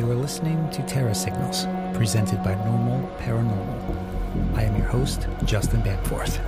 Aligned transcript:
You 0.00 0.10
are 0.10 0.14
listening 0.14 0.70
to 0.70 0.82
Terra 0.84 1.14
Signals, 1.14 1.66
presented 1.92 2.42
by 2.42 2.54
Normal 2.64 3.06
Paranormal. 3.18 4.56
I 4.56 4.62
am 4.62 4.74
your 4.74 4.86
host, 4.86 5.28
Justin 5.44 5.82
Bamforth. 5.82 6.40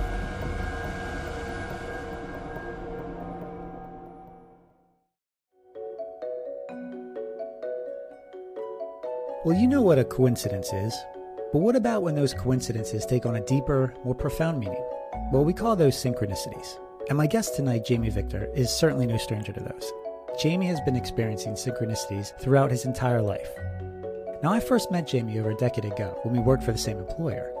Well, 9.45 9.55
you 9.55 9.67
know 9.67 9.83
what 9.83 9.99
a 9.99 10.03
coincidence 10.03 10.73
is, 10.73 10.95
but 11.51 11.59
what 11.59 11.75
about 11.75 12.01
when 12.01 12.15
those 12.15 12.33
coincidences 12.33 13.05
take 13.05 13.27
on 13.27 13.35
a 13.35 13.45
deeper, 13.45 13.93
more 14.03 14.15
profound 14.15 14.61
meaning? 14.61 14.83
Well, 15.31 15.45
we 15.45 15.53
call 15.53 15.75
those 15.75 15.95
synchronicities. 15.95 16.79
And 17.07 17.19
my 17.19 17.27
guest 17.27 17.55
tonight, 17.55 17.85
Jamie 17.85 18.09
Victor, 18.09 18.49
is 18.55 18.71
certainly 18.71 19.05
no 19.05 19.17
stranger 19.17 19.53
to 19.53 19.59
those. 19.59 19.93
Jamie 20.39 20.65
has 20.65 20.81
been 20.81 20.95
experiencing 20.95 21.53
synchronicities 21.53 22.37
throughout 22.39 22.71
his 22.71 22.85
entire 22.85 23.21
life. 23.21 23.49
Now, 24.41 24.51
I 24.51 24.59
first 24.59 24.91
met 24.91 25.07
Jamie 25.07 25.39
over 25.39 25.51
a 25.51 25.55
decade 25.55 25.85
ago 25.85 26.19
when 26.23 26.33
we 26.33 26.39
worked 26.39 26.63
for 26.63 26.71
the 26.71 26.77
same 26.77 26.97
employer. 26.97 27.53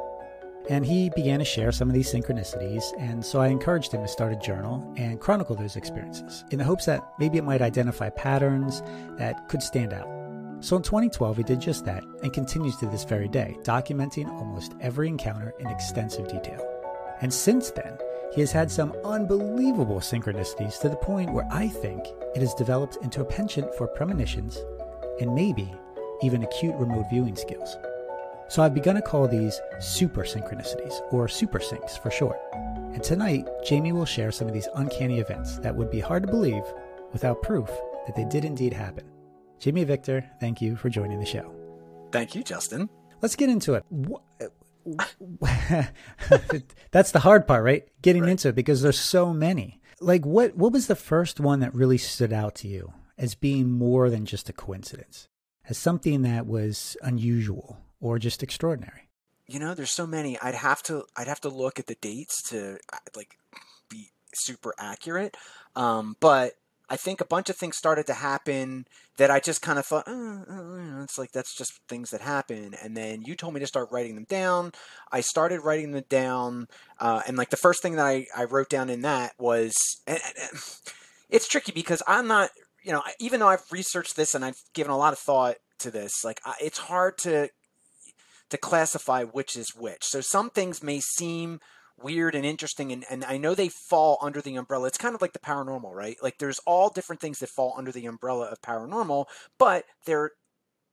And 0.69 0.85
he 0.85 1.09
began 1.09 1.39
to 1.39 1.45
share 1.45 1.71
some 1.71 1.89
of 1.89 1.93
these 1.93 2.11
synchronicities, 2.11 2.83
and 2.97 3.23
so 3.23 3.39
I 3.41 3.47
encouraged 3.47 3.93
him 3.93 4.01
to 4.01 4.07
start 4.07 4.33
a 4.33 4.37
journal 4.37 4.93
and 4.97 5.19
chronicle 5.19 5.55
those 5.55 5.75
experiences 5.75 6.45
in 6.51 6.57
the 6.57 6.63
hopes 6.63 6.85
that 6.85 7.03
maybe 7.19 7.37
it 7.37 7.43
might 7.43 7.61
identify 7.61 8.09
patterns 8.09 8.81
that 9.17 9.47
could 9.49 9.61
stand 9.61 9.93
out. 9.93 10.07
So 10.61 10.77
in 10.77 10.81
2012, 10.81 11.37
he 11.37 11.43
did 11.43 11.59
just 11.59 11.85
that 11.85 12.03
and 12.23 12.33
continues 12.33 12.77
to 12.77 12.85
this 12.87 13.03
very 13.03 13.27
day, 13.27 13.57
documenting 13.63 14.27
almost 14.29 14.73
every 14.79 15.09
encounter 15.09 15.53
in 15.59 15.67
extensive 15.67 16.27
detail. 16.27 16.65
And 17.21 17.33
since 17.33 17.71
then, 17.71 17.97
he 18.33 18.41
has 18.41 18.51
had 18.51 18.71
some 18.71 18.93
unbelievable 19.05 19.99
synchronicities 19.99 20.79
to 20.81 20.89
the 20.89 20.95
point 20.95 21.31
where 21.31 21.47
I 21.51 21.67
think 21.67 22.07
it 22.35 22.41
has 22.41 22.53
developed 22.55 22.97
into 23.03 23.21
a 23.21 23.25
penchant 23.25 23.73
for 23.75 23.87
premonitions 23.87 24.57
and 25.21 25.35
maybe 25.35 25.71
even 26.23 26.43
acute 26.43 26.75
remote 26.75 27.05
viewing 27.09 27.35
skills. 27.35 27.77
So 28.49 28.61
I've 28.61 28.73
begun 28.73 28.95
to 28.95 29.01
call 29.01 29.27
these 29.27 29.59
super 29.79 30.23
synchronicities, 30.23 30.93
or 31.11 31.27
super 31.27 31.59
syncs 31.59 31.97
for 32.01 32.11
short. 32.11 32.39
And 32.53 33.03
tonight, 33.03 33.47
Jamie 33.65 33.93
will 33.93 34.05
share 34.05 34.31
some 34.31 34.47
of 34.47 34.53
these 34.53 34.67
uncanny 34.75 35.19
events 35.19 35.57
that 35.59 35.75
would 35.75 35.89
be 35.89 35.99
hard 35.99 36.23
to 36.23 36.31
believe 36.31 36.63
without 37.11 37.41
proof 37.41 37.69
that 38.05 38.15
they 38.15 38.25
did 38.25 38.45
indeed 38.45 38.73
happen. 38.73 39.05
Jamie 39.59 39.83
Victor, 39.83 40.29
thank 40.39 40.61
you 40.61 40.75
for 40.75 40.89
joining 40.89 41.19
the 41.19 41.25
show. 41.25 41.53
Thank 42.11 42.35
you, 42.35 42.43
Justin. 42.43 42.89
Let's 43.21 43.35
get 43.35 43.49
into 43.49 43.75
it. 43.75 43.85
That's 46.91 47.11
the 47.11 47.19
hard 47.19 47.47
part, 47.47 47.63
right? 47.63 47.87
Getting 48.01 48.23
right. 48.23 48.31
into 48.31 48.49
it 48.49 48.55
because 48.55 48.81
there's 48.81 48.99
so 48.99 49.33
many. 49.33 49.81
Like 49.99 50.25
what 50.25 50.55
what 50.55 50.71
was 50.71 50.87
the 50.87 50.95
first 50.95 51.39
one 51.39 51.59
that 51.61 51.73
really 51.73 51.97
stood 51.97 52.33
out 52.33 52.55
to 52.55 52.67
you 52.67 52.93
as 53.17 53.35
being 53.35 53.71
more 53.71 54.09
than 54.09 54.25
just 54.25 54.49
a 54.49 54.53
coincidence? 54.53 55.29
As 55.69 55.77
something 55.77 56.23
that 56.23 56.45
was 56.45 56.97
unusual 57.01 57.77
or 58.01 58.19
just 58.19 58.43
extraordinary? 58.43 59.09
You 59.47 59.59
know, 59.59 59.73
there's 59.73 59.91
so 59.91 60.05
many. 60.05 60.37
I'd 60.39 60.55
have 60.55 60.83
to 60.83 61.05
I'd 61.15 61.27
have 61.27 61.41
to 61.41 61.49
look 61.49 61.79
at 61.79 61.87
the 61.87 61.95
dates 61.95 62.41
to 62.49 62.77
like 63.15 63.37
be 63.89 64.11
super 64.33 64.73
accurate. 64.77 65.37
Um, 65.75 66.17
but 66.19 66.53
I 66.89 66.97
think 66.97 67.21
a 67.21 67.25
bunch 67.25 67.49
of 67.49 67.55
things 67.55 67.77
started 67.77 68.05
to 68.07 68.13
happen 68.13 68.85
that 69.17 69.31
I 69.31 69.39
just 69.39 69.61
kind 69.61 69.79
of 69.79 69.85
thought, 69.85 70.03
oh, 70.07 70.43
oh, 70.49 71.01
it's 71.03 71.17
like 71.17 71.31
that's 71.31 71.55
just 71.55 71.79
things 71.87 72.09
that 72.09 72.21
happen. 72.21 72.75
And 72.83 72.95
then 72.95 73.21
you 73.23 73.35
told 73.35 73.53
me 73.53 73.59
to 73.59 73.67
start 73.67 73.89
writing 73.91 74.15
them 74.15 74.25
down. 74.27 74.73
I 75.11 75.21
started 75.21 75.61
writing 75.61 75.91
them 75.91 76.03
down, 76.09 76.67
uh, 76.99 77.21
and 77.27 77.37
like 77.37 77.49
the 77.49 77.57
first 77.57 77.81
thing 77.81 77.95
that 77.95 78.05
I, 78.05 78.27
I 78.35 78.45
wrote 78.45 78.69
down 78.69 78.89
in 78.89 79.01
that 79.01 79.33
was, 79.37 79.73
and, 80.05 80.19
and 80.23 80.59
it's 81.29 81.47
tricky 81.47 81.71
because 81.71 82.03
I'm 82.07 82.27
not, 82.27 82.49
you 82.83 82.91
know, 82.91 83.01
even 83.19 83.39
though 83.39 83.47
I've 83.47 83.71
researched 83.71 84.15
this 84.15 84.35
and 84.35 84.43
I've 84.43 84.61
given 84.73 84.91
a 84.91 84.97
lot 84.97 85.13
of 85.13 85.19
thought 85.19 85.55
to 85.79 85.91
this, 85.91 86.23
like 86.23 86.41
it's 86.61 86.79
hard 86.79 87.17
to 87.19 87.49
to 88.49 88.57
classify 88.57 89.23
which 89.23 89.55
is 89.55 89.73
which. 89.75 90.03
So 90.03 90.21
some 90.21 90.49
things 90.49 90.83
may 90.83 90.99
seem 90.99 91.59
weird 92.01 92.35
and 92.35 92.45
interesting 92.45 92.91
and, 92.91 93.05
and 93.09 93.23
I 93.23 93.37
know 93.37 93.55
they 93.55 93.69
fall 93.69 94.17
under 94.21 94.41
the 94.41 94.55
umbrella. 94.55 94.87
It's 94.87 94.97
kind 94.97 95.15
of 95.15 95.21
like 95.21 95.33
the 95.33 95.39
paranormal, 95.39 95.93
right? 95.93 96.17
Like 96.21 96.37
there's 96.39 96.59
all 96.65 96.89
different 96.89 97.21
things 97.21 97.39
that 97.39 97.49
fall 97.49 97.73
under 97.77 97.91
the 97.91 98.05
umbrella 98.05 98.47
of 98.47 98.61
paranormal, 98.61 99.25
but 99.57 99.85
they're 100.05 100.31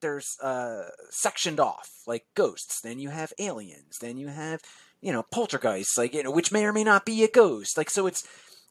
there's 0.00 0.38
uh 0.40 0.88
sectioned 1.10 1.60
off 1.60 1.88
like 2.06 2.24
ghosts. 2.34 2.80
Then 2.80 2.98
you 2.98 3.10
have 3.10 3.32
aliens. 3.38 3.98
Then 4.00 4.16
you 4.16 4.28
have 4.28 4.60
you 5.00 5.12
know 5.12 5.24
poltergeists 5.32 5.96
like 5.96 6.14
you 6.14 6.22
know 6.22 6.30
which 6.30 6.52
may 6.52 6.64
or 6.64 6.72
may 6.72 6.84
not 6.84 7.04
be 7.04 7.22
a 7.24 7.28
ghost. 7.28 7.76
Like 7.76 7.90
so 7.90 8.06
it's 8.06 8.26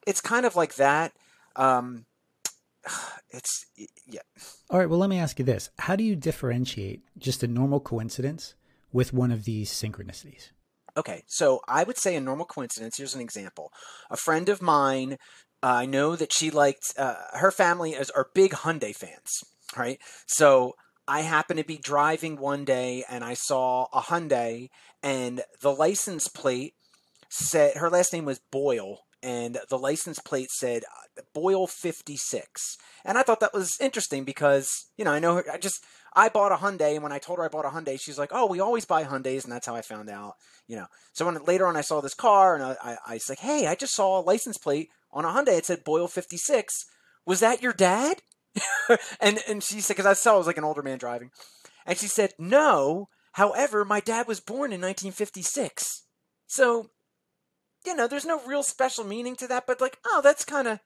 it's 0.08 0.22
kind 0.22 0.46
of 0.46 0.56
like 0.56 0.76
that 0.76 1.14
um 1.56 2.06
it's 3.30 3.66
yeah. 4.08 4.22
All 4.70 4.80
right 4.80 4.90
well 4.90 5.00
let 5.00 5.10
me 5.10 5.20
ask 5.20 5.40
you 5.40 5.46
this. 5.46 5.70
How 5.80 5.96
do 5.96 6.04
you 6.04 6.16
differentiate 6.16 7.04
just 7.18 7.44
a 7.44 7.48
normal 7.48 7.80
coincidence 7.80 8.56
with 8.92 9.14
one 9.14 9.32
of 9.32 9.46
these 9.46 9.72
synchronicities 9.72 10.50
Okay, 11.00 11.24
so 11.28 11.62
I 11.66 11.86
would 11.86 11.98
say 11.98 12.18
a 12.18 12.20
normal 12.20 12.46
coincidence. 12.46 12.98
Here's 12.98 13.16
an 13.16 13.22
example. 13.22 13.72
A 14.10 14.18
friend 14.18 14.50
of 14.50 14.62
mine, 14.62 15.14
uh, 15.64 15.68
I 15.68 15.86
know 15.86 16.18
that 16.18 16.34
she 16.34 16.52
liked, 16.52 16.94
uh, 16.98 17.16
her 17.36 17.52
family 17.52 17.92
is, 17.94 18.10
are 18.10 18.28
big 18.36 18.52
Hyundai 18.52 18.94
fans, 18.94 19.46
right? 19.78 19.98
So 20.28 20.74
I 21.08 21.22
happened 21.22 21.60
to 21.60 21.66
be 21.66 21.78
driving 21.78 22.36
one 22.36 22.66
day 22.66 23.06
and 23.10 23.24
I 23.24 23.34
saw 23.34 23.88
a 23.94 24.02
Hyundai 24.02 24.68
and 25.02 25.42
the 25.62 25.72
license 25.72 26.28
plate 26.28 26.74
said, 27.30 27.78
her 27.78 27.90
last 27.90 28.12
name 28.12 28.26
was 28.26 28.42
Boyle, 28.52 29.00
and 29.22 29.60
the 29.70 29.78
license 29.78 30.20
plate 30.20 30.50
said 30.52 30.84
uh, 30.84 31.22
Boyle 31.34 31.68
56. 31.68 32.78
And 33.06 33.18
I 33.18 33.24
thought 33.24 33.40
that 33.42 33.54
was 33.54 33.78
interesting 33.82 34.24
because, 34.24 34.70
you 34.98 35.06
know, 35.06 35.12
I 35.12 35.20
know 35.20 35.36
her, 35.36 35.46
I 35.52 35.58
just, 35.58 35.84
I 36.14 36.30
bought 36.30 36.52
a 36.52 36.56
Hyundai, 36.56 36.94
and 36.94 37.04
when 37.04 37.12
I 37.12 37.20
told 37.20 37.40
her 37.40 37.46
I 37.46 37.50
bought 37.50 37.66
a 37.66 37.70
Hyundai, 37.70 38.00
she's 38.00 38.18
like, 38.18 38.32
"Oh, 38.34 38.48
we 38.48 38.60
always 38.60 38.86
buy 38.86 39.04
Hyundais," 39.04 39.44
and 39.44 39.54
that's 39.54 39.68
how 39.68 39.76
I 39.76 39.82
found 39.82 40.10
out. 40.10 40.36
You 40.68 40.78
know. 40.78 40.88
So 41.14 41.26
when 41.26 41.44
later 41.46 41.68
on 41.68 41.78
I 41.78 41.82
saw 41.82 42.02
this 42.02 42.14
car, 42.14 42.56
and 42.56 42.64
I, 42.64 42.76
I, 42.84 42.98
I 43.08 43.14
was 43.14 43.30
like, 43.30 43.40
"Hey, 43.40 43.68
I 43.68 43.76
just 43.76 43.96
saw 43.96 44.20
a 44.20 44.22
license 44.22 44.58
plate 44.58 44.90
on 45.12 45.26
a 45.26 45.30
Hyundai. 45.30 45.58
It 45.58 45.66
said 45.66 45.84
Boyle 45.84 46.08
fifty 46.08 46.38
six. 46.38 46.86
Was 47.26 47.40
that 47.42 47.62
your 47.62 47.74
dad?" 47.74 48.22
and 49.22 49.40
and 49.48 49.64
she 49.64 49.82
said, 49.82 49.96
"Because 49.96 50.08
I 50.08 50.14
saw 50.14 50.36
it 50.36 50.40
was 50.40 50.48
like 50.48 50.58
an 50.58 50.64
older 50.64 50.82
man 50.82 50.98
driving," 50.98 51.32
and 51.86 51.98
she 51.98 52.08
said, 52.08 52.34
"No. 52.40 53.10
However, 53.34 53.86
my 53.86 54.00
dad 54.00 54.28
was 54.28 54.40
born 54.40 54.74
in 54.74 54.82
1956, 54.82 56.04
so." 56.48 56.90
You 57.86 57.96
know, 57.96 58.08
there's 58.08 58.26
no 58.26 58.42
real 58.46 58.64
special 58.64 59.04
meaning 59.04 59.36
to 59.38 59.48
that, 59.48 59.66
but 59.66 59.82
like, 59.82 60.00
oh, 60.06 60.22
that's 60.24 60.46
kind 60.46 60.68
of 60.68 60.80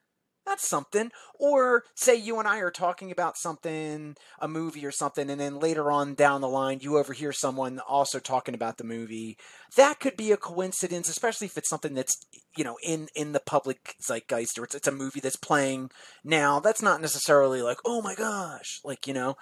that's 0.46 0.68
something. 0.68 1.12
Or 1.40 1.84
say 1.96 2.16
you 2.16 2.40
and 2.40 2.48
I 2.48 2.59
are 2.59 2.72
talking 2.72 3.12
about 3.12 3.38
something, 3.38 4.16
a 4.40 4.48
movie 4.48 4.86
or 4.86 4.92
something, 4.92 5.30
and 5.30 5.40
then 5.40 5.59
later 5.59 5.92
on 5.92 6.16
down 6.16 6.42
the 6.42 6.50
line 6.50 6.80
you 6.82 6.98
overhear 6.98 7.32
someone 7.32 7.80
also 7.80 8.20
talking 8.20 8.53
about 8.53 8.78
the 8.78 8.84
movie. 8.84 9.38
That 9.76 10.00
could 10.00 10.18
be 10.18 10.32
a 10.32 10.38
coincidence, 10.38 11.09
especially 11.09 11.46
if 11.46 11.58
it's 11.58 11.70
something 11.70 11.94
that's 11.94 12.18
you 12.58 12.64
know 12.64 12.78
in 12.84 13.08
in 13.16 13.32
the 13.32 13.40
public 13.40 13.96
zeitgeist 14.02 14.59
or 14.59 14.66
it's, 14.66 14.76
it's 14.76 14.88
a 14.88 14.92
movie 14.92 15.20
that's 15.20 15.38
playing 15.38 15.92
now. 16.24 16.59
That's 16.59 16.82
not 16.82 17.02
necessarily 17.02 17.62
like 17.62 17.80
oh 17.86 18.02
my 18.02 18.16
gosh, 18.16 18.82
like 18.84 19.08
you 19.08 19.14
know. 19.14 19.38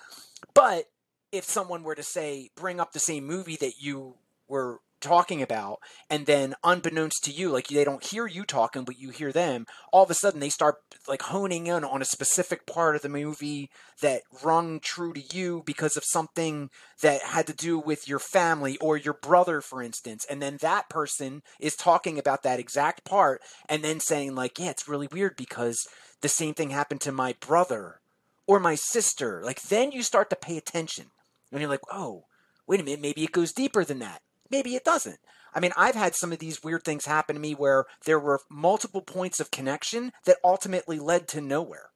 But 0.53 0.85
if 1.31 1.45
someone 1.45 1.83
were 1.83 1.95
to 1.95 2.03
say 2.03 2.49
bring 2.55 2.79
up 2.79 2.91
the 2.91 2.99
same 2.99 3.25
movie 3.25 3.57
that 3.57 3.73
you 3.79 4.15
were 4.47 4.81
talking 5.01 5.41
about 5.41 5.79
and 6.09 6.25
then 6.25 6.53
unbeknownst 6.63 7.23
to 7.23 7.31
you 7.31 7.49
like 7.49 7.67
they 7.67 7.83
don't 7.83 8.05
hear 8.05 8.27
you 8.27 8.43
talking 8.43 8.83
but 8.83 8.99
you 8.99 9.09
hear 9.09 9.31
them 9.31 9.65
all 9.91 10.03
of 10.03 10.11
a 10.11 10.13
sudden 10.13 10.39
they 10.39 10.49
start 10.49 10.75
like 11.07 11.23
honing 11.23 11.67
in 11.67 11.83
on 11.83 12.01
a 12.01 12.05
specific 12.05 12.65
part 12.65 12.95
of 12.95 13.01
the 13.01 13.09
movie 13.09 13.69
that 14.01 14.21
rung 14.43 14.79
true 14.79 15.13
to 15.13 15.35
you 15.35 15.63
because 15.65 15.97
of 15.97 16.03
something 16.05 16.69
that 17.01 17.21
had 17.21 17.47
to 17.47 17.53
do 17.53 17.79
with 17.79 18.07
your 18.07 18.19
family 18.19 18.77
or 18.77 18.97
your 18.97 19.13
brother 19.13 19.61
for 19.61 19.81
instance. 19.81 20.25
And 20.29 20.41
then 20.41 20.57
that 20.61 20.89
person 20.89 21.41
is 21.59 21.75
talking 21.75 22.17
about 22.19 22.43
that 22.43 22.59
exact 22.59 23.05
part 23.05 23.41
and 23.69 23.83
then 23.83 23.99
saying 23.99 24.35
like 24.35 24.59
yeah 24.59 24.69
it's 24.69 24.87
really 24.87 25.07
weird 25.11 25.35
because 25.35 25.87
the 26.21 26.29
same 26.29 26.53
thing 26.53 26.69
happened 26.69 27.01
to 27.01 27.11
my 27.11 27.35
brother 27.39 28.01
or 28.47 28.59
my 28.59 28.75
sister. 28.75 29.41
Like 29.43 29.61
then 29.61 29.91
you 29.91 30.03
start 30.03 30.29
to 30.29 30.35
pay 30.35 30.57
attention. 30.57 31.07
And 31.51 31.59
you're 31.59 31.69
like 31.69 31.81
oh 31.91 32.25
wait 32.67 32.79
a 32.79 32.83
minute 32.83 33.01
maybe 33.01 33.23
it 33.23 33.31
goes 33.31 33.51
deeper 33.51 33.83
than 33.83 33.99
that 33.99 34.21
maybe 34.51 34.75
it 34.75 34.83
doesn't. 34.83 35.19
I 35.53 35.59
mean, 35.59 35.71
I've 35.75 35.95
had 35.95 36.15
some 36.15 36.31
of 36.31 36.39
these 36.39 36.63
weird 36.63 36.83
things 36.83 37.05
happen 37.05 37.35
to 37.35 37.41
me 37.41 37.53
where 37.53 37.85
there 38.05 38.19
were 38.19 38.41
multiple 38.49 39.01
points 39.01 39.39
of 39.39 39.51
connection 39.51 40.13
that 40.25 40.37
ultimately 40.43 40.99
led 40.99 41.27
to 41.29 41.41
nowhere. 41.41 41.89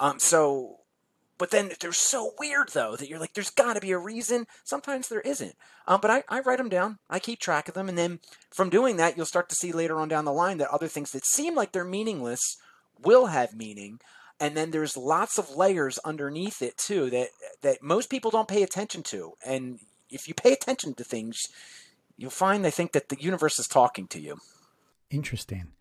Um, 0.00 0.18
so, 0.18 0.78
but 1.36 1.50
then 1.50 1.72
they're 1.80 1.92
so 1.92 2.32
weird 2.38 2.70
though 2.70 2.96
that 2.96 3.08
you're 3.08 3.18
like, 3.18 3.34
there's 3.34 3.50
got 3.50 3.74
to 3.74 3.80
be 3.80 3.92
a 3.92 3.98
reason. 3.98 4.46
Sometimes 4.64 5.08
there 5.08 5.20
isn't. 5.20 5.54
Um, 5.86 6.00
but 6.00 6.10
I, 6.10 6.22
I 6.28 6.40
write 6.40 6.58
them 6.58 6.68
down. 6.68 6.98
I 7.10 7.18
keep 7.18 7.40
track 7.40 7.68
of 7.68 7.74
them, 7.74 7.88
and 7.88 7.98
then 7.98 8.20
from 8.50 8.70
doing 8.70 8.96
that, 8.96 9.16
you'll 9.16 9.26
start 9.26 9.48
to 9.50 9.56
see 9.56 9.72
later 9.72 10.00
on 10.00 10.08
down 10.08 10.24
the 10.24 10.32
line 10.32 10.58
that 10.58 10.70
other 10.70 10.88
things 10.88 11.10
that 11.12 11.26
seem 11.26 11.54
like 11.54 11.72
they're 11.72 11.84
meaningless 11.84 12.56
will 13.02 13.26
have 13.26 13.56
meaning. 13.56 13.98
And 14.40 14.56
then 14.56 14.70
there's 14.70 14.96
lots 14.96 15.38
of 15.38 15.54
layers 15.54 15.98
underneath 15.98 16.62
it 16.62 16.78
too 16.78 17.10
that 17.10 17.28
that 17.62 17.82
most 17.82 18.10
people 18.10 18.30
don't 18.30 18.48
pay 18.48 18.62
attention 18.62 19.02
to. 19.04 19.34
And 19.44 19.78
if 20.10 20.28
you 20.28 20.34
pay 20.34 20.52
attention 20.52 20.94
to 20.94 21.04
things, 21.04 21.38
you'll 22.22 22.30
find 22.30 22.64
they 22.64 22.70
think 22.70 22.92
that 22.92 23.08
the 23.08 23.20
universe 23.20 23.58
is 23.58 23.66
talking 23.66 24.06
to 24.06 24.20
you. 24.20 24.38
Interesting. 25.10 25.72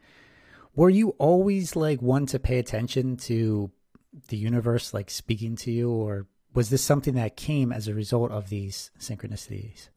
Were 0.75 0.89
you 0.89 1.09
always 1.17 1.75
like 1.75 2.01
one 2.01 2.25
to 2.27 2.39
pay 2.39 2.57
attention 2.57 3.17
to 3.17 3.71
the 4.27 4.37
universe 4.37 4.93
like 4.93 5.09
speaking 5.09 5.55
to 5.55 5.71
you 5.71 5.89
or 5.89 6.27
was 6.53 6.69
this 6.69 6.83
something 6.83 7.13
that 7.15 7.37
came 7.37 7.71
as 7.71 7.87
a 7.87 7.93
result 7.93 8.31
of 8.31 8.49
these 8.49 8.91
synchronicities? 8.99 9.87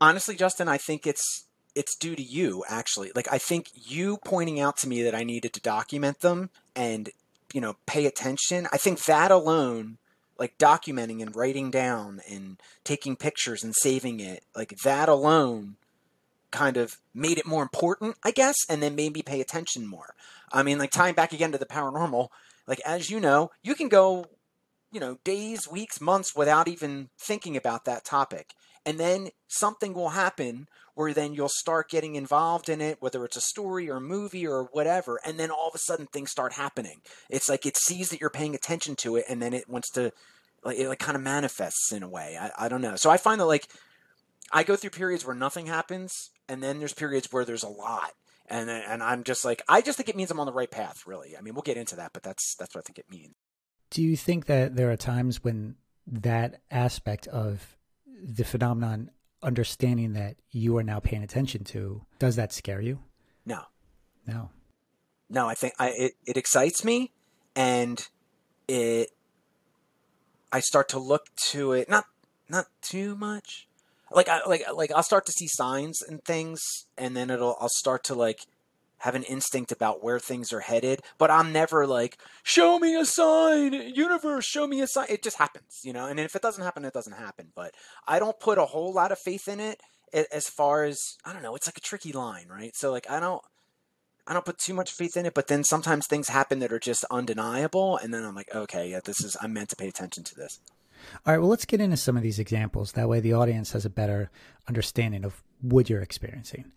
Honestly, 0.00 0.34
Justin, 0.34 0.68
I 0.68 0.78
think 0.78 1.06
it's 1.06 1.46
it's 1.74 1.96
due 1.96 2.16
to 2.16 2.22
you 2.22 2.64
actually. 2.68 3.12
Like 3.14 3.32
I 3.32 3.38
think 3.38 3.68
you 3.74 4.18
pointing 4.24 4.58
out 4.58 4.76
to 4.78 4.88
me 4.88 5.02
that 5.02 5.14
I 5.14 5.24
needed 5.24 5.52
to 5.54 5.60
document 5.60 6.20
them 6.20 6.50
and 6.74 7.10
you 7.52 7.60
know 7.60 7.76
pay 7.86 8.06
attention. 8.06 8.66
I 8.72 8.78
think 8.78 9.04
that 9.04 9.30
alone 9.30 9.98
like 10.38 10.58
documenting 10.58 11.22
and 11.22 11.36
writing 11.36 11.70
down 11.70 12.20
and 12.28 12.60
taking 12.82 13.14
pictures 13.14 13.62
and 13.62 13.74
saving 13.76 14.18
it, 14.18 14.44
like 14.56 14.74
that 14.82 15.08
alone 15.08 15.76
kind 16.52 16.76
of 16.76 16.98
made 17.14 17.38
it 17.38 17.46
more 17.46 17.62
important, 17.62 18.16
I 18.22 18.30
guess, 18.30 18.56
and 18.68 18.82
then 18.82 18.94
made 18.94 19.14
me 19.14 19.22
pay 19.22 19.40
attention 19.40 19.86
more. 19.86 20.14
I 20.52 20.62
mean, 20.62 20.78
like 20.78 20.90
tying 20.90 21.14
back 21.14 21.32
again 21.32 21.52
to 21.52 21.58
the 21.58 21.66
paranormal, 21.66 22.28
like 22.66 22.80
as 22.86 23.10
you 23.10 23.18
know, 23.18 23.50
you 23.62 23.74
can 23.74 23.88
go, 23.88 24.26
you 24.92 25.00
know, 25.00 25.18
days, 25.24 25.66
weeks, 25.66 26.00
months 26.00 26.36
without 26.36 26.68
even 26.68 27.08
thinking 27.18 27.56
about 27.56 27.84
that 27.86 28.04
topic. 28.04 28.52
And 28.84 28.98
then 28.98 29.28
something 29.48 29.94
will 29.94 30.10
happen 30.10 30.66
where 30.94 31.14
then 31.14 31.32
you'll 31.32 31.48
start 31.48 31.88
getting 31.88 32.16
involved 32.16 32.68
in 32.68 32.80
it, 32.80 32.98
whether 33.00 33.24
it's 33.24 33.36
a 33.36 33.40
story 33.40 33.88
or 33.88 33.96
a 33.96 34.00
movie 34.00 34.46
or 34.46 34.64
whatever, 34.72 35.18
and 35.24 35.38
then 35.38 35.50
all 35.50 35.68
of 35.68 35.74
a 35.74 35.78
sudden 35.78 36.06
things 36.06 36.30
start 36.30 36.52
happening. 36.52 37.00
It's 37.30 37.48
like 37.48 37.64
it 37.64 37.76
sees 37.76 38.10
that 38.10 38.20
you're 38.20 38.30
paying 38.30 38.54
attention 38.54 38.96
to 38.96 39.16
it, 39.16 39.24
and 39.28 39.40
then 39.40 39.54
it 39.54 39.68
wants 39.68 39.90
to, 39.92 40.12
like, 40.64 40.78
it 40.78 40.88
like 40.88 40.98
kind 40.98 41.16
of 41.16 41.22
manifests 41.22 41.92
in 41.92 42.02
a 42.02 42.08
way. 42.08 42.36
I, 42.38 42.66
I 42.66 42.68
don't 42.68 42.82
know. 42.82 42.96
So 42.96 43.08
I 43.10 43.16
find 43.16 43.40
that 43.40 43.46
like 43.46 43.68
I 44.52 44.62
go 44.64 44.76
through 44.76 44.90
periods 44.90 45.24
where 45.24 45.34
nothing 45.34 45.66
happens, 45.66 46.30
and 46.48 46.62
then 46.62 46.78
there's 46.78 46.92
periods 46.92 47.32
where 47.32 47.44
there's 47.44 47.62
a 47.62 47.68
lot. 47.68 48.12
And, 48.48 48.68
and 48.68 49.02
I'm 49.02 49.24
just 49.24 49.44
like 49.44 49.62
I 49.68 49.80
just 49.80 49.96
think 49.96 50.08
it 50.08 50.16
means 50.16 50.30
I'm 50.30 50.40
on 50.40 50.46
the 50.46 50.52
right 50.52 50.70
path. 50.70 51.04
Really, 51.06 51.36
I 51.36 51.40
mean, 51.40 51.54
we'll 51.54 51.62
get 51.62 51.76
into 51.76 51.96
that, 51.96 52.12
but 52.12 52.22
that's 52.22 52.54
that's 52.56 52.74
what 52.74 52.82
I 52.82 52.86
think 52.86 52.98
it 52.98 53.06
means. 53.10 53.34
Do 53.90 54.02
you 54.02 54.16
think 54.16 54.46
that 54.46 54.76
there 54.76 54.90
are 54.90 54.96
times 54.96 55.42
when 55.42 55.76
that 56.06 56.60
aspect 56.70 57.26
of 57.28 57.76
the 58.06 58.44
phenomenon 58.44 59.10
understanding 59.42 60.12
that 60.12 60.36
you 60.50 60.76
are 60.76 60.82
now 60.82 61.00
paying 61.00 61.22
attention 61.22 61.64
to 61.64 62.04
does 62.18 62.36
that 62.36 62.52
scare 62.52 62.80
you 62.80 63.00
no 63.44 63.60
no 64.26 64.50
no 65.28 65.48
i 65.48 65.54
think 65.54 65.74
i 65.80 65.88
it, 65.88 66.12
it 66.24 66.36
excites 66.36 66.84
me 66.84 67.10
and 67.56 68.08
it 68.68 69.10
i 70.52 70.60
start 70.60 70.88
to 70.88 70.98
look 70.98 71.26
to 71.36 71.72
it 71.72 71.88
not 71.88 72.04
not 72.48 72.66
too 72.82 73.16
much 73.16 73.66
like 74.14 74.28
i 74.28 74.40
like 74.46 74.64
like 74.74 74.92
i'll 74.92 75.02
start 75.02 75.26
to 75.26 75.32
see 75.32 75.46
signs 75.48 76.00
and 76.02 76.22
things 76.24 76.60
and 76.96 77.16
then 77.16 77.30
it'll 77.30 77.56
i'll 77.60 77.68
start 77.68 78.04
to 78.04 78.14
like 78.14 78.40
have 79.02 79.14
an 79.16 79.24
instinct 79.24 79.72
about 79.72 80.02
where 80.02 80.20
things 80.20 80.52
are 80.52 80.60
headed, 80.60 81.00
but 81.18 81.28
I'm 81.28 81.52
never 81.52 81.88
like, 81.88 82.18
show 82.44 82.78
me 82.78 82.94
a 82.94 83.04
sign, 83.04 83.72
universe, 83.72 84.44
show 84.46 84.68
me 84.68 84.80
a 84.80 84.86
sign. 84.86 85.06
It 85.08 85.24
just 85.24 85.38
happens, 85.38 85.80
you 85.82 85.92
know? 85.92 86.06
And 86.06 86.20
if 86.20 86.36
it 86.36 86.42
doesn't 86.42 86.62
happen, 86.62 86.84
it 86.84 86.92
doesn't 86.94 87.16
happen. 87.16 87.48
But 87.56 87.74
I 88.06 88.20
don't 88.20 88.38
put 88.38 88.58
a 88.58 88.66
whole 88.66 88.92
lot 88.92 89.10
of 89.10 89.18
faith 89.18 89.48
in 89.48 89.58
it 89.58 89.80
as 90.12 90.48
far 90.48 90.84
as, 90.84 91.16
I 91.24 91.32
don't 91.32 91.42
know, 91.42 91.56
it's 91.56 91.66
like 91.66 91.78
a 91.78 91.80
tricky 91.80 92.12
line, 92.12 92.46
right? 92.48 92.76
So, 92.76 92.90
like, 92.92 93.10
I 93.10 93.20
don't. 93.20 93.42
I 94.24 94.34
don't 94.34 94.44
put 94.44 94.58
too 94.58 94.72
much 94.72 94.92
faith 94.92 95.16
in 95.16 95.26
it, 95.26 95.34
but 95.34 95.48
then 95.48 95.64
sometimes 95.64 96.06
things 96.06 96.28
happen 96.28 96.60
that 96.60 96.72
are 96.72 96.78
just 96.78 97.04
undeniable, 97.10 97.96
and 97.96 98.14
then 98.14 98.24
I'm 98.24 98.36
like, 98.36 98.54
okay, 98.54 98.88
yeah, 98.88 99.00
this 99.04 99.20
is 99.20 99.36
I'm 99.42 99.52
meant 99.52 99.70
to 99.70 99.76
pay 99.76 99.88
attention 99.88 100.22
to 100.22 100.36
this. 100.36 100.60
All 101.26 101.32
right, 101.32 101.38
well, 101.38 101.48
let's 101.48 101.64
get 101.64 101.80
into 101.80 101.96
some 101.96 102.16
of 102.16 102.22
these 102.22 102.38
examples. 102.38 102.92
That 102.92 103.08
way, 103.08 103.20
the 103.20 103.32
audience 103.32 103.72
has 103.72 103.84
a 103.84 103.90
better 103.90 104.30
understanding 104.68 105.24
of 105.24 105.42
what 105.60 105.88
you're 105.88 106.02
experiencing 106.02 106.72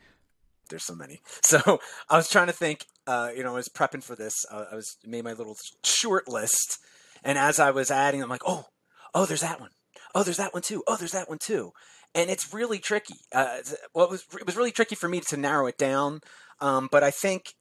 there's 0.69 0.83
so 0.83 0.95
many. 0.95 1.22
So 1.44 1.80
I 2.10 2.18
was 2.18 2.30
trying 2.30 2.48
to 2.48 2.54
think. 2.54 2.86
Uh, 3.07 3.30
you 3.36 3.44
know, 3.44 3.51
I 3.51 3.56
was 3.56 3.69
prepping 3.69 4.04
for 4.04 4.16
this. 4.16 4.45
Uh, 4.51 4.66
I 4.72 4.75
was 4.75 4.98
made 5.06 5.24
my 5.24 5.33
little 5.33 5.56
short 5.83 6.27
list, 6.27 6.80
and 7.24 7.38
as 7.38 7.60
I 7.60 7.69
was 7.69 7.92
adding, 7.92 8.24
I'm 8.24 8.30
like, 8.30 8.42
oh, 8.48 8.66
oh, 9.13 9.25
there's 9.27 9.42
that 9.42 9.60
one. 9.60 9.69
Oh, 10.16 10.24
there's 10.24 10.38
that 10.38 10.54
one 10.54 10.63
too. 10.63 10.83
Oh, 10.88 10.95
there's 10.95 11.12
that 11.12 11.30
one 11.30 11.38
too. 11.38 11.72
And 12.16 12.31
it's 12.31 12.51
really 12.51 12.80
tricky. 12.80 13.16
Uh, 13.31 13.60
well, 13.94 14.06
it 14.06 14.12
was 14.12 14.25
it 14.39 14.45
was 14.45 14.57
really 14.57 14.72
tricky 14.72 14.95
for 14.95 15.07
me 15.07 15.19
to 15.22 15.38
narrow 15.38 15.68
it 15.68 15.77
down. 15.77 16.22
Um, 16.60 16.89
but 16.92 17.04
I 17.04 17.12
think 17.12 17.54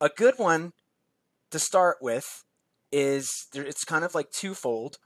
a 0.00 0.08
good 0.08 0.34
one 0.36 0.72
to 1.50 1.58
start 1.58 1.98
with 2.00 2.44
is 2.90 3.46
there, 3.52 3.64
it's 3.64 3.84
kind 3.84 4.04
of 4.04 4.14
like 4.14 4.30
twofold, 4.30 4.96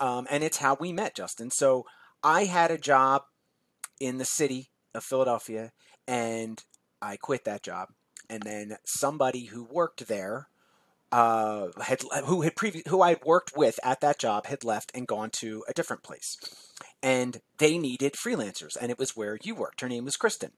um, 0.00 0.26
and 0.30 0.42
it's 0.42 0.56
how 0.56 0.76
we 0.80 0.92
met, 0.92 1.14
Justin. 1.14 1.50
So 1.50 1.84
I 2.22 2.44
had 2.44 2.70
a 2.70 2.78
job 2.78 3.22
in 4.00 4.18
the 4.18 4.24
city 4.24 4.70
of 4.94 5.04
Philadelphia, 5.04 5.72
and 6.08 6.62
I 7.00 7.16
quit 7.16 7.44
that 7.44 7.62
job, 7.62 7.90
and 8.28 8.42
then 8.42 8.78
somebody 8.84 9.44
who 9.44 9.62
worked 9.64 10.08
there 10.08 10.48
uh, 11.12 11.68
had 11.80 12.02
who 12.24 12.42
had 12.42 12.54
previ- 12.54 12.86
who 12.88 13.02
I 13.02 13.10
had 13.10 13.24
worked 13.24 13.56
with 13.56 13.78
at 13.82 14.00
that 14.00 14.18
job 14.18 14.46
had 14.46 14.64
left 14.64 14.90
and 14.94 15.06
gone 15.06 15.30
to 15.34 15.64
a 15.68 15.74
different 15.74 16.02
place, 16.02 16.36
and 17.02 17.40
they 17.58 17.78
needed 17.78 18.14
freelancers, 18.14 18.76
and 18.80 18.90
it 18.90 18.98
was 18.98 19.16
where 19.16 19.38
you 19.42 19.54
worked. 19.54 19.80
Her 19.80 19.88
name 19.88 20.04
was 20.04 20.16
Kristen, 20.16 20.52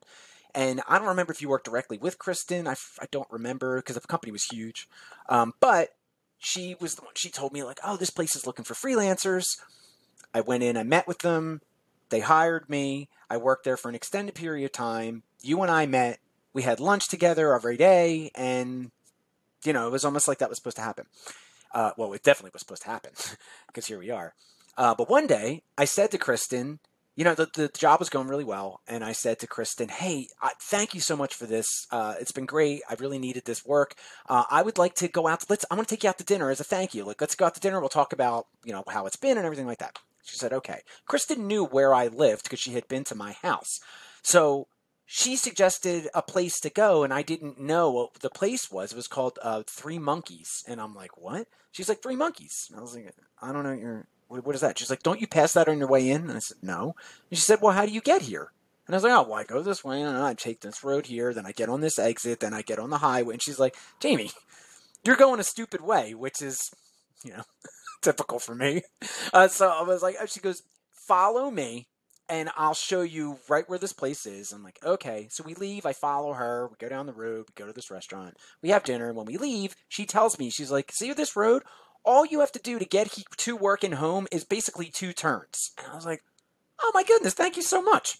and 0.54 0.82
I 0.86 0.98
don't 0.98 1.08
remember 1.08 1.32
if 1.32 1.42
you 1.42 1.48
worked 1.48 1.66
directly 1.66 1.98
with 1.98 2.18
Kristen. 2.18 2.68
I, 2.68 2.74
I 3.00 3.06
don't 3.10 3.30
remember 3.30 3.76
because 3.78 3.96
the 3.96 4.02
company 4.02 4.30
was 4.30 4.44
huge, 4.44 4.88
um, 5.28 5.54
but 5.60 5.90
she 6.42 6.76
was 6.80 6.94
the 6.94 7.02
one. 7.02 7.12
She 7.16 7.30
told 7.30 7.52
me 7.52 7.62
like, 7.62 7.80
oh, 7.84 7.96
this 7.96 8.10
place 8.10 8.36
is 8.36 8.46
looking 8.46 8.64
for 8.64 8.74
freelancers. 8.74 9.44
I 10.34 10.40
went 10.40 10.62
in, 10.62 10.76
I 10.76 10.82
met 10.82 11.06
with 11.06 11.18
them, 11.18 11.60
they 12.08 12.20
hired 12.20 12.68
me. 12.68 13.08
I 13.30 13.36
worked 13.36 13.64
there 13.64 13.76
for 13.76 13.88
an 13.88 13.94
extended 13.94 14.34
period 14.34 14.64
of 14.66 14.72
time. 14.72 15.22
You 15.40 15.62
and 15.62 15.70
I 15.70 15.86
met 15.86 16.18
we 16.52 16.62
had 16.62 16.80
lunch 16.80 17.08
together 17.08 17.54
every 17.54 17.76
day, 17.76 18.30
and 18.34 18.90
you 19.64 19.72
know, 19.72 19.86
it 19.86 19.92
was 19.92 20.04
almost 20.04 20.28
like 20.28 20.38
that 20.38 20.48
was 20.48 20.58
supposed 20.58 20.76
to 20.76 20.82
happen. 20.82 21.06
Uh, 21.72 21.92
well, 21.96 22.12
it 22.12 22.22
definitely 22.22 22.50
was 22.52 22.60
supposed 22.60 22.82
to 22.82 22.88
happen 22.88 23.12
because 23.66 23.86
here 23.86 23.98
we 23.98 24.10
are. 24.10 24.34
Uh, 24.76 24.94
but 24.94 25.08
one 25.08 25.26
day, 25.26 25.62
I 25.76 25.84
said 25.84 26.10
to 26.10 26.18
Kristen, 26.18 26.80
you 27.14 27.24
know, 27.24 27.34
the, 27.34 27.48
the 27.54 27.68
job 27.68 28.00
was 28.00 28.08
going 28.08 28.28
really 28.28 28.44
well. 28.44 28.80
And 28.88 29.04
I 29.04 29.12
said 29.12 29.38
to 29.40 29.46
Kristen, 29.46 29.88
hey, 29.88 30.28
I, 30.40 30.52
thank 30.60 30.94
you 30.94 31.00
so 31.00 31.16
much 31.16 31.34
for 31.34 31.46
this. 31.46 31.66
Uh, 31.90 32.14
it's 32.20 32.32
been 32.32 32.46
great. 32.46 32.82
I 32.88 32.94
really 32.94 33.18
needed 33.18 33.44
this 33.44 33.64
work. 33.64 33.94
Uh, 34.28 34.44
I 34.50 34.62
would 34.62 34.78
like 34.78 34.94
to 34.96 35.08
go 35.08 35.28
out. 35.28 35.40
To, 35.40 35.46
let's, 35.50 35.64
I 35.70 35.74
want 35.74 35.88
to 35.88 35.94
take 35.94 36.04
you 36.04 36.08
out 36.08 36.18
to 36.18 36.24
dinner 36.24 36.50
as 36.50 36.60
a 36.60 36.64
thank 36.64 36.94
you. 36.94 37.04
Like, 37.04 37.20
let's 37.20 37.34
go 37.34 37.46
out 37.46 37.54
to 37.54 37.60
dinner. 37.60 37.80
We'll 37.80 37.88
talk 37.88 38.12
about, 38.12 38.46
you 38.64 38.72
know, 38.72 38.84
how 38.88 39.06
it's 39.06 39.16
been 39.16 39.36
and 39.36 39.44
everything 39.44 39.66
like 39.66 39.78
that. 39.78 39.98
She 40.24 40.36
said, 40.36 40.52
okay. 40.52 40.80
Kristen 41.06 41.46
knew 41.46 41.64
where 41.64 41.92
I 41.92 42.06
lived 42.06 42.44
because 42.44 42.60
she 42.60 42.72
had 42.72 42.88
been 42.88 43.04
to 43.04 43.14
my 43.14 43.32
house. 43.42 43.80
So 44.22 44.68
she 45.04 45.36
suggested 45.36 46.08
a 46.14 46.22
place 46.22 46.58
to 46.60 46.70
go, 46.70 47.02
and 47.02 47.12
I 47.12 47.20
didn't 47.20 47.60
know 47.60 47.90
what 47.90 48.14
the 48.20 48.30
place 48.30 48.70
was. 48.70 48.92
It 48.92 48.96
was 48.96 49.08
called 49.08 49.38
uh, 49.42 49.62
Three 49.68 49.98
Monkeys, 49.98 50.64
and 50.66 50.80
I'm 50.80 50.94
like, 50.94 51.18
"What?" 51.18 51.48
She's 51.70 51.88
like, 51.88 52.02
Three 52.02 52.16
Monkeys." 52.16 52.68
And 52.70 52.78
I 52.78 52.82
was 52.82 52.94
like, 52.94 53.12
"I 53.42 53.52
don't 53.52 53.64
know. 53.64 53.72
You're 53.72 54.06
what, 54.32 54.46
what 54.46 54.54
is 54.54 54.60
that?" 54.62 54.78
She's 54.78 54.90
like, 54.90 55.02
"Don't 55.02 55.20
you 55.20 55.26
pass 55.26 55.52
that 55.52 55.68
on 55.68 55.78
your 55.78 55.88
way 55.88 56.08
in?" 56.08 56.22
And 56.22 56.32
I 56.32 56.38
said, 56.38 56.58
"No." 56.62 56.94
And 57.30 57.38
she 57.38 57.44
said, 57.44 57.60
"Well, 57.60 57.72
how 57.72 57.86
do 57.86 57.92
you 57.92 58.00
get 58.00 58.22
here?" 58.22 58.52
And 58.86 58.94
I 58.94 58.96
was 58.96 59.04
like, 59.04 59.12
"Oh, 59.12 59.28
well, 59.28 59.38
I 59.38 59.44
go 59.44 59.62
this 59.62 59.84
way, 59.84 60.02
and 60.02 60.16
I 60.16 60.34
take 60.34 60.60
this 60.60 60.82
road 60.82 61.06
here, 61.06 61.32
then 61.32 61.46
I 61.46 61.52
get 61.52 61.68
on 61.68 61.80
this 61.80 61.98
exit, 61.98 62.40
then 62.40 62.54
I 62.54 62.62
get 62.62 62.78
on 62.78 62.90
the 62.90 62.98
highway." 62.98 63.34
And 63.34 63.42
she's 63.42 63.58
like, 63.58 63.76
"Jamie, 64.00 64.32
you're 65.04 65.16
going 65.16 65.40
a 65.40 65.44
stupid 65.44 65.80
way," 65.80 66.14
which 66.14 66.42
is, 66.42 66.58
you 67.24 67.32
know, 67.32 67.42
typical 68.02 68.38
for 68.38 68.54
me. 68.54 68.82
Uh, 69.32 69.48
so 69.48 69.68
I 69.68 69.82
was 69.82 70.02
like, 70.02 70.16
she 70.28 70.40
goes, 70.40 70.62
"Follow 71.06 71.50
me." 71.50 71.88
and 72.28 72.48
I'll 72.56 72.72
show 72.72 73.02
you 73.02 73.38
right 73.48 73.68
where 73.68 73.78
this 73.78 73.92
place 73.92 74.24
is. 74.24 74.52
I'm 74.52 74.62
like, 74.62 74.78
okay. 74.82 75.28
So 75.30 75.44
we 75.44 75.54
leave. 75.54 75.84
I 75.84 75.92
follow 75.92 76.32
her. 76.32 76.68
We 76.68 76.76
go 76.78 76.88
down 76.88 77.04
the 77.04 77.12
road. 77.12 77.44
We 77.48 77.52
go 77.54 77.66
to 77.66 77.74
this 77.74 77.90
restaurant. 77.90 78.38
We 78.62 78.70
have 78.70 78.84
dinner. 78.84 79.08
And 79.08 79.16
when 79.16 79.26
we 79.26 79.36
leave, 79.36 79.74
she 79.88 80.06
tells 80.06 80.38
me, 80.38 80.48
she's 80.48 80.70
like, 80.70 80.92
see 80.92 81.12
this 81.12 81.36
road? 81.36 81.62
All 82.04 82.26
you 82.26 82.40
have 82.40 82.52
to 82.52 82.58
do 82.58 82.78
to 82.78 82.84
get 82.84 83.16
to 83.36 83.56
work 83.56 83.84
and 83.84 83.94
home 83.94 84.26
is 84.32 84.44
basically 84.44 84.86
two 84.86 85.12
turns. 85.12 85.70
And 85.78 85.86
I 85.90 85.94
was 85.94 86.06
like, 86.06 86.22
oh 86.80 86.90
my 86.94 87.04
goodness, 87.04 87.34
thank 87.34 87.56
you 87.56 87.62
so 87.62 87.80
much. 87.82 88.18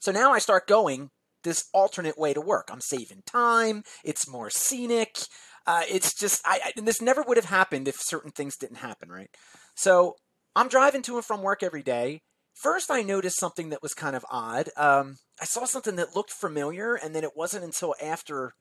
So 0.00 0.12
now 0.12 0.32
I 0.32 0.38
start 0.38 0.66
going 0.66 1.10
this 1.44 1.68
alternate 1.72 2.18
way 2.18 2.32
to 2.34 2.40
work. 2.40 2.68
I'm 2.72 2.80
saving 2.80 3.22
time. 3.26 3.82
It's 4.04 4.28
more 4.28 4.50
scenic. 4.50 5.18
Uh, 5.66 5.82
it's 5.88 6.14
just, 6.14 6.40
I, 6.46 6.60
I, 6.64 6.80
this 6.80 7.02
never 7.02 7.22
would 7.22 7.36
have 7.36 7.46
happened 7.46 7.88
if 7.88 7.96
certain 8.00 8.30
things 8.30 8.56
didn't 8.56 8.76
happen, 8.76 9.10
right? 9.10 9.30
So 9.74 10.16
I'm 10.56 10.68
driving 10.68 11.02
to 11.02 11.16
and 11.16 11.24
from 11.24 11.42
work 11.42 11.62
every 11.62 11.82
day 11.82 12.22
First, 12.58 12.90
I 12.90 13.02
noticed 13.02 13.38
something 13.38 13.68
that 13.68 13.84
was 13.84 13.94
kind 13.94 14.16
of 14.16 14.26
odd. 14.28 14.70
Um, 14.76 15.18
I 15.40 15.44
saw 15.44 15.64
something 15.64 15.94
that 15.94 16.16
looked 16.16 16.32
familiar, 16.32 16.96
and 16.96 17.14
then 17.14 17.22
it 17.22 17.36
wasn't 17.36 17.62
until 17.62 17.94
after 18.02 18.54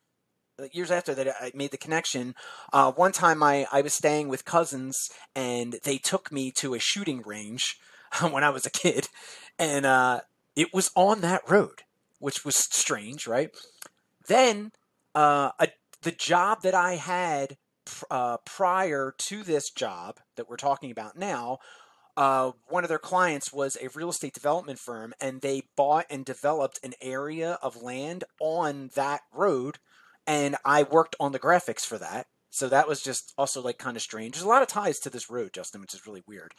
years 0.71 0.91
after 0.91 1.13
that 1.15 1.27
I 1.39 1.51
made 1.53 1.71
the 1.71 1.77
connection. 1.77 2.35
Uh, 2.71 2.91
one 2.91 3.11
time 3.11 3.43
I, 3.43 3.67
I 3.71 3.81
was 3.81 3.93
staying 3.93 4.27
with 4.27 4.45
cousins 4.45 5.09
and 5.35 5.77
they 5.83 5.97
took 5.97 6.31
me 6.31 6.51
to 6.57 6.73
a 6.73 6.79
shooting 6.79 7.21
range 7.25 7.77
when 8.31 8.43
I 8.43 8.49
was 8.49 8.65
a 8.65 8.71
kid. 8.71 9.07
And 9.59 9.85
uh, 9.85 10.21
it 10.55 10.73
was 10.73 10.91
on 10.95 11.21
that 11.21 11.41
road, 11.49 11.83
which 12.19 12.45
was 12.45 12.55
strange, 12.55 13.27
right? 13.27 13.49
Then 14.27 14.71
uh, 15.15 15.51
a, 15.59 15.69
the 16.01 16.11
job 16.11 16.61
that 16.63 16.75
I 16.75 16.95
had 16.95 17.57
uh, 18.11 18.37
prior 18.45 19.13
to 19.17 19.43
this 19.43 19.69
job 19.69 20.17
that 20.35 20.49
we're 20.49 20.57
talking 20.57 20.91
about 20.91 21.17
now 21.17 21.59
uh, 22.17 22.51
one 22.67 22.83
of 22.83 22.89
their 22.89 22.97
clients 22.97 23.53
was 23.53 23.77
a 23.77 23.89
real 23.93 24.09
estate 24.09 24.33
development 24.33 24.79
firm, 24.79 25.13
and 25.21 25.41
they 25.41 25.61
bought 25.75 26.07
and 26.09 26.25
developed 26.25 26.79
an 26.83 26.93
area 26.99 27.59
of 27.61 27.83
land 27.83 28.23
on 28.41 28.89
that 28.95 29.21
road, 29.31 29.77
and 30.27 30.57
I 30.63 30.84
worked 30.84 31.15
on 31.19 31.31
the 31.31 31.39
graphics 31.39 31.86
for 31.86 31.98
that. 31.98 32.27
So 32.51 32.69
that 32.69 32.88
was 32.88 33.01
just 33.01 33.34
also 33.38 33.62
like 33.62 33.77
kind 33.77 33.98
of 33.98 34.03
strange. 34.03 34.34
There's 34.34 34.46
a 34.46 34.50
lot 34.50 34.62
of 34.62 34.67
ties 34.67 35.00
to 35.00 35.10
this 35.10 35.29
road, 35.29 35.53
Justin, 35.53 35.81
which 35.81 35.93
is 35.93 36.05
really 36.05 36.24
weird. 36.27 36.51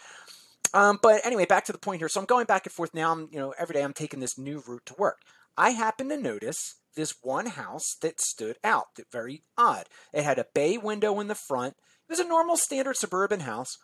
Um, 0.75 0.99
but 1.03 1.25
anyway, 1.25 1.47
back 1.47 1.65
to 1.67 1.73
the 1.73 1.79
point 1.79 2.01
here. 2.01 2.09
So 2.09 2.21
I'm 2.21 2.27
going 2.27 2.47
back 2.47 2.67
and 2.67 2.73
forth 2.73 2.95
now. 2.95 3.13
I'm, 3.13 3.29
you 3.31 3.39
know, 3.39 3.55
every 3.59 3.75
day 3.75 3.83
I'm 3.83 3.93
taking 3.93 4.21
this 4.21 4.39
new 4.39 4.63
route 4.67 4.87
to 4.87 4.95
work. 4.99 5.19
I 5.57 5.71
happen 5.71 6.09
to 6.11 6.17
notice 6.17 6.77
this 6.95 7.15
one 7.23 7.47
house 7.47 7.97
that 8.03 8.21
stood 8.21 8.57
out, 8.63 8.87
that 8.97 9.11
very 9.11 9.43
odd. 9.57 9.87
It 10.13 10.25
had 10.25 10.39
a 10.39 10.47
bay 10.55 10.79
window 10.79 11.19
in 11.21 11.29
the 11.29 11.35
front. 11.35 11.75
It 12.09 12.13
was 12.13 12.21
a 12.21 12.29
normal 12.29 12.57
standard 12.57 12.97
suburban 12.97 13.41
house, 13.41 13.77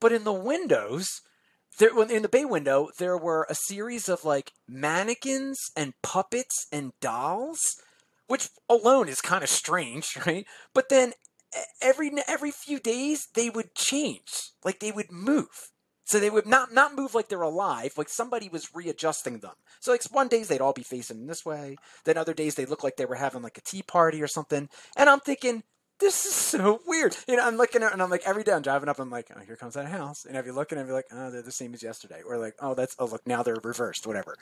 but 0.00 0.12
in 0.12 0.24
the 0.24 0.32
windows, 0.32 1.08
there 1.78 1.90
in 2.02 2.22
the 2.22 2.28
bay 2.28 2.44
window, 2.44 2.88
there 2.98 3.16
were 3.16 3.46
a 3.48 3.54
series 3.54 4.08
of 4.08 4.24
like 4.24 4.52
mannequins 4.68 5.58
and 5.76 5.94
puppets 6.02 6.66
and 6.72 6.92
dolls, 7.00 7.60
which 8.30 8.48
alone 8.68 9.08
is 9.08 9.20
kind 9.20 9.42
of 9.42 9.50
strange, 9.50 10.16
right? 10.26 10.46
But 10.72 10.88
then 10.88 11.14
every 11.82 12.12
every 12.28 12.52
few 12.52 12.78
days 12.78 13.26
they 13.34 13.50
would 13.50 13.74
change, 13.74 14.52
like 14.64 14.78
they 14.78 14.92
would 14.92 15.10
move. 15.10 15.70
So 16.04 16.18
they 16.18 16.30
would 16.30 16.46
not 16.46 16.72
not 16.72 16.94
move 16.94 17.14
like 17.14 17.28
they're 17.28 17.42
alive, 17.42 17.94
like 17.96 18.08
somebody 18.08 18.48
was 18.48 18.74
readjusting 18.74 19.38
them. 19.40 19.54
So 19.80 19.90
like 19.90 20.04
one 20.12 20.28
days 20.28 20.46
they'd 20.46 20.60
all 20.60 20.72
be 20.72 20.84
facing 20.84 21.26
this 21.26 21.44
way, 21.44 21.76
then 22.04 22.16
other 22.16 22.34
days 22.34 22.54
they 22.54 22.66
look 22.66 22.84
like 22.84 22.96
they 22.96 23.04
were 23.04 23.16
having 23.16 23.42
like 23.42 23.58
a 23.58 23.62
tea 23.62 23.82
party 23.82 24.22
or 24.22 24.28
something. 24.28 24.68
And 24.96 25.10
I'm 25.10 25.20
thinking, 25.20 25.64
this 25.98 26.24
is 26.24 26.34
so 26.52 26.80
weird. 26.86 27.16
You 27.26 27.36
know, 27.36 27.44
I'm 27.44 27.56
looking 27.56 27.82
at 27.82 27.92
and 27.92 28.00
I'm 28.00 28.10
like 28.10 28.26
every 28.26 28.44
day 28.44 28.52
I'm 28.52 28.62
driving 28.62 28.88
up, 28.88 29.00
I'm 29.00 29.10
like, 29.10 29.30
oh, 29.36 29.40
here 29.40 29.56
comes 29.56 29.74
that 29.74 29.86
house. 29.86 30.24
And 30.24 30.36
if 30.36 30.46
you 30.46 30.52
look 30.52 30.70
and 30.70 30.80
you're 30.80 30.94
like, 30.94 31.06
oh, 31.10 31.32
they're 31.32 31.42
the 31.42 31.50
same 31.50 31.74
as 31.74 31.82
yesterday. 31.82 32.22
Or 32.24 32.38
like, 32.38 32.54
oh, 32.60 32.74
that's 32.74 32.94
oh 33.00 33.06
look, 33.06 33.26
now 33.26 33.42
they're 33.42 33.58
reversed, 33.62 34.06
whatever. 34.06 34.36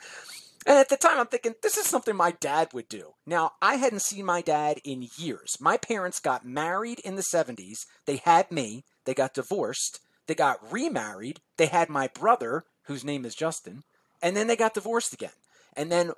And 0.65 0.77
at 0.77 0.89
the 0.89 0.97
time 0.97 1.19
I'm 1.19 1.27
thinking, 1.27 1.55
this 1.63 1.77
is 1.77 1.85
something 1.85 2.15
my 2.15 2.31
dad 2.31 2.69
would 2.73 2.89
do. 2.89 3.13
Now, 3.25 3.53
I 3.61 3.75
hadn't 3.75 4.01
seen 4.01 4.25
my 4.25 4.41
dad 4.41 4.79
in 4.83 5.07
years. 5.17 5.57
My 5.59 5.77
parents 5.77 6.19
got 6.19 6.45
married 6.45 6.99
in 6.99 7.15
the 7.15 7.21
70s. 7.33 7.85
They 8.05 8.17
had 8.17 8.51
me. 8.51 8.83
They 9.05 9.13
got 9.13 9.33
divorced. 9.33 10.01
They 10.27 10.35
got 10.35 10.71
remarried. 10.71 11.39
They 11.57 11.67
had 11.67 11.89
my 11.89 12.07
brother, 12.07 12.65
whose 12.83 13.03
name 13.03 13.25
is 13.25 13.35
Justin, 13.35 13.83
and 14.21 14.35
then 14.35 14.47
they 14.47 14.55
got 14.55 14.73
divorced 14.73 15.13
again. 15.13 15.31
And 15.75 15.91
then 15.91 16.11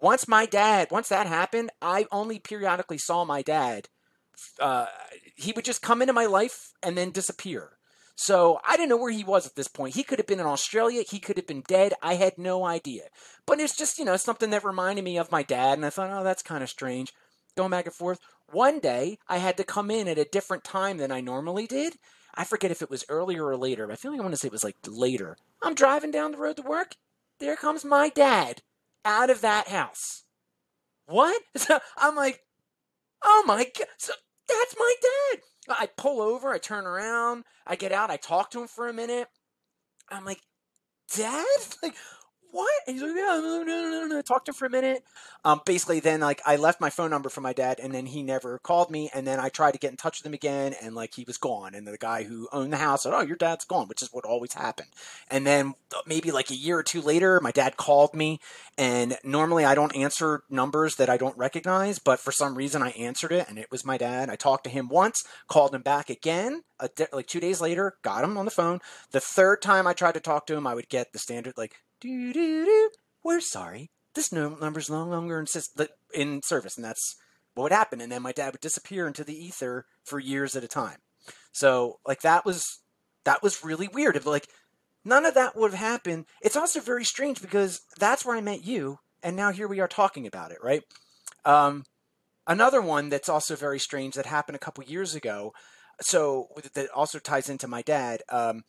once 0.00 0.28
my 0.28 0.46
dad, 0.46 0.88
once 0.90 1.08
that 1.08 1.26
happened, 1.26 1.70
I 1.82 2.06
only 2.12 2.38
periodically 2.38 2.98
saw 2.98 3.24
my 3.24 3.42
dad. 3.42 3.88
Uh, 4.60 4.86
he 5.34 5.52
would 5.52 5.64
just 5.64 5.82
come 5.82 6.00
into 6.00 6.14
my 6.14 6.26
life 6.26 6.72
and 6.82 6.96
then 6.96 7.10
disappear. 7.10 7.77
So 8.20 8.58
I 8.66 8.76
didn't 8.76 8.88
know 8.88 8.96
where 8.96 9.12
he 9.12 9.22
was 9.22 9.46
at 9.46 9.54
this 9.54 9.68
point. 9.68 9.94
He 9.94 10.02
could 10.02 10.18
have 10.18 10.26
been 10.26 10.40
in 10.40 10.46
Australia. 10.46 11.04
He 11.08 11.20
could 11.20 11.36
have 11.36 11.46
been 11.46 11.62
dead. 11.68 11.94
I 12.02 12.14
had 12.14 12.36
no 12.36 12.64
idea. 12.66 13.04
But 13.46 13.60
it's 13.60 13.76
just, 13.76 13.96
you 13.96 14.04
know, 14.04 14.16
something 14.16 14.50
that 14.50 14.64
reminded 14.64 15.04
me 15.04 15.18
of 15.18 15.30
my 15.30 15.44
dad. 15.44 15.78
And 15.78 15.86
I 15.86 15.90
thought, 15.90 16.10
oh, 16.10 16.24
that's 16.24 16.42
kind 16.42 16.64
of 16.64 16.68
strange. 16.68 17.14
Going 17.56 17.70
back 17.70 17.86
and 17.86 17.94
forth. 17.94 18.18
One 18.50 18.80
day, 18.80 19.20
I 19.28 19.38
had 19.38 19.56
to 19.58 19.64
come 19.64 19.88
in 19.88 20.08
at 20.08 20.18
a 20.18 20.24
different 20.24 20.64
time 20.64 20.96
than 20.96 21.12
I 21.12 21.20
normally 21.20 21.68
did. 21.68 21.94
I 22.34 22.42
forget 22.42 22.72
if 22.72 22.82
it 22.82 22.90
was 22.90 23.04
earlier 23.08 23.46
or 23.46 23.56
later, 23.56 23.86
but 23.86 23.92
I 23.92 23.96
feel 23.96 24.10
like 24.10 24.18
I 24.18 24.24
want 24.24 24.34
to 24.34 24.38
say 24.38 24.48
it 24.48 24.52
was 24.52 24.64
like 24.64 24.76
later. 24.84 25.36
I'm 25.62 25.74
driving 25.74 26.10
down 26.10 26.32
the 26.32 26.38
road 26.38 26.56
to 26.56 26.62
work. 26.62 26.96
There 27.38 27.54
comes 27.54 27.84
my 27.84 28.08
dad 28.08 28.62
out 29.04 29.30
of 29.30 29.42
that 29.42 29.68
house. 29.68 30.24
What? 31.06 31.40
So 31.56 31.78
I'm 31.96 32.16
like, 32.16 32.40
oh 33.22 33.44
my 33.46 33.62
god, 33.78 33.86
so 33.96 34.12
that's 34.48 34.74
my 34.76 34.94
dad. 35.00 35.42
I 35.70 35.88
pull 35.96 36.20
over, 36.20 36.52
I 36.52 36.58
turn 36.58 36.86
around, 36.86 37.44
I 37.66 37.76
get 37.76 37.92
out, 37.92 38.10
I 38.10 38.16
talk 38.16 38.50
to 38.50 38.60
him 38.60 38.68
for 38.68 38.88
a 38.88 38.92
minute. 38.92 39.28
I'm 40.10 40.24
like, 40.24 40.40
Dad? 41.14 41.46
Like, 41.82 41.94
what? 42.50 42.70
And 42.86 42.94
he's 42.94 43.02
like, 43.02 43.16
yeah, 43.16 43.40
no, 43.42 43.62
no, 43.62 43.90
no, 43.90 44.06
no. 44.06 44.22
Talked 44.22 44.46
to 44.46 44.50
him 44.50 44.54
for 44.54 44.66
a 44.66 44.70
minute. 44.70 45.04
Um, 45.44 45.60
basically, 45.64 46.00
then 46.00 46.20
like 46.20 46.40
I 46.46 46.56
left 46.56 46.80
my 46.80 46.90
phone 46.90 47.10
number 47.10 47.28
for 47.28 47.40
my 47.40 47.52
dad, 47.52 47.78
and 47.80 47.94
then 47.94 48.06
he 48.06 48.22
never 48.22 48.58
called 48.58 48.90
me. 48.90 49.10
And 49.14 49.26
then 49.26 49.40
I 49.40 49.48
tried 49.48 49.72
to 49.72 49.78
get 49.78 49.90
in 49.90 49.96
touch 49.96 50.18
with 50.18 50.26
him 50.26 50.34
again, 50.34 50.74
and 50.82 50.94
like 50.94 51.14
he 51.14 51.24
was 51.24 51.36
gone. 51.36 51.74
And 51.74 51.86
the 51.86 51.98
guy 51.98 52.24
who 52.24 52.48
owned 52.52 52.72
the 52.72 52.78
house 52.78 53.02
said, 53.02 53.12
"Oh, 53.14 53.20
your 53.20 53.36
dad's 53.36 53.64
gone," 53.64 53.88
which 53.88 54.02
is 54.02 54.08
what 54.12 54.24
always 54.24 54.54
happened. 54.54 54.88
And 55.30 55.46
then 55.46 55.74
uh, 55.94 56.00
maybe 56.06 56.30
like 56.30 56.50
a 56.50 56.56
year 56.56 56.78
or 56.78 56.82
two 56.82 57.02
later, 57.02 57.40
my 57.40 57.50
dad 57.52 57.76
called 57.76 58.14
me, 58.14 58.40
and 58.76 59.18
normally 59.22 59.64
I 59.64 59.74
don't 59.74 59.94
answer 59.94 60.42
numbers 60.50 60.96
that 60.96 61.10
I 61.10 61.16
don't 61.16 61.36
recognize, 61.36 61.98
but 61.98 62.20
for 62.20 62.32
some 62.32 62.54
reason 62.54 62.82
I 62.82 62.90
answered 62.90 63.32
it, 63.32 63.48
and 63.48 63.58
it 63.58 63.70
was 63.70 63.84
my 63.84 63.98
dad. 63.98 64.30
I 64.30 64.36
talked 64.36 64.64
to 64.64 64.70
him 64.70 64.88
once, 64.88 65.24
called 65.48 65.74
him 65.74 65.82
back 65.82 66.10
again, 66.10 66.62
like 67.12 67.26
two 67.26 67.40
days 67.40 67.60
later, 67.60 67.96
got 68.02 68.24
him 68.24 68.38
on 68.38 68.44
the 68.44 68.50
phone. 68.50 68.80
The 69.10 69.20
third 69.20 69.62
time 69.62 69.86
I 69.86 69.92
tried 69.92 70.14
to 70.14 70.20
talk 70.20 70.46
to 70.46 70.56
him, 70.56 70.66
I 70.66 70.74
would 70.74 70.88
get 70.88 71.12
the 71.12 71.18
standard 71.18 71.54
like 71.56 71.76
do 72.00 72.32
do 72.32 72.64
do. 72.64 72.90
We're 73.24 73.40
sorry. 73.40 73.90
This 74.14 74.32
number's 74.32 74.90
no 74.90 75.04
longer 75.04 75.44
in 76.14 76.42
service, 76.42 76.76
and 76.76 76.84
that's 76.84 77.16
what 77.54 77.64
would 77.64 77.72
happen. 77.72 78.00
And 78.00 78.10
then 78.10 78.22
my 78.22 78.32
dad 78.32 78.52
would 78.52 78.60
disappear 78.60 79.06
into 79.06 79.24
the 79.24 79.34
ether 79.34 79.84
for 80.04 80.18
years 80.18 80.56
at 80.56 80.64
a 80.64 80.68
time. 80.68 80.98
So 81.52 81.98
like 82.06 82.22
that 82.22 82.44
was 82.44 82.64
that 83.24 83.42
was 83.42 83.64
really 83.64 83.88
weird. 83.88 84.24
Like 84.24 84.48
none 85.04 85.26
of 85.26 85.34
that 85.34 85.56
would 85.56 85.72
have 85.72 85.80
happened. 85.80 86.26
It's 86.40 86.56
also 86.56 86.80
very 86.80 87.04
strange 87.04 87.40
because 87.40 87.80
that's 87.98 88.24
where 88.24 88.36
I 88.36 88.40
met 88.40 88.64
you, 88.64 88.98
and 89.22 89.36
now 89.36 89.52
here 89.52 89.68
we 89.68 89.80
are 89.80 89.88
talking 89.88 90.26
about 90.26 90.50
it, 90.50 90.58
right? 90.62 90.82
Um, 91.44 91.84
another 92.46 92.80
one 92.80 93.08
that's 93.08 93.28
also 93.28 93.56
very 93.56 93.78
strange 93.78 94.14
that 94.14 94.26
happened 94.26 94.56
a 94.56 94.60
couple 94.60 94.84
years 94.84 95.14
ago. 95.14 95.52
So 96.00 96.46
that 96.74 96.90
also 96.90 97.18
ties 97.18 97.48
into 97.48 97.66
my 97.66 97.82
dad. 97.82 98.22
Um, 98.30 98.62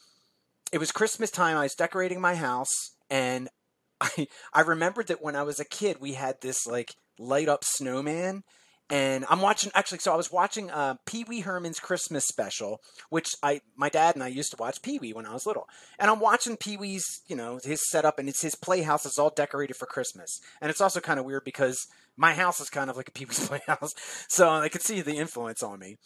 it 0.71 0.79
was 0.79 0.91
Christmas 0.91 1.29
time. 1.29 1.57
I 1.57 1.63
was 1.63 1.75
decorating 1.75 2.19
my 2.19 2.35
house, 2.35 2.95
and 3.09 3.49
I 4.01 4.27
I 4.53 4.61
remembered 4.61 5.07
that 5.07 5.21
when 5.21 5.35
I 5.35 5.43
was 5.43 5.59
a 5.59 5.65
kid, 5.65 5.97
we 5.99 6.13
had 6.13 6.41
this 6.41 6.65
like 6.65 6.93
light 7.17 7.49
up 7.49 7.63
snowman. 7.63 8.43
And 8.91 9.23
I'm 9.29 9.41
watching 9.41 9.71
actually. 9.75 9.99
So 9.99 10.11
I 10.11 10.15
was 10.15 10.31
watching 10.31 10.71
uh, 10.71 10.95
Pee 11.05 11.23
Wee 11.23 11.41
Herman's 11.41 11.79
Christmas 11.79 12.25
special, 12.25 12.81
which 13.11 13.27
I 13.43 13.61
my 13.75 13.87
dad 13.87 14.15
and 14.15 14.23
I 14.23 14.29
used 14.29 14.49
to 14.49 14.57
watch 14.57 14.81
Pee 14.81 14.97
Wee 14.97 15.13
when 15.13 15.27
I 15.27 15.33
was 15.33 15.45
little. 15.45 15.67
And 15.99 16.09
I'm 16.09 16.19
watching 16.19 16.57
Pee 16.57 16.75
Wee's, 16.75 17.05
you 17.27 17.35
know, 17.35 17.59
his 17.63 17.87
setup, 17.87 18.17
and 18.17 18.27
it's 18.27 18.41
his 18.41 18.55
playhouse 18.55 19.05
is 19.05 19.19
all 19.19 19.29
decorated 19.29 19.75
for 19.75 19.85
Christmas. 19.85 20.39
And 20.59 20.71
it's 20.71 20.81
also 20.81 21.01
kind 21.01 21.19
of 21.19 21.25
weird 21.25 21.43
because 21.43 21.85
my 22.17 22.33
house 22.33 22.59
is 22.59 22.71
kind 22.71 22.89
of 22.89 22.97
like 22.97 23.09
a 23.09 23.11
Pee 23.11 23.25
Wee's 23.25 23.47
playhouse, 23.47 23.93
so 24.27 24.49
I 24.49 24.69
could 24.69 24.81
see 24.81 25.01
the 25.01 25.17
influence 25.17 25.61
on 25.61 25.77
me. 25.77 25.97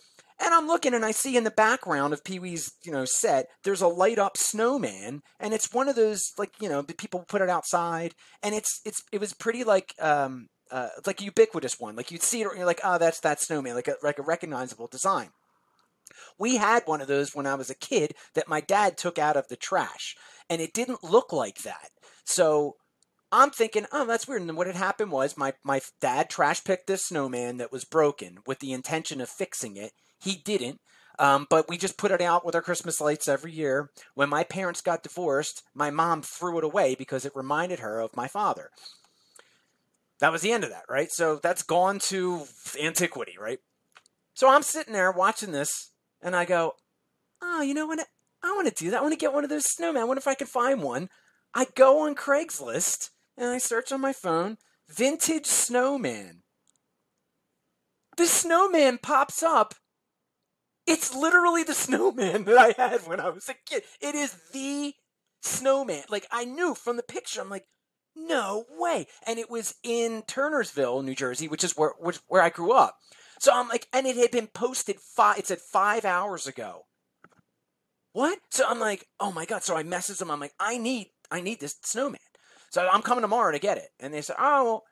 And 0.44 0.54
I'm 0.54 0.68
looking 0.68 0.94
and 0.94 1.06
I 1.06 1.12
see 1.12 1.38
in 1.38 1.46
the 1.46 1.52
background 1.52 2.14
of 2.14 2.24
Pee 2.24 2.38
Wee's, 2.38 2.70
you 2.84 2.92
know, 2.92 3.06
set, 3.06 3.48
there's 3.64 3.82
a 3.82 3.88
light 3.88 4.20
up 4.20 4.36
snowman, 4.36 5.22
and 5.40 5.54
it's 5.54 5.74
one 5.74 5.88
of 5.88 5.96
those 5.96 6.22
like, 6.38 6.52
you 6.60 6.68
know, 6.68 6.84
people 6.84 7.24
put 7.28 7.42
it 7.42 7.50
outside, 7.50 8.14
and 8.42 8.54
it's 8.54 8.82
it's 8.86 9.02
it 9.14 9.22
was 9.22 9.34
pretty 9.34 9.64
like 9.64 9.94
um 10.00 10.48
uh 10.70 10.90
like 11.08 11.22
a 11.22 11.26
ubiquitous 11.26 11.80
one. 11.80 11.96
Like 11.96 12.12
you'd 12.12 12.24
see 12.24 12.42
it 12.42 12.48
and 12.48 12.58
you're 12.58 12.66
like, 12.66 12.82
oh, 12.84 12.98
that's 12.98 13.22
that 13.22 13.42
snowman, 13.42 13.76
like 13.76 13.88
a 13.88 13.96
like 14.04 14.20
a 14.20 14.24
recognizable 14.24 14.88
design. 14.88 15.30
We 16.38 16.58
had 16.58 16.84
one 16.86 17.00
of 17.00 17.08
those 17.08 17.34
when 17.34 17.48
I 17.48 17.56
was 17.56 17.70
a 17.70 17.76
kid 17.76 18.14
that 18.36 18.50
my 18.50 18.60
dad 18.60 18.98
took 18.98 19.18
out 19.18 19.38
of 19.38 19.48
the 19.48 19.56
trash, 19.56 20.16
and 20.50 20.62
it 20.62 20.74
didn't 20.74 21.06
look 21.06 21.32
like 21.32 21.60
that. 21.64 21.90
So 22.26 22.76
I'm 23.32 23.50
thinking, 23.50 23.86
oh, 23.92 24.06
that's 24.06 24.28
weird. 24.28 24.42
And 24.42 24.58
what 24.58 24.68
had 24.68 24.76
happened 24.76 25.12
was 25.12 25.36
my, 25.36 25.54
my 25.64 25.82
dad 26.00 26.30
trash 26.30 26.64
picked 26.64 26.86
this 26.86 27.06
snowman 27.06 27.58
that 27.58 27.72
was 27.72 27.84
broken 27.84 28.38
with 28.46 28.60
the 28.60 28.74
intention 28.74 29.22
of 29.22 29.30
fixing 29.30 29.76
it. 29.76 29.92
He 30.24 30.36
didn't. 30.36 30.80
Um, 31.20 31.46
but 31.50 31.70
we 31.70 31.78
just 31.78 31.98
put 31.98 32.12
it 32.12 32.22
out 32.22 32.44
with 32.46 32.56
our 32.56 32.62
Christmas 32.62 33.00
lights 33.00 33.28
every 33.28 33.52
year. 33.52 33.92
When 34.16 34.30
my 34.30 34.44
parents 34.44 34.82
got 34.82 35.04
divorced, 35.04 35.62
my 35.76 35.92
mom 35.92 36.22
threw 36.24 36.58
it 36.58 36.64
away 36.64 36.96
because 36.96 37.26
it 37.26 37.36
reminded 37.36 37.80
her 37.80 38.00
of 38.00 38.16
my 38.16 38.28
father. 38.28 38.70
That 40.20 40.32
was 40.32 40.42
the 40.42 40.52
end 40.52 40.64
of 40.64 40.70
that, 40.72 40.86
right? 40.90 41.10
So 41.12 41.40
that's 41.42 41.62
gone 41.62 42.00
to 42.08 42.44
antiquity, 42.82 43.36
right? 43.40 43.60
So 44.34 44.50
I'm 44.50 44.64
sitting 44.64 44.94
there 44.94 45.12
watching 45.12 45.52
this, 45.52 45.92
and 46.22 46.36
I 46.36 46.46
go, 46.46 46.74
oh, 47.42 47.62
you 47.62 47.74
know 47.74 47.86
what? 47.86 48.08
I 48.42 48.52
want 48.54 48.68
to 48.68 48.84
do 48.84 48.90
that. 48.90 49.00
I 49.00 49.02
want 49.02 49.14
to 49.14 49.20
get 49.20 49.34
one 49.34 49.44
of 49.44 49.50
those 49.50 49.68
snowmen. 49.80 49.98
I 49.98 50.04
wonder 50.06 50.20
if 50.20 50.28
I 50.28 50.34
can 50.34 50.48
find 50.48 50.82
one. 50.82 51.10
I 51.54 51.68
go 51.76 52.08
on 52.08 52.16
Craigslist 52.16 53.10
and 53.38 53.50
I 53.50 53.58
search 53.60 53.92
on 53.92 54.02
my 54.02 54.14
phone 54.14 54.58
vintage 54.90 55.46
snowman. 55.46 56.42
The 58.18 58.26
snowman 58.26 59.00
pops 59.02 59.42
up 59.44 59.76
it's 60.86 61.16
literally 61.16 61.64
the 61.64 61.74
snowman 61.74 62.44
that 62.46 62.58
I 62.58 62.74
had 62.78 63.02
when 63.08 63.20
I 63.20 63.30
was 63.30 63.50
a 63.50 63.56
kid. 63.66 63.84
It 64.02 64.16
is 64.16 64.36
the 64.52 64.94
snowman. 65.42 66.04
Like 66.10 66.28
I 66.32 66.46
knew 66.46 66.76
from 66.76 66.98
the 66.98 67.04
picture. 67.04 67.42
I'm 67.42 67.50
like, 67.50 67.66
no 68.16 68.66
way. 68.78 69.08
And 69.26 69.40
it 69.40 69.50
was 69.50 69.76
in 69.84 70.24
Turnersville, 70.24 71.04
New 71.04 71.16
Jersey, 71.16 71.48
which 71.48 71.64
is 71.64 71.76
where 71.76 71.94
which, 72.00 72.20
where 72.28 72.42
I 72.42 72.50
grew 72.50 72.74
up. 72.74 72.98
So 73.40 73.52
I'm 73.54 73.68
like, 73.68 73.88
and 73.92 74.06
it 74.06 74.16
had 74.16 74.32
been 74.32 74.48
posted 74.48 75.00
five. 75.00 75.40
It 75.40 75.48
said 75.48 75.60
five 75.60 76.06
hours 76.06 76.48
ago. 76.48 76.86
What? 78.14 78.40
So 78.52 78.66
I'm 78.68 78.80
like, 78.80 79.08
oh 79.20 79.32
my 79.32 79.46
god. 79.46 79.64
So 79.64 79.76
I 79.76 79.84
message 79.84 80.20
them. 80.20 80.30
I'm 80.32 80.40
like, 80.40 80.54
I 80.60 80.78
need, 80.78 81.08
I 81.32 81.42
need 81.42 81.60
this 81.60 81.76
snowman. 81.82 82.20
So 82.70 82.88
I'm 82.92 83.02
coming 83.02 83.24
tomorrow 83.24 83.52
to 83.52 83.60
get 83.60 83.78
it. 83.78 83.90
And 84.00 84.14
they 84.14 84.22
said, 84.22 84.36
oh, 84.40 84.64
well, 84.64 84.84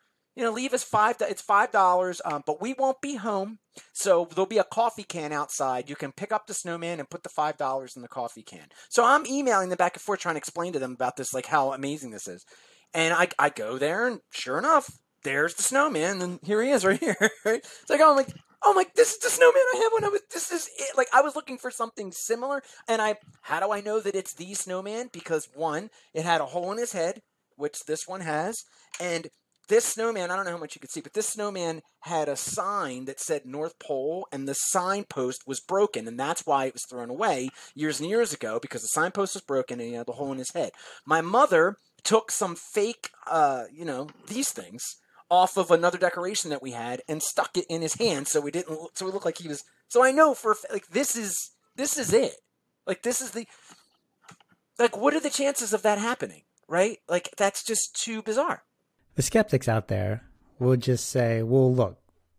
you 0.42 0.48
know, 0.48 0.54
leave 0.54 0.74
us 0.74 0.84
five. 0.84 1.18
It's 1.20 1.42
five 1.42 1.72
dollars, 1.72 2.20
um, 2.26 2.42
but 2.48 2.60
we 2.60 2.74
won't 2.74 3.00
be 3.00 3.16
home, 3.16 3.60
so 3.94 4.28
there'll 4.32 4.48
be 4.48 4.58
a 4.58 4.64
coffee 4.64 5.04
can 5.04 5.32
outside. 5.32 5.88
You 5.88 5.96
can 5.96 6.12
pick 6.12 6.32
up 6.32 6.48
the 6.48 6.56
snowman 6.56 7.00
and 7.00 7.08
put 7.08 7.22
the 7.22 7.30
five 7.30 7.58
dollars 7.58 7.96
in 7.96 8.02
the 8.02 8.08
coffee 8.08 8.42
can. 8.42 8.66
So 8.90 9.06
I'm 9.06 9.28
emailing 9.28 9.70
them 9.70 9.78
back 9.78 9.94
and 9.94 10.02
forth, 10.02 10.20
trying 10.20 10.34
to 10.34 10.40
explain 10.40 10.74
to 10.74 10.80
them 10.80 10.94
about 10.94 11.16
this, 11.16 11.32
like 11.32 11.46
how 11.46 11.74
amazing 11.74 12.10
this 12.10 12.28
is. 12.28 12.44
And 12.92 13.14
I, 13.14 13.28
I 13.38 13.50
go 13.50 13.78
there, 13.78 14.08
and 14.08 14.20
sure 14.32 14.58
enough, 14.58 14.90
there's 15.24 15.54
the 15.54 15.62
snowman, 15.62 16.24
and 16.24 16.40
here 16.44 16.64
he 16.64 16.72
is 16.72 16.84
right 16.84 17.00
here. 17.00 17.16
It's 17.46 17.90
like, 17.92 18.02
oh, 18.02 18.10
I'm 18.10 18.16
like, 18.16 18.34
oh 18.64 18.74
my, 18.74 18.86
this 18.96 19.12
is 19.12 19.20
the 19.20 19.30
snowman 19.30 19.62
I 19.76 19.78
had 19.78 19.90
when 19.94 20.06
I 20.06 20.10
was, 20.10 20.22
this 20.34 20.52
is 20.52 20.68
it. 20.80 20.98
Like, 20.98 21.10
I 21.14 21.22
was 21.22 21.36
looking 21.36 21.60
for 21.60 21.70
something 21.70 22.12
similar. 22.12 22.64
And 22.88 23.00
I, 23.00 23.18
how 23.44 23.60
do 23.60 23.72
I 23.72 23.82
know 23.82 24.00
that 24.00 24.16
it's 24.16 24.34
the 24.34 24.56
snowman? 24.56 25.12
Because 25.14 25.50
one, 25.54 25.92
it 26.16 26.26
had 26.26 26.42
a 26.42 26.46
hole 26.46 26.72
in 26.72 26.80
his 26.80 26.94
head, 26.94 27.22
which 27.58 27.86
this 27.86 28.08
one 28.08 28.22
has. 28.22 28.66
And 29.00 29.28
this 29.72 29.86
snowman, 29.86 30.30
I 30.30 30.36
don't 30.36 30.44
know 30.44 30.52
how 30.52 30.58
much 30.58 30.76
you 30.76 30.82
could 30.82 30.92
see, 30.92 31.00
but 31.00 31.14
this 31.14 31.30
snowman 31.30 31.82
had 32.02 32.28
a 32.28 32.36
sign 32.36 33.06
that 33.06 33.22
said 33.22 33.46
North 33.46 33.80
Pole, 33.80 34.28
and 34.30 34.46
the 34.46 34.54
signpost 34.54 35.48
was 35.48 35.62
broken, 35.62 36.10
and 36.10 36.20
that's 36.20 36.46
why 36.46 36.66
it 36.66 36.74
was 36.74 36.84
thrown 36.90 37.10
away 37.10 37.50
years 37.74 38.02
and 38.02 38.10
years 38.10 38.34
ago 38.34 38.60
because 38.62 38.82
the 38.82 38.90
signpost 38.90 39.34
was 39.34 39.44
broken 39.44 39.80
and 39.80 39.88
he 39.88 39.96
had 39.96 40.08
the 40.08 40.12
hole 40.12 40.34
in 40.34 40.40
his 40.40 40.52
head. 40.52 40.72
My 41.06 41.22
mother 41.22 41.78
took 42.04 42.32
some 42.32 42.58
fake, 42.58 43.12
uh, 43.28 43.64
you 43.74 43.86
know, 43.86 44.10
these 44.28 44.52
things 44.52 44.98
off 45.30 45.56
of 45.56 45.72
another 45.72 45.98
decoration 45.98 46.50
that 46.50 46.62
we 46.62 46.72
had 46.72 47.02
and 47.08 47.24
stuck 47.24 47.56
it 47.56 47.66
in 47.70 47.82
his 47.82 47.94
hand 47.94 48.28
so 48.28 48.42
we 48.42 48.52
didn't 48.52 48.78
so 48.96 49.08
it 49.08 49.14
looked 49.14 49.24
like 49.24 49.38
he 49.38 49.48
was 49.48 49.64
so 49.88 50.04
I 50.04 50.12
know 50.12 50.34
for 50.34 50.58
like 50.70 50.88
this 50.88 51.16
is 51.16 51.52
this 51.78 51.98
is 51.98 52.12
it. 52.12 52.36
Like 52.86 53.04
this 53.04 53.22
is 53.22 53.32
the 53.32 53.48
like 54.78 54.98
what 54.98 55.14
are 55.14 55.22
the 55.22 55.30
chances 55.30 55.72
of 55.72 55.84
that 55.84 55.98
happening, 55.98 56.42
right? 56.68 56.98
Like 57.08 57.30
that's 57.38 57.64
just 57.64 57.96
too 57.96 58.22
bizarre. 58.22 58.64
The 59.16 59.22
skeptics 59.22 59.68
out 59.68 59.88
there 59.88 60.24
will 60.60 60.78
just 60.78 61.10
say, 61.10 61.44
"Well, 61.44 61.74
look, 61.74 61.98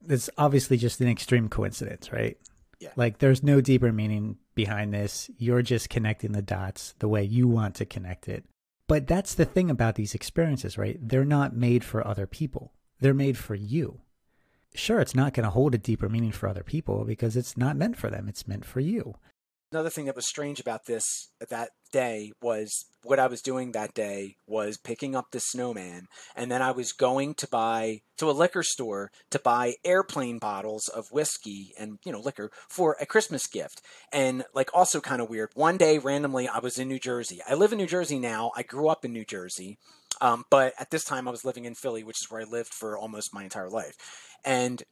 it's 0.08 0.30
obviously 0.38 0.76
just 0.76 1.00
an 1.00 1.08
extreme 1.08 1.48
coincidence, 1.48 2.12
right? 2.12 2.38
Yeah. 2.80 2.90
Like 2.96 3.18
there's 3.18 3.42
no 3.42 3.60
deeper 3.60 3.92
meaning 3.92 4.38
behind 4.54 4.92
this. 4.92 5.30
You're 5.38 5.62
just 5.62 5.90
connecting 5.90 6.32
the 6.32 6.42
dots 6.42 6.94
the 6.98 7.08
way 7.08 7.22
you 7.22 7.46
want 7.48 7.74
to 7.76 7.84
connect 7.84 8.28
it." 8.28 8.44
But 8.88 9.06
that's 9.06 9.34
the 9.34 9.44
thing 9.44 9.70
about 9.70 9.94
these 9.94 10.14
experiences, 10.14 10.76
right? 10.76 10.98
They're 11.00 11.24
not 11.24 11.56
made 11.56 11.84
for 11.84 12.06
other 12.06 12.26
people. 12.26 12.72
They're 13.00 13.14
made 13.14 13.38
for 13.38 13.54
you. 13.54 14.00
Sure, 14.74 15.00
it's 15.00 15.14
not 15.14 15.34
going 15.34 15.44
to 15.44 15.50
hold 15.50 15.74
a 15.74 15.78
deeper 15.78 16.08
meaning 16.08 16.32
for 16.32 16.48
other 16.48 16.62
people 16.62 17.04
because 17.04 17.36
it's 17.36 17.56
not 17.56 17.76
meant 17.76 17.96
for 17.96 18.10
them. 18.10 18.28
It's 18.28 18.48
meant 18.48 18.64
for 18.64 18.80
you. 18.80 19.14
Another 19.72 19.88
thing 19.88 20.04
that 20.04 20.16
was 20.16 20.28
strange 20.28 20.60
about 20.60 20.84
this 20.84 21.30
that 21.48 21.70
day 21.92 22.32
was 22.42 22.84
what 23.04 23.18
I 23.18 23.26
was 23.26 23.40
doing 23.40 23.72
that 23.72 23.94
day 23.94 24.36
was 24.46 24.76
picking 24.76 25.16
up 25.16 25.30
the 25.30 25.40
snowman, 25.40 26.08
and 26.36 26.50
then 26.50 26.60
I 26.60 26.72
was 26.72 26.92
going 26.92 27.32
to 27.36 27.48
buy 27.48 28.02
to 28.18 28.28
a 28.28 28.32
liquor 28.32 28.62
store 28.62 29.10
to 29.30 29.38
buy 29.38 29.76
airplane 29.82 30.38
bottles 30.38 30.88
of 30.88 31.10
whiskey 31.10 31.72
and 31.78 31.98
you 32.04 32.12
know 32.12 32.20
liquor 32.20 32.50
for 32.68 32.98
a 33.00 33.06
Christmas 33.06 33.46
gift. 33.46 33.80
And 34.12 34.44
like 34.54 34.68
also 34.74 35.00
kind 35.00 35.22
of 35.22 35.30
weird. 35.30 35.48
One 35.54 35.78
day 35.78 35.96
randomly 35.96 36.48
I 36.48 36.58
was 36.58 36.78
in 36.78 36.88
New 36.88 36.98
Jersey. 36.98 37.40
I 37.48 37.54
live 37.54 37.72
in 37.72 37.78
New 37.78 37.86
Jersey 37.86 38.18
now. 38.18 38.52
I 38.54 38.62
grew 38.62 38.88
up 38.88 39.06
in 39.06 39.14
New 39.14 39.24
Jersey. 39.24 39.78
Um, 40.20 40.44
but 40.50 40.74
at 40.78 40.90
this 40.90 41.04
time 41.04 41.26
I 41.26 41.30
was 41.30 41.46
living 41.46 41.64
in 41.64 41.74
Philly, 41.74 42.04
which 42.04 42.20
is 42.20 42.30
where 42.30 42.42
I 42.42 42.44
lived 42.44 42.74
for 42.74 42.98
almost 42.98 43.32
my 43.32 43.42
entire 43.42 43.70
life. 43.70 43.96
And 44.44 44.82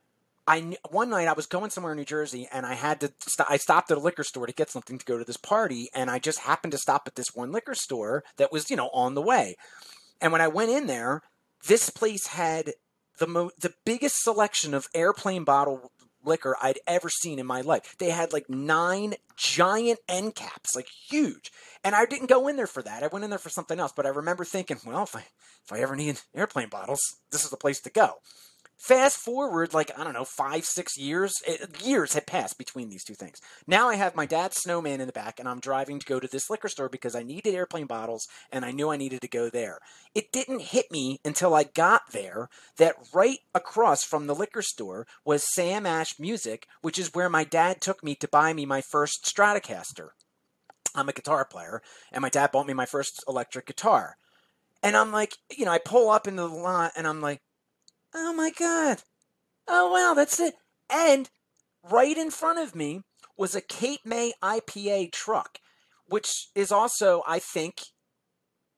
I 0.46 0.76
one 0.90 1.10
night 1.10 1.28
I 1.28 1.32
was 1.32 1.46
going 1.46 1.70
somewhere 1.70 1.92
in 1.92 1.98
New 1.98 2.04
Jersey 2.04 2.48
and 2.52 2.66
I 2.66 2.74
had 2.74 3.00
to 3.00 3.12
st- 3.20 3.50
I 3.50 3.56
stopped 3.56 3.90
at 3.90 3.98
a 3.98 4.00
liquor 4.00 4.24
store 4.24 4.46
to 4.46 4.52
get 4.52 4.70
something 4.70 4.98
to 4.98 5.04
go 5.04 5.18
to 5.18 5.24
this 5.24 5.36
party 5.36 5.88
and 5.94 6.10
I 6.10 6.18
just 6.18 6.40
happened 6.40 6.72
to 6.72 6.78
stop 6.78 7.02
at 7.06 7.14
this 7.14 7.34
one 7.34 7.52
liquor 7.52 7.74
store 7.74 8.24
that 8.36 8.52
was 8.52 8.70
you 8.70 8.76
know 8.76 8.90
on 8.92 9.14
the 9.14 9.22
way, 9.22 9.56
and 10.20 10.32
when 10.32 10.40
I 10.40 10.48
went 10.48 10.70
in 10.70 10.86
there, 10.86 11.22
this 11.66 11.90
place 11.90 12.28
had 12.28 12.72
the 13.18 13.26
mo- 13.26 13.52
the 13.60 13.74
biggest 13.84 14.16
selection 14.22 14.74
of 14.74 14.88
airplane 14.94 15.44
bottle 15.44 15.92
liquor 16.24 16.56
I'd 16.60 16.78
ever 16.86 17.08
seen 17.08 17.38
in 17.38 17.46
my 17.46 17.60
life. 17.60 17.96
They 17.98 18.10
had 18.10 18.32
like 18.32 18.48
nine 18.48 19.14
giant 19.36 20.00
end 20.08 20.34
caps, 20.34 20.74
like 20.74 20.88
huge. 21.08 21.50
And 21.82 21.94
I 21.94 22.04
didn't 22.04 22.28
go 22.28 22.48
in 22.48 22.56
there 22.56 22.66
for 22.66 22.82
that. 22.82 23.02
I 23.02 23.06
went 23.08 23.24
in 23.24 23.30
there 23.30 23.38
for 23.38 23.48
something 23.48 23.78
else. 23.78 23.92
But 23.94 24.06
I 24.06 24.10
remember 24.10 24.44
thinking, 24.44 24.78
well, 24.84 25.04
if 25.04 25.16
I 25.16 25.20
if 25.64 25.72
I 25.72 25.80
ever 25.80 25.96
need 25.96 26.20
airplane 26.34 26.68
bottles, 26.68 27.00
this 27.30 27.44
is 27.44 27.50
the 27.50 27.56
place 27.56 27.80
to 27.82 27.90
go. 27.90 28.14
Fast 28.80 29.18
forward, 29.18 29.74
like, 29.74 29.90
I 29.98 30.04
don't 30.04 30.14
know, 30.14 30.24
five, 30.24 30.64
six 30.64 30.96
years, 30.96 31.34
it, 31.46 31.84
years 31.84 32.14
had 32.14 32.26
passed 32.26 32.56
between 32.56 32.88
these 32.88 33.04
two 33.04 33.12
things. 33.12 33.38
Now 33.66 33.90
I 33.90 33.96
have 33.96 34.16
my 34.16 34.24
dad's 34.24 34.56
snowman 34.56 35.02
in 35.02 35.06
the 35.06 35.12
back, 35.12 35.38
and 35.38 35.46
I'm 35.46 35.60
driving 35.60 35.98
to 35.98 36.06
go 36.06 36.18
to 36.18 36.26
this 36.26 36.48
liquor 36.48 36.68
store 36.68 36.88
because 36.88 37.14
I 37.14 37.22
needed 37.22 37.54
airplane 37.54 37.84
bottles, 37.84 38.26
and 38.50 38.64
I 38.64 38.70
knew 38.70 38.88
I 38.88 38.96
needed 38.96 39.20
to 39.20 39.28
go 39.28 39.50
there. 39.50 39.80
It 40.14 40.32
didn't 40.32 40.62
hit 40.62 40.86
me 40.90 41.20
until 41.26 41.54
I 41.54 41.64
got 41.64 42.12
there 42.12 42.48
that 42.78 42.94
right 43.12 43.40
across 43.54 44.02
from 44.02 44.26
the 44.26 44.34
liquor 44.34 44.62
store 44.62 45.06
was 45.26 45.44
Sam 45.54 45.84
Ash 45.84 46.18
Music, 46.18 46.66
which 46.80 46.98
is 46.98 47.12
where 47.12 47.28
my 47.28 47.44
dad 47.44 47.82
took 47.82 48.02
me 48.02 48.14
to 48.14 48.28
buy 48.28 48.54
me 48.54 48.64
my 48.64 48.80
first 48.80 49.26
Stratocaster. 49.26 50.08
I'm 50.94 51.10
a 51.10 51.12
guitar 51.12 51.44
player, 51.44 51.82
and 52.10 52.22
my 52.22 52.30
dad 52.30 52.50
bought 52.50 52.66
me 52.66 52.72
my 52.72 52.86
first 52.86 53.22
electric 53.28 53.66
guitar. 53.66 54.16
And 54.82 54.96
I'm 54.96 55.12
like, 55.12 55.36
you 55.54 55.66
know, 55.66 55.70
I 55.70 55.78
pull 55.78 56.08
up 56.08 56.26
into 56.26 56.40
the 56.40 56.48
lot, 56.48 56.92
and 56.96 57.06
I'm 57.06 57.20
like, 57.20 57.42
Oh 58.14 58.32
my 58.32 58.50
god. 58.50 59.02
Oh 59.68 59.92
wow, 59.92 60.14
that's 60.14 60.40
it. 60.40 60.54
And 60.90 61.30
right 61.88 62.16
in 62.16 62.30
front 62.30 62.58
of 62.58 62.74
me 62.74 63.02
was 63.36 63.54
a 63.54 63.60
Cape 63.60 64.00
May 64.04 64.32
IPA 64.42 65.12
truck, 65.12 65.58
which 66.06 66.48
is 66.54 66.72
also, 66.72 67.22
I 67.26 67.38
think, 67.38 67.80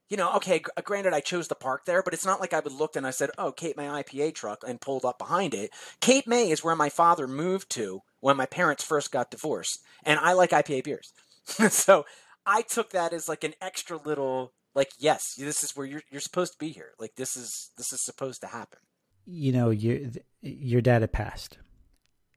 you 0.09 0.17
know, 0.17 0.35
okay, 0.37 0.63
uh, 0.77 0.83
granted 0.83 1.15
I 1.15 1.21
chose 1.21 1.49
the 1.49 1.55
park 1.55 1.87
there, 1.87 2.03
but 2.03 2.13
it's 2.13 2.27
not 2.27 2.41
like 2.41 2.53
I 2.53 2.61
would 2.61 2.73
looked 2.73 2.97
and 2.97 3.07
I 3.07 3.11
said, 3.11 3.31
"Oh, 3.39 3.53
Cape 3.53 3.77
May 3.79 3.87
IPA 3.87 4.35
truck," 4.35 4.63
and 4.67 4.81
pulled 4.81 5.05
up 5.07 5.19
behind 5.19 5.55
it. 5.55 5.71
Cape 6.01 6.27
May 6.27 6.51
is 6.51 6.63
where 6.63 6.77
my 6.77 6.91
father 6.91 7.27
moved 7.27 7.71
to 7.71 8.01
when 8.21 8.37
my 8.37 8.47
parents 8.47 8.85
first 8.85 9.11
got 9.11 9.31
divorced, 9.31 9.81
and 10.05 10.21
I 10.21 10.35
like 10.35 10.51
IPA 10.51 10.85
beers, 10.85 11.13
so 11.71 12.05
I 12.45 12.63
took 12.63 12.91
that 12.91 13.13
as 13.15 13.29
like 13.29 13.45
an 13.45 13.55
extra 13.63 13.97
little, 13.97 14.53
like, 14.75 14.91
yes, 14.99 15.35
this 15.39 15.65
is 15.65 15.75
where 15.75 15.87
you're 15.87 16.03
you're 16.11 16.21
supposed 16.21 16.53
to 16.53 16.59
be 16.59 16.71
here. 16.71 16.93
Like, 16.99 17.15
this 17.17 17.37
is 17.37 17.71
this 17.79 17.93
is 17.93 18.05
supposed 18.05 18.43
to 18.43 18.49
happen 18.49 18.81
you 19.25 19.53
know, 19.53 19.71
your 19.71 19.99
your 20.41 20.81
dad 20.81 21.03
had 21.03 21.13
passed, 21.13 21.59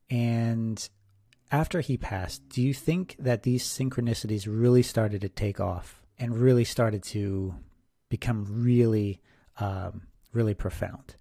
and 0.09 0.87
after 1.51 1.81
he 1.81 1.97
passed, 1.97 2.47
do 2.49 2.61
you 2.61 2.73
think 2.73 3.15
that 3.19 3.43
these 3.43 3.63
synchronicities 3.63 4.47
really 4.47 4.83
started 4.83 5.21
to 5.21 5.29
take 5.29 5.59
off 5.59 6.01
and 6.17 6.37
really 6.37 6.63
started 6.63 7.03
to 7.03 7.55
become 8.09 8.45
really, 8.49 9.21
um, 9.59 10.03
really 10.33 10.53
profound? 10.53 11.15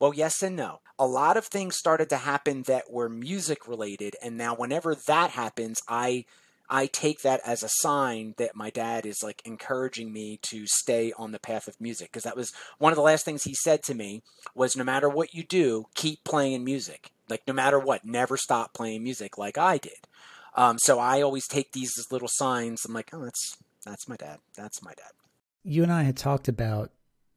Well, 0.00 0.14
yes 0.14 0.42
and 0.42 0.56
no. 0.56 0.80
A 0.98 1.06
lot 1.06 1.36
of 1.36 1.46
things 1.46 1.76
started 1.76 2.08
to 2.10 2.16
happen 2.16 2.62
that 2.64 2.90
were 2.90 3.08
music 3.08 3.68
related, 3.68 4.16
and 4.22 4.36
now 4.36 4.54
whenever 4.54 4.94
that 4.94 5.30
happens, 5.30 5.80
I 5.88 6.24
I 6.68 6.86
take 6.86 7.22
that 7.22 7.40
as 7.44 7.62
a 7.62 7.68
sign 7.68 8.34
that 8.38 8.56
my 8.56 8.70
dad 8.70 9.04
is 9.04 9.22
like 9.22 9.42
encouraging 9.44 10.12
me 10.12 10.38
to 10.42 10.66
stay 10.66 11.12
on 11.18 11.32
the 11.32 11.38
path 11.38 11.68
of 11.68 11.80
music 11.80 12.10
because 12.10 12.22
that 12.24 12.36
was 12.36 12.52
one 12.78 12.92
of 12.92 12.96
the 12.96 13.02
last 13.02 13.24
things 13.24 13.44
he 13.44 13.54
said 13.54 13.82
to 13.84 13.94
me 13.94 14.22
was 14.54 14.76
no 14.76 14.84
matter 14.84 15.08
what 15.08 15.34
you 15.34 15.44
do, 15.44 15.86
keep 15.94 16.24
playing 16.24 16.64
music. 16.64 17.10
Like 17.28 17.42
no 17.46 17.52
matter 17.52 17.78
what, 17.78 18.04
never 18.04 18.36
stop 18.36 18.74
playing 18.74 19.02
music 19.02 19.36
like 19.38 19.58
I 19.58 19.78
did. 19.78 20.06
Um, 20.54 20.78
so 20.78 20.98
I 20.98 21.22
always 21.22 21.46
take 21.46 21.72
these 21.72 21.92
as 21.98 22.12
little 22.12 22.28
signs. 22.30 22.84
I'm 22.84 22.94
like, 22.94 23.10
oh, 23.12 23.24
that's 23.24 23.56
that's 23.84 24.08
my 24.08 24.16
dad. 24.16 24.38
That's 24.56 24.82
my 24.82 24.92
dad. 24.94 25.12
You 25.64 25.82
and 25.82 25.92
I 25.92 26.02
had 26.02 26.16
talked 26.16 26.48
about 26.48 26.90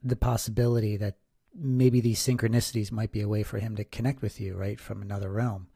the 0.03 0.15
possibility 0.15 0.97
that 0.97 1.15
maybe 1.53 2.01
these 2.01 2.19
synchronicities 2.19 2.91
might 2.91 3.11
be 3.11 3.21
a 3.21 3.29
way 3.29 3.43
for 3.43 3.59
him 3.59 3.75
to 3.77 3.83
connect 3.83 4.21
with 4.21 4.39
you, 4.39 4.55
right, 4.55 4.79
from 4.79 5.01
another 5.01 5.31
realm. 5.31 5.67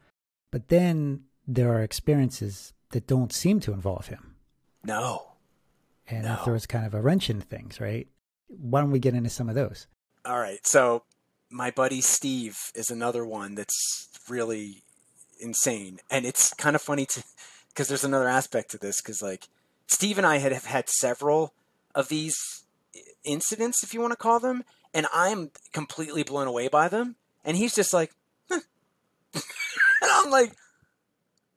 But 0.51 0.67
then 0.67 1.23
there 1.47 1.71
are 1.73 1.81
experiences 1.81 2.73
that 2.91 3.07
don't 3.07 3.33
seem 3.33 3.59
to 3.61 3.73
involve 3.73 4.07
him. 4.07 4.35
No. 4.83 5.33
And 6.07 6.23
no. 6.23 6.29
that 6.29 6.45
throws 6.45 6.65
kind 6.65 6.85
of 6.85 6.93
a 6.93 7.01
wrench 7.01 7.29
in 7.29 7.41
things, 7.41 7.79
right? 7.79 8.07
Why 8.47 8.81
don't 8.81 8.91
we 8.91 8.99
get 8.99 9.13
into 9.13 9.29
some 9.29 9.49
of 9.49 9.55
those? 9.55 9.87
All 10.25 10.39
right. 10.39 10.65
So, 10.65 11.03
my 11.51 11.71
buddy 11.71 12.01
Steve 12.01 12.57
is 12.75 12.89
another 12.89 13.25
one 13.25 13.55
that's 13.55 14.09
really 14.27 14.83
insane. 15.39 15.99
And 16.09 16.25
it's 16.25 16.53
kind 16.53 16.75
of 16.75 16.81
funny 16.81 17.05
to, 17.07 17.23
because 17.69 17.87
there's 17.87 18.03
another 18.03 18.27
aspect 18.27 18.71
to 18.71 18.77
this, 18.77 19.01
because 19.01 19.21
like 19.21 19.47
Steve 19.87 20.17
and 20.17 20.27
I 20.27 20.37
had 20.37 20.51
have 20.51 20.65
had 20.65 20.89
several 20.89 21.53
of 21.95 22.09
these 22.09 22.37
incidents, 23.23 23.83
if 23.83 23.93
you 23.93 24.01
want 24.01 24.11
to 24.11 24.17
call 24.17 24.39
them, 24.39 24.63
and 24.93 25.07
I'm 25.13 25.51
completely 25.73 26.23
blown 26.23 26.47
away 26.47 26.67
by 26.67 26.87
them. 26.87 27.15
And 27.43 27.57
he's 27.57 27.75
just 27.75 27.93
like, 27.93 28.11
huh. 28.49 28.59
and 29.33 29.43
I'm 30.11 30.29
like, 30.29 30.53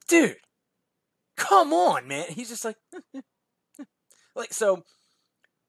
dude, 0.09 0.37
come 1.37 1.73
on, 1.73 2.07
man. 2.09 2.27
He's 2.29 2.49
just 2.49 2.65
like, 2.65 2.77
like 4.35 4.53
so. 4.53 4.85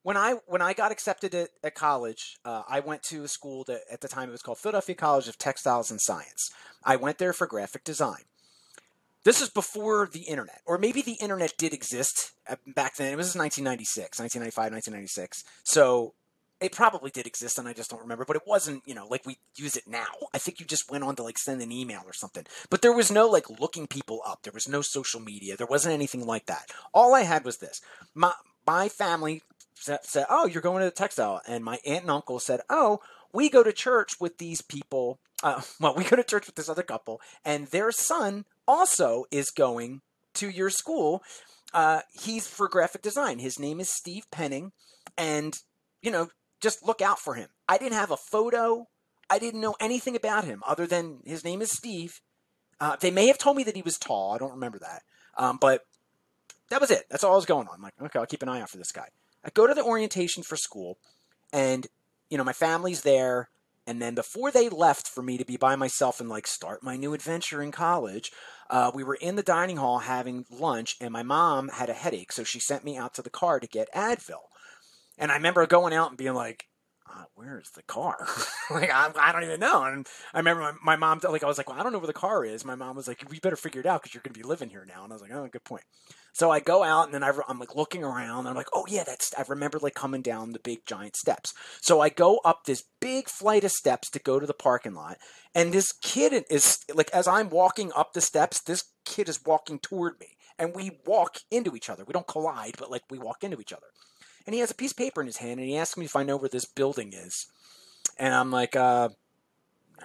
When 0.03 0.17
I 0.17 0.35
when 0.47 0.61
I 0.61 0.73
got 0.73 0.91
accepted 0.91 1.33
at, 1.33 1.49
at 1.63 1.75
college, 1.75 2.35
uh, 2.43 2.63
I 2.67 2.81
went 2.81 3.03
to 3.03 3.23
a 3.23 3.27
school 3.29 3.63
that 3.67 3.81
at 3.89 4.01
the 4.01 4.09
time 4.09 4.27
it 4.27 4.33
was 4.33 4.41
called 4.41 4.57
Philadelphia 4.57 4.95
College 4.95 5.29
of 5.29 5.37
Textiles 5.37 5.89
and 5.91 6.01
Science. 6.01 6.51
I 6.83 6.97
went 6.97 7.19
there 7.19 7.31
for 7.31 7.47
graphic 7.47 7.85
design. 7.85 8.23
This 9.23 9.41
is 9.41 9.49
before 9.49 10.09
the 10.11 10.23
internet, 10.23 10.59
or 10.65 10.77
maybe 10.77 11.01
the 11.01 11.13
internet 11.21 11.53
did 11.57 11.73
exist 11.73 12.31
uh, 12.49 12.57
back 12.75 12.97
then. 12.97 13.13
It 13.13 13.15
was 13.15 13.35
1996, 13.35 14.19
1995, 14.19 14.73
1996. 14.73 15.45
So 15.63 16.13
it 16.63 16.71
probably 16.71 17.11
did 17.11 17.27
exist 17.27 17.59
and 17.59 17.67
I 17.67 17.73
just 17.73 17.89
don't 17.89 18.01
remember, 18.01 18.25
but 18.25 18.35
it 18.35 18.43
wasn't, 18.47 18.83
you 18.85 18.95
know, 18.95 19.07
like 19.07 19.25
we 19.25 19.37
use 19.55 19.75
it 19.75 19.87
now. 19.87 20.05
I 20.33 20.37
think 20.37 20.59
you 20.59 20.65
just 20.65 20.89
went 20.89 21.03
on 21.03 21.15
to 21.17 21.23
like 21.23 21.37
send 21.37 21.61
an 21.61 21.71
email 21.71 22.01
or 22.05 22.13
something. 22.13 22.45
But 22.69 22.81
there 22.81 22.93
was 22.93 23.11
no 23.11 23.27
like 23.27 23.49
looking 23.59 23.87
people 23.87 24.21
up. 24.25 24.43
There 24.43 24.53
was 24.53 24.67
no 24.67 24.81
social 24.81 25.19
media. 25.19 25.57
There 25.57 25.67
wasn't 25.67 25.93
anything 25.93 26.25
like 26.25 26.45
that. 26.47 26.71
All 26.93 27.13
I 27.13 27.21
had 27.21 27.45
was 27.45 27.57
this. 27.57 27.81
My 28.15 28.33
my 28.65 28.89
family 28.89 29.41
said, 29.75 30.25
"Oh, 30.29 30.47
you're 30.47 30.61
going 30.61 30.79
to 30.79 30.85
the 30.85 30.91
textile." 30.91 31.41
And 31.47 31.63
my 31.63 31.79
aunt 31.85 32.03
and 32.03 32.11
uncle 32.11 32.39
said, 32.39 32.61
"Oh, 32.69 33.01
we 33.33 33.49
go 33.49 33.63
to 33.63 33.73
church 33.73 34.19
with 34.19 34.37
these 34.37 34.61
people 34.61 35.19
uh, 35.43 35.61
well, 35.79 35.93
we 35.95 36.05
go 36.05 36.15
to 36.15 36.23
church 36.23 36.47
with 36.47 36.55
this 36.55 36.69
other 36.69 36.83
couple, 36.83 37.21
and 37.45 37.67
their 37.67 37.91
son 37.91 38.45
also 38.67 39.25
is 39.29 39.51
going 39.51 40.01
to 40.35 40.49
your 40.49 40.69
school. 40.69 41.21
Uh, 41.73 42.01
he's 42.13 42.47
for 42.47 42.67
graphic 42.67 43.01
design. 43.01 43.39
His 43.39 43.59
name 43.59 43.79
is 43.79 43.89
Steve 43.89 44.25
Penning, 44.31 44.71
and 45.17 45.55
you 46.01 46.11
know, 46.11 46.29
just 46.63 46.83
look 46.83 47.01
out 47.01 47.19
for 47.19 47.35
him. 47.35 47.49
I 47.67 47.77
didn't 47.77 47.93
have 47.93 48.09
a 48.09 48.17
photo. 48.17 48.87
I 49.29 49.37
didn't 49.37 49.61
know 49.61 49.75
anything 49.79 50.15
about 50.15 50.45
him 50.45 50.63
other 50.65 50.87
than 50.87 51.19
his 51.25 51.43
name 51.43 51.61
is 51.61 51.71
Steve. 51.71 52.21
Uh, 52.79 52.95
they 52.99 53.11
may 53.11 53.27
have 53.27 53.37
told 53.37 53.57
me 53.57 53.63
that 53.65 53.75
he 53.75 53.81
was 53.81 53.97
tall. 53.97 54.33
I 54.33 54.37
don't 54.37 54.51
remember 54.53 54.79
that, 54.79 55.03
um, 55.37 55.57
but 55.61 55.81
that 56.69 56.81
was 56.81 56.89
it. 56.89 57.03
That's 57.09 57.23
all 57.23 57.33
I 57.33 57.35
was 57.35 57.45
going 57.45 57.67
on. 57.67 57.75
I'm 57.75 57.81
like, 57.81 57.93
okay, 58.01 58.19
I'll 58.19 58.25
keep 58.25 58.41
an 58.41 58.49
eye 58.49 58.61
out 58.61 58.69
for 58.69 58.77
this 58.77 58.91
guy. 58.91 59.07
I 59.45 59.49
go 59.53 59.67
to 59.67 59.73
the 59.73 59.83
orientation 59.83 60.43
for 60.43 60.55
school, 60.55 60.97
and 61.51 61.85
you 62.29 62.37
know, 62.37 62.43
my 62.43 62.53
family's 62.53 63.01
there. 63.01 63.49
And 63.85 64.01
then 64.01 64.15
before 64.15 64.49
they 64.49 64.69
left 64.69 65.09
for 65.09 65.21
me 65.21 65.37
to 65.37 65.43
be 65.43 65.57
by 65.57 65.75
myself 65.75 66.21
and 66.21 66.29
like 66.29 66.47
start 66.47 66.83
my 66.83 66.95
new 66.95 67.13
adventure 67.13 67.61
in 67.61 67.71
college, 67.71 68.31
uh, 68.69 68.91
we 68.95 69.03
were 69.03 69.15
in 69.15 69.35
the 69.35 69.43
dining 69.43 69.75
hall 69.75 69.99
having 69.99 70.45
lunch, 70.49 70.95
and 71.01 71.11
my 71.11 71.23
mom 71.23 71.67
had 71.67 71.89
a 71.89 71.93
headache, 71.93 72.31
so 72.31 72.43
she 72.43 72.59
sent 72.59 72.85
me 72.85 72.97
out 72.97 73.13
to 73.15 73.21
the 73.21 73.29
car 73.29 73.59
to 73.59 73.67
get 73.67 73.93
Advil. 73.93 74.47
And 75.23 75.31
I 75.31 75.35
remember 75.35 75.65
going 75.65 75.93
out 75.93 76.09
and 76.09 76.17
being 76.17 76.33
like, 76.33 76.65
uh, 77.09 77.23
"Where's 77.33 77.69
the 77.71 77.83
car?" 77.83 78.17
like 78.69 78.91
I, 78.91 79.09
I, 79.17 79.31
don't 79.31 79.43
even 79.43 79.61
know. 79.61 79.81
And 79.85 80.05
I 80.33 80.39
remember 80.39 80.61
my, 80.61 80.73
my 80.83 80.95
mom 80.97 81.21
like 81.23 81.45
I 81.45 81.47
was 81.47 81.57
like, 81.57 81.69
"Well, 81.69 81.79
I 81.79 81.83
don't 81.83 81.93
know 81.93 81.99
where 81.99 82.07
the 82.07 82.13
car 82.13 82.43
is." 82.43 82.65
My 82.65 82.75
mom 82.75 82.97
was 82.97 83.07
like, 83.07 83.23
"We 83.29 83.39
better 83.39 83.55
figure 83.55 83.79
it 83.79 83.87
out 83.87 84.01
because 84.01 84.13
you're 84.13 84.21
going 84.21 84.33
to 84.33 84.39
be 84.41 84.45
living 84.45 84.67
here 84.67 84.85
now." 84.85 85.05
And 85.05 85.13
I 85.13 85.15
was 85.15 85.21
like, 85.21 85.31
"Oh, 85.31 85.47
good 85.47 85.63
point." 85.63 85.85
So 86.33 86.51
I 86.51 86.59
go 86.59 86.83
out 86.83 87.05
and 87.05 87.13
then 87.13 87.23
I, 87.23 87.31
am 87.47 87.57
like 87.57 87.73
looking 87.73 88.03
around 88.03 88.39
and 88.39 88.49
I'm 88.49 88.55
like, 88.55 88.69
oh 88.73 88.85
yeah, 88.89 89.03
that's, 89.05 89.31
I 89.37 89.43
remember 89.47 89.77
like 89.77 89.93
coming 89.93 90.23
down 90.23 90.51
the 90.51 90.57
big 90.57 90.79
giant 90.87 91.15
steps. 91.15 91.53
So 91.79 92.01
I 92.01 92.09
go 92.09 92.39
up 92.43 92.65
this 92.65 92.83
big 92.99 93.29
flight 93.29 93.63
of 93.63 93.69
steps 93.69 94.09
to 94.09 94.19
go 94.19 94.39
to 94.39 94.47
the 94.47 94.53
parking 94.55 94.95
lot. 94.95 95.19
And 95.53 95.71
this 95.71 95.91
kid 96.01 96.43
is 96.49 96.79
like, 96.91 97.11
as 97.11 97.27
I'm 97.27 97.49
walking 97.49 97.91
up 97.95 98.13
the 98.13 98.21
steps, 98.21 98.61
this 98.61 98.83
kid 99.05 99.29
is 99.29 99.45
walking 99.45 99.77
toward 99.77 100.19
me 100.19 100.29
and 100.57 100.75
we 100.75 100.97
walk 101.05 101.37
into 101.51 101.75
each 101.75 101.89
other. 101.89 102.03
We 102.03 102.13
don't 102.13 102.27
collide, 102.27 102.77
but 102.79 102.89
like 102.89 103.03
we 103.11 103.19
walk 103.19 103.43
into 103.43 103.61
each 103.61 103.73
other. 103.73 103.87
And 104.45 104.53
he 104.53 104.59
has 104.59 104.71
a 104.71 104.75
piece 104.75 104.91
of 104.91 104.97
paper 104.97 105.21
in 105.21 105.27
his 105.27 105.37
hand 105.37 105.59
and 105.59 105.69
he 105.69 105.77
asks 105.77 105.97
me 105.97 106.05
if 106.05 106.15
I 106.15 106.23
know 106.23 106.37
where 106.37 106.49
this 106.49 106.65
building 106.65 107.13
is. 107.13 107.47
And 108.17 108.33
I'm 108.33 108.51
like, 108.51 108.75
uh, 108.75 109.09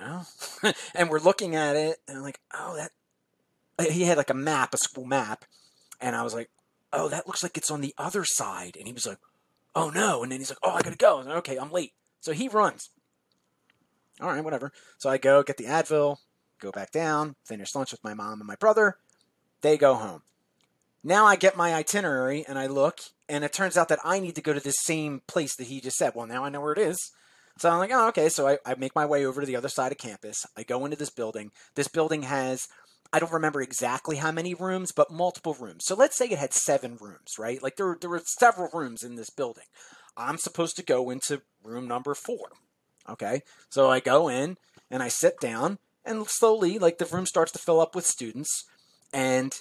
no. 0.01 0.23
and 0.95 1.11
we're 1.11 1.19
looking 1.19 1.57
at 1.57 1.77
it 1.77 1.99
and 2.07 2.19
I'm 2.19 2.23
like, 2.23 2.41
oh, 2.55 2.77
that, 2.77 3.91
he 3.91 4.03
had 4.03 4.17
like 4.17 4.31
a 4.31 4.35
map, 4.35 4.75
a 4.75 4.79
school 4.79 5.05
map 5.05 5.45
and 6.01 6.15
I 6.15 6.23
was 6.23 6.35
like, 6.35 6.51
oh, 6.93 7.09
that 7.09 7.27
looks 7.27 7.43
like 7.43 7.57
it's 7.57 7.71
on 7.71 7.81
the 7.81 7.95
other 7.99 8.25
side. 8.25 8.77
And 8.77 8.87
he 8.87 8.93
was 8.93 9.07
like, 9.07 9.19
oh 9.75 9.91
no. 9.91 10.23
And 10.23 10.33
then 10.33 10.41
he's 10.41 10.51
like, 10.51 10.59
oh, 10.63 10.71
I 10.71 10.83
gotta 10.83 10.97
go. 10.97 11.19
Like, 11.19 11.37
okay, 11.39 11.57
I'm 11.57 11.71
late. 11.71 11.93
So 12.21 12.33
he 12.33 12.49
runs. 12.49 12.91
All 14.21 14.29
right, 14.29 14.43
whatever. 14.43 14.73
So 14.99 15.09
I 15.11 15.19
go 15.19 15.43
get 15.43 15.57
the 15.57 15.65
Advil, 15.65 16.17
go 16.61 16.71
back 16.73 16.91
down, 16.91 17.37
finish 17.45 17.75
lunch 17.75 17.93
with 17.93 18.03
my 18.03 18.15
mom 18.15 18.41
and 18.41 18.47
my 18.47 18.57
brother. 18.57 18.97
They 19.61 19.77
go 19.77 19.95
home. 19.95 20.23
Now 21.05 21.27
I 21.27 21.37
get 21.37 21.57
my 21.57 21.75
itinerary 21.75 22.45
and 22.47 22.59
I 22.59 22.67
look, 22.67 23.01
and 23.29 23.45
it 23.45 23.53
turns 23.53 23.77
out 23.77 23.89
that 23.89 24.01
I 24.05 24.21
need 24.21 24.35
to 24.37 24.43
go 24.43 24.53
to 24.53 24.61
the 24.61 24.71
same 24.71 25.23
place 25.27 25.55
that 25.57 25.67
he 25.67 25.81
just 25.81 25.97
said. 25.97 26.13
Well, 26.15 26.27
now 26.27 26.45
I 26.45 26.49
know 26.49 26.61
where 26.61 26.73
it 26.73 26.79
is. 26.79 26.99
So 27.59 27.69
I'm 27.69 27.79
like, 27.79 27.91
oh, 27.93 28.09
okay. 28.09 28.29
So 28.29 28.47
I, 28.47 28.59
I 28.65 28.75
make 28.77 28.95
my 28.95 29.05
way 29.05 29.27
over 29.27 29.41
to 29.41 29.47
the 29.47 29.57
other 29.57 29.69
side 29.69 29.93
of 29.93 29.99
campus. 29.99 30.47
I 30.57 30.63
go 30.63 30.85
into 30.85 30.97
this 30.97 31.11
building. 31.11 31.51
This 31.75 31.89
building 31.89 32.23
has 32.23 32.67
I 33.13 33.19
don't 33.21 33.33
remember 33.33 33.63
exactly 33.63 34.17
how 34.17 34.33
many 34.33 34.55
rooms, 34.55 34.93
but 34.93 35.11
multiple 35.11 35.57
rooms. 35.59 35.85
So 35.87 35.95
let's 35.95 36.17
say 36.17 36.27
it 36.27 36.39
had 36.39 36.53
seven 36.53 36.99
rooms, 37.01 37.39
right? 37.39 37.63
Like 37.63 37.77
there, 37.77 37.97
there 37.99 38.11
were 38.11 38.23
several 38.39 38.69
rooms 38.73 39.03
in 39.03 39.17
this 39.17 39.31
building. 39.31 39.65
I'm 40.17 40.37
supposed 40.37 40.77
to 40.77 40.83
go 40.83 41.09
into 41.11 41.43
room 41.63 41.89
number 41.89 42.15
four. 42.15 42.51
Okay. 43.09 43.43
So 43.71 43.91
I 43.91 44.01
go 44.01 44.29
in 44.29 44.59
and 44.91 45.03
I 45.03 45.09
sit 45.09 45.41
down 45.41 45.79
and 46.05 46.27
slowly, 46.29 46.79
like 46.79 46.99
the 46.99 47.07
room 47.07 47.25
starts 47.25 47.53
to 47.53 47.59
fill 47.59 47.81
up 47.81 47.95
with 47.95 48.05
students. 48.05 48.65
And 49.13 49.55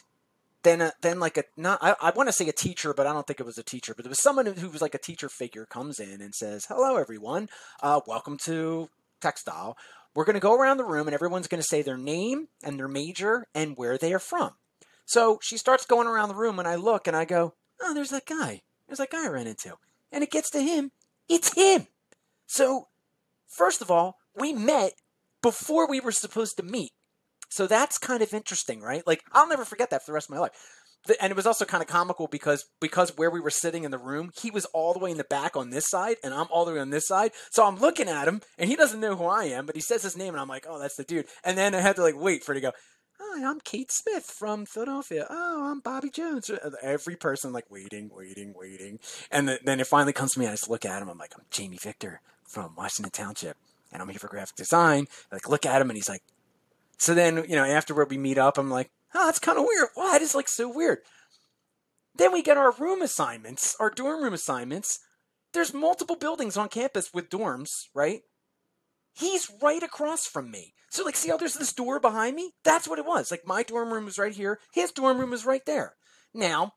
then, 0.63 0.81
uh, 0.81 0.91
then 1.01 1.19
like 1.19 1.37
a, 1.37 1.43
not, 1.55 1.79
I, 1.81 1.95
I 2.01 2.11
want 2.11 2.27
to 2.29 2.33
say 2.33 2.47
a 2.47 2.53
teacher, 2.53 2.93
but 2.93 3.07
I 3.07 3.13
don't 3.13 3.25
think 3.25 3.39
it 3.39 3.45
was 3.45 3.57
a 3.57 3.63
teacher, 3.63 3.93
but 3.95 4.05
it 4.05 4.09
was 4.09 4.21
someone 4.21 4.45
who 4.45 4.69
was 4.69 4.81
like 4.81 4.95
a 4.95 4.99
teacher 4.99 5.29
figure 5.29 5.65
comes 5.65 5.99
in 5.99 6.21
and 6.21 6.33
says, 6.33 6.65
hello, 6.67 6.97
everyone. 6.97 7.49
Uh, 7.81 8.01
welcome 8.07 8.37
to 8.45 8.89
textile. 9.21 9.77
We're 10.15 10.25
going 10.25 10.35
to 10.35 10.39
go 10.39 10.55
around 10.55 10.77
the 10.77 10.83
room 10.83 11.07
and 11.07 11.13
everyone's 11.13 11.47
going 11.47 11.61
to 11.61 11.67
say 11.67 11.81
their 11.81 11.97
name 11.97 12.47
and 12.63 12.79
their 12.79 12.87
major 12.87 13.45
and 13.53 13.77
where 13.77 13.97
they 13.97 14.13
are 14.13 14.19
from. 14.19 14.51
So 15.05 15.39
she 15.41 15.57
starts 15.57 15.85
going 15.85 16.07
around 16.07 16.29
the 16.29 16.35
room 16.35 16.59
and 16.59 16.67
I 16.67 16.75
look 16.75 17.07
and 17.07 17.15
I 17.15 17.25
go, 17.25 17.53
oh, 17.81 17.93
there's 17.93 18.09
that 18.09 18.25
guy. 18.25 18.61
There's 18.87 18.99
that 18.99 19.11
guy 19.11 19.25
I 19.25 19.29
ran 19.29 19.47
into. 19.47 19.75
And 20.11 20.23
it 20.23 20.31
gets 20.31 20.49
to 20.51 20.61
him. 20.61 20.91
It's 21.29 21.53
him. 21.53 21.87
So, 22.47 22.87
first 23.47 23.81
of 23.81 23.91
all, 23.91 24.17
we 24.35 24.53
met 24.53 24.93
before 25.41 25.89
we 25.89 25.99
were 25.99 26.11
supposed 26.11 26.57
to 26.57 26.63
meet. 26.63 26.91
So 27.49 27.67
that's 27.67 27.97
kind 27.97 28.21
of 28.21 28.33
interesting, 28.33 28.81
right? 28.81 29.05
Like, 29.07 29.23
I'll 29.31 29.47
never 29.47 29.65
forget 29.65 29.89
that 29.91 30.03
for 30.03 30.11
the 30.11 30.13
rest 30.13 30.29
of 30.29 30.35
my 30.35 30.41
life 30.41 30.51
and 31.19 31.31
it 31.31 31.35
was 31.35 31.45
also 31.45 31.65
kind 31.65 31.81
of 31.81 31.87
comical 31.87 32.27
because 32.27 32.65
because 32.79 33.17
where 33.17 33.29
we 33.29 33.39
were 33.39 33.49
sitting 33.49 33.83
in 33.83 33.91
the 33.91 33.97
room, 33.97 34.31
he 34.41 34.51
was 34.51 34.65
all 34.65 34.93
the 34.93 34.99
way 34.99 35.11
in 35.11 35.17
the 35.17 35.23
back 35.23 35.55
on 35.55 35.69
this 35.69 35.87
side, 35.89 36.17
and 36.23 36.33
I'm 36.33 36.47
all 36.49 36.65
the 36.65 36.73
way 36.73 36.79
on 36.79 36.89
this 36.89 37.07
side. 37.07 37.31
So 37.51 37.65
I'm 37.65 37.77
looking 37.77 38.09
at 38.09 38.27
him, 38.27 38.41
and 38.57 38.69
he 38.69 38.75
doesn't 38.75 38.99
know 38.99 39.15
who 39.15 39.25
I 39.25 39.45
am, 39.45 39.65
but 39.65 39.75
he 39.75 39.81
says 39.81 40.03
his 40.03 40.17
name, 40.17 40.33
and 40.33 40.41
I'm 40.41 40.47
like, 40.47 40.65
oh, 40.67 40.79
that's 40.79 40.95
the 40.95 41.03
dude. 41.03 41.27
And 41.43 41.57
then 41.57 41.73
I 41.75 41.81
had 41.81 41.95
to 41.97 42.03
like 42.03 42.15
wait 42.17 42.43
for 42.43 42.51
it 42.51 42.55
to 42.55 42.61
go. 42.61 42.71
Hi, 43.19 43.49
I'm 43.49 43.59
Kate 43.59 43.91
Smith 43.91 44.25
from 44.25 44.65
Philadelphia. 44.65 45.25
Oh, 45.29 45.71
I'm 45.71 45.79
Bobby 45.79 46.11
Jones. 46.11 46.51
Every 46.83 47.15
person 47.15 47.51
like 47.51 47.69
waiting, 47.69 48.11
waiting, 48.13 48.53
waiting, 48.55 48.99
and 49.31 49.57
then 49.63 49.79
it 49.79 49.87
finally 49.87 50.13
comes 50.13 50.33
to 50.33 50.39
me. 50.39 50.47
I 50.47 50.51
just 50.51 50.69
look 50.69 50.85
at 50.85 51.01
him. 51.01 51.09
I'm 51.09 51.17
like, 51.17 51.33
I'm 51.37 51.45
Jamie 51.49 51.79
Victor 51.81 52.21
from 52.43 52.75
Washington 52.75 53.11
Township, 53.11 53.57
and 53.91 54.01
I'm 54.01 54.09
here 54.09 54.19
for 54.19 54.27
graphic 54.27 54.55
design. 54.55 55.07
I, 55.31 55.35
like, 55.35 55.49
look 55.49 55.65
at 55.65 55.81
him, 55.81 55.89
and 55.89 55.97
he's 55.97 56.09
like. 56.09 56.23
So 56.97 57.13
then, 57.13 57.45
you 57.47 57.55
know, 57.55 57.63
afterward 57.63 58.09
we 58.09 58.17
meet 58.17 58.37
up. 58.37 58.57
I'm 58.57 58.69
like, 58.69 58.89
oh, 59.13 59.25
that's 59.25 59.39
kind 59.39 59.57
of 59.57 59.65
weird. 59.67 59.89
Why? 59.93 60.15
It 60.15 60.21
is 60.21 60.35
like 60.35 60.47
so 60.47 60.67
weird. 60.73 60.99
Then 62.15 62.33
we 62.33 62.41
get 62.41 62.57
our 62.57 62.71
room 62.71 63.01
assignments, 63.01 63.75
our 63.79 63.91
dorm 63.91 64.23
room 64.23 64.33
assignments. 64.33 64.99
There's 65.53 65.73
multiple 65.73 66.15
buildings 66.15 66.57
on 66.57 66.69
campus 66.69 67.13
with 67.13 67.29
dorms, 67.29 67.83
right? 67.93 68.21
He's 69.13 69.51
right 69.61 69.81
across 69.81 70.25
from 70.25 70.51
me. 70.51 70.73
So, 70.89 71.03
like, 71.03 71.15
see 71.15 71.29
how 71.29 71.37
there's 71.37 71.55
this 71.55 71.73
door 71.73 71.99
behind 71.99 72.35
me? 72.35 72.53
That's 72.63 72.87
what 72.87 72.99
it 72.99 73.05
was. 73.05 73.29
Like, 73.29 73.45
my 73.45 73.61
dorm 73.63 73.91
room 73.91 74.05
was 74.05 74.17
right 74.17 74.33
here, 74.33 74.59
his 74.73 74.91
dorm 74.91 75.19
room 75.19 75.31
was 75.31 75.45
right 75.45 75.65
there. 75.65 75.95
Now, 76.33 76.73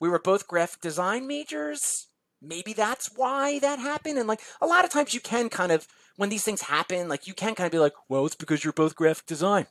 we 0.00 0.08
were 0.08 0.18
both 0.18 0.48
graphic 0.48 0.80
design 0.80 1.26
majors. 1.26 2.06
Maybe 2.42 2.72
that's 2.72 3.10
why 3.16 3.58
that 3.60 3.78
happened. 3.78 4.18
And, 4.18 4.28
like, 4.28 4.40
a 4.60 4.66
lot 4.66 4.84
of 4.84 4.90
times 4.90 5.14
you 5.14 5.20
can 5.20 5.48
kind 5.48 5.72
of, 5.72 5.88
when 6.16 6.28
these 6.28 6.44
things 6.44 6.62
happen, 6.62 7.08
like, 7.08 7.26
you 7.26 7.34
can 7.34 7.54
kind 7.54 7.66
of 7.66 7.72
be 7.72 7.78
like, 7.78 7.94
well, 8.08 8.26
it's 8.26 8.34
because 8.34 8.64
you're 8.64 8.72
both 8.72 8.94
graphic 8.94 9.26
design. 9.26 9.66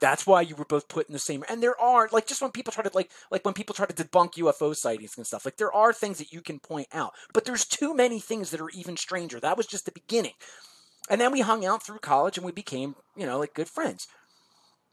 That's 0.00 0.26
why 0.26 0.42
you 0.42 0.56
were 0.56 0.64
both 0.64 0.88
put 0.88 1.08
in 1.08 1.12
the 1.12 1.18
same. 1.18 1.44
And 1.48 1.62
there 1.62 1.80
are 1.80 2.08
like 2.12 2.26
just 2.26 2.40
when 2.40 2.50
people 2.50 2.72
try 2.72 2.84
to 2.84 2.90
like 2.94 3.10
like 3.30 3.44
when 3.44 3.54
people 3.54 3.74
try 3.74 3.86
to 3.86 3.94
debunk 3.94 4.34
UFO 4.34 4.74
sightings 4.76 5.16
and 5.16 5.26
stuff. 5.26 5.44
Like 5.44 5.56
there 5.56 5.72
are 5.72 5.92
things 5.92 6.18
that 6.18 6.32
you 6.32 6.40
can 6.40 6.58
point 6.58 6.88
out, 6.92 7.12
but 7.32 7.44
there's 7.44 7.64
too 7.64 7.94
many 7.94 8.20
things 8.20 8.50
that 8.50 8.60
are 8.60 8.70
even 8.70 8.96
stranger. 8.96 9.40
That 9.40 9.56
was 9.56 9.66
just 9.66 9.84
the 9.84 9.92
beginning. 9.92 10.34
And 11.10 11.20
then 11.20 11.32
we 11.32 11.40
hung 11.40 11.64
out 11.64 11.84
through 11.84 11.98
college 11.98 12.36
and 12.36 12.46
we 12.46 12.52
became 12.52 12.96
you 13.16 13.26
know 13.26 13.38
like 13.38 13.54
good 13.54 13.68
friends. 13.68 14.06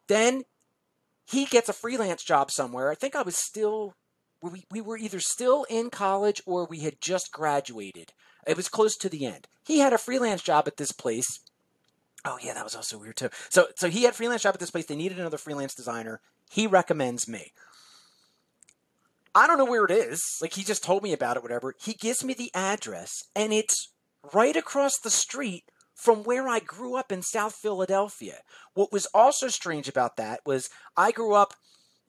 Then 0.08 0.44
he 1.26 1.46
gets 1.46 1.70
a 1.70 1.74
freelance 1.74 2.24
job 2.24 2.52
somewhere. 2.52 2.92
I 2.92 2.96
think 2.96 3.16
I 3.16 3.22
was 3.22 3.36
still 3.36 3.94
we 4.42 4.66
we 4.72 4.82
were 4.82 4.98
either 4.98 5.20
still 5.20 5.66
in 5.70 5.90
college 5.90 6.42
or 6.46 6.66
we 6.66 6.80
had 6.80 7.02
just 7.02 7.32
graduated. 7.32 8.14
It 8.48 8.58
was 8.58 8.70
close 8.70 8.96
to 8.98 9.10
the 9.10 9.26
end. 9.26 9.48
He 9.64 9.80
had 9.80 9.94
a 9.94 9.98
freelance 9.98 10.42
job 10.42 10.68
at 10.68 10.78
this 10.78 10.92
place 10.92 11.40
Oh 12.26 12.38
yeah, 12.42 12.54
that 12.54 12.64
was 12.64 12.76
also 12.76 12.98
weird 12.98 13.18
too. 13.18 13.30
So 13.50 13.68
so 13.76 13.90
he 13.90 14.04
had 14.04 14.16
freelance 14.16 14.44
job 14.44 14.54
at 14.54 14.60
this 14.60 14.72
place. 14.72 14.86
They 14.86 14.96
needed 14.96 15.20
another 15.20 15.38
freelance 15.38 15.74
designer. 15.74 16.22
He 16.50 16.68
recommends 16.68 17.28
me. 17.28 17.54
I 19.34 19.48
don't 19.48 19.58
know 19.58 19.66
where 19.66 19.86
it 19.86 19.92
is. 19.92 20.22
Like 20.42 20.54
he 20.54 20.64
just 20.64 20.84
told 20.84 21.04
me 21.04 21.14
about 21.14 21.38
it, 21.38 21.44
whatever. 21.44 21.76
He 21.82 21.94
gives 21.94 22.24
me 22.24 22.34
the 22.34 22.52
address, 22.54 23.24
and 23.36 23.54
it's 23.54 23.90
right 24.34 24.56
across 24.56 25.00
the 25.00 25.10
street 25.10 25.66
from 25.96 26.24
where 26.24 26.48
I 26.48 26.60
grew 26.60 26.96
up 26.96 27.12
in 27.12 27.22
South 27.22 27.56
Philadelphia. 27.56 28.40
What 28.74 28.92
was 28.92 29.06
also 29.14 29.48
strange 29.48 29.88
about 29.88 30.18
that 30.18 30.42
was 30.46 30.70
I 30.98 31.12
grew 31.12 31.34
up 31.34 31.54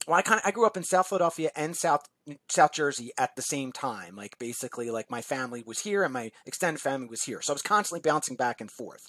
well, 0.07 0.17
I 0.17 0.23
kind 0.23 0.41
of 0.41 0.47
I 0.47 0.51
grew 0.51 0.67
up 0.67 0.77
in 0.77 0.83
South 0.83 1.09
Philadelphia 1.09 1.51
and 1.55 1.77
South 1.77 2.09
South 2.49 2.73
Jersey 2.73 3.11
at 3.19 3.37
the 3.37 3.43
same 3.43 3.73
time. 3.73 4.17
Like 4.17 4.39
basically, 4.39 4.91
like 4.91 5.11
my 5.11 5.23
family 5.23 5.63
was 5.67 5.81
here 5.81 6.03
and 6.03 6.13
my 6.13 6.31
extended 6.47 6.81
family 6.81 7.09
was 7.09 7.23
here, 7.23 7.41
so 7.43 7.53
I 7.53 7.55
was 7.55 7.63
constantly 7.63 8.09
bouncing 8.09 8.37
back 8.37 8.61
and 8.61 8.71
forth 8.71 9.03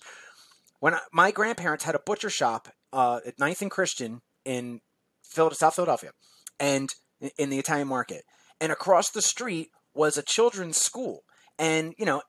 when 0.82 0.96
I, 0.96 1.00
my 1.14 1.32
grandparents 1.32 1.86
had 1.86 1.96
a 1.96 2.02
butcher 2.06 2.30
shop 2.30 2.68
uh, 2.92 3.22
at 3.26 3.40
Ninth 3.40 3.62
and 3.62 3.72
Christian 3.72 4.22
in 4.44 4.82
Philadelphia, 5.24 5.56
South 5.56 5.76
Philadelphia, 5.76 6.12
and 6.60 6.90
in 7.38 7.50
the 7.50 7.60
Italian 7.60 7.88
market, 7.88 8.24
and 8.60 8.72
across 8.72 9.10
the 9.10 9.22
street 9.22 9.70
was 9.94 10.18
a 10.18 10.24
children's 10.24 10.78
school, 10.78 11.22
and 11.58 11.94
you 11.98 12.06
know, 12.06 12.22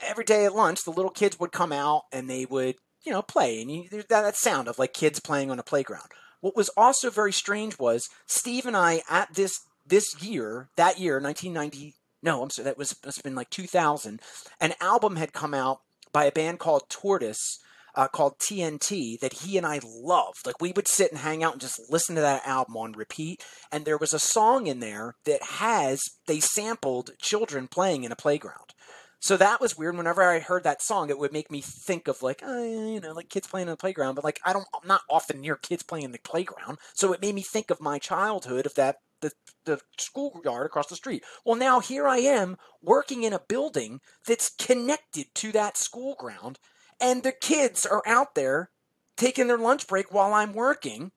every 0.00 0.24
day 0.24 0.44
at 0.44 0.54
lunch, 0.54 0.80
the 0.84 0.90
little 0.90 1.10
kids 1.10 1.38
would 1.38 1.52
come 1.52 1.70
out 1.70 2.02
and 2.10 2.28
they 2.28 2.46
would 2.46 2.76
you 3.04 3.12
know 3.12 3.22
play, 3.22 3.60
and 3.60 3.70
you, 3.70 3.88
that, 3.90 4.08
that 4.08 4.36
sound 4.36 4.66
of 4.66 4.78
like 4.78 4.92
kids 4.92 5.20
playing 5.20 5.50
on 5.50 5.58
a 5.58 5.62
playground. 5.62 6.08
What 6.40 6.56
was 6.56 6.70
also 6.76 7.10
very 7.10 7.32
strange 7.32 7.78
was 7.78 8.08
Steve 8.26 8.64
and 8.64 8.76
I 8.76 9.02
at 9.10 9.34
this 9.34 9.60
this 9.88 10.22
year, 10.22 10.68
that 10.76 10.98
year, 10.98 11.20
1990. 11.20 11.94
No, 12.22 12.42
I'm 12.42 12.50
sorry, 12.50 12.64
that 12.64 12.78
was 12.78 12.96
must 13.04 13.18
have 13.18 13.24
been 13.24 13.34
like 13.34 13.50
2000. 13.50 14.20
An 14.60 14.74
album 14.80 15.16
had 15.16 15.32
come 15.32 15.54
out 15.54 15.80
by 16.12 16.24
a 16.24 16.32
band 16.32 16.58
called 16.58 16.88
Tortoise 16.88 17.60
uh, 17.94 18.06
called 18.08 18.38
TNT 18.38 19.18
that 19.20 19.32
he 19.32 19.56
and 19.56 19.66
I 19.66 19.80
loved. 19.84 20.46
Like 20.46 20.60
we 20.60 20.72
would 20.72 20.88
sit 20.88 21.10
and 21.10 21.20
hang 21.20 21.42
out 21.42 21.52
and 21.52 21.60
just 21.60 21.80
listen 21.90 22.14
to 22.14 22.20
that 22.20 22.46
album 22.46 22.76
on 22.76 22.92
repeat. 22.92 23.44
And 23.72 23.84
there 23.84 23.98
was 23.98 24.12
a 24.12 24.20
song 24.20 24.66
in 24.66 24.80
there 24.80 25.16
that 25.24 25.42
has 25.42 26.00
they 26.26 26.40
sampled 26.40 27.10
children 27.20 27.66
playing 27.66 28.04
in 28.04 28.12
a 28.12 28.16
playground. 28.16 28.74
So 29.20 29.36
that 29.36 29.60
was 29.60 29.76
weird. 29.76 29.96
Whenever 29.96 30.22
I 30.22 30.38
heard 30.38 30.62
that 30.62 30.80
song, 30.80 31.10
it 31.10 31.18
would 31.18 31.32
make 31.32 31.50
me 31.50 31.60
think 31.60 32.06
of 32.06 32.22
like, 32.22 32.40
uh, 32.40 32.60
you 32.60 33.00
know, 33.00 33.12
like 33.12 33.28
kids 33.28 33.48
playing 33.48 33.66
in 33.66 33.72
the 33.72 33.76
playground. 33.76 34.14
But 34.14 34.22
like, 34.22 34.38
I 34.44 34.52
don't, 34.52 34.66
I'm 34.72 34.86
not 34.86 35.00
often 35.10 35.40
near 35.40 35.56
kids 35.56 35.82
playing 35.82 36.04
in 36.04 36.12
the 36.12 36.20
playground. 36.20 36.78
So 36.94 37.12
it 37.12 37.20
made 37.20 37.34
me 37.34 37.42
think 37.42 37.70
of 37.70 37.80
my 37.80 37.98
childhood 37.98 38.64
of 38.64 38.74
that 38.74 38.98
the 39.20 39.32
the 39.64 39.80
schoolyard 39.98 40.66
across 40.66 40.86
the 40.86 40.96
street. 40.96 41.22
Well, 41.44 41.56
now 41.56 41.80
here 41.80 42.08
I 42.08 42.18
am 42.18 42.56
working 42.82 43.22
in 43.22 43.32
a 43.32 43.40
building 43.40 44.00
that's 44.26 44.50
connected 44.50 45.26
to 45.36 45.52
that 45.52 45.76
school 45.76 46.14
ground, 46.18 46.58
and 47.00 47.22
the 47.22 47.32
kids 47.32 47.84
are 47.84 48.02
out 48.06 48.34
there 48.34 48.70
taking 49.16 49.46
their 49.46 49.58
lunch 49.58 49.86
break 49.86 50.12
while 50.12 50.32
I'm 50.32 50.54
working. 50.54 51.12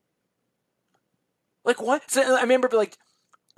Like 1.63 1.81
what? 1.81 2.09
So 2.09 2.35
I 2.35 2.41
remember 2.41 2.69
like 2.73 2.97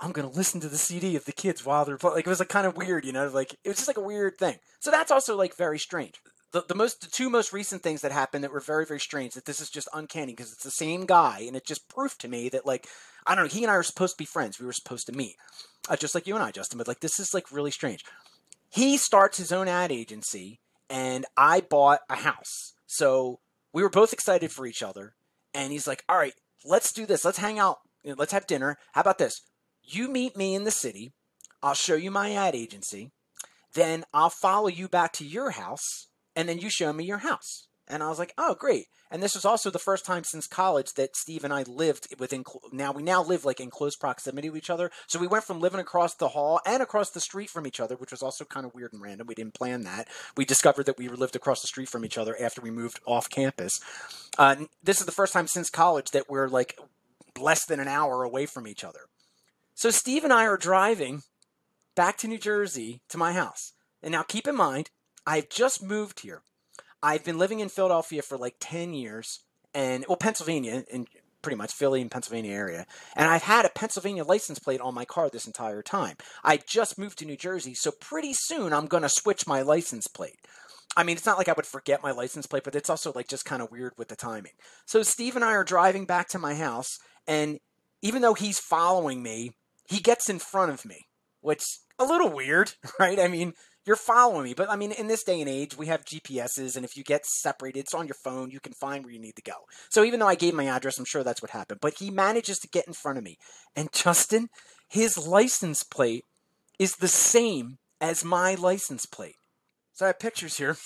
I'm 0.00 0.12
gonna 0.12 0.30
listen 0.30 0.60
to 0.60 0.68
the 0.68 0.76
CD 0.76 1.16
of 1.16 1.24
the 1.24 1.32
kids 1.32 1.64
while 1.64 1.84
they're 1.84 1.98
like 2.02 2.26
it 2.26 2.30
was 2.30 2.40
like 2.40 2.48
kind 2.48 2.66
of 2.66 2.76
weird, 2.76 3.04
you 3.04 3.12
know, 3.12 3.28
like 3.28 3.54
it 3.64 3.68
was 3.68 3.76
just 3.76 3.88
like 3.88 3.96
a 3.96 4.02
weird 4.02 4.38
thing. 4.38 4.58
So 4.80 4.90
that's 4.90 5.10
also 5.10 5.36
like 5.36 5.56
very 5.56 5.78
strange. 5.78 6.20
The, 6.54 6.64
the 6.68 6.74
most 6.74 7.00
the 7.00 7.08
two 7.08 7.28
most 7.28 7.52
recent 7.52 7.82
things 7.82 8.00
that 8.02 8.12
happened 8.12 8.44
that 8.44 8.52
were 8.52 8.60
very 8.60 8.86
very 8.86 9.00
strange 9.00 9.34
that 9.34 9.44
this 9.44 9.60
is 9.60 9.68
just 9.68 9.88
uncanny 9.92 10.32
because 10.32 10.52
it's 10.52 10.62
the 10.62 10.70
same 10.70 11.04
guy 11.04 11.42
and 11.46 11.56
it 11.56 11.66
just 11.66 11.88
proved 11.88 12.20
to 12.20 12.28
me 12.28 12.48
that 12.48 12.64
like 12.64 12.86
I 13.26 13.34
don't 13.34 13.44
know 13.44 13.50
he 13.50 13.64
and 13.64 13.70
I 13.70 13.74
are 13.74 13.82
supposed 13.82 14.14
to 14.14 14.22
be 14.22 14.24
friends 14.24 14.58
we 14.60 14.66
were 14.66 14.72
supposed 14.72 15.06
to 15.08 15.12
meet 15.12 15.34
uh, 15.88 15.96
just 15.96 16.14
like 16.14 16.26
you 16.26 16.34
and 16.34 16.44
I 16.44 16.52
Justin 16.52 16.78
but 16.78 16.88
like 16.88 17.00
this 17.00 17.18
is 17.18 17.34
like 17.34 17.52
really 17.52 17.72
strange. 17.72 18.04
He 18.70 18.96
starts 18.96 19.36
his 19.36 19.52
own 19.52 19.68
ad 19.68 19.92
agency 19.92 20.60
and 20.88 21.26
I 21.36 21.60
bought 21.60 22.00
a 22.08 22.16
house 22.16 22.74
so 22.86 23.40
we 23.72 23.82
were 23.82 23.90
both 23.90 24.12
excited 24.12 24.52
for 24.52 24.64
each 24.64 24.82
other 24.82 25.14
and 25.52 25.72
he's 25.72 25.88
like 25.88 26.04
all 26.08 26.16
right 26.16 26.34
let's 26.64 26.92
do 26.92 27.04
this 27.04 27.24
let's 27.24 27.38
hang 27.38 27.58
out 27.58 27.78
let's 28.04 28.32
have 28.32 28.46
dinner 28.46 28.78
how 28.92 29.00
about 29.00 29.18
this 29.18 29.42
you 29.86 30.08
meet 30.08 30.36
me 30.36 30.54
in 30.54 30.64
the 30.64 30.70
city. 30.70 31.12
I'll 31.62 31.74
show 31.74 31.94
you 31.94 32.10
my 32.10 32.32
ad 32.32 32.54
agency. 32.54 33.10
Then 33.74 34.04
I'll 34.12 34.30
follow 34.30 34.68
you 34.68 34.88
back 34.88 35.12
to 35.14 35.26
your 35.26 35.50
house, 35.50 36.08
and 36.36 36.48
then 36.48 36.58
you 36.58 36.70
show 36.70 36.92
me 36.92 37.04
your 37.04 37.18
house. 37.18 37.68
And 37.86 38.02
I 38.02 38.08
was 38.08 38.18
like, 38.18 38.32
oh, 38.38 38.54
great. 38.54 38.86
And 39.10 39.22
this 39.22 39.34
was 39.34 39.44
also 39.44 39.70
the 39.70 39.78
first 39.78 40.06
time 40.06 40.24
since 40.24 40.46
college 40.46 40.94
that 40.94 41.14
Steve 41.14 41.44
and 41.44 41.52
I 41.52 41.64
lived 41.64 42.08
within, 42.18 42.42
now 42.72 42.92
we 42.92 43.02
now 43.02 43.22
live 43.22 43.44
like 43.44 43.60
in 43.60 43.70
close 43.70 43.94
proximity 43.94 44.48
to 44.48 44.56
each 44.56 44.70
other. 44.70 44.90
So 45.06 45.18
we 45.18 45.26
went 45.26 45.44
from 45.44 45.60
living 45.60 45.80
across 45.80 46.14
the 46.14 46.28
hall 46.28 46.60
and 46.66 46.82
across 46.82 47.10
the 47.10 47.20
street 47.20 47.50
from 47.50 47.66
each 47.66 47.80
other, 47.80 47.94
which 47.94 48.10
was 48.10 48.22
also 48.22 48.44
kind 48.44 48.64
of 48.64 48.74
weird 48.74 48.94
and 48.94 49.02
random. 49.02 49.26
We 49.26 49.34
didn't 49.34 49.54
plan 49.54 49.82
that. 49.84 50.08
We 50.36 50.46
discovered 50.46 50.86
that 50.86 50.98
we 50.98 51.08
lived 51.08 51.36
across 51.36 51.60
the 51.60 51.68
street 51.68 51.90
from 51.90 52.04
each 52.04 52.16
other 52.16 52.34
after 52.40 52.62
we 52.62 52.70
moved 52.70 53.00
off 53.06 53.28
campus. 53.28 53.78
Uh, 54.38 54.56
this 54.82 55.00
is 55.00 55.06
the 55.06 55.12
first 55.12 55.34
time 55.34 55.46
since 55.46 55.68
college 55.68 56.10
that 56.12 56.30
we're 56.30 56.48
like 56.48 56.78
less 57.38 57.66
than 57.66 57.80
an 57.80 57.88
hour 57.88 58.22
away 58.22 58.46
from 58.46 58.66
each 58.66 58.82
other. 58.82 59.00
So 59.74 59.90
Steve 59.90 60.24
and 60.24 60.32
I 60.32 60.46
are 60.46 60.56
driving 60.56 61.22
back 61.94 62.16
to 62.18 62.28
New 62.28 62.38
Jersey 62.38 63.02
to 63.10 63.18
my 63.18 63.32
house. 63.32 63.72
And 64.02 64.12
now 64.12 64.22
keep 64.22 64.48
in 64.48 64.56
mind, 64.56 64.90
I've 65.26 65.48
just 65.48 65.82
moved 65.82 66.20
here. 66.20 66.42
I've 67.02 67.24
been 67.24 67.38
living 67.38 67.60
in 67.60 67.68
Philadelphia 67.68 68.22
for 68.22 68.38
like 68.38 68.56
10 68.60 68.94
years 68.94 69.40
and 69.74 70.04
well 70.08 70.16
Pennsylvania 70.16 70.84
in 70.90 71.06
pretty 71.42 71.56
much 71.56 71.72
Philly 71.72 72.00
and 72.00 72.10
Pennsylvania 72.10 72.52
area. 72.52 72.86
And 73.14 73.28
I've 73.28 73.42
had 73.42 73.66
a 73.66 73.68
Pennsylvania 73.68 74.24
license 74.24 74.58
plate 74.58 74.80
on 74.80 74.94
my 74.94 75.04
car 75.04 75.28
this 75.28 75.46
entire 75.46 75.82
time. 75.82 76.16
I 76.42 76.56
just 76.56 76.98
moved 76.98 77.18
to 77.18 77.26
New 77.26 77.36
Jersey, 77.36 77.74
so 77.74 77.90
pretty 77.90 78.32
soon 78.32 78.72
I'm 78.72 78.86
going 78.86 79.02
to 79.02 79.08
switch 79.10 79.46
my 79.46 79.60
license 79.60 80.06
plate. 80.06 80.38
I 80.96 81.04
mean, 81.04 81.16
it's 81.16 81.26
not 81.26 81.36
like 81.36 81.48
I 81.48 81.54
would 81.54 81.66
forget 81.66 82.02
my 82.02 82.12
license 82.12 82.46
plate, 82.46 82.64
but 82.64 82.74
it's 82.74 82.88
also 82.88 83.12
like 83.14 83.28
just 83.28 83.44
kind 83.44 83.60
of 83.60 83.70
weird 83.70 83.92
with 83.98 84.08
the 84.08 84.16
timing. 84.16 84.52
So 84.86 85.02
Steve 85.02 85.36
and 85.36 85.44
I 85.44 85.52
are 85.52 85.64
driving 85.64 86.06
back 86.06 86.28
to 86.28 86.38
my 86.38 86.54
house, 86.54 86.98
and 87.26 87.58
even 88.00 88.22
though 88.22 88.34
he's 88.34 88.58
following 88.58 89.22
me, 89.22 89.50
he 89.86 90.00
gets 90.00 90.30
in 90.30 90.38
front 90.38 90.72
of 90.72 90.84
me, 90.84 91.06
which 91.40 91.62
a 91.98 92.04
little 92.04 92.30
weird, 92.30 92.72
right? 92.98 93.18
I 93.18 93.28
mean, 93.28 93.52
you're 93.86 93.96
following 93.96 94.44
me, 94.44 94.54
but 94.54 94.70
I 94.70 94.76
mean, 94.76 94.92
in 94.92 95.08
this 95.08 95.24
day 95.24 95.40
and 95.40 95.48
age, 95.48 95.76
we 95.76 95.86
have 95.86 96.04
GPSs, 96.04 96.76
and 96.76 96.84
if 96.84 96.96
you 96.96 97.04
get 97.04 97.26
separated, 97.26 97.80
it's 97.80 97.94
on 97.94 98.06
your 98.06 98.16
phone. 98.22 98.50
You 98.50 98.60
can 98.60 98.72
find 98.72 99.04
where 99.04 99.12
you 99.12 99.20
need 99.20 99.36
to 99.36 99.42
go. 99.42 99.66
So 99.90 100.04
even 100.04 100.20
though 100.20 100.28
I 100.28 100.34
gave 100.34 100.54
my 100.54 100.66
address, 100.66 100.98
I'm 100.98 101.04
sure 101.04 101.22
that's 101.22 101.42
what 101.42 101.50
happened. 101.50 101.80
But 101.80 101.98
he 101.98 102.10
manages 102.10 102.58
to 102.60 102.68
get 102.68 102.86
in 102.86 102.94
front 102.94 103.18
of 103.18 103.24
me, 103.24 103.36
and 103.76 103.92
Justin, 103.92 104.48
his 104.88 105.18
license 105.18 105.82
plate 105.82 106.24
is 106.78 106.96
the 106.96 107.08
same 107.08 107.78
as 108.00 108.24
my 108.24 108.54
license 108.54 109.06
plate. 109.06 109.36
So 109.92 110.06
I 110.06 110.08
have 110.08 110.18
pictures 110.18 110.56
here. 110.56 110.76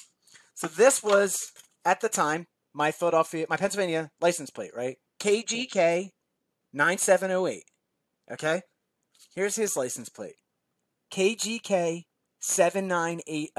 So 0.55 0.67
this 0.67 1.03
was 1.03 1.53
at 1.85 2.01
the 2.01 2.09
time 2.09 2.47
my 2.75 2.91
Philadelphia, 2.91 3.47
my 3.49 3.57
Pennsylvania 3.57 4.11
license 4.21 4.51
plate, 4.51 4.73
right? 4.75 4.97
KGK 5.21 6.11
9708. 6.73 7.63
Okay? 8.33 8.63
Here's 9.35 9.57
his 9.57 9.77
license 9.77 10.09
plate 10.09 10.35
KGK 11.13 12.05
7980. 12.49 13.53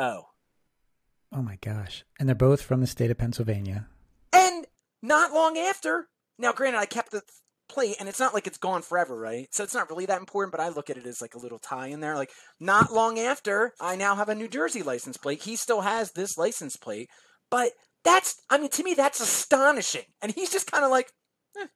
Oh 1.32 1.42
my 1.42 1.58
gosh. 1.62 2.04
And 2.20 2.28
they're 2.28 2.36
both 2.36 2.62
from 2.62 2.82
the 2.82 2.88
state 2.88 3.12
of 3.12 3.18
Pennsylvania. 3.18 3.88
And 4.34 4.66
not 5.02 5.32
long 5.32 5.58
after, 5.58 6.08
now 6.38 6.54
granted, 6.54 6.80
I 6.80 6.86
kept 6.86 7.12
the 7.12 7.22
plate 7.70 7.98
and 8.00 8.10
it's 8.10 8.20
not 8.20 8.34
like 8.34 8.48
it's 8.48 8.58
gone 8.58 8.82
forever, 8.82 9.16
right? 9.16 9.48
So 9.52 9.64
it's 9.64 9.76
not 9.76 9.90
really 9.90 10.08
that 10.08 10.20
important, 10.20 10.52
but 10.52 10.60
I 10.60 10.70
look 10.70 10.90
at 10.90 10.98
it 10.98 11.06
as 11.06 11.22
like 11.22 11.36
a 11.36 11.40
little 11.40 11.60
tie 11.60 11.88
in 11.88 12.00
there. 12.00 12.16
Like, 12.16 12.32
not 12.60 12.92
long 12.92 13.20
after, 13.20 13.74
I 13.80 13.96
now 13.96 14.16
have 14.16 14.30
a 14.30 14.36
New 14.36 14.48
Jersey 14.48 14.82
license 14.82 15.18
plate. 15.18 15.44
He 15.44 15.56
still 15.56 15.82
has 15.82 16.12
this 16.12 16.38
license 16.38 16.76
plate, 16.76 17.10
but 17.52 17.72
that's, 18.04 18.42
I 18.50 18.58
mean, 18.58 18.70
to 18.72 18.84
me, 18.84 18.96
that's 18.96 19.20
astonishing. 19.20 20.06
And 20.22 20.32
he's 20.32 20.52
just 20.52 20.72
kind 20.72 20.84
of 20.84 20.90
like, 20.90 21.12
eh. 21.60 21.68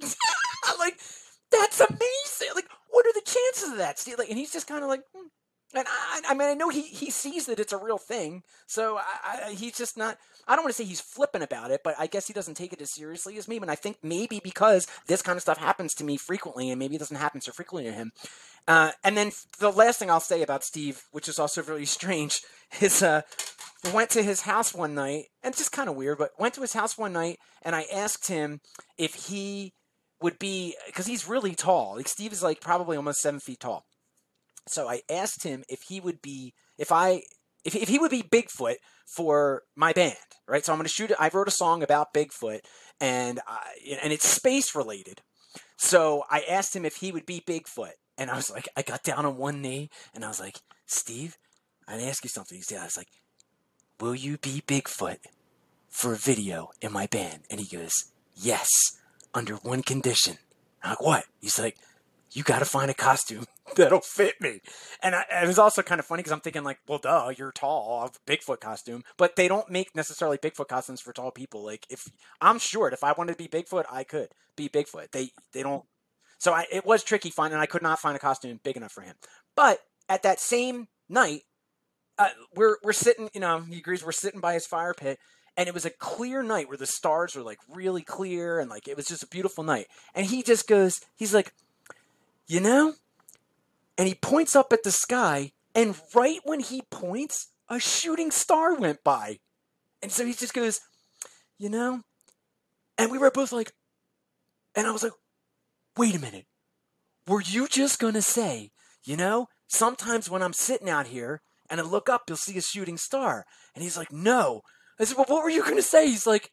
like, 0.78 0.98
that's 1.50 1.80
amazing. 1.80 2.48
Like, 2.54 2.68
what 2.88 3.06
are 3.06 3.12
the 3.12 3.22
chances 3.26 3.72
of 3.72 3.78
that? 3.78 3.98
Steve? 3.98 4.18
Like, 4.18 4.30
and 4.30 4.38
he's 4.38 4.52
just 4.52 4.66
kind 4.66 4.82
of 4.82 4.88
like, 4.88 5.02
hmm. 5.14 5.26
And 5.74 5.86
I, 5.88 6.20
I 6.28 6.34
mean, 6.34 6.48
I 6.48 6.54
know 6.54 6.68
he 6.68 6.82
he 6.82 7.10
sees 7.10 7.46
that 7.46 7.58
it's 7.58 7.72
a 7.72 7.78
real 7.78 7.98
thing, 7.98 8.42
so 8.66 8.98
I, 8.98 9.46
I, 9.46 9.52
he's 9.52 9.76
just 9.76 9.96
not. 9.96 10.18
I 10.46 10.54
don't 10.54 10.64
want 10.64 10.74
to 10.74 10.82
say 10.82 10.88
he's 10.88 11.00
flippant 11.00 11.44
about 11.44 11.70
it, 11.70 11.82
but 11.84 11.94
I 11.98 12.06
guess 12.06 12.26
he 12.26 12.32
doesn't 12.32 12.56
take 12.56 12.72
it 12.72 12.82
as 12.82 12.92
seriously 12.92 13.38
as 13.38 13.48
me. 13.48 13.56
And 13.56 13.70
I 13.70 13.74
think 13.74 13.98
maybe 14.02 14.40
because 14.42 14.86
this 15.06 15.22
kind 15.22 15.36
of 15.36 15.42
stuff 15.42 15.58
happens 15.58 15.94
to 15.94 16.04
me 16.04 16.16
frequently, 16.16 16.70
and 16.70 16.78
maybe 16.78 16.96
it 16.96 16.98
doesn't 16.98 17.16
happen 17.16 17.40
so 17.40 17.52
frequently 17.52 17.90
to 17.90 17.96
him. 17.96 18.12
Uh, 18.68 18.92
and 19.02 19.16
then 19.16 19.32
the 19.58 19.70
last 19.70 19.98
thing 19.98 20.10
I'll 20.10 20.20
say 20.20 20.42
about 20.42 20.64
Steve, 20.64 21.02
which 21.10 21.28
is 21.28 21.38
also 21.38 21.62
really 21.62 21.84
strange, 21.86 22.42
is 22.80 23.02
uh, 23.02 23.22
went 23.92 24.10
to 24.10 24.22
his 24.22 24.42
house 24.42 24.74
one 24.74 24.94
night, 24.94 25.26
and 25.42 25.52
it's 25.52 25.58
just 25.58 25.72
kind 25.72 25.88
of 25.88 25.96
weird, 25.96 26.18
but 26.18 26.30
went 26.38 26.54
to 26.54 26.60
his 26.60 26.74
house 26.74 26.98
one 26.98 27.12
night, 27.12 27.38
and 27.62 27.74
I 27.74 27.86
asked 27.92 28.28
him 28.28 28.60
if 28.98 29.14
he 29.28 29.72
would 30.20 30.38
be 30.38 30.76
because 30.86 31.06
he's 31.06 31.28
really 31.28 31.54
tall. 31.54 31.96
Like 31.96 32.08
Steve 32.08 32.32
is 32.32 32.42
like 32.42 32.60
probably 32.60 32.96
almost 32.96 33.20
seven 33.20 33.40
feet 33.40 33.60
tall. 33.60 33.84
So 34.66 34.88
I 34.88 35.02
asked 35.10 35.42
him 35.42 35.64
if 35.68 35.82
he 35.82 36.00
would 36.00 36.22
be 36.22 36.54
if 36.78 36.92
I 36.92 37.22
if, 37.64 37.76
if 37.76 37.88
he 37.88 37.98
would 37.98 38.10
be 38.10 38.22
Bigfoot 38.22 38.76
for 39.06 39.62
my 39.76 39.92
band, 39.92 40.16
right? 40.48 40.64
So 40.64 40.72
I'm 40.72 40.78
going 40.78 40.86
to 40.86 40.92
shoot 40.92 41.10
it. 41.10 41.16
I 41.20 41.30
wrote 41.32 41.48
a 41.48 41.52
song 41.52 41.82
about 41.82 42.14
Bigfoot, 42.14 42.60
and 43.00 43.40
I, 43.46 43.60
and 44.02 44.12
it's 44.12 44.26
space 44.26 44.74
related. 44.74 45.20
So 45.76 46.24
I 46.30 46.42
asked 46.48 46.74
him 46.74 46.84
if 46.84 46.96
he 46.96 47.12
would 47.12 47.26
be 47.26 47.40
Bigfoot, 47.40 47.92
and 48.18 48.30
I 48.30 48.36
was 48.36 48.50
like, 48.50 48.68
I 48.76 48.82
got 48.82 49.04
down 49.04 49.26
on 49.26 49.36
one 49.36 49.62
knee, 49.62 49.90
and 50.14 50.24
I 50.24 50.28
was 50.28 50.40
like, 50.40 50.58
Steve, 50.86 51.36
I 51.86 51.96
would 51.96 52.04
ask 52.04 52.24
you 52.24 52.30
something. 52.30 52.56
He 52.56 52.62
said, 52.62 52.80
I 52.80 52.84
was 52.84 52.96
like, 52.96 53.08
Will 54.00 54.14
you 54.14 54.38
be 54.38 54.62
Bigfoot 54.66 55.18
for 55.88 56.14
a 56.14 56.16
video 56.16 56.70
in 56.80 56.92
my 56.92 57.06
band? 57.06 57.42
And 57.50 57.60
he 57.60 57.76
goes, 57.76 57.92
Yes 58.34 58.68
under 59.34 59.54
one 59.56 59.82
condition. 59.82 60.38
I'm 60.82 60.90
like, 60.90 61.02
what? 61.02 61.24
He's 61.40 61.58
like, 61.58 61.76
you 62.32 62.42
got 62.42 62.60
to 62.60 62.64
find 62.64 62.90
a 62.90 62.94
costume 62.94 63.44
that'll 63.76 64.00
fit 64.00 64.40
me. 64.40 64.60
And 65.02 65.14
I, 65.14 65.24
it 65.42 65.46
was 65.46 65.58
also 65.58 65.82
kind 65.82 65.98
of 65.98 66.06
funny 66.06 66.20
because 66.20 66.32
I'm 66.32 66.40
thinking 66.40 66.64
like, 66.64 66.78
well, 66.86 66.98
duh, 66.98 67.32
you're 67.36 67.52
tall, 67.52 67.98
I 68.00 68.02
have 68.02 68.18
a 68.26 68.30
Bigfoot 68.30 68.60
costume, 68.60 69.04
but 69.16 69.36
they 69.36 69.48
don't 69.48 69.70
make 69.70 69.94
necessarily 69.94 70.38
Bigfoot 70.38 70.68
costumes 70.68 71.00
for 71.00 71.12
tall 71.12 71.30
people. 71.30 71.64
Like 71.64 71.86
if 71.90 72.04
I'm 72.40 72.58
short, 72.58 72.92
if 72.92 73.04
I 73.04 73.12
wanted 73.12 73.38
to 73.38 73.38
be 73.38 73.48
Bigfoot, 73.48 73.84
I 73.90 74.04
could 74.04 74.28
be 74.56 74.68
Bigfoot. 74.68 75.12
They 75.12 75.30
they 75.52 75.62
don't. 75.62 75.84
So 76.38 76.52
I, 76.52 76.66
it 76.72 76.84
was 76.84 77.04
tricky 77.04 77.30
finding. 77.30 77.58
I 77.58 77.66
could 77.66 77.82
not 77.82 78.00
find 78.00 78.16
a 78.16 78.20
costume 78.20 78.60
big 78.64 78.76
enough 78.76 78.92
for 78.92 79.02
him. 79.02 79.14
But 79.54 79.78
at 80.08 80.24
that 80.24 80.40
same 80.40 80.88
night, 81.08 81.42
uh, 82.18 82.30
we're 82.54 82.76
we're 82.82 82.92
sitting. 82.92 83.28
You 83.34 83.40
know, 83.40 83.60
he 83.60 83.78
agrees. 83.78 84.04
We're 84.04 84.12
sitting 84.12 84.40
by 84.40 84.54
his 84.54 84.66
fire 84.66 84.94
pit, 84.94 85.18
and 85.56 85.68
it 85.68 85.74
was 85.74 85.84
a 85.84 85.90
clear 85.90 86.42
night 86.42 86.68
where 86.68 86.78
the 86.78 86.86
stars 86.86 87.34
were 87.34 87.42
like 87.42 87.58
really 87.68 88.02
clear 88.02 88.58
and 88.58 88.70
like 88.70 88.88
it 88.88 88.96
was 88.96 89.06
just 89.06 89.22
a 89.22 89.28
beautiful 89.28 89.64
night. 89.64 89.86
And 90.14 90.26
he 90.26 90.42
just 90.42 90.66
goes, 90.66 91.00
he's 91.16 91.34
like, 91.34 91.52
you 92.46 92.60
know? 92.60 92.94
And 93.98 94.08
he 94.08 94.14
points 94.14 94.56
up 94.56 94.72
at 94.72 94.82
the 94.82 94.90
sky, 94.90 95.52
and 95.74 95.94
right 96.14 96.40
when 96.44 96.60
he 96.60 96.82
points, 96.90 97.48
a 97.68 97.78
shooting 97.78 98.30
star 98.30 98.74
went 98.74 99.04
by. 99.04 99.38
And 100.02 100.10
so 100.10 100.24
he 100.24 100.32
just 100.32 100.54
goes, 100.54 100.80
you 101.58 101.68
know? 101.68 102.02
And 102.98 103.10
we 103.10 103.18
were 103.18 103.30
both 103.30 103.52
like, 103.52 103.72
and 104.74 104.86
I 104.86 104.90
was 104.90 105.02
like, 105.02 105.12
wait 105.96 106.14
a 106.14 106.18
minute. 106.18 106.46
Were 107.26 107.40
you 107.40 107.68
just 107.68 107.98
going 107.98 108.14
to 108.14 108.22
say, 108.22 108.70
you 109.04 109.16
know, 109.16 109.46
sometimes 109.68 110.28
when 110.28 110.42
I'm 110.42 110.52
sitting 110.52 110.90
out 110.90 111.06
here 111.06 111.42
and 111.70 111.80
I 111.80 111.84
look 111.84 112.08
up, 112.08 112.22
you'll 112.26 112.36
see 112.36 112.58
a 112.58 112.62
shooting 112.62 112.96
star? 112.96 113.44
And 113.74 113.82
he's 113.82 113.96
like, 113.96 114.12
no, 114.12 114.62
I 114.98 115.04
said, 115.04 115.16
well, 115.16 115.26
what 115.28 115.44
were 115.44 115.50
you 115.50 115.62
going 115.62 115.76
to 115.76 115.82
say? 115.82 116.06
He's 116.06 116.26
like, 116.26 116.50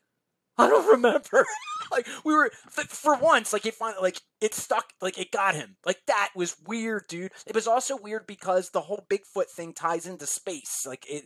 I 0.59 0.67
don't 0.67 0.91
remember. 0.91 1.45
like 1.91 2.07
we 2.25 2.33
were 2.33 2.51
for 2.69 3.15
once, 3.15 3.53
like 3.53 3.65
it 3.65 3.75
finally, 3.75 4.01
like 4.01 4.21
it 4.41 4.53
stuck, 4.53 4.85
like 5.01 5.17
it 5.17 5.31
got 5.31 5.55
him. 5.55 5.77
Like 5.85 6.01
that 6.07 6.31
was 6.35 6.57
weird, 6.67 7.03
dude. 7.07 7.31
It 7.47 7.55
was 7.55 7.67
also 7.67 7.97
weird 7.97 8.27
because 8.27 8.69
the 8.69 8.81
whole 8.81 9.05
Bigfoot 9.09 9.49
thing 9.55 9.73
ties 9.73 10.05
into 10.05 10.27
space. 10.27 10.85
Like 10.85 11.05
it, 11.09 11.25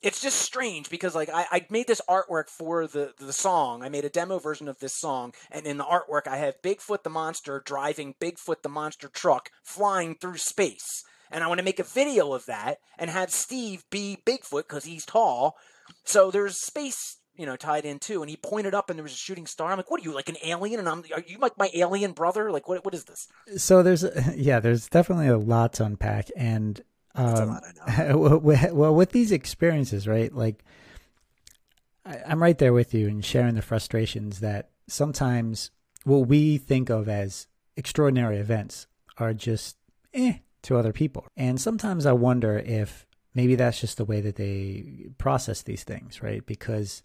it's 0.00 0.22
just 0.22 0.40
strange 0.40 0.88
because 0.88 1.14
like 1.14 1.28
I, 1.28 1.46
I 1.50 1.66
made 1.68 1.86
this 1.86 2.00
artwork 2.08 2.48
for 2.48 2.86
the 2.86 3.12
the 3.18 3.32
song. 3.32 3.82
I 3.82 3.90
made 3.90 4.06
a 4.06 4.10
demo 4.10 4.38
version 4.38 4.68
of 4.68 4.78
this 4.78 4.98
song, 4.98 5.34
and 5.50 5.66
in 5.66 5.76
the 5.76 5.84
artwork 5.84 6.26
I 6.26 6.38
have 6.38 6.62
Bigfoot 6.62 7.02
the 7.02 7.10
monster 7.10 7.62
driving 7.64 8.14
Bigfoot 8.20 8.62
the 8.62 8.70
monster 8.70 9.08
truck 9.08 9.50
flying 9.62 10.14
through 10.14 10.38
space. 10.38 11.04
And 11.30 11.42
I 11.42 11.48
want 11.48 11.58
to 11.58 11.64
make 11.64 11.80
a 11.80 11.84
video 11.84 12.32
of 12.32 12.46
that 12.46 12.78
and 12.98 13.10
have 13.10 13.30
Steve 13.32 13.84
be 13.90 14.16
Bigfoot 14.24 14.68
because 14.68 14.84
he's 14.84 15.04
tall. 15.04 15.56
So 16.04 16.30
there's 16.30 16.64
space 16.64 17.15
you 17.36 17.46
know, 17.46 17.56
tied 17.56 17.84
in 17.84 17.98
too. 17.98 18.22
And 18.22 18.30
he 18.30 18.36
pointed 18.36 18.74
up, 18.74 18.90
and 18.90 18.98
there 18.98 19.02
was 19.02 19.12
a 19.12 19.16
shooting 19.16 19.46
star. 19.46 19.70
I'm 19.70 19.76
like, 19.76 19.90
"What 19.90 20.00
are 20.00 20.04
you 20.04 20.14
like 20.14 20.28
an 20.28 20.36
alien?" 20.42 20.80
And 20.80 20.88
I'm, 20.88 21.04
"Are 21.14 21.22
you 21.26 21.38
like 21.38 21.56
my 21.58 21.70
alien 21.74 22.12
brother? 22.12 22.50
Like, 22.50 22.68
what? 22.68 22.84
What 22.84 22.94
is 22.94 23.04
this?" 23.04 23.28
So 23.56 23.82
there's, 23.82 24.04
yeah, 24.36 24.60
there's 24.60 24.88
definitely 24.88 25.28
a 25.28 25.38
lot 25.38 25.74
to 25.74 25.84
unpack, 25.84 26.30
and 26.36 26.82
um, 27.14 27.60
well, 28.14 28.94
with 28.94 29.12
these 29.12 29.32
experiences, 29.32 30.06
right? 30.06 30.32
Like, 30.32 30.64
I, 32.04 32.18
I'm 32.26 32.42
right 32.42 32.58
there 32.58 32.72
with 32.72 32.94
you 32.94 33.08
and 33.08 33.24
sharing 33.24 33.54
the 33.54 33.62
frustrations 33.62 34.40
that 34.40 34.70
sometimes 34.86 35.70
what 36.04 36.28
we 36.28 36.58
think 36.58 36.90
of 36.90 37.08
as 37.08 37.46
extraordinary 37.76 38.38
events 38.38 38.86
are 39.18 39.34
just 39.34 39.76
eh 40.14 40.38
to 40.62 40.76
other 40.76 40.92
people, 40.92 41.26
and 41.36 41.60
sometimes 41.60 42.06
I 42.06 42.12
wonder 42.12 42.58
if 42.58 43.06
maybe 43.34 43.54
that's 43.54 43.80
just 43.80 43.98
the 43.98 44.04
way 44.04 44.20
that 44.22 44.36
they 44.36 45.08
process 45.18 45.62
these 45.62 45.84
things, 45.84 46.22
right? 46.22 46.44
Because 46.44 47.02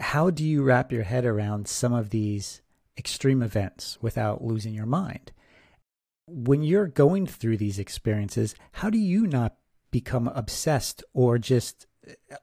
how 0.00 0.30
do 0.30 0.44
you 0.44 0.62
wrap 0.62 0.90
your 0.90 1.02
head 1.02 1.24
around 1.24 1.68
some 1.68 1.92
of 1.92 2.10
these 2.10 2.62
extreme 2.96 3.42
events 3.42 3.98
without 4.00 4.42
losing 4.42 4.74
your 4.74 4.86
mind? 4.86 5.32
When 6.26 6.62
you're 6.62 6.86
going 6.86 7.26
through 7.26 7.58
these 7.58 7.78
experiences, 7.78 8.54
how 8.72 8.90
do 8.90 8.98
you 8.98 9.26
not 9.26 9.56
become 9.90 10.28
obsessed 10.28 11.04
or 11.12 11.38
just 11.38 11.86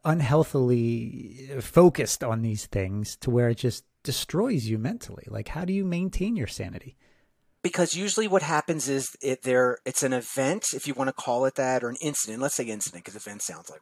unhealthily 0.06 1.50
focused 1.62 2.24
on 2.24 2.41
these 2.41 2.65
things 2.67 3.15
to 3.17 3.30
where 3.30 3.50
it 3.50 3.58
just 3.58 3.86
destroys 4.04 4.67
you 4.67 4.78
mentally? 4.78 5.26
Like, 5.28 5.50
how 5.50 5.65
do 5.65 5.74
you 5.74 5.84
maintain 5.84 6.36
your 6.36 6.48
sanity? 6.48 6.96
because 7.63 7.96
usually 7.96 8.30
what 8.30 8.43
happens 8.43 8.88
is 8.88 9.10
it 9.22 9.41
there 9.41 9.80
it's 9.86 10.04
an 10.04 10.13
event 10.13 10.63
if 10.74 10.88
you 10.88 10.93
want 10.93 11.10
to 11.10 11.13
call 11.13 11.43
it 11.43 11.56
that 11.56 11.84
or 11.84 11.89
an 11.89 11.98
incident 12.02 12.41
let's 12.41 12.56
say 12.56 12.63
incident 12.63 13.04
because 13.04 13.15
event 13.15 13.41
sounds 13.41 13.70
like 13.70 13.82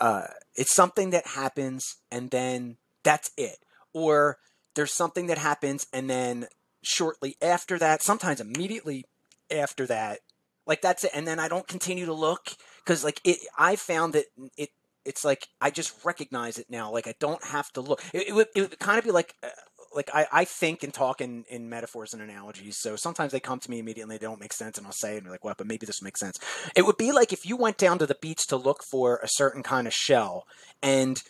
uh, 0.00 0.26
it's 0.54 0.74
something 0.74 1.10
that 1.10 1.26
happens 1.28 1.96
and 2.10 2.30
then 2.30 2.76
that's 3.04 3.30
it. 3.36 3.58
Or 3.92 4.38
there's 4.74 4.92
something 4.92 5.28
that 5.28 5.38
happens 5.38 5.86
and 5.92 6.10
then 6.10 6.46
shortly 6.82 7.36
after 7.40 7.78
that, 7.78 8.02
sometimes 8.02 8.40
immediately 8.40 9.04
after 9.50 9.86
that, 9.86 10.20
like 10.66 10.82
that's 10.82 11.04
it. 11.04 11.12
And 11.14 11.26
then 11.26 11.38
I 11.38 11.48
don't 11.48 11.68
continue 11.68 12.06
to 12.06 12.14
look 12.14 12.50
because 12.84 13.04
like 13.04 13.20
it, 13.24 13.38
I 13.58 13.76
found 13.76 14.14
that 14.14 14.26
it, 14.56 14.70
it's 15.04 15.24
like 15.24 15.48
I 15.60 15.70
just 15.70 16.04
recognize 16.04 16.58
it 16.58 16.66
now. 16.70 16.90
Like 16.90 17.06
I 17.06 17.14
don't 17.20 17.44
have 17.44 17.70
to 17.72 17.80
look. 17.80 18.02
It, 18.12 18.28
it 18.28 18.34
would, 18.34 18.48
it 18.56 18.60
would 18.62 18.78
kind 18.78 18.98
of 18.98 19.04
be 19.04 19.10
like, 19.10 19.34
uh, 19.42 19.48
like 19.94 20.10
I, 20.12 20.26
I 20.32 20.44
think 20.44 20.82
and 20.82 20.92
talk 20.92 21.20
in, 21.20 21.44
in 21.48 21.68
metaphors 21.68 22.14
and 22.14 22.22
analogies. 22.22 22.78
So 22.78 22.96
sometimes 22.96 23.32
they 23.32 23.40
come 23.40 23.60
to 23.60 23.70
me 23.70 23.78
immediately, 23.78 24.18
they 24.18 24.26
don't 24.26 24.40
make 24.40 24.52
sense, 24.52 24.76
and 24.76 24.86
I'll 24.86 24.92
say 24.92 25.16
and 25.16 25.24
they're 25.24 25.32
like, 25.32 25.44
"What?" 25.44 25.56
But 25.56 25.66
maybe 25.66 25.86
this 25.86 26.02
makes 26.02 26.20
sense. 26.20 26.38
It 26.74 26.84
would 26.84 26.96
be 26.96 27.12
like 27.12 27.32
if 27.32 27.46
you 27.46 27.56
went 27.56 27.78
down 27.78 27.98
to 27.98 28.06
the 28.06 28.16
beach 28.20 28.46
to 28.48 28.56
look 28.56 28.82
for 28.82 29.20
a 29.22 29.28
certain 29.28 29.62
kind 29.62 29.86
of 29.86 29.94
shell, 29.94 30.46
and 30.82 31.22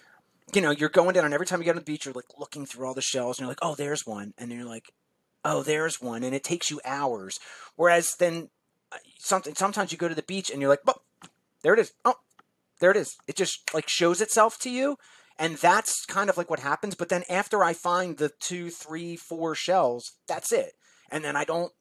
you 0.52 0.60
know, 0.60 0.70
you're 0.70 0.88
going 0.88 1.14
down, 1.14 1.24
and 1.24 1.34
every 1.34 1.46
time 1.46 1.60
you 1.60 1.64
get 1.64 1.70
on 1.70 1.76
the 1.76 1.82
beach, 1.82 2.04
you're 2.04 2.14
like 2.14 2.38
looking 2.38 2.66
through 2.66 2.86
all 2.86 2.94
the 2.94 3.00
shells, 3.00 3.38
and 3.38 3.44
you're 3.44 3.50
like, 3.50 3.62
oh, 3.62 3.74
there's 3.74 4.06
one, 4.06 4.34
and 4.36 4.52
you're 4.52 4.64
like, 4.64 4.92
oh, 5.44 5.62
there's 5.62 6.00
one, 6.00 6.22
and 6.22 6.34
it 6.34 6.44
takes 6.44 6.70
you 6.70 6.80
hours. 6.84 7.38
Whereas 7.76 8.14
then, 8.18 8.50
uh, 8.92 8.98
something 9.18 9.54
sometimes 9.54 9.92
you 9.92 9.98
go 9.98 10.08
to 10.08 10.14
the 10.14 10.22
beach 10.22 10.50
and 10.50 10.60
you're 10.60 10.70
like, 10.70 10.80
oh, 10.86 10.94
there 11.62 11.74
it 11.74 11.80
is, 11.80 11.92
oh, 12.04 12.16
there 12.80 12.90
it 12.90 12.96
is. 12.96 13.16
It 13.26 13.36
just 13.36 13.72
like 13.72 13.88
shows 13.88 14.20
itself 14.20 14.58
to 14.60 14.70
you, 14.70 14.96
and 15.38 15.56
that's 15.56 16.04
kind 16.06 16.28
of 16.28 16.36
like 16.36 16.50
what 16.50 16.60
happens. 16.60 16.94
But 16.94 17.08
then 17.08 17.24
after 17.28 17.64
I 17.64 17.72
find 17.72 18.16
the 18.18 18.30
two, 18.40 18.70
three, 18.70 19.16
four 19.16 19.54
shells, 19.54 20.12
that's 20.28 20.52
it, 20.52 20.72
and 21.10 21.24
then 21.24 21.36
I 21.36 21.44
don't, 21.44 21.72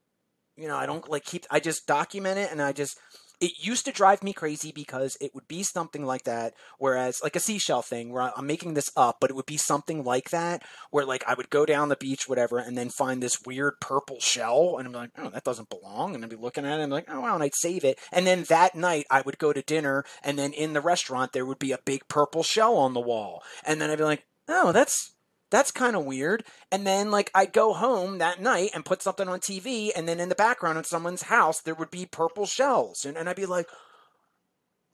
you 0.55 0.67
know, 0.67 0.77
I 0.77 0.85
don't 0.85 1.09
like 1.09 1.25
keep. 1.25 1.45
I 1.51 1.59
just 1.59 1.85
document 1.85 2.39
it, 2.39 2.51
and 2.51 2.61
I 2.61 2.71
just 2.71 2.97
it 3.43 3.61
used 3.61 3.83
to 3.83 3.91
drive 3.91 4.23
me 4.23 4.31
crazy 4.31 4.71
because 4.71 5.17
it 5.19 5.35
would 5.35 5.49
be 5.49 5.63
something 5.63 6.05
like 6.05 6.23
that 6.23 6.53
whereas 6.77 7.19
like 7.21 7.35
a 7.35 7.41
seashell 7.41 7.81
thing 7.81 8.09
where 8.09 8.31
i'm 8.37 8.47
making 8.47 8.73
this 8.73 8.89
up 8.95 9.17
but 9.19 9.29
it 9.29 9.33
would 9.33 9.45
be 9.45 9.57
something 9.57 10.01
like 10.05 10.29
that 10.29 10.63
where 10.91 11.05
like 11.05 11.25
i 11.27 11.33
would 11.33 11.49
go 11.49 11.65
down 11.65 11.89
the 11.89 11.97
beach 11.97 12.23
whatever 12.25 12.57
and 12.57 12.77
then 12.77 12.89
find 12.89 13.21
this 13.21 13.41
weird 13.45 13.73
purple 13.81 14.17
shell 14.21 14.77
and 14.77 14.87
i'm 14.87 14.93
like 14.93 15.09
oh 15.17 15.29
that 15.29 15.43
doesn't 15.43 15.69
belong 15.69 16.15
and 16.15 16.23
i'd 16.23 16.29
be 16.29 16.37
looking 16.37 16.65
at 16.65 16.79
it 16.79 16.83
and 16.83 16.83
I'm 16.83 16.89
like 16.89 17.09
oh 17.09 17.19
wow 17.19 17.33
and 17.33 17.43
i'd 17.43 17.55
save 17.55 17.83
it 17.83 17.99
and 18.13 18.25
then 18.25 18.43
that 18.43 18.75
night 18.75 19.05
i 19.11 19.21
would 19.21 19.37
go 19.37 19.51
to 19.51 19.61
dinner 19.61 20.05
and 20.23 20.39
then 20.39 20.53
in 20.53 20.71
the 20.71 20.81
restaurant 20.81 21.33
there 21.33 21.45
would 21.45 21.59
be 21.59 21.73
a 21.73 21.79
big 21.83 22.07
purple 22.07 22.43
shell 22.43 22.77
on 22.77 22.93
the 22.93 23.01
wall 23.01 23.43
and 23.65 23.81
then 23.81 23.89
i'd 23.89 23.97
be 23.97 24.05
like 24.05 24.23
oh 24.47 24.71
that's 24.71 25.12
that's 25.53 25.71
kind 25.71 25.95
of 25.95 26.03
weird. 26.03 26.43
And 26.71 26.85
then 26.85 27.11
like 27.11 27.29
I'd 27.35 27.53
go 27.53 27.73
home 27.73 28.17
that 28.17 28.41
night 28.41 28.71
and 28.73 28.83
put 28.83 29.03
something 29.03 29.29
on 29.29 29.39
TV, 29.39 29.91
and 29.95 30.09
then 30.09 30.19
in 30.19 30.27
the 30.29 30.35
background 30.35 30.79
in 30.79 30.83
someone's 30.83 31.21
house 31.21 31.61
there 31.61 31.75
would 31.75 31.91
be 31.91 32.07
purple 32.07 32.47
shells, 32.47 33.05
and, 33.05 33.15
and 33.15 33.29
I'd 33.29 33.35
be 33.35 33.45
like, 33.45 33.67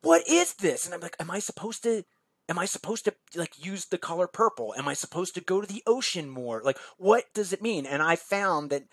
"What 0.01 0.27
is 0.27 0.55
this?" 0.55 0.85
And 0.85 0.93
I'm 0.93 0.99
like, 0.99 1.15
"Am 1.19 1.31
I 1.31 1.39
supposed 1.39 1.81
to?" 1.83 2.03
Am 2.49 2.57
I 2.57 2.65
supposed 2.65 3.05
to 3.05 3.13
like 3.35 3.63
use 3.63 3.85
the 3.85 3.99
color 3.99 4.27
purple? 4.27 4.73
Am 4.75 4.87
I 4.87 4.95
supposed 4.95 5.35
to 5.35 5.41
go 5.41 5.61
to 5.61 5.67
the 5.67 5.83
ocean 5.85 6.27
more? 6.27 6.63
Like, 6.63 6.79
what 6.97 7.25
does 7.35 7.53
it 7.53 7.61
mean? 7.61 7.85
And 7.85 8.01
I 8.01 8.15
found 8.15 8.71
that 8.71 8.85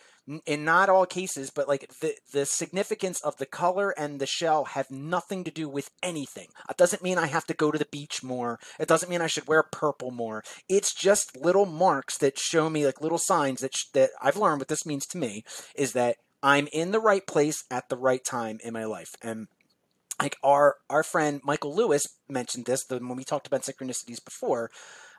in 0.45 0.65
not 0.65 0.89
all 0.89 1.07
cases, 1.07 1.51
but 1.51 1.69
like 1.69 1.89
the 2.01 2.15
the 2.33 2.47
significance 2.47 3.21
of 3.21 3.37
the 3.37 3.47
color 3.47 3.91
and 3.91 4.21
the 4.21 4.27
shell 4.27 4.65
have 4.65 4.91
nothing 4.91 5.45
to 5.45 5.51
do 5.51 5.69
with 5.69 5.91
anything. 6.03 6.49
It 6.69 6.77
doesn't 6.77 7.03
mean 7.03 7.19
I 7.19 7.27
have 7.27 7.47
to 7.47 7.55
go 7.55 7.71
to 7.71 7.79
the 7.79 7.87
beach 7.87 8.23
more. 8.23 8.59
It 8.79 8.89
doesn't 8.89 9.09
mean 9.09 9.23
I 9.23 9.29
should 9.29 9.47
wear 9.47 9.63
purple 9.63 10.11
more. 10.11 10.43
It's 10.69 10.95
just 10.95 11.37
little 11.37 11.67
marks 11.67 12.19
that 12.19 12.39
show 12.39 12.69
me 12.69 12.85
like 12.85 13.01
little 13.01 13.19
signs 13.19 13.61
that 13.61 13.77
sh- 13.77 13.91
that 13.95 14.11
I've 14.21 14.37
learned 14.37 14.61
what 14.61 14.69
this 14.69 14.87
means 14.87 15.07
to 15.07 15.19
me 15.19 15.45
is 15.75 15.93
that 15.93 16.17
I'm 16.43 16.69
in 16.73 16.91
the 16.91 17.01
right 17.01 17.27
place 17.27 17.65
at 17.71 17.89
the 17.89 17.97
right 17.97 18.25
time 18.25 18.59
in 18.63 18.73
my 18.73 18.85
life. 18.85 19.11
And 19.23 19.49
like 20.21 20.37
our 20.43 20.77
our 20.89 21.03
friend 21.03 21.41
Michael 21.45 21.75
Lewis 21.75 22.07
mentioned 22.29 22.67
this 22.67 22.85
the, 22.85 22.99
when 22.99 23.17
we 23.17 23.25
talked 23.25 23.47
about 23.47 23.63
synchronicities 23.63 24.25
before. 24.25 24.71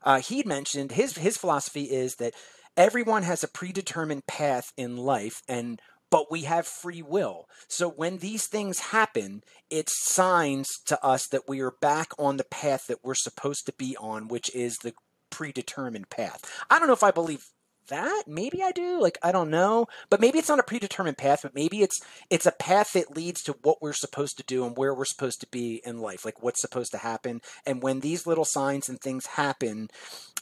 Uh, 0.04 0.20
he 0.20 0.44
mentioned 0.44 0.92
his 0.92 1.18
his 1.18 1.38
philosophy 1.38 1.84
is 1.84 2.16
that 2.16 2.34
everyone 2.78 3.24
has 3.24 3.44
a 3.44 3.48
predetermined 3.50 4.28
path 4.28 4.72
in 4.78 4.96
life 4.96 5.42
and 5.50 5.82
but 6.10 6.32
we 6.32 6.44
have 6.44 6.66
free 6.66 7.02
will. 7.02 7.50
So 7.68 7.90
when 7.90 8.20
these 8.20 8.48
things 8.48 8.80
happen, 8.80 9.42
it's 9.70 9.92
signs 10.10 10.70
to 10.86 11.04
us 11.04 11.28
that 11.28 11.50
we 11.50 11.60
are 11.60 11.74
back 11.82 12.12
on 12.18 12.38
the 12.38 12.46
path 12.46 12.88
that 12.88 13.04
we're 13.04 13.14
supposed 13.14 13.66
to 13.66 13.74
be 13.78 13.98
on, 14.00 14.30
which 14.30 14.54
is 14.56 14.78
the 14.78 14.94
predetermined 15.30 16.10
path. 16.10 16.50
I 16.70 16.80
don't 16.80 16.88
know 16.88 16.94
if 16.94 17.04
I 17.04 17.12
believe 17.12 17.44
that? 17.88 18.24
Maybe 18.28 18.62
i 18.64 18.72
do 18.72 19.02
like 19.02 19.18
i 19.24 19.32
don't 19.32 19.50
know 19.50 19.88
but 20.10 20.20
maybe 20.20 20.40
it's 20.40 20.50
not 20.50 20.60
a 20.60 20.64
predetermined 20.64 21.18
path 21.18 21.42
but 21.44 21.56
maybe 21.56 21.82
it's 21.82 22.00
it's 22.30 22.46
a 22.46 22.52
path 22.52 22.94
that 22.94 23.16
leads 23.16 23.42
to 23.44 23.54
what 23.64 23.82
we're 23.82 23.94
supposed 23.94 24.38
to 24.38 24.44
do 24.44 24.66
and 24.66 24.78
where 24.78 24.94
we're 24.94 25.06
supposed 25.06 25.40
to 25.42 25.48
be 25.48 25.82
in 25.86 26.00
life 26.00 26.26
like 26.26 26.42
what's 26.44 26.62
supposed 26.62 26.92
to 26.92 26.98
happen. 26.98 27.42
And 27.66 27.82
when 27.82 28.00
these 28.02 28.28
little 28.28 28.46
signs 28.46 28.90
and 28.90 29.00
things 29.00 29.26
happen 29.26 29.90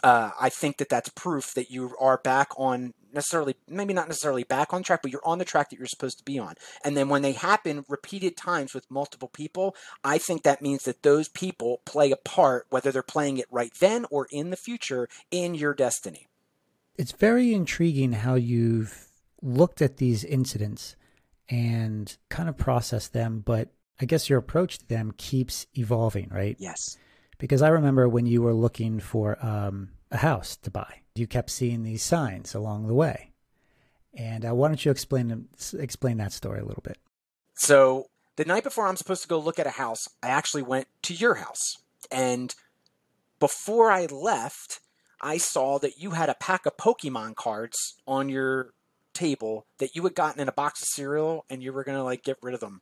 uh, 0.03 0.31
i 0.39 0.49
think 0.49 0.77
that 0.77 0.89
that's 0.89 1.10
proof 1.10 1.53
that 1.53 1.71
you 1.71 1.95
are 1.99 2.17
back 2.17 2.49
on 2.58 2.93
necessarily 3.13 3.55
maybe 3.67 3.93
not 3.93 4.08
necessarily 4.08 4.43
back 4.43 4.73
on 4.73 4.84
track 4.84 5.01
but 5.01 5.12
you're 5.12 5.25
on 5.25 5.38
the 5.38 5.45
track 5.45 5.69
that 5.69 5.77
you're 5.77 5.88
supposed 5.88 6.17
to 6.17 6.25
be 6.25 6.38
on. 6.38 6.53
And 6.84 6.97
then 6.97 7.10
when 7.10 7.21
they 7.21 7.31
happen 7.31 7.86
repeated 7.88 8.36
times 8.36 8.73
with 8.73 8.91
multiple 8.91 9.29
people 9.29 9.75
i 10.03 10.17
think 10.17 10.43
that 10.43 10.62
means 10.62 10.84
that 10.84 11.03
those 11.03 11.29
people 11.29 11.81
play 11.86 12.12
a 12.12 12.17
part 12.17 12.65
whether 12.69 12.91
they're 12.91 13.01
playing 13.03 13.38
it 13.38 13.47
right 13.49 13.73
then 13.79 14.05
or 14.12 14.27
in 14.31 14.49
the 14.49 14.58
future 14.58 15.08
in 15.31 15.55
your 15.55 15.73
destiny 15.73 16.27
it's 16.97 17.12
very 17.12 17.53
intriguing 17.53 18.13
how 18.13 18.36
you've 18.36 19.07
looked 19.41 19.82
at 19.82 19.97
these 19.97 20.24
incidents 20.24 20.95
and 21.49 22.17
kind 22.30 22.49
of 22.49 22.57
processed 22.57 23.13
them, 23.13 23.43
but 23.45 23.69
I 23.99 24.05
guess 24.05 24.30
your 24.30 24.39
approach 24.39 24.80
to 24.80 24.88
them 24.88 25.13
keeps 25.17 25.67
evolving, 25.76 26.30
right? 26.30 26.55
Yes. 26.59 26.97
Because 27.38 27.61
I 27.61 27.69
remember 27.69 28.09
when 28.09 28.26
you 28.26 28.41
were 28.41 28.53
looking 28.53 28.99
for 28.99 29.38
um, 29.45 29.89
a 30.11 30.17
house 30.17 30.55
to 30.57 30.72
buy, 30.72 31.01
you 31.15 31.28
kept 31.28 31.49
seeing 31.49 31.84
these 31.84 32.03
signs 32.03 32.55
along 32.55 32.88
the 32.88 32.93
way. 32.93 33.32
And 34.13 34.45
uh, 34.45 34.55
why 34.55 34.69
don't 34.69 34.84
you 34.84 34.91
explain 34.91 35.47
explain 35.78 36.17
that 36.17 36.32
story 36.32 36.61
a 36.61 36.65
little 36.65 36.84
bit? 36.84 36.97
So 37.53 38.07
the 38.38 38.45
night 38.45 38.63
before 38.63 38.88
I'm 38.88 38.95
supposed 38.95 39.22
to 39.24 39.28
go 39.28 39.39
look 39.39 39.59
at 39.59 39.67
a 39.67 39.72
house, 39.72 40.07
I 40.24 40.30
actually 40.30 40.63
went 40.63 40.88
to 41.03 41.13
your 41.13 41.36
house, 41.36 41.78
and 42.09 42.55
before 43.39 43.91
I 43.91 44.05
left, 44.05 44.80
I 45.22 45.38
saw 45.38 45.80
that 45.80 45.99
you 45.99 46.11
had 46.11 46.30
a 46.30 46.36
pack 46.36 46.66
of 46.66 46.78
Pokemon 46.78 47.36
cards 47.36 47.95
on 48.07 48.30
your 48.30 48.72
table 49.13 49.66
that 49.80 49.95
you 49.95 50.03
had 50.03 50.16
gotten 50.16 50.41
in 50.41 50.49
a 50.49 50.53
box 50.53 50.82
of 50.82 50.88
cereal 50.89 51.45
and 51.49 51.63
you 51.63 51.72
were 51.74 51.84
gonna 51.84 52.03
like 52.03 52.24
get 52.24 52.38
rid 52.41 52.53
of 52.53 52.59
them. 52.59 52.82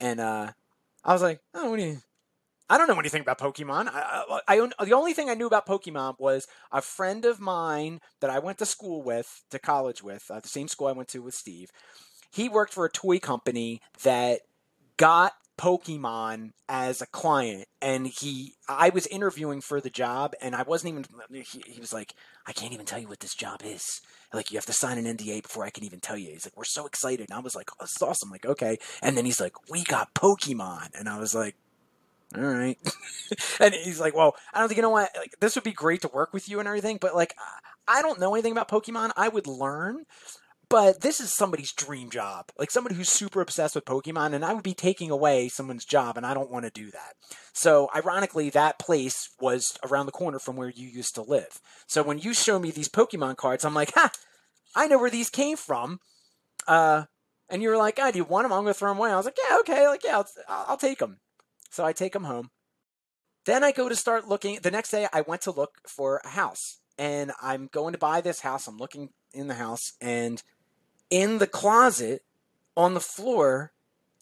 And 0.00 0.20
uh, 0.20 0.52
I 1.04 1.12
was 1.12 1.22
like, 1.22 1.40
oh, 1.54 1.70
what 1.70 1.78
do 1.78 1.84
you? 1.84 1.98
I 2.70 2.78
don't 2.78 2.88
know 2.88 2.98
anything 2.98 3.20
about 3.20 3.38
Pokemon. 3.38 3.88
I, 3.92 4.40
I, 4.48 4.68
I, 4.78 4.84
the 4.84 4.94
only 4.94 5.12
thing 5.12 5.28
I 5.28 5.34
knew 5.34 5.46
about 5.46 5.66
Pokemon 5.66 6.14
was 6.18 6.46
a 6.70 6.80
friend 6.80 7.24
of 7.26 7.38
mine 7.38 8.00
that 8.20 8.30
I 8.30 8.38
went 8.38 8.58
to 8.58 8.66
school 8.66 9.02
with, 9.02 9.42
to 9.50 9.58
college 9.58 10.02
with, 10.02 10.24
uh, 10.30 10.40
the 10.40 10.48
same 10.48 10.68
school 10.68 10.86
I 10.86 10.92
went 10.92 11.08
to 11.10 11.22
with 11.22 11.34
Steve. 11.34 11.70
He 12.30 12.48
worked 12.48 12.72
for 12.72 12.86
a 12.86 12.90
toy 12.90 13.18
company 13.18 13.82
that 14.04 14.40
got 14.96 15.34
Pokemon 15.62 16.50
as 16.68 17.00
a 17.00 17.06
client, 17.06 17.66
and 17.80 18.08
he, 18.08 18.54
I 18.68 18.88
was 18.88 19.06
interviewing 19.06 19.60
for 19.60 19.80
the 19.80 19.90
job, 19.90 20.34
and 20.42 20.56
I 20.56 20.64
wasn't 20.64 20.94
even. 20.94 21.44
He, 21.44 21.62
he 21.66 21.80
was 21.80 21.92
like, 21.92 22.14
"I 22.44 22.52
can't 22.52 22.72
even 22.72 22.84
tell 22.84 22.98
you 22.98 23.06
what 23.06 23.20
this 23.20 23.34
job 23.34 23.60
is. 23.64 24.00
Like, 24.32 24.50
you 24.50 24.56
have 24.56 24.66
to 24.66 24.72
sign 24.72 24.98
an 24.98 25.16
NDA 25.16 25.44
before 25.44 25.64
I 25.64 25.70
can 25.70 25.84
even 25.84 26.00
tell 26.00 26.18
you." 26.18 26.30
He's 26.30 26.46
like, 26.46 26.56
"We're 26.56 26.64
so 26.64 26.84
excited," 26.84 27.30
and 27.30 27.38
I 27.38 27.40
was 27.40 27.54
like, 27.54 27.70
"Oh, 27.74 27.84
this 27.84 27.94
is 27.94 28.02
awesome!" 28.02 28.30
Like, 28.30 28.44
okay, 28.44 28.78
and 29.02 29.16
then 29.16 29.24
he's 29.24 29.40
like, 29.40 29.70
"We 29.70 29.84
got 29.84 30.14
Pokemon," 30.14 30.98
and 30.98 31.08
I 31.08 31.20
was 31.20 31.32
like, 31.32 31.54
all 32.34 32.42
right. 32.42 32.78
and 33.60 33.74
he's 33.74 34.00
like, 34.00 34.14
well, 34.16 34.34
I 34.54 34.58
don't 34.58 34.68
think 34.68 34.76
you 34.76 34.82
know 34.82 34.90
what, 34.90 35.10
like, 35.16 35.34
this 35.40 35.54
would 35.54 35.64
be 35.64 35.72
great 35.72 36.00
to 36.02 36.08
work 36.08 36.32
with 36.32 36.48
you 36.48 36.60
and 36.60 36.68
everything, 36.68 36.98
but 36.98 37.14
like, 37.14 37.34
I 37.86 38.00
don't 38.00 38.20
know 38.20 38.34
anything 38.34 38.52
about 38.52 38.68
Pokemon. 38.68 39.10
I 39.16 39.28
would 39.28 39.46
learn, 39.46 40.04
but 40.72 41.02
this 41.02 41.20
is 41.20 41.34
somebody's 41.34 41.70
dream 41.70 42.08
job. 42.08 42.46
Like 42.58 42.70
somebody 42.70 42.94
who's 42.94 43.10
super 43.10 43.42
obsessed 43.42 43.74
with 43.74 43.84
Pokemon, 43.84 44.32
and 44.32 44.42
I 44.42 44.54
would 44.54 44.62
be 44.62 44.72
taking 44.72 45.10
away 45.10 45.50
someone's 45.50 45.84
job, 45.84 46.16
and 46.16 46.24
I 46.24 46.32
don't 46.32 46.50
want 46.50 46.64
to 46.64 46.70
do 46.70 46.90
that. 46.92 47.12
So, 47.52 47.90
ironically, 47.94 48.48
that 48.48 48.78
place 48.78 49.28
was 49.38 49.76
around 49.84 50.06
the 50.06 50.12
corner 50.12 50.38
from 50.38 50.56
where 50.56 50.70
you 50.70 50.88
used 50.88 51.14
to 51.16 51.22
live. 51.22 51.60
So, 51.86 52.02
when 52.02 52.18
you 52.18 52.32
show 52.32 52.58
me 52.58 52.70
these 52.70 52.88
Pokemon 52.88 53.36
cards, 53.36 53.66
I'm 53.66 53.74
like, 53.74 53.92
ha, 53.92 54.12
I 54.74 54.86
know 54.86 54.98
where 54.98 55.10
these 55.10 55.28
came 55.28 55.58
from. 55.58 55.98
Uh, 56.66 57.04
and 57.50 57.60
you're 57.60 57.76
like, 57.76 57.98
ah, 58.00 58.10
do 58.10 58.16
you 58.16 58.24
want 58.24 58.46
them? 58.46 58.52
I'm 58.54 58.62
going 58.62 58.72
to 58.72 58.78
throw 58.78 58.92
them 58.92 58.98
away. 58.98 59.12
I 59.12 59.16
was 59.16 59.26
like, 59.26 59.36
yeah, 59.46 59.58
okay, 59.58 59.86
like, 59.86 60.02
yeah, 60.02 60.16
I'll, 60.16 60.28
I'll 60.48 60.76
take 60.78 61.00
them. 61.00 61.18
So 61.70 61.84
I 61.84 61.92
take 61.92 62.14
them 62.14 62.24
home. 62.24 62.48
Then 63.44 63.62
I 63.62 63.72
go 63.72 63.90
to 63.90 63.96
start 63.96 64.26
looking. 64.26 64.58
The 64.62 64.70
next 64.70 64.90
day, 64.90 65.06
I 65.12 65.20
went 65.20 65.42
to 65.42 65.50
look 65.50 65.72
for 65.86 66.22
a 66.24 66.28
house, 66.28 66.80
and 66.96 67.30
I'm 67.42 67.68
going 67.70 67.92
to 67.92 67.98
buy 67.98 68.22
this 68.22 68.40
house. 68.40 68.66
I'm 68.66 68.78
looking 68.78 69.10
in 69.34 69.48
the 69.48 69.54
house, 69.54 69.92
and 70.00 70.42
in 71.12 71.38
the 71.38 71.46
closet 71.46 72.22
on 72.74 72.94
the 72.94 73.00
floor, 73.00 73.70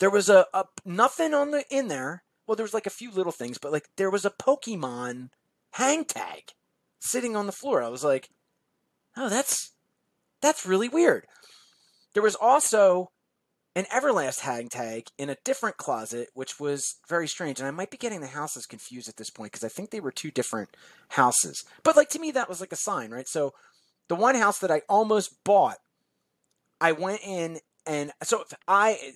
there 0.01 0.11
was 0.11 0.29
a, 0.29 0.47
a 0.53 0.65
nothing 0.85 1.33
on 1.33 1.53
the 1.53 1.65
in 1.71 1.87
there. 1.87 2.25
Well, 2.47 2.57
there 2.57 2.65
was 2.65 2.75
like 2.75 2.87
a 2.87 2.91
few 2.91 3.13
little 3.13 3.33
things, 3.33 3.59
but 3.59 3.71
like 3.71 3.89
there 3.97 4.11
was 4.11 4.25
a 4.25 4.31
Pokemon 4.31 5.29
hang 5.75 6.05
tag 6.05 6.51
sitting 6.99 7.37
on 7.37 7.47
the 7.47 7.53
floor. 7.53 7.81
I 7.81 7.89
was 7.89 8.03
like, 8.03 8.29
oh, 9.17 9.29
that's 9.29 9.71
that's 10.43 10.67
really 10.67 10.89
weird. 10.89 11.27
There 12.13 12.25
was 12.25 12.35
also 12.35 13.13
an 13.77 13.85
Everlast 13.85 14.41
hang 14.41 14.69
tag 14.69 15.07
in 15.17 15.31
a 15.31 15.37
different 15.45 15.77
closet, 15.77 16.31
which 16.35 16.59
was 16.59 16.97
very 17.09 17.29
strange. 17.29 17.61
And 17.61 17.69
I 17.69 17.71
might 17.71 17.93
be 17.93 17.97
getting 17.97 18.21
the 18.21 18.27
houses 18.27 18.67
confused 18.67 19.09
at 19.09 19.17
this 19.17 19.31
point 19.31 19.53
because 19.53 19.63
I 19.63 19.69
think 19.69 19.91
they 19.91 20.01
were 20.01 20.11
two 20.11 20.33
different 20.33 20.71
houses. 21.11 21.65
But 21.85 21.97
like 21.97 22.09
to 22.11 22.19
me, 22.19 22.33
that 22.33 22.49
was 22.49 22.61
like 22.61 22.73
a 22.73 22.77
sign, 22.77 23.13
right? 23.13 23.29
So 23.29 23.55
the 24.09 24.17
one 24.17 24.35
house 24.35 24.59
that 24.59 24.73
I 24.73 24.83
almost 24.89 25.45
bought, 25.45 25.79
I 26.81 26.93
went 26.93 27.21
in 27.25 27.61
and 27.87 28.13
so 28.23 28.45
I 28.69 29.13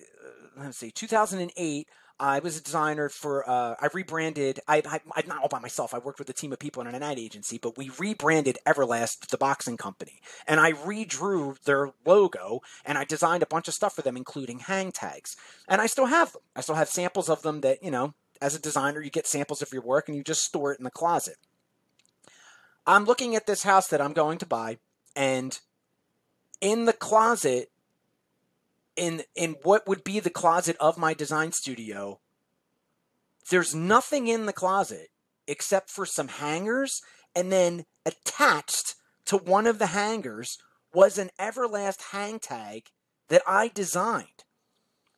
let's 0.57 0.77
see, 0.77 0.91
2008. 0.91 1.87
I 2.17 2.39
was 2.39 2.57
a 2.57 2.63
designer 2.63 3.09
for. 3.09 3.47
Uh, 3.49 3.75
I 3.79 3.89
rebranded. 3.93 4.61
I, 4.69 4.81
I 4.85 5.23
not 5.27 5.41
all 5.41 5.49
by 5.49 5.59
myself. 5.59 5.93
I 5.93 5.97
worked 5.97 6.19
with 6.19 6.29
a 6.29 6.33
team 6.33 6.53
of 6.53 6.59
people 6.59 6.81
in 6.81 6.87
an 6.87 7.03
ad 7.03 7.19
agency, 7.19 7.57
but 7.57 7.77
we 7.77 7.91
rebranded 7.99 8.57
Everlast, 8.65 9.27
the 9.27 9.37
boxing 9.37 9.75
company, 9.75 10.21
and 10.47 10.61
I 10.61 10.71
redrew 10.71 11.59
their 11.63 11.91
logo 12.05 12.61
and 12.85 12.97
I 12.97 13.03
designed 13.03 13.43
a 13.43 13.47
bunch 13.47 13.67
of 13.67 13.73
stuff 13.73 13.95
for 13.95 14.01
them, 14.01 14.15
including 14.15 14.59
hang 14.59 14.93
tags. 14.93 15.35
And 15.67 15.81
I 15.81 15.87
still 15.87 16.05
have 16.05 16.31
them. 16.31 16.41
I 16.55 16.61
still 16.61 16.75
have 16.75 16.87
samples 16.87 17.29
of 17.29 17.41
them. 17.41 17.59
That 17.61 17.83
you 17.83 17.91
know, 17.91 18.13
as 18.41 18.55
a 18.55 18.61
designer, 18.61 19.01
you 19.01 19.09
get 19.09 19.27
samples 19.27 19.61
of 19.61 19.73
your 19.73 19.81
work 19.81 20.07
and 20.07 20.15
you 20.15 20.23
just 20.23 20.45
store 20.45 20.71
it 20.71 20.79
in 20.79 20.85
the 20.85 20.91
closet. 20.91 21.35
I'm 22.87 23.03
looking 23.03 23.35
at 23.35 23.45
this 23.45 23.63
house 23.63 23.87
that 23.87 23.99
I'm 23.99 24.13
going 24.13 24.37
to 24.37 24.45
buy, 24.45 24.77
and 25.17 25.59
in 26.65 26.85
the 26.85 26.93
closet 26.93 27.69
in 28.95 29.21
in 29.35 29.55
what 29.61 29.87
would 29.87 30.03
be 30.03 30.19
the 30.19 30.31
closet 30.31 30.75
of 30.79 30.97
my 30.97 31.13
design 31.13 31.51
studio 31.51 32.19
there's 33.51 33.75
nothing 33.75 34.27
in 34.27 34.47
the 34.47 34.53
closet 34.53 35.09
except 35.47 35.91
for 35.91 36.07
some 36.07 36.27
hangers 36.27 37.01
and 37.35 37.51
then 37.51 37.85
attached 38.03 38.95
to 39.25 39.37
one 39.37 39.67
of 39.67 39.77
the 39.77 39.87
hangers 39.87 40.57
was 40.91 41.19
an 41.19 41.29
everlast 41.39 42.11
hang 42.11 42.39
tag 42.39 42.87
that 43.27 43.43
I 43.45 43.67
designed. 43.67 44.45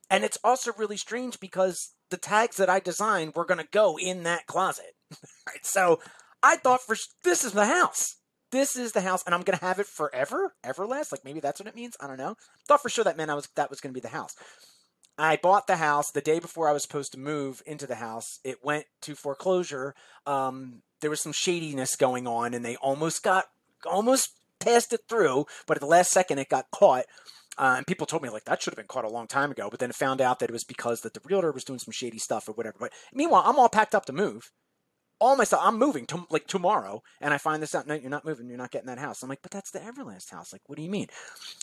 And 0.09 0.25
it's 0.25 0.39
also 0.43 0.73
really 0.77 0.97
strange 0.97 1.39
because 1.39 1.93
the 2.09 2.17
tags 2.17 2.57
that 2.57 2.69
I 2.69 2.81
designed 2.81 3.35
were 3.35 3.45
going 3.45 3.59
to 3.59 3.71
go 3.71 3.97
in 3.97 4.23
that 4.23 4.47
closet. 4.47 4.95
right? 5.47 5.65
So 5.65 6.01
I 6.43 6.57
thought 6.57 6.81
for 6.81 6.97
this 7.23 7.45
is 7.45 7.53
the 7.53 7.67
house 7.67 8.17
this 8.51 8.75
is 8.75 8.91
the 8.91 9.01
house 9.01 9.23
and 9.25 9.35
I'm 9.35 9.41
gonna 9.41 9.57
have 9.59 9.79
it 9.79 9.87
forever, 9.87 10.53
everlast. 10.63 11.11
Like 11.11 11.25
maybe 11.25 11.39
that's 11.39 11.59
what 11.59 11.67
it 11.67 11.75
means. 11.75 11.95
I 11.99 12.07
don't 12.07 12.17
know. 12.17 12.35
Thought 12.67 12.81
for 12.81 12.89
sure 12.89 13.03
that 13.03 13.17
meant 13.17 13.31
I 13.31 13.35
was 13.35 13.47
that 13.55 13.69
was 13.69 13.81
gonna 13.81 13.93
be 13.93 13.99
the 13.99 14.09
house. 14.09 14.35
I 15.17 15.37
bought 15.37 15.67
the 15.67 15.77
house 15.77 16.11
the 16.11 16.21
day 16.21 16.39
before 16.39 16.69
I 16.69 16.73
was 16.73 16.83
supposed 16.83 17.11
to 17.13 17.19
move 17.19 17.63
into 17.65 17.87
the 17.87 17.95
house. 17.95 18.39
It 18.43 18.63
went 18.63 18.85
to 19.01 19.15
foreclosure. 19.15 19.95
Um, 20.27 20.83
there 21.01 21.09
was 21.09 21.21
some 21.21 21.33
shadiness 21.33 21.95
going 21.95 22.27
on, 22.27 22.53
and 22.53 22.63
they 22.63 22.75
almost 22.77 23.23
got 23.23 23.45
almost 23.85 24.31
passed 24.59 24.93
it 24.93 25.01
through, 25.09 25.45
but 25.65 25.77
at 25.77 25.81
the 25.81 25.87
last 25.87 26.11
second 26.11 26.39
it 26.39 26.49
got 26.49 26.69
caught. 26.71 27.05
Uh, 27.57 27.75
and 27.77 27.87
people 27.87 28.05
told 28.05 28.21
me 28.21 28.29
like 28.29 28.45
that 28.45 28.61
should 28.61 28.73
have 28.73 28.77
been 28.77 28.87
caught 28.87 29.05
a 29.05 29.09
long 29.09 29.25
time 29.25 29.49
ago, 29.49 29.67
but 29.69 29.79
then 29.79 29.91
found 29.91 30.21
out 30.21 30.37
that 30.39 30.49
it 30.49 30.53
was 30.53 30.63
because 30.63 31.01
that 31.01 31.15
the 31.15 31.21
realtor 31.25 31.51
was 31.51 31.63
doing 31.63 31.79
some 31.79 31.91
shady 31.91 32.19
stuff 32.19 32.47
or 32.47 32.51
whatever. 32.51 32.77
But 32.79 32.93
meanwhile, 33.11 33.43
I'm 33.45 33.57
all 33.57 33.69
packed 33.69 33.95
up 33.95 34.05
to 34.05 34.13
move 34.13 34.51
all 35.19 35.35
my 35.35 35.43
stuff. 35.43 35.61
I'm 35.63 35.77
moving 35.77 36.05
to 36.07 36.25
like 36.29 36.47
tomorrow, 36.47 37.03
and 37.21 37.33
I 37.33 37.37
find 37.37 37.61
this 37.61 37.75
out. 37.75 37.87
No, 37.87 37.95
you're 37.95 38.09
not 38.09 38.25
moving. 38.25 38.47
You're 38.47 38.57
not 38.57 38.71
getting 38.71 38.87
that 38.87 38.99
house. 38.99 39.23
I'm 39.23 39.29
like, 39.29 39.41
but 39.41 39.51
that's 39.51 39.71
the 39.71 39.79
Everlast 39.79 40.31
house. 40.31 40.53
Like, 40.53 40.61
what 40.67 40.77
do 40.77 40.83
you 40.83 40.89
mean? 40.89 41.07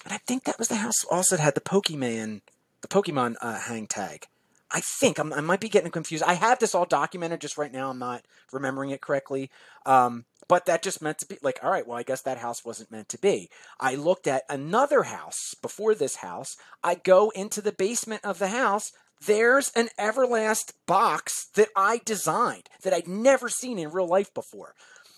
And 0.05 0.13
I 0.13 0.19
think 0.19 0.45
that 0.45 0.59
was 0.59 0.69
the 0.69 0.77
house 0.77 1.05
also 1.11 1.37
that 1.37 1.43
had 1.43 1.55
the 1.55 1.61
Pokemon, 1.61 2.41
the 2.83 2.89
Pokemon 2.89 3.37
uh, 3.41 3.61
hang 3.61 3.87
tag. 3.87 4.27
I 4.71 4.81
think 4.81 5.19
I'm, 5.19 5.33
i 5.33 5.41
might 5.41 5.61
be 5.61 5.69
getting 5.69 5.93
confused. 5.93 6.25
I 6.25 6.35
have 6.35 6.59
this 6.59 6.75
all 6.75 6.85
documented 6.85 7.41
just 7.41 7.57
right 7.57 7.73
now. 7.73 7.91
I'm 7.91 7.99
not 7.99 8.25
remembering 8.51 8.91
it 8.91 9.01
correctly. 9.01 9.51
Um, 9.87 10.25
but 10.49 10.67
that 10.67 10.83
just 10.83 11.01
meant 11.01 11.19
to 11.19 11.27
be 11.27 11.39
like, 11.43 11.61
all 11.63 11.71
right, 11.71 11.87
well, 11.87 11.99
I 11.99 12.03
guess 12.03 12.23
that 12.23 12.39
house 12.39 12.65
wasn't 12.65 12.91
meant 12.91 13.09
to 13.11 13.19
be. 13.19 13.49
I 13.81 13.95
looked 13.95 14.27
at 14.27 14.43
another 14.49 15.05
house 15.05 15.55
before 15.63 15.95
this 15.95 16.17
house. 16.17 16.57
I 16.83 16.97
go 16.97 17.31
into 17.31 17.61
the 17.61 17.73
basement 17.73 18.25
of 18.25 18.39
the 18.39 18.49
house 18.49 18.93
there's 19.27 19.71
an 19.75 19.89
Everlast 19.99 20.73
box 20.87 21.49
that 21.55 21.69
I 21.77 22.01
designed 22.05 22.69
that 22.83 22.93
I'd 22.93 23.09
never 23.09 23.49
seen 23.49 23.79
in 23.79 23.91
real 23.91 24.09
life 24.09 24.33
before. 24.35 24.75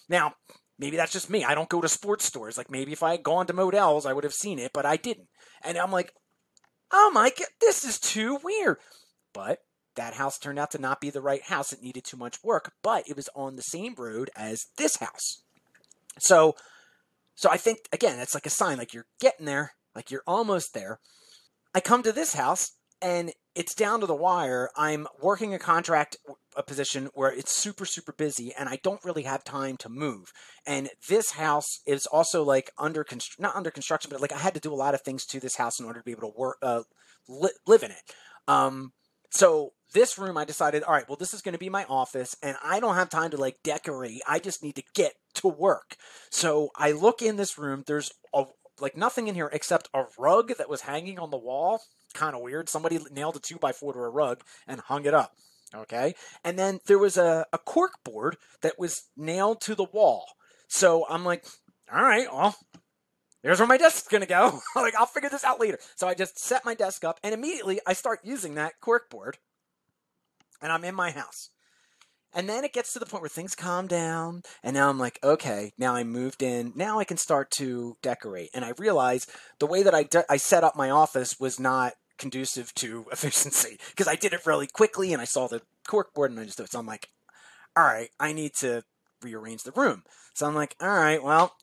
Now, 0.08 0.34
maybe 0.78 0.96
that's 0.96 1.12
just 1.12 1.30
me. 1.30 1.44
I 1.44 1.54
don't 1.54 1.68
go 1.68 1.80
to 1.80 1.88
sports 1.88 2.24
stores. 2.24 2.56
Like 2.56 2.70
maybe 2.70 2.92
if 2.92 3.02
I 3.02 3.12
had 3.12 3.22
gone 3.22 3.46
to 3.46 3.52
Modell's, 3.52 4.06
I 4.06 4.12
would 4.12 4.24
have 4.24 4.32
seen 4.32 4.58
it, 4.58 4.72
but 4.72 4.86
I 4.86 4.96
didn't. 4.96 5.28
And 5.62 5.76
I'm 5.76 5.92
like, 5.92 6.12
oh 6.92 7.10
my 7.12 7.30
god, 7.30 7.48
this 7.60 7.84
is 7.84 7.98
too 7.98 8.38
weird. 8.42 8.78
But 9.32 9.58
that 9.96 10.14
house 10.14 10.38
turned 10.38 10.58
out 10.58 10.70
to 10.72 10.78
not 10.78 11.00
be 11.00 11.10
the 11.10 11.22
right 11.22 11.42
house. 11.42 11.72
It 11.72 11.82
needed 11.82 12.04
too 12.04 12.16
much 12.16 12.42
work, 12.44 12.72
but 12.82 13.04
it 13.08 13.16
was 13.16 13.28
on 13.34 13.56
the 13.56 13.62
same 13.62 13.94
road 13.96 14.30
as 14.36 14.66
this 14.76 14.96
house. 14.96 15.42
So, 16.18 16.54
so 17.34 17.50
I 17.50 17.56
think 17.56 17.80
again, 17.92 18.18
it's 18.18 18.34
like 18.34 18.46
a 18.46 18.50
sign, 18.50 18.78
like 18.78 18.94
you're 18.94 19.06
getting 19.20 19.46
there, 19.46 19.72
like 19.94 20.10
you're 20.10 20.22
almost 20.26 20.74
there. 20.74 21.00
I 21.74 21.80
come 21.80 22.02
to 22.02 22.12
this 22.12 22.34
house 22.34 22.72
and 23.02 23.32
it's 23.56 23.74
down 23.74 24.00
to 24.00 24.06
the 24.06 24.14
wire. 24.14 24.70
I'm 24.76 25.08
working 25.20 25.54
a 25.54 25.58
contract 25.58 26.18
a 26.54 26.62
position 26.62 27.10
where 27.14 27.30
it's 27.30 27.52
super 27.52 27.84
super 27.84 28.12
busy 28.12 28.52
and 28.58 28.68
I 28.68 28.78
don't 28.82 29.04
really 29.04 29.22
have 29.22 29.44
time 29.44 29.76
to 29.78 29.88
move. 29.88 30.32
And 30.66 30.88
this 31.08 31.32
house 31.32 31.80
is 31.86 32.06
also 32.06 32.42
like 32.42 32.70
under 32.78 33.02
const- 33.02 33.40
not 33.40 33.56
under 33.56 33.70
construction, 33.70 34.10
but 34.10 34.20
like 34.20 34.32
I 34.32 34.38
had 34.38 34.54
to 34.54 34.60
do 34.60 34.72
a 34.72 34.76
lot 34.76 34.94
of 34.94 35.02
things 35.02 35.26
to 35.26 35.40
this 35.40 35.56
house 35.56 35.80
in 35.80 35.86
order 35.86 36.00
to 36.00 36.04
be 36.04 36.12
able 36.12 36.30
to 36.32 36.38
work 36.38 36.58
uh, 36.62 36.82
li- 37.28 37.50
live 37.66 37.82
in 37.82 37.90
it. 37.90 38.02
Um, 38.46 38.92
so 39.30 39.72
this 39.92 40.18
room, 40.18 40.36
I 40.36 40.44
decided, 40.44 40.82
all 40.82 40.94
right, 40.94 41.08
well, 41.08 41.16
this 41.16 41.34
is 41.34 41.42
going 41.42 41.52
to 41.52 41.58
be 41.58 41.68
my 41.68 41.84
office, 41.84 42.36
and 42.42 42.56
I 42.62 42.80
don't 42.80 42.94
have 42.94 43.10
time 43.10 43.30
to 43.30 43.36
like 43.36 43.56
decorate. 43.62 44.20
I 44.28 44.38
just 44.38 44.62
need 44.62 44.76
to 44.76 44.82
get 44.94 45.14
to 45.34 45.48
work. 45.48 45.96
So 46.30 46.70
I 46.76 46.92
look 46.92 47.22
in 47.22 47.36
this 47.36 47.58
room. 47.58 47.84
There's 47.86 48.12
a, 48.34 48.44
like 48.80 48.96
nothing 48.96 49.28
in 49.28 49.34
here 49.34 49.50
except 49.52 49.88
a 49.94 50.04
rug 50.18 50.52
that 50.58 50.68
was 50.68 50.82
hanging 50.82 51.18
on 51.18 51.30
the 51.30 51.38
wall 51.38 51.80
kind 52.16 52.34
of 52.34 52.42
weird. 52.42 52.68
Somebody 52.68 52.98
nailed 53.10 53.36
a 53.36 53.40
two 53.40 53.58
by 53.58 53.72
four 53.72 53.92
to 53.92 53.98
a 53.98 54.08
rug 54.08 54.42
and 54.66 54.80
hung 54.80 55.04
it 55.04 55.14
up. 55.14 55.32
Okay. 55.74 56.14
And 56.44 56.58
then 56.58 56.80
there 56.86 56.98
was 56.98 57.16
a, 57.16 57.46
a 57.52 57.58
cork 57.58 57.92
board 58.04 58.36
that 58.62 58.78
was 58.78 59.04
nailed 59.16 59.60
to 59.62 59.74
the 59.74 59.84
wall. 59.84 60.24
So 60.68 61.06
I'm 61.08 61.24
like, 61.24 61.44
all 61.92 62.02
right, 62.02 62.26
well, 62.32 62.56
there's 63.42 63.58
where 63.58 63.68
my 63.68 63.76
desk's 63.76 64.08
gonna 64.08 64.26
go. 64.26 64.60
like, 64.76 64.94
I'll 64.96 65.06
figure 65.06 65.30
this 65.30 65.44
out 65.44 65.60
later. 65.60 65.78
So 65.94 66.08
I 66.08 66.14
just 66.14 66.38
set 66.38 66.64
my 66.64 66.74
desk 66.74 67.04
up 67.04 67.20
and 67.22 67.34
immediately 67.34 67.80
I 67.86 67.92
start 67.92 68.20
using 68.24 68.54
that 68.54 68.80
cork 68.80 69.10
board 69.10 69.38
and 70.60 70.72
I'm 70.72 70.84
in 70.84 70.94
my 70.94 71.10
house. 71.10 71.50
And 72.32 72.48
then 72.48 72.64
it 72.64 72.74
gets 72.74 72.92
to 72.92 72.98
the 72.98 73.06
point 73.06 73.22
where 73.22 73.30
things 73.30 73.54
calm 73.54 73.86
down. 73.86 74.42
And 74.62 74.74
now 74.74 74.90
I'm 74.90 74.98
like, 74.98 75.18
okay, 75.24 75.72
now 75.78 75.94
I 75.94 76.04
moved 76.04 76.42
in. 76.42 76.72
Now 76.76 76.98
I 76.98 77.04
can 77.04 77.16
start 77.16 77.50
to 77.52 77.96
decorate. 78.02 78.50
And 78.52 78.62
I 78.62 78.72
realize 78.76 79.26
the 79.58 79.66
way 79.66 79.82
that 79.82 79.94
I, 79.94 80.02
de- 80.02 80.30
I 80.30 80.36
set 80.36 80.62
up 80.62 80.76
my 80.76 80.90
office 80.90 81.40
was 81.40 81.58
not 81.58 81.94
conducive 82.18 82.74
to 82.74 83.06
efficiency 83.12 83.78
because 83.90 84.08
I 84.08 84.16
did 84.16 84.32
it 84.32 84.46
really 84.46 84.66
quickly 84.66 85.12
and 85.12 85.20
I 85.20 85.26
saw 85.26 85.46
the 85.46 85.62
cork 85.86 86.14
board 86.14 86.30
and 86.30 86.40
I 86.40 86.44
just 86.44 86.56
so 86.70 86.78
I'm 86.78 86.86
like, 86.86 87.10
all 87.76 87.84
right, 87.84 88.08
I 88.18 88.32
need 88.32 88.54
to 88.60 88.82
rearrange 89.22 89.62
the 89.62 89.72
room. 89.72 90.04
So 90.34 90.46
I'm 90.46 90.54
like, 90.54 90.76
all 90.80 90.88
right, 90.88 91.22
well, 91.22 91.54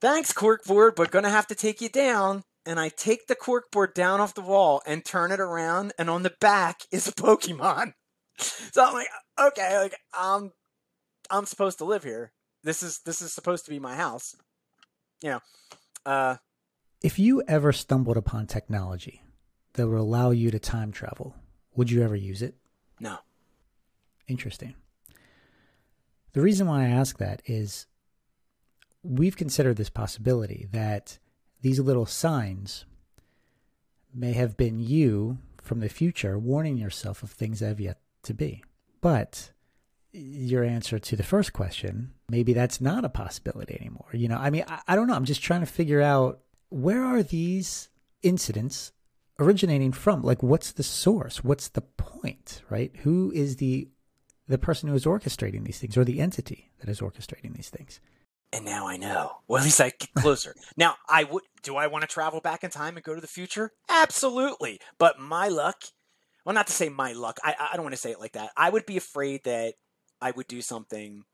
thanks, 0.00 0.32
corkboard, 0.32 0.96
but 0.96 1.10
gonna 1.10 1.30
have 1.30 1.46
to 1.48 1.54
take 1.54 1.80
you 1.80 1.88
down. 1.88 2.42
And 2.64 2.78
I 2.78 2.90
take 2.90 3.26
the 3.26 3.34
corkboard 3.34 3.92
down 3.92 4.20
off 4.20 4.34
the 4.34 4.40
wall 4.40 4.82
and 4.86 5.04
turn 5.04 5.32
it 5.32 5.40
around, 5.40 5.92
and 5.98 6.08
on 6.08 6.22
the 6.22 6.32
back 6.40 6.82
is 6.92 7.08
a 7.08 7.12
Pokemon. 7.12 7.94
So 8.72 8.84
I'm 8.84 8.94
like, 8.94 9.08
okay, 9.38 9.78
like 9.78 9.94
I'm 10.14 10.50
I'm 11.30 11.44
supposed 11.44 11.78
to 11.78 11.84
live 11.84 12.02
here. 12.02 12.32
This 12.64 12.82
is 12.82 13.00
this 13.04 13.22
is 13.22 13.32
supposed 13.32 13.66
to 13.66 13.70
be 13.70 13.78
my 13.78 13.94
house. 13.94 14.34
You 15.22 15.30
know. 15.30 15.40
Uh 16.04 16.36
if 17.02 17.18
you 17.18 17.42
ever 17.46 17.72
stumbled 17.72 18.16
upon 18.16 18.46
technology 18.46 19.22
that 19.74 19.88
would 19.88 19.98
allow 19.98 20.30
you 20.30 20.50
to 20.50 20.58
time 20.58 20.92
travel, 20.92 21.34
would 21.74 21.90
you 21.90 22.02
ever 22.02 22.16
use 22.16 22.42
it? 22.42 22.54
No. 23.00 23.18
Interesting. 24.28 24.74
The 26.32 26.40
reason 26.40 26.66
why 26.66 26.84
I 26.84 26.88
ask 26.88 27.18
that 27.18 27.42
is 27.46 27.86
we've 29.02 29.36
considered 29.36 29.76
this 29.76 29.90
possibility 29.90 30.68
that 30.72 31.18
these 31.60 31.80
little 31.80 32.06
signs 32.06 32.84
may 34.14 34.32
have 34.32 34.56
been 34.56 34.78
you 34.78 35.38
from 35.60 35.80
the 35.80 35.88
future 35.88 36.38
warning 36.38 36.76
yourself 36.76 37.22
of 37.22 37.30
things 37.30 37.60
that 37.60 37.68
have 37.68 37.80
yet 37.80 37.98
to 38.24 38.34
be. 38.34 38.62
But 39.00 39.52
your 40.12 40.64
answer 40.64 40.98
to 40.98 41.16
the 41.16 41.22
first 41.22 41.52
question, 41.52 42.12
maybe 42.28 42.52
that's 42.52 42.80
not 42.80 43.04
a 43.04 43.08
possibility 43.08 43.76
anymore. 43.80 44.08
You 44.12 44.28
know, 44.28 44.36
I 44.36 44.50
mean, 44.50 44.64
I, 44.68 44.80
I 44.88 44.96
don't 44.96 45.06
know. 45.06 45.14
I'm 45.14 45.24
just 45.24 45.42
trying 45.42 45.60
to 45.60 45.66
figure 45.66 46.02
out 46.02 46.40
where 46.68 47.02
are 47.02 47.22
these 47.22 47.88
incidents 48.22 48.92
originating 49.38 49.92
from? 49.92 50.22
Like, 50.22 50.42
what's 50.42 50.72
the 50.72 50.82
source? 50.82 51.44
What's 51.44 51.68
the 51.68 51.80
point, 51.80 52.62
right? 52.70 52.92
Who 53.02 53.32
is 53.34 53.56
the 53.56 53.88
the 54.48 54.58
person 54.58 54.88
who 54.88 54.94
is 54.94 55.04
orchestrating 55.04 55.64
these 55.64 55.78
things 55.78 55.96
or 55.96 56.04
the 56.04 56.20
entity 56.20 56.72
that 56.80 56.88
is 56.90 57.00
orchestrating 57.00 57.54
these 57.54 57.70
things? 57.70 58.00
And 58.52 58.64
now 58.64 58.86
I 58.86 58.98
know. 58.98 59.38
Well, 59.48 59.60
at 59.60 59.64
least 59.64 59.80
I 59.80 59.92
get 59.98 60.12
closer. 60.14 60.54
now, 60.76 60.96
I 61.08 61.24
would. 61.24 61.42
Do 61.62 61.76
I 61.76 61.86
want 61.86 62.02
to 62.02 62.08
travel 62.08 62.40
back 62.40 62.64
in 62.64 62.70
time 62.70 62.96
and 62.96 63.04
go 63.04 63.14
to 63.14 63.20
the 63.20 63.26
future? 63.26 63.72
Absolutely. 63.88 64.80
But 64.98 65.18
my 65.18 65.48
luck. 65.48 65.82
Well, 66.44 66.54
not 66.54 66.66
to 66.66 66.72
say 66.72 66.88
my 66.88 67.12
luck. 67.12 67.38
I 67.42 67.54
I 67.72 67.76
don't 67.76 67.84
want 67.84 67.94
to 67.94 68.00
say 68.00 68.10
it 68.10 68.20
like 68.20 68.32
that. 68.32 68.50
I 68.56 68.68
would 68.68 68.84
be 68.84 68.96
afraid 68.96 69.44
that 69.44 69.74
I 70.20 70.32
would 70.32 70.48
do 70.48 70.60
something 70.60 71.24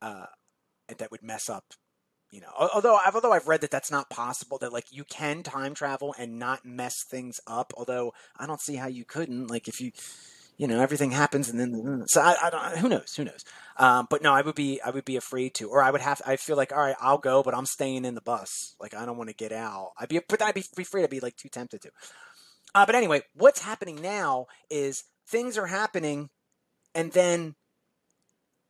uh, 0.00 0.26
that 0.98 1.10
would 1.10 1.22
mess 1.22 1.48
up 1.48 1.64
you 2.30 2.40
know 2.40 2.50
although 2.56 2.96
I've 2.96 3.14
although 3.14 3.32
I've 3.32 3.48
read 3.48 3.60
that 3.62 3.70
that's 3.70 3.90
not 3.90 4.10
possible 4.10 4.58
that 4.58 4.72
like 4.72 4.86
you 4.90 5.04
can 5.04 5.42
time 5.42 5.74
travel 5.74 6.14
and 6.18 6.38
not 6.38 6.64
mess 6.64 6.94
things 7.08 7.40
up 7.46 7.72
although 7.76 8.12
I 8.36 8.46
don't 8.46 8.60
see 8.60 8.76
how 8.76 8.86
you 8.86 9.04
couldn't 9.04 9.48
like 9.48 9.68
if 9.68 9.80
you 9.80 9.92
you 10.56 10.66
know 10.66 10.80
everything 10.80 11.10
happens 11.10 11.48
and 11.48 11.58
then 11.58 12.04
so 12.06 12.20
I, 12.20 12.36
I 12.42 12.50
don't 12.50 12.78
who 12.78 12.88
knows 12.88 13.14
who 13.16 13.24
knows? 13.24 13.44
Um, 13.78 14.06
but 14.10 14.22
no 14.22 14.32
I 14.32 14.42
would 14.42 14.54
be 14.54 14.80
I 14.80 14.90
would 14.90 15.04
be 15.04 15.16
afraid 15.16 15.54
to 15.54 15.68
or 15.68 15.82
I 15.82 15.90
would 15.90 16.02
have 16.02 16.20
I 16.26 16.36
feel 16.36 16.56
like 16.56 16.72
all 16.72 16.78
right 16.78 16.96
I'll 17.00 17.18
go 17.18 17.42
but 17.42 17.54
I'm 17.54 17.66
staying 17.66 18.04
in 18.04 18.14
the 18.14 18.20
bus. 18.20 18.74
Like 18.78 18.94
I 18.94 19.06
don't 19.06 19.16
want 19.16 19.30
to 19.30 19.36
get 19.36 19.52
out. 19.52 19.92
I'd 19.98 20.10
be 20.10 20.20
but 20.28 20.42
I'd 20.42 20.54
be 20.54 20.64
afraid 20.78 21.04
I'd 21.04 21.10
be 21.10 21.20
like 21.20 21.36
too 21.36 21.48
tempted 21.48 21.80
to. 21.82 21.90
Uh, 22.74 22.86
but 22.86 22.94
anyway 22.94 23.22
what's 23.34 23.62
happening 23.62 24.02
now 24.02 24.46
is 24.68 25.04
things 25.26 25.56
are 25.56 25.66
happening 25.66 26.28
and 26.94 27.10
then 27.12 27.54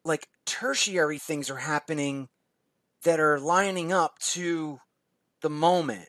like 0.05 0.29
tertiary 0.47 1.19
things 1.19 1.51
are 1.51 1.57
happening 1.57 2.29
that 3.05 3.21
are 3.21 3.39
lining 3.39 3.93
up 3.93 4.19
to 4.19 4.79
the 5.41 5.51
moment. 5.51 6.09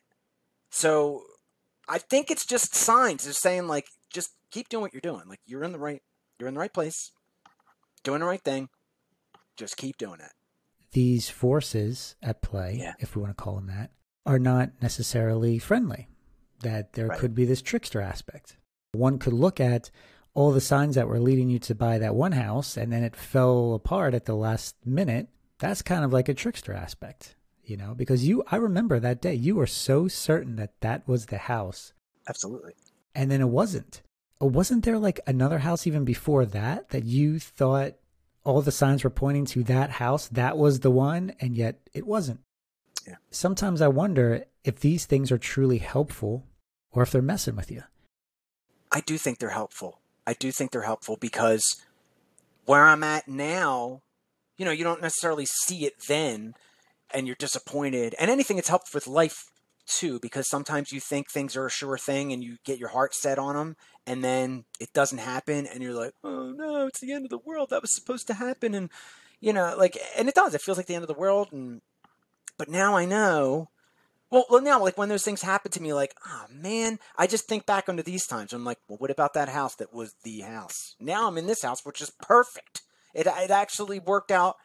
So 0.70 1.22
I 1.88 1.98
think 1.98 2.30
it's 2.30 2.46
just 2.46 2.74
signs. 2.74 3.24
They're 3.24 3.32
saying 3.32 3.68
like, 3.68 3.86
just 4.12 4.30
keep 4.50 4.68
doing 4.68 4.82
what 4.82 4.92
you're 4.92 5.00
doing. 5.00 5.22
Like 5.26 5.40
you're 5.46 5.64
in 5.64 5.72
the 5.72 5.78
right, 5.78 6.02
you're 6.38 6.48
in 6.48 6.54
the 6.54 6.60
right 6.60 6.72
place, 6.72 7.12
doing 8.02 8.20
the 8.20 8.26
right 8.26 8.42
thing. 8.42 8.68
Just 9.56 9.76
keep 9.76 9.96
doing 9.98 10.20
it. 10.20 10.32
These 10.92 11.30
forces 11.30 12.16
at 12.22 12.42
play, 12.42 12.76
yeah. 12.78 12.94
if 12.98 13.16
we 13.16 13.22
want 13.22 13.36
to 13.36 13.42
call 13.42 13.54
them 13.54 13.66
that, 13.68 13.92
are 14.26 14.38
not 14.38 14.70
necessarily 14.80 15.58
friendly. 15.58 16.08
That 16.60 16.92
there 16.92 17.08
right. 17.08 17.18
could 17.18 17.34
be 17.34 17.44
this 17.44 17.62
trickster 17.62 18.00
aspect. 18.00 18.56
One 18.92 19.18
could 19.18 19.32
look 19.32 19.58
at 19.58 19.90
all 20.34 20.52
the 20.52 20.60
signs 20.60 20.94
that 20.94 21.08
were 21.08 21.18
leading 21.18 21.50
you 21.50 21.58
to 21.60 21.74
buy 21.74 21.98
that 21.98 22.14
one 22.14 22.32
house, 22.32 22.76
and 22.76 22.92
then 22.92 23.02
it 23.02 23.16
fell 23.16 23.74
apart 23.74 24.14
at 24.14 24.26
the 24.26 24.36
last 24.36 24.76
minute 24.84 25.28
that's 25.62 25.80
kind 25.80 26.04
of 26.04 26.12
like 26.12 26.28
a 26.28 26.34
trickster 26.34 26.72
aspect, 26.72 27.36
you 27.62 27.76
know, 27.76 27.94
because 27.94 28.26
you, 28.26 28.42
I 28.50 28.56
remember 28.56 28.98
that 28.98 29.22
day, 29.22 29.34
you 29.34 29.54
were 29.54 29.68
so 29.68 30.08
certain 30.08 30.56
that 30.56 30.80
that 30.80 31.06
was 31.06 31.26
the 31.26 31.38
house. 31.38 31.92
Absolutely. 32.28 32.74
And 33.14 33.30
then 33.30 33.40
it 33.40 33.48
wasn't. 33.48 34.02
Uh, 34.42 34.46
wasn't 34.46 34.84
there 34.84 34.98
like 34.98 35.20
another 35.24 35.60
house 35.60 35.86
even 35.86 36.04
before 36.04 36.44
that 36.46 36.88
that 36.88 37.04
you 37.04 37.38
thought 37.38 37.92
all 38.42 38.60
the 38.60 38.72
signs 38.72 39.04
were 39.04 39.10
pointing 39.10 39.44
to 39.46 39.62
that 39.62 39.90
house? 39.90 40.26
That 40.26 40.58
was 40.58 40.80
the 40.80 40.90
one, 40.90 41.32
and 41.38 41.56
yet 41.56 41.78
it 41.94 42.08
wasn't. 42.08 42.40
Yeah. 43.06 43.16
Sometimes 43.30 43.80
I 43.80 43.88
wonder 43.88 44.44
if 44.64 44.80
these 44.80 45.06
things 45.06 45.30
are 45.30 45.38
truly 45.38 45.78
helpful 45.78 46.44
or 46.90 47.04
if 47.04 47.12
they're 47.12 47.22
messing 47.22 47.54
with 47.54 47.70
you. 47.70 47.84
I 48.90 49.00
do 49.00 49.16
think 49.16 49.38
they're 49.38 49.50
helpful. 49.50 50.00
I 50.26 50.32
do 50.32 50.50
think 50.50 50.72
they're 50.72 50.82
helpful 50.82 51.16
because 51.20 51.80
where 52.64 52.84
I'm 52.84 53.04
at 53.04 53.28
now, 53.28 54.02
you 54.56 54.64
know, 54.64 54.70
you 54.70 54.84
don't 54.84 55.02
necessarily 55.02 55.46
see 55.46 55.84
it 55.84 55.94
then 56.08 56.54
and 57.12 57.26
you're 57.26 57.36
disappointed. 57.36 58.14
And 58.18 58.30
anything 58.30 58.56
that's 58.56 58.68
helped 58.68 58.94
with 58.94 59.06
life 59.06 59.44
too, 59.86 60.18
because 60.20 60.48
sometimes 60.48 60.92
you 60.92 61.00
think 61.00 61.30
things 61.30 61.56
are 61.56 61.66
a 61.66 61.70
sure 61.70 61.98
thing 61.98 62.32
and 62.32 62.42
you 62.42 62.56
get 62.64 62.78
your 62.78 62.90
heart 62.90 63.14
set 63.14 63.38
on 63.38 63.56
them 63.56 63.76
and 64.06 64.22
then 64.22 64.64
it 64.80 64.92
doesn't 64.92 65.18
happen 65.18 65.66
and 65.66 65.82
you're 65.82 65.94
like, 65.94 66.14
oh 66.24 66.52
no, 66.52 66.86
it's 66.86 67.00
the 67.00 67.12
end 67.12 67.24
of 67.24 67.30
the 67.30 67.38
world. 67.38 67.70
That 67.70 67.82
was 67.82 67.94
supposed 67.94 68.26
to 68.28 68.34
happen. 68.34 68.74
And, 68.74 68.90
you 69.40 69.52
know, 69.52 69.74
like, 69.76 69.98
and 70.16 70.28
it 70.28 70.34
does. 70.34 70.54
It 70.54 70.62
feels 70.62 70.76
like 70.76 70.86
the 70.86 70.94
end 70.94 71.04
of 71.04 71.08
the 71.08 71.14
world. 71.14 71.48
And, 71.52 71.82
but 72.58 72.68
now 72.68 72.96
I 72.96 73.04
know. 73.04 73.68
Well, 74.30 74.46
well, 74.48 74.62
now, 74.62 74.80
like 74.80 74.96
when 74.96 75.10
those 75.10 75.24
things 75.24 75.42
happen 75.42 75.70
to 75.72 75.82
me, 75.82 75.92
like, 75.92 76.14
oh 76.26 76.46
man, 76.50 76.98
I 77.18 77.26
just 77.26 77.46
think 77.46 77.66
back 77.66 77.88
onto 77.88 78.02
these 78.02 78.26
times. 78.26 78.54
I'm 78.54 78.64
like, 78.64 78.78
well, 78.88 78.96
what 78.96 79.10
about 79.10 79.34
that 79.34 79.50
house 79.50 79.74
that 79.74 79.92
was 79.92 80.14
the 80.24 80.40
house? 80.40 80.96
Now 80.98 81.28
I'm 81.28 81.36
in 81.36 81.46
this 81.46 81.62
house, 81.62 81.84
which 81.84 82.00
is 82.00 82.10
perfect. 82.22 82.80
It, 83.14 83.26
it 83.26 83.50
actually 83.50 83.98
worked 83.98 84.30
out 84.30 84.56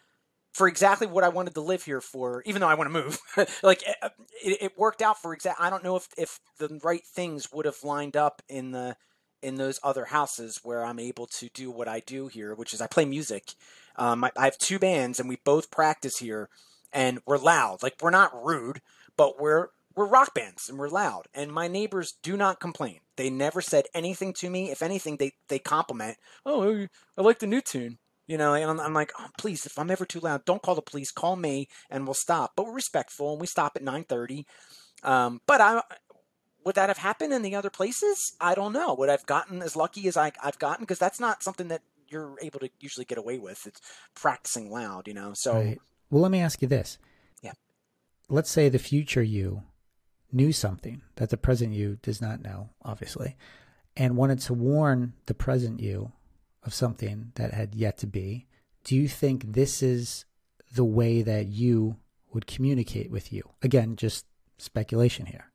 for 0.54 0.68
exactly 0.68 1.06
what 1.06 1.24
I 1.24 1.30
wanted 1.30 1.54
to 1.54 1.62
live 1.62 1.84
here 1.84 2.02
for, 2.02 2.42
even 2.46 2.62
though 2.62 2.68
I 2.68 2.74
want 2.74 2.92
to 2.92 3.04
move. 3.04 3.20
like 3.64 3.84
it, 3.84 4.58
it, 4.62 4.78
worked 4.78 5.02
out 5.02 5.22
for 5.22 5.34
exact. 5.34 5.62
I 5.62 5.70
don't 5.70 5.84
know 5.84 5.96
if 5.96 6.08
if 6.18 6.40
the 6.58 6.80
right 6.84 7.06
things 7.06 7.52
would 7.54 7.66
have 7.66 7.84
lined 7.84 8.18
up 8.18 8.42
in 8.50 8.72
the 8.72 8.96
in 9.44 9.56
those 9.56 9.80
other 9.84 10.06
houses 10.06 10.60
where 10.64 10.84
I'm 10.84 11.00
able 11.00 11.28
to 11.28 11.50
do 11.54 11.70
what 11.70 11.88
I 11.88 12.00
do 12.00 12.28
here, 12.28 12.56
which 12.56 12.74
is 12.74 12.82
I 12.82 12.88
play 12.88 13.06
music. 13.06 13.54
Um, 13.98 14.24
I, 14.24 14.32
I 14.36 14.46
have 14.46 14.58
two 14.58 14.80
bands 14.80 15.20
and 15.20 15.30
we 15.30 15.38
both 15.46 15.70
practice 15.70 16.18
here, 16.18 16.50
and 16.92 17.20
we're 17.28 17.38
loud. 17.38 17.84
Like 17.84 17.96
we're 18.02 18.10
not 18.10 18.44
rude, 18.44 18.82
but 19.16 19.40
we're 19.40 19.68
we're 19.96 20.08
rock 20.08 20.34
bands 20.34 20.70
and 20.70 20.78
we're 20.78 20.90
loud. 20.90 21.28
And 21.34 21.52
my 21.52 21.68
neighbors 21.68 22.16
do 22.24 22.38
not 22.38 22.60
complain. 22.60 23.00
They 23.16 23.30
never 23.30 23.62
said 23.62 23.86
anything 23.94 24.34
to 24.34 24.50
me. 24.50 24.72
If 24.72 24.82
anything, 24.82 25.18
they 25.18 25.34
they 25.50 25.60
compliment. 25.60 26.18
Oh, 26.46 26.88
I 27.18 27.22
like 27.22 27.40
the 27.40 27.48
new 27.48 27.62
tune. 27.62 28.00
You 28.28 28.38
know, 28.38 28.54
and 28.54 28.70
I'm, 28.70 28.80
I'm 28.80 28.94
like, 28.94 29.14
oh, 29.18 29.28
please, 29.38 29.66
if 29.66 29.80
I'm 29.80 29.90
ever 29.90 30.06
too 30.06 30.20
loud, 30.20 30.44
don't 30.44 30.62
call 30.62 30.76
the 30.76 30.82
police. 30.82 31.12
Call 31.12 31.38
me, 31.38 31.70
and 31.90 32.06
we'll 32.06 32.14
stop. 32.14 32.54
But 32.56 32.66
we're 32.66 32.74
respectful, 32.74 33.32
and 33.32 33.42
we 33.42 33.48
stop 33.48 33.78
at 33.78 33.84
9:30. 33.84 34.44
Um, 35.04 35.42
but 35.48 35.62
I 35.62 35.82
would 36.68 36.76
that 36.76 36.90
have 36.90 36.98
happened 36.98 37.32
in 37.32 37.44
the 37.44 37.56
other 37.56 37.70
places? 37.70 38.36
I 38.42 38.54
don't 38.54 38.74
know. 38.74 38.94
Would 38.96 39.10
I've 39.10 39.26
gotten 39.26 39.62
as 39.62 39.78
lucky 39.78 40.06
as 40.10 40.18
I, 40.18 40.34
have 40.42 40.60
gotten? 40.60 40.84
Because 40.84 41.00
that's 41.00 41.18
not 41.18 41.42
something 41.42 41.70
that 41.70 41.82
you're 42.10 42.36
able 42.42 42.60
to 42.60 42.70
usually 42.82 43.06
get 43.06 43.18
away 43.18 43.38
with. 43.40 43.66
It's 43.66 43.80
practicing 44.16 44.70
loud, 44.70 45.08
you 45.08 45.14
know. 45.14 45.32
So, 45.34 45.54
right. 45.54 45.80
well, 46.10 46.22
let 46.22 46.32
me 46.32 46.42
ask 46.42 46.62
you 46.62 46.68
this. 46.68 46.98
Yeah. 47.42 47.54
Let's 48.28 48.52
say 48.52 48.68
the 48.68 48.80
future 48.80 49.24
you 49.24 49.64
knew 50.34 50.52
something 50.52 51.04
that 51.16 51.30
the 51.30 51.38
present 51.38 51.74
you 51.74 52.00
does 52.02 52.22
not 52.22 52.42
know, 52.42 52.72
obviously, 52.84 53.38
and 53.96 54.18
wanted 54.18 54.40
to 54.40 54.54
warn 54.54 55.14
the 55.28 55.34
present 55.34 55.80
you 55.80 56.12
of 56.68 56.74
something 56.74 57.32
that 57.36 57.54
had 57.54 57.74
yet 57.74 57.98
to 57.98 58.06
be, 58.06 58.46
do 58.84 58.96
you 58.96 59.08
think 59.08 59.54
this 59.54 59.82
is 59.82 60.26
the 60.76 60.84
way 60.84 61.22
that 61.22 61.48
you 61.48 61.96
would 62.34 62.46
communicate 62.46 63.10
with 63.10 63.32
you? 63.34 63.50
Again, 63.64 63.96
just 63.96 64.26
speculation 64.58 65.26
here. 65.26 65.46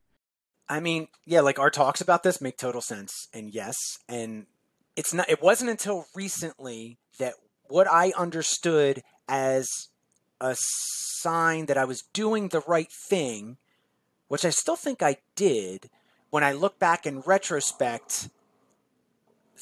I 0.67 0.79
mean, 0.79 1.07
yeah, 1.25 1.41
like 1.41 1.59
our 1.59 1.69
talks 1.69 2.01
about 2.01 2.23
this 2.23 2.41
make 2.41 2.57
total 2.57 2.81
sense. 2.81 3.27
And 3.31 3.53
yes, 3.53 3.77
and 4.09 4.47
it's 4.95 5.13
not 5.13 5.29
it 5.29 5.41
wasn't 5.41 5.69
until 5.69 6.05
recently 6.15 6.97
that 7.19 7.35
what 7.67 7.87
I 7.87 8.11
understood 8.17 9.03
as 9.27 9.69
a 10.41 10.55
sign 10.57 11.67
that 11.67 11.77
I 11.77 11.85
was 11.85 12.03
doing 12.11 12.47
the 12.47 12.63
right 12.67 12.91
thing, 12.91 13.57
which 14.27 14.45
I 14.45 14.49
still 14.49 14.75
think 14.75 15.03
I 15.03 15.17
did, 15.35 15.89
when 16.31 16.43
I 16.43 16.53
look 16.53 16.79
back 16.79 17.05
in 17.05 17.21
retrospect, 17.21 18.29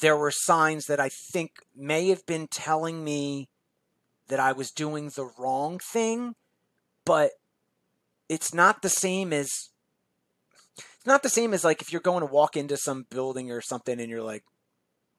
there 0.00 0.16
were 0.16 0.30
signs 0.30 0.86
that 0.86 1.00
I 1.00 1.08
think 1.08 1.52
may 1.76 2.08
have 2.08 2.24
been 2.26 2.48
telling 2.48 3.04
me 3.04 3.48
that 4.28 4.40
I 4.40 4.52
was 4.52 4.70
doing 4.70 5.10
the 5.10 5.30
wrong 5.38 5.78
thing, 5.78 6.34
but 7.04 7.32
it's 8.28 8.54
not 8.54 8.82
the 8.82 8.88
same 8.88 9.32
as 9.32 9.48
it's 10.76 11.06
not 11.06 11.22
the 11.22 11.28
same 11.28 11.52
as 11.52 11.64
like 11.64 11.82
if 11.82 11.92
you're 11.92 12.00
going 12.00 12.20
to 12.20 12.32
walk 12.32 12.56
into 12.56 12.76
some 12.76 13.06
building 13.10 13.50
or 13.50 13.60
something 13.60 14.00
and 14.00 14.08
you're 14.08 14.22
like 14.22 14.44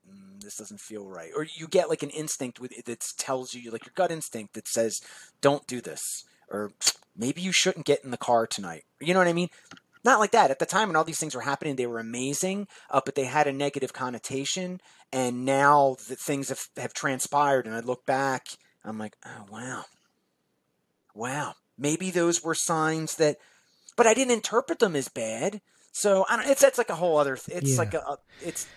mm, 0.09 0.41
this 0.41 0.55
doesn't 0.55 0.80
feel 0.80 1.05
right. 1.05 1.32
Or 1.36 1.45
you 1.57 1.67
get 1.67 1.89
like 1.89 2.03
an 2.03 2.09
instinct 2.09 2.59
with 2.59 2.71
that 2.86 3.05
tells 3.17 3.53
you, 3.53 3.71
like 3.71 3.86
your 3.86 3.93
gut 3.95 4.11
instinct 4.11 4.53
that 4.53 4.67
says, 4.67 4.99
don't 5.41 5.67
do 5.67 5.82
this. 5.82 6.01
Or 6.49 6.71
maybe 7.15 7.41
you 7.41 7.51
shouldn't 7.51 7.86
get 7.86 8.03
in 8.03 8.11
the 8.11 8.17
car 8.17 8.47
tonight. 8.47 8.84
You 8.99 9.13
know 9.13 9.19
what 9.19 9.28
I 9.28 9.34
mean? 9.34 9.49
Not 10.03 10.19
like 10.19 10.31
that. 10.31 10.51
At 10.51 10.59
the 10.59 10.65
time 10.65 10.89
when 10.89 10.95
all 10.95 11.03
these 11.03 11.19
things 11.19 11.33
were 11.33 11.41
happening, 11.41 11.75
they 11.75 11.87
were 11.87 11.99
amazing, 11.99 12.67
uh, 12.89 13.01
but 13.05 13.15
they 13.15 13.25
had 13.25 13.47
a 13.47 13.53
negative 13.53 13.93
connotation. 13.93 14.81
And 15.11 15.45
now 15.45 15.95
that 16.09 16.19
things 16.19 16.49
have, 16.49 16.65
have 16.77 16.93
transpired, 16.93 17.65
and 17.65 17.75
I 17.75 17.79
look 17.79 18.05
back, 18.05 18.47
I'm 18.83 18.97
like, 18.97 19.15
oh, 19.25 19.45
wow. 19.49 19.85
Wow. 21.15 21.53
Maybe 21.77 22.11
those 22.11 22.43
were 22.43 22.55
signs 22.55 23.15
that, 23.15 23.37
but 23.95 24.07
I 24.07 24.13
didn't 24.13 24.33
interpret 24.33 24.79
them 24.79 24.95
as 24.95 25.07
bad. 25.07 25.61
So 25.93 26.25
I 26.27 26.37
don't. 26.37 26.47
It's 26.49 26.61
that's 26.61 26.79
like 26.79 26.89
a 26.89 26.95
whole 26.95 27.17
other. 27.17 27.33
It's 27.33 27.71
yeah. 27.71 27.77
like 27.77 27.93
a, 27.93 27.99
a. 27.99 28.17
It's. 28.43 28.67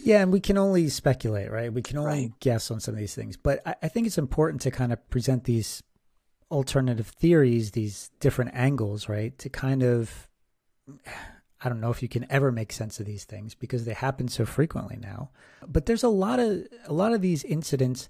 Yeah, 0.00 0.22
and 0.22 0.32
we 0.32 0.40
can 0.40 0.58
only 0.58 0.88
speculate, 0.88 1.50
right? 1.50 1.72
We 1.72 1.82
can 1.82 1.98
only 1.98 2.10
right. 2.10 2.40
guess 2.40 2.70
on 2.70 2.80
some 2.80 2.94
of 2.94 2.98
these 2.98 3.14
things. 3.14 3.36
But 3.36 3.60
I, 3.66 3.76
I 3.82 3.88
think 3.88 4.06
it's 4.06 4.18
important 4.18 4.62
to 4.62 4.70
kind 4.70 4.92
of 4.92 5.08
present 5.10 5.44
these 5.44 5.82
alternative 6.50 7.08
theories, 7.08 7.72
these 7.72 8.10
different 8.20 8.52
angles, 8.54 9.08
right? 9.08 9.38
To 9.38 9.48
kind 9.48 9.82
of 9.82 10.28
I 11.62 11.68
don't 11.68 11.80
know 11.80 11.90
if 11.90 12.02
you 12.02 12.08
can 12.08 12.26
ever 12.30 12.52
make 12.52 12.72
sense 12.72 13.00
of 13.00 13.06
these 13.06 13.24
things 13.24 13.54
because 13.54 13.84
they 13.84 13.94
happen 13.94 14.28
so 14.28 14.44
frequently 14.44 14.96
now. 14.96 15.30
But 15.66 15.86
there's 15.86 16.02
a 16.02 16.08
lot 16.08 16.38
of 16.38 16.66
a 16.86 16.92
lot 16.92 17.12
of 17.12 17.22
these 17.22 17.44
incidents 17.44 18.08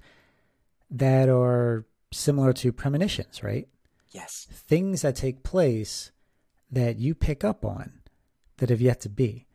that 0.90 1.28
are 1.28 1.86
similar 2.12 2.52
to 2.54 2.72
premonitions, 2.72 3.42
right? 3.42 3.68
Yes. 4.10 4.46
Things 4.50 5.02
that 5.02 5.16
take 5.16 5.42
place 5.42 6.10
that 6.70 6.96
you 6.96 7.14
pick 7.14 7.44
up 7.44 7.64
on 7.64 7.92
that 8.58 8.70
have 8.70 8.80
yet 8.80 9.00
to 9.02 9.08
be. 9.08 9.46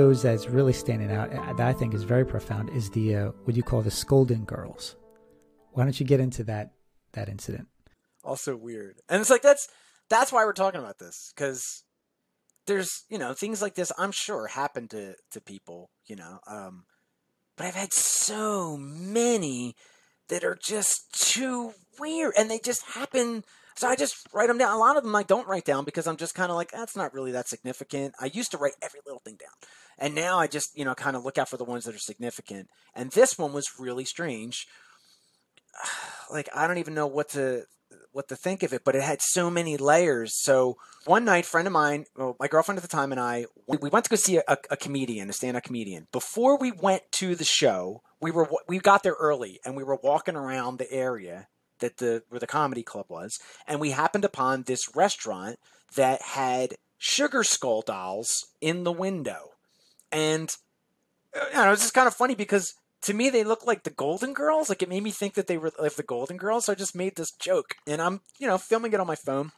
Those 0.00 0.22
that's 0.22 0.48
really 0.48 0.72
standing 0.72 1.12
out 1.12 1.30
uh, 1.30 1.52
that 1.52 1.66
I 1.66 1.74
think 1.74 1.92
is 1.92 2.04
very 2.04 2.24
profound 2.24 2.70
is 2.70 2.88
the 2.88 3.16
uh, 3.16 3.26
what 3.44 3.54
you 3.54 3.62
call 3.62 3.82
the 3.82 4.04
Golden 4.08 4.44
Girls. 4.44 4.96
Why 5.72 5.84
don't 5.84 6.00
you 6.00 6.06
get 6.06 6.20
into 6.20 6.42
that 6.44 6.72
that 7.12 7.28
incident? 7.28 7.68
Also 8.24 8.56
weird, 8.56 8.96
and 9.10 9.20
it's 9.20 9.28
like 9.28 9.42
that's 9.42 9.68
that's 10.08 10.32
why 10.32 10.46
we're 10.46 10.54
talking 10.54 10.80
about 10.80 10.98
this 10.98 11.32
because 11.34 11.84
there's 12.66 13.04
you 13.10 13.18
know 13.18 13.34
things 13.34 13.60
like 13.60 13.74
this 13.74 13.92
I'm 13.98 14.12
sure 14.12 14.46
happen 14.46 14.88
to 14.88 15.16
to 15.32 15.40
people 15.42 15.90
you 16.06 16.16
know, 16.16 16.40
um, 16.46 16.84
but 17.58 17.66
I've 17.66 17.74
had 17.74 17.92
so 17.92 18.78
many 18.78 19.74
that 20.30 20.44
are 20.44 20.58
just 20.60 21.12
too 21.12 21.74
weird, 21.98 22.32
and 22.38 22.50
they 22.50 22.58
just 22.58 22.82
happen 22.94 23.44
so 23.80 23.88
I 23.88 23.96
just 23.96 24.26
write 24.34 24.48
them 24.48 24.58
down. 24.58 24.74
A 24.74 24.78
lot 24.78 24.98
of 24.98 25.04
them 25.04 25.16
I 25.16 25.22
don't 25.22 25.48
write 25.48 25.64
down 25.64 25.86
because 25.86 26.06
I'm 26.06 26.18
just 26.18 26.34
kind 26.34 26.50
of 26.50 26.56
like, 26.56 26.70
that's 26.70 26.94
not 26.94 27.14
really 27.14 27.32
that 27.32 27.48
significant. 27.48 28.14
I 28.20 28.26
used 28.26 28.50
to 28.50 28.58
write 28.58 28.74
every 28.82 29.00
little 29.06 29.22
thing 29.24 29.36
down. 29.36 29.54
And 29.98 30.14
now 30.14 30.38
I 30.38 30.48
just, 30.48 30.76
you 30.76 30.84
know, 30.84 30.94
kind 30.94 31.16
of 31.16 31.24
look 31.24 31.38
out 31.38 31.48
for 31.48 31.56
the 31.56 31.64
ones 31.64 31.86
that 31.86 31.94
are 31.94 31.98
significant. 31.98 32.68
And 32.94 33.10
this 33.12 33.38
one 33.38 33.54
was 33.54 33.78
really 33.78 34.04
strange. 34.04 34.66
Like 36.32 36.48
I 36.54 36.68
don't 36.68 36.78
even 36.78 36.94
know 36.94 37.08
what 37.08 37.30
to 37.30 37.64
what 38.12 38.28
to 38.28 38.36
think 38.36 38.62
of 38.62 38.72
it, 38.72 38.82
but 38.84 38.94
it 38.94 39.02
had 39.02 39.20
so 39.20 39.50
many 39.50 39.76
layers. 39.76 40.40
So 40.40 40.76
one 41.06 41.24
night, 41.24 41.44
friend 41.44 41.66
of 41.66 41.72
mine, 41.72 42.04
well, 42.16 42.36
my 42.38 42.46
girlfriend 42.46 42.78
at 42.78 42.82
the 42.82 42.88
time, 42.88 43.10
and 43.10 43.20
I, 43.20 43.46
we 43.66 43.90
went 43.90 44.04
to 44.04 44.10
go 44.10 44.14
see 44.14 44.36
a, 44.36 44.56
a 44.70 44.76
comedian, 44.76 45.28
a 45.28 45.32
stand-up 45.32 45.64
comedian. 45.64 46.06
Before 46.12 46.56
we 46.56 46.70
went 46.70 47.02
to 47.14 47.34
the 47.34 47.42
show, 47.42 48.02
we 48.20 48.30
were 48.30 48.48
we 48.68 48.78
got 48.78 49.02
there 49.02 49.16
early, 49.18 49.58
and 49.64 49.74
we 49.74 49.82
were 49.82 49.98
walking 50.00 50.36
around 50.36 50.78
the 50.78 50.92
area 50.92 51.48
that 51.80 51.98
the 51.98 52.22
where 52.28 52.40
the 52.40 52.46
comedy 52.46 52.82
club 52.82 53.06
was, 53.08 53.38
and 53.66 53.80
we 53.80 53.90
happened 53.90 54.24
upon 54.24 54.62
this 54.62 54.94
restaurant 54.94 55.58
that 55.96 56.22
had 56.22 56.74
sugar 56.98 57.42
skull 57.42 57.82
dolls 57.82 58.46
in 58.60 58.84
the 58.84 58.92
window, 58.92 59.50
and 60.12 60.56
uh, 61.34 61.44
you 61.50 61.56
know, 61.56 61.68
it 61.68 61.70
was 61.70 61.80
just 61.80 61.94
kind 61.94 62.08
of 62.08 62.14
funny 62.14 62.34
because 62.34 62.74
to 63.02 63.14
me 63.14 63.30
they 63.30 63.44
looked 63.44 63.66
like 63.66 63.82
the 63.82 63.90
Golden 63.90 64.32
Girls. 64.32 64.68
Like 64.68 64.82
it 64.82 64.88
made 64.88 65.02
me 65.02 65.10
think 65.10 65.34
that 65.34 65.46
they 65.46 65.58
were 65.58 65.72
like 65.78 65.94
the 65.94 66.02
Golden 66.02 66.36
Girls. 66.36 66.66
So 66.66 66.72
I 66.72 66.76
just 66.76 66.96
made 66.96 67.16
this 67.16 67.32
joke, 67.32 67.74
and 67.86 68.00
I'm 68.00 68.20
you 68.38 68.46
know 68.46 68.58
filming 68.58 68.92
it 68.92 69.00
on 69.00 69.06
my 69.06 69.16
phone. 69.16 69.52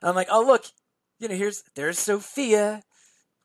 And 0.00 0.10
I'm 0.10 0.14
like, 0.14 0.28
oh 0.30 0.44
look, 0.44 0.66
you 1.18 1.28
know, 1.28 1.34
here's 1.34 1.62
there's 1.74 1.98
Sophia, 1.98 2.82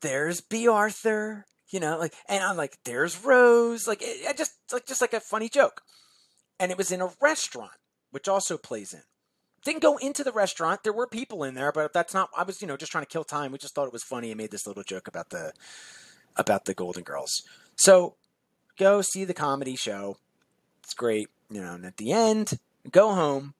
there's 0.00 0.40
Bea 0.40 0.68
Arthur, 0.68 1.46
you 1.70 1.80
know, 1.80 1.98
like, 1.98 2.14
and 2.28 2.44
I'm 2.44 2.56
like, 2.56 2.76
there's 2.84 3.24
Rose, 3.24 3.88
like, 3.88 4.02
it, 4.02 4.20
it 4.22 4.36
just 4.36 4.52
like 4.72 4.86
just 4.86 5.00
like 5.00 5.14
a 5.14 5.20
funny 5.20 5.48
joke, 5.48 5.82
and 6.60 6.70
it 6.70 6.78
was 6.78 6.92
in 6.92 7.00
a 7.00 7.10
restaurant 7.20 7.72
which 8.12 8.28
also 8.28 8.56
plays 8.56 8.94
in. 8.94 9.02
Didn't 9.64 9.82
go 9.82 9.96
into 9.96 10.22
the 10.22 10.32
restaurant. 10.32 10.84
There 10.84 10.92
were 10.92 11.06
people 11.06 11.44
in 11.44 11.54
there, 11.54 11.72
but 11.72 11.92
that's 11.92 12.14
not. 12.14 12.30
I 12.36 12.44
was, 12.44 12.60
you 12.60 12.68
know, 12.68 12.76
just 12.76 12.92
trying 12.92 13.04
to 13.04 13.10
kill 13.10 13.24
time. 13.24 13.52
We 13.52 13.58
just 13.58 13.74
thought 13.74 13.86
it 13.86 13.92
was 13.92 14.04
funny 14.04 14.30
and 14.30 14.38
made 14.38 14.50
this 14.50 14.66
little 14.66 14.82
joke 14.82 15.08
about 15.08 15.30
the 15.30 15.52
about 16.36 16.64
the 16.64 16.74
Golden 16.74 17.02
Girls. 17.02 17.42
So 17.76 18.14
go 18.78 19.02
see 19.02 19.24
the 19.24 19.34
comedy 19.34 19.76
show. 19.76 20.16
It's 20.82 20.94
great, 20.94 21.28
you 21.50 21.60
know. 21.60 21.74
And 21.74 21.84
at 21.84 21.96
the 21.96 22.12
end, 22.12 22.58
go 22.90 23.14
home, 23.14 23.54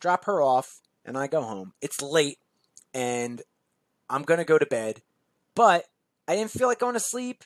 drop 0.00 0.24
her 0.24 0.42
off, 0.42 0.80
and 1.04 1.16
I 1.16 1.26
go 1.26 1.42
home. 1.42 1.72
It's 1.80 2.02
late, 2.02 2.38
and 2.92 3.42
I'm 4.10 4.22
gonna 4.22 4.44
go 4.44 4.58
to 4.58 4.66
bed, 4.66 5.02
but 5.54 5.86
I 6.26 6.34
didn't 6.36 6.50
feel 6.50 6.68
like 6.68 6.78
going 6.78 6.94
to 6.94 7.00
sleep 7.00 7.42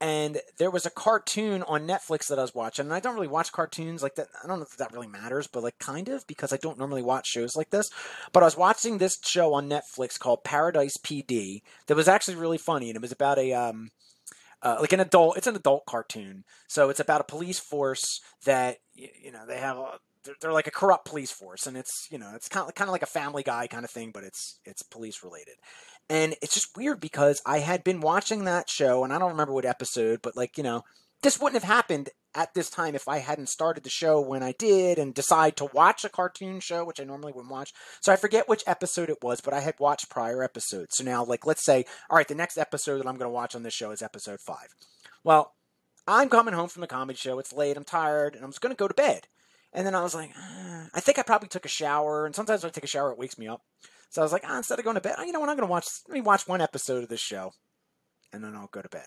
and 0.00 0.40
there 0.58 0.70
was 0.70 0.86
a 0.86 0.90
cartoon 0.90 1.62
on 1.64 1.86
Netflix 1.86 2.28
that 2.28 2.38
I 2.38 2.42
was 2.42 2.54
watching, 2.54 2.86
and 2.86 2.94
I 2.94 3.00
don't 3.00 3.14
really 3.14 3.28
watch 3.28 3.52
cartoons 3.52 4.02
like 4.02 4.14
that. 4.14 4.28
I 4.42 4.46
don't 4.46 4.58
know 4.58 4.64
if 4.64 4.76
that 4.78 4.92
really 4.92 5.06
matters, 5.06 5.46
but 5.46 5.62
like 5.62 5.78
kind 5.78 6.08
of 6.08 6.26
because 6.26 6.52
I 6.52 6.56
don't 6.56 6.78
normally 6.78 7.02
watch 7.02 7.28
shows 7.28 7.54
like 7.54 7.70
this. 7.70 7.90
But 8.32 8.42
I 8.42 8.46
was 8.46 8.56
watching 8.56 8.98
this 8.98 9.18
show 9.22 9.52
on 9.52 9.68
Netflix 9.68 10.18
called 10.18 10.42
Paradise 10.42 10.96
PD 10.96 11.62
that 11.86 11.96
was 11.96 12.08
actually 12.08 12.36
really 12.36 12.58
funny, 12.58 12.88
and 12.88 12.96
it 12.96 13.02
was 13.02 13.12
about 13.12 13.38
a 13.38 13.52
um, 13.52 13.90
uh, 14.62 14.78
like 14.80 14.92
an 14.92 15.00
adult. 15.00 15.36
It's 15.36 15.46
an 15.46 15.56
adult 15.56 15.84
cartoon, 15.86 16.44
so 16.66 16.88
it's 16.88 17.00
about 17.00 17.20
a 17.20 17.24
police 17.24 17.58
force 17.58 18.20
that 18.44 18.78
you 18.94 19.32
know 19.32 19.46
they 19.46 19.58
have. 19.58 19.76
They're, 20.24 20.34
they're 20.40 20.52
like 20.52 20.66
a 20.66 20.72
corrupt 20.72 21.06
police 21.06 21.32
force, 21.32 21.66
and 21.66 21.76
it's 21.76 22.06
you 22.10 22.18
know 22.18 22.32
it's 22.34 22.48
kind 22.48 22.68
of 22.68 22.74
kind 22.74 22.88
of 22.88 22.92
like 22.92 23.02
a 23.02 23.06
Family 23.06 23.42
Guy 23.42 23.66
kind 23.66 23.84
of 23.84 23.90
thing, 23.90 24.10
but 24.12 24.24
it's 24.24 24.60
it's 24.64 24.82
police 24.82 25.22
related. 25.22 25.54
And 26.08 26.34
it's 26.42 26.54
just 26.54 26.76
weird 26.76 27.00
because 27.00 27.40
I 27.46 27.58
had 27.58 27.84
been 27.84 28.00
watching 28.00 28.44
that 28.44 28.68
show, 28.68 29.04
and 29.04 29.12
I 29.12 29.18
don't 29.18 29.30
remember 29.30 29.54
what 29.54 29.64
episode, 29.64 30.20
but 30.22 30.36
like, 30.36 30.58
you 30.58 30.64
know, 30.64 30.82
this 31.22 31.38
wouldn't 31.38 31.62
have 31.62 31.72
happened 31.72 32.10
at 32.34 32.54
this 32.54 32.70
time 32.70 32.94
if 32.94 33.08
I 33.08 33.18
hadn't 33.18 33.48
started 33.48 33.84
the 33.84 33.90
show 33.90 34.20
when 34.20 34.42
I 34.42 34.52
did 34.52 34.98
and 34.98 35.14
decide 35.14 35.56
to 35.56 35.70
watch 35.72 36.04
a 36.04 36.08
cartoon 36.08 36.60
show, 36.60 36.84
which 36.84 37.00
I 37.00 37.04
normally 37.04 37.32
wouldn't 37.32 37.52
watch. 37.52 37.72
So 38.00 38.12
I 38.12 38.16
forget 38.16 38.48
which 38.48 38.64
episode 38.66 39.10
it 39.10 39.22
was, 39.22 39.40
but 39.40 39.52
I 39.52 39.60
had 39.60 39.74
watched 39.78 40.10
prior 40.10 40.42
episodes. 40.42 40.96
So 40.96 41.04
now, 41.04 41.24
like, 41.24 41.46
let's 41.46 41.64
say, 41.64 41.84
all 42.08 42.16
right, 42.16 42.28
the 42.28 42.34
next 42.34 42.56
episode 42.56 42.98
that 42.98 43.06
I'm 43.06 43.16
going 43.16 43.28
to 43.28 43.34
watch 43.34 43.54
on 43.54 43.62
this 43.62 43.74
show 43.74 43.90
is 43.90 44.02
episode 44.02 44.40
five. 44.40 44.68
Well, 45.22 45.54
I'm 46.06 46.28
coming 46.28 46.54
home 46.54 46.68
from 46.68 46.80
the 46.80 46.86
comedy 46.86 47.18
show. 47.18 47.38
It's 47.38 47.52
late. 47.52 47.76
I'm 47.76 47.84
tired, 47.84 48.34
and 48.34 48.44
I'm 48.44 48.50
just 48.50 48.60
going 48.60 48.74
to 48.74 48.78
go 48.78 48.88
to 48.88 48.94
bed. 48.94 49.26
And 49.72 49.86
then 49.86 49.94
I 49.94 50.02
was 50.02 50.14
like, 50.14 50.30
uh, 50.36 50.86
I 50.92 51.00
think 51.00 51.18
I 51.18 51.22
probably 51.22 51.48
took 51.48 51.64
a 51.64 51.68
shower. 51.68 52.26
And 52.26 52.34
sometimes 52.34 52.62
when 52.62 52.70
I 52.70 52.72
take 52.72 52.84
a 52.84 52.88
shower, 52.88 53.12
it 53.12 53.18
wakes 53.18 53.38
me 53.38 53.46
up. 53.46 53.62
So 54.10 54.20
I 54.20 54.24
was 54.24 54.32
like, 54.32 54.42
oh, 54.46 54.56
instead 54.56 54.78
of 54.78 54.84
going 54.84 54.96
to 54.96 55.00
bed, 55.00 55.14
oh, 55.18 55.22
you 55.22 55.32
know 55.32 55.38
what? 55.38 55.48
I'm 55.48 55.56
going 55.56 55.68
to 55.68 55.70
watch. 55.70 55.86
Let 56.08 56.14
me 56.14 56.20
watch 56.20 56.48
one 56.48 56.60
episode 56.60 57.04
of 57.04 57.08
this 57.08 57.20
show, 57.20 57.52
and 58.32 58.42
then 58.42 58.56
I'll 58.56 58.66
go 58.66 58.82
to 58.82 58.88
bed. 58.88 59.06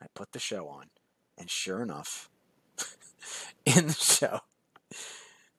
I 0.00 0.06
put 0.14 0.32
the 0.32 0.38
show 0.38 0.68
on, 0.68 0.86
and 1.36 1.50
sure 1.50 1.82
enough, 1.82 2.30
in 3.66 3.88
the 3.88 3.92
show, 3.94 4.40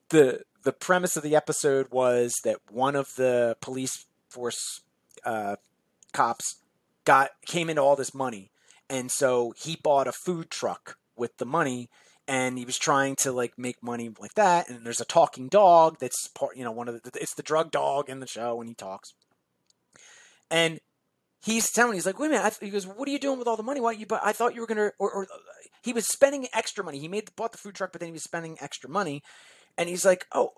the 0.10 0.43
the 0.64 0.72
premise 0.72 1.18
of 1.18 1.24
the 1.24 1.36
episode 1.36 1.88
was 1.91 2.34
that 2.45 2.60
one 2.72 2.95
of 2.95 3.16
the 3.18 3.58
police 3.60 4.06
force 4.30 4.82
uh, 5.26 5.58
cops 6.14 6.62
got 7.03 7.32
came 7.45 7.70
into 7.70 7.82
all 7.82 7.97
this 7.97 8.14
money, 8.14 8.49
and 8.89 9.12
so 9.12 9.53
he 9.58 9.76
bought 9.76 10.08
a 10.08 10.14
food 10.14 10.49
truck 10.49 10.97
with 11.18 11.36
the 11.36 11.45
money 11.45 11.89
and 12.28 12.57
he 12.57 12.65
was 12.65 12.78
trying 12.78 13.15
to 13.17 13.32
like 13.32 13.57
make 13.57 13.84
money 13.84 14.09
like 14.19 14.34
that. 14.36 14.69
And 14.69 14.86
there's 14.86 15.01
a 15.01 15.05
talking 15.05 15.47
dog 15.47 15.97
that's 15.99 16.28
part, 16.30 16.57
you 16.57 16.63
know, 16.63 16.71
one 16.71 16.88
of 16.88 17.01
the 17.01 17.11
it's 17.19 17.36
the 17.36 17.43
drug 17.43 17.71
dog 17.71 18.09
in 18.09 18.19
the 18.19 18.28
show, 18.28 18.59
and 18.59 18.69
he 18.69 18.76
talks. 18.76 19.13
And 20.49 20.80
he's 21.43 21.71
telling, 21.71 21.93
he's 21.93 22.05
like, 22.05 22.19
wait 22.19 22.28
a 22.28 22.30
minute. 22.32 22.57
he 22.61 22.69
goes, 22.69 22.86
what 22.86 23.07
are 23.07 23.11
you 23.11 23.19
doing 23.19 23.39
with 23.39 23.47
all 23.47 23.57
the 23.57 23.63
money? 23.63 23.80
Why 23.80 23.91
you? 23.91 24.05
But 24.05 24.21
I 24.23 24.32
thought 24.32 24.55
you 24.55 24.61
were 24.61 24.67
gonna, 24.67 24.91
or, 24.99 25.11
or 25.11 25.28
he 25.84 25.93
was 25.93 26.07
spending 26.07 26.47
extra 26.53 26.84
money. 26.84 26.99
He 26.99 27.07
made 27.07 27.36
bought 27.36 27.51
the 27.51 27.57
food 27.57 27.76
truck, 27.76 27.91
but 27.91 28.01
then 28.01 28.07
he 28.07 28.13
was 28.13 28.23
spending 28.23 28.57
extra 28.59 28.89
money. 28.89 29.21
And 29.78 29.89
he's 29.89 30.05
like, 30.05 30.26
oh, 30.32 30.53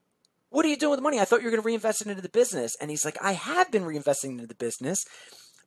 what 0.50 0.66
are 0.66 0.70
you 0.70 0.78
doing 0.78 0.92
with 0.92 1.00
the 1.00 1.04
money? 1.04 1.20
I 1.20 1.26
thought 1.26 1.42
you 1.42 1.50
were 1.50 1.56
to 1.56 1.62
reinvest 1.62 2.02
it 2.02 2.08
into 2.08 2.22
the 2.22 2.30
business. 2.30 2.76
And 2.80 2.90
he's 2.90 3.04
like, 3.04 3.18
I 3.22 3.34
have 3.34 3.72
been 3.72 3.84
reinvesting 3.84 4.32
into 4.32 4.48
the 4.48 4.56
business. 4.56 5.04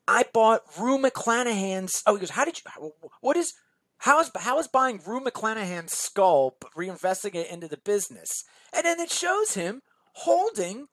I 0.08 0.24
bought 0.32 0.62
Rue 0.78 0.98
McClanahan's. 0.98 2.02
Oh, 2.06 2.14
he 2.14 2.20
goes, 2.20 2.30
how 2.30 2.44
did 2.44 2.58
you? 2.58 2.92
What 3.20 3.36
is? 3.36 3.52
How 4.00 4.20
is 4.20 4.30
how 4.38 4.58
is 4.58 4.68
buying 4.68 5.00
Rue 5.06 5.20
McClanahan's 5.20 5.92
skull 5.92 6.56
reinvesting 6.76 7.34
it 7.34 7.50
into 7.50 7.68
the 7.68 7.76
business? 7.76 8.44
And 8.74 8.84
then 8.84 8.98
it 8.98 9.10
shows 9.10 9.54
him 9.54 9.82
holding 10.14 10.86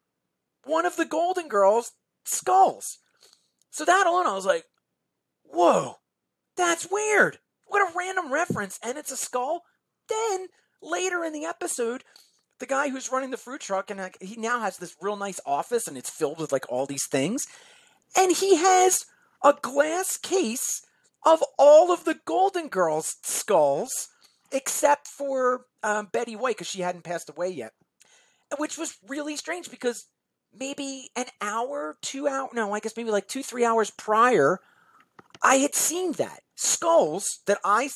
one 0.65 0.85
of 0.85 0.97
the 0.97 1.05
Golden 1.05 1.47
Girls 1.47 1.93
skulls. 2.25 2.99
So 3.71 3.85
that 3.85 4.07
alone, 4.07 4.27
I 4.27 4.33
was 4.33 4.45
like, 4.45 4.65
whoa, 5.43 5.95
that's 6.55 6.91
weird. 6.91 7.39
What 7.65 7.81
a 7.81 7.97
random 7.97 8.31
reference, 8.31 8.79
and 8.83 8.97
it's 8.97 9.11
a 9.11 9.17
skull. 9.17 9.63
Then 10.09 10.47
later 10.81 11.23
in 11.23 11.33
the 11.33 11.45
episode, 11.45 12.03
the 12.59 12.65
guy 12.65 12.89
who's 12.89 13.11
running 13.11 13.31
the 13.31 13.37
fruit 13.37 13.61
truck 13.61 13.89
and 13.89 14.11
he 14.19 14.35
now 14.35 14.59
has 14.59 14.77
this 14.77 14.95
real 15.01 15.15
nice 15.15 15.39
office 15.45 15.87
and 15.87 15.97
it's 15.97 16.09
filled 16.09 16.39
with 16.39 16.51
like 16.51 16.65
all 16.69 16.85
these 16.85 17.05
things 17.05 17.45
and 18.17 18.35
he 18.35 18.55
has 18.57 19.05
a 19.43 19.53
glass 19.61 20.17
case 20.17 20.81
of 21.25 21.43
all 21.57 21.91
of 21.91 22.05
the 22.05 22.19
golden 22.25 22.67
girls 22.67 23.15
skulls 23.23 24.09
except 24.51 25.07
for 25.07 25.65
um, 25.83 26.07
betty 26.11 26.35
white 26.35 26.55
because 26.55 26.67
she 26.67 26.81
hadn't 26.81 27.03
passed 27.03 27.29
away 27.29 27.49
yet 27.49 27.73
which 28.57 28.77
was 28.77 28.97
really 29.07 29.35
strange 29.35 29.69
because 29.69 30.05
maybe 30.57 31.09
an 31.15 31.25
hour 31.41 31.97
two 32.01 32.27
hour 32.27 32.49
no 32.53 32.73
i 32.73 32.79
guess 32.79 32.95
maybe 32.95 33.11
like 33.11 33.27
two 33.27 33.43
three 33.43 33.65
hours 33.65 33.91
prior 33.91 34.59
i 35.43 35.55
had 35.55 35.75
seen 35.75 36.13
that 36.13 36.41
skulls 36.55 37.39
that 37.45 37.59
i 37.65 37.89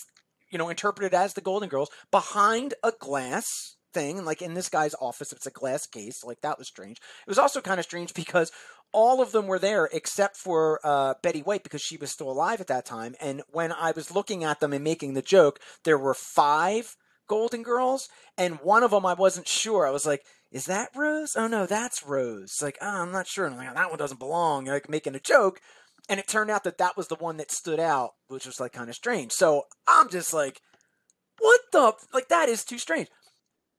you 0.52 0.58
know 0.58 0.70
interpreted 0.70 1.14
as 1.14 1.34
the 1.34 1.42
golden 1.42 1.70
girls 1.70 1.90
behind 2.12 2.74
a 2.84 2.92
glass 3.00 3.76
thing. 3.94 4.24
Like 4.24 4.42
in 4.42 4.54
this 4.54 4.70
guy's 4.70 4.96
office, 4.96 5.32
it's 5.32 5.48
a 5.48 5.52
glass 5.52 5.86
case. 5.86 6.24
Like 6.24 6.42
that 6.42 6.58
was 6.58 6.68
strange. 6.68 6.98
It 6.98 7.30
was 7.30 7.40
also 7.40 7.62
kind 7.62 7.80
of 7.80 7.86
strange 7.86 8.14
because 8.14 8.52
all 8.94 9.22
of 9.22 9.32
them 9.32 9.48
were 9.48 9.60
there 9.60 9.90
except 9.92 10.36
for 10.36 10.80
uh, 10.84 11.14
Betty 11.22 11.42
White 11.42 11.64
because 11.64 11.82
she 11.82 11.98
was 11.98 12.12
still 12.12 12.30
alive 12.30 12.62
at 12.62 12.68
that 12.68 12.86
time. 12.86 13.16
And 13.22 13.42
when 13.50 13.72
I 13.72 13.92
was 13.92 14.14
looking 14.14 14.44
at 14.44 14.60
them 14.60 14.74
and 14.74 14.84
making 14.84 15.14
the 15.14 15.22
joke, 15.22 15.60
there 15.84 15.98
were 15.98 16.14
five 16.14 16.96
Golden 17.28 17.64
Girls, 17.64 18.10
and 18.38 18.60
one 18.60 18.84
of 18.84 18.92
them 18.92 19.06
I 19.06 19.14
wasn't 19.14 19.48
sure. 19.48 19.88
I 19.88 19.92
was 19.92 20.06
like, 20.06 20.26
"Is 20.52 20.66
that 20.66 20.90
Rose? 20.94 21.34
Oh 21.38 21.48
no, 21.48 21.66
that's 21.66 22.04
Rose." 22.04 22.62
Like, 22.62 22.78
oh, 22.82 23.04
I'm 23.04 23.14
not 23.14 23.26
sure. 23.26 23.46
And 23.46 23.56
I'm 23.56 23.62
like, 23.62 23.70
oh, 23.72 23.76
that 23.76 23.90
one 23.90 24.00
doesn't 24.00 24.20
belong. 24.20 24.66
Like 24.66 24.90
making 24.90 25.16
a 25.16 25.20
joke. 25.20 25.62
And 26.10 26.20
it 26.20 26.28
turned 26.28 26.52
out 26.52 26.66
that 26.66 26.78
that 26.80 26.98
was 26.98 27.08
the 27.08 27.16
one 27.16 27.38
that 27.38 27.50
stood 27.50 27.80
out, 27.80 28.12
which 28.28 28.46
was 28.46 28.60
like 28.60 28.74
kind 28.74 28.90
of 28.90 28.96
strange. 28.96 29.32
So 29.32 29.64
I'm 29.88 30.10
just 30.10 30.34
like, 30.34 30.60
what 31.40 31.62
the? 31.72 31.94
Like, 32.14 32.28
that 32.28 32.50
is 32.50 32.66
too 32.66 32.78
strange. 32.78 33.08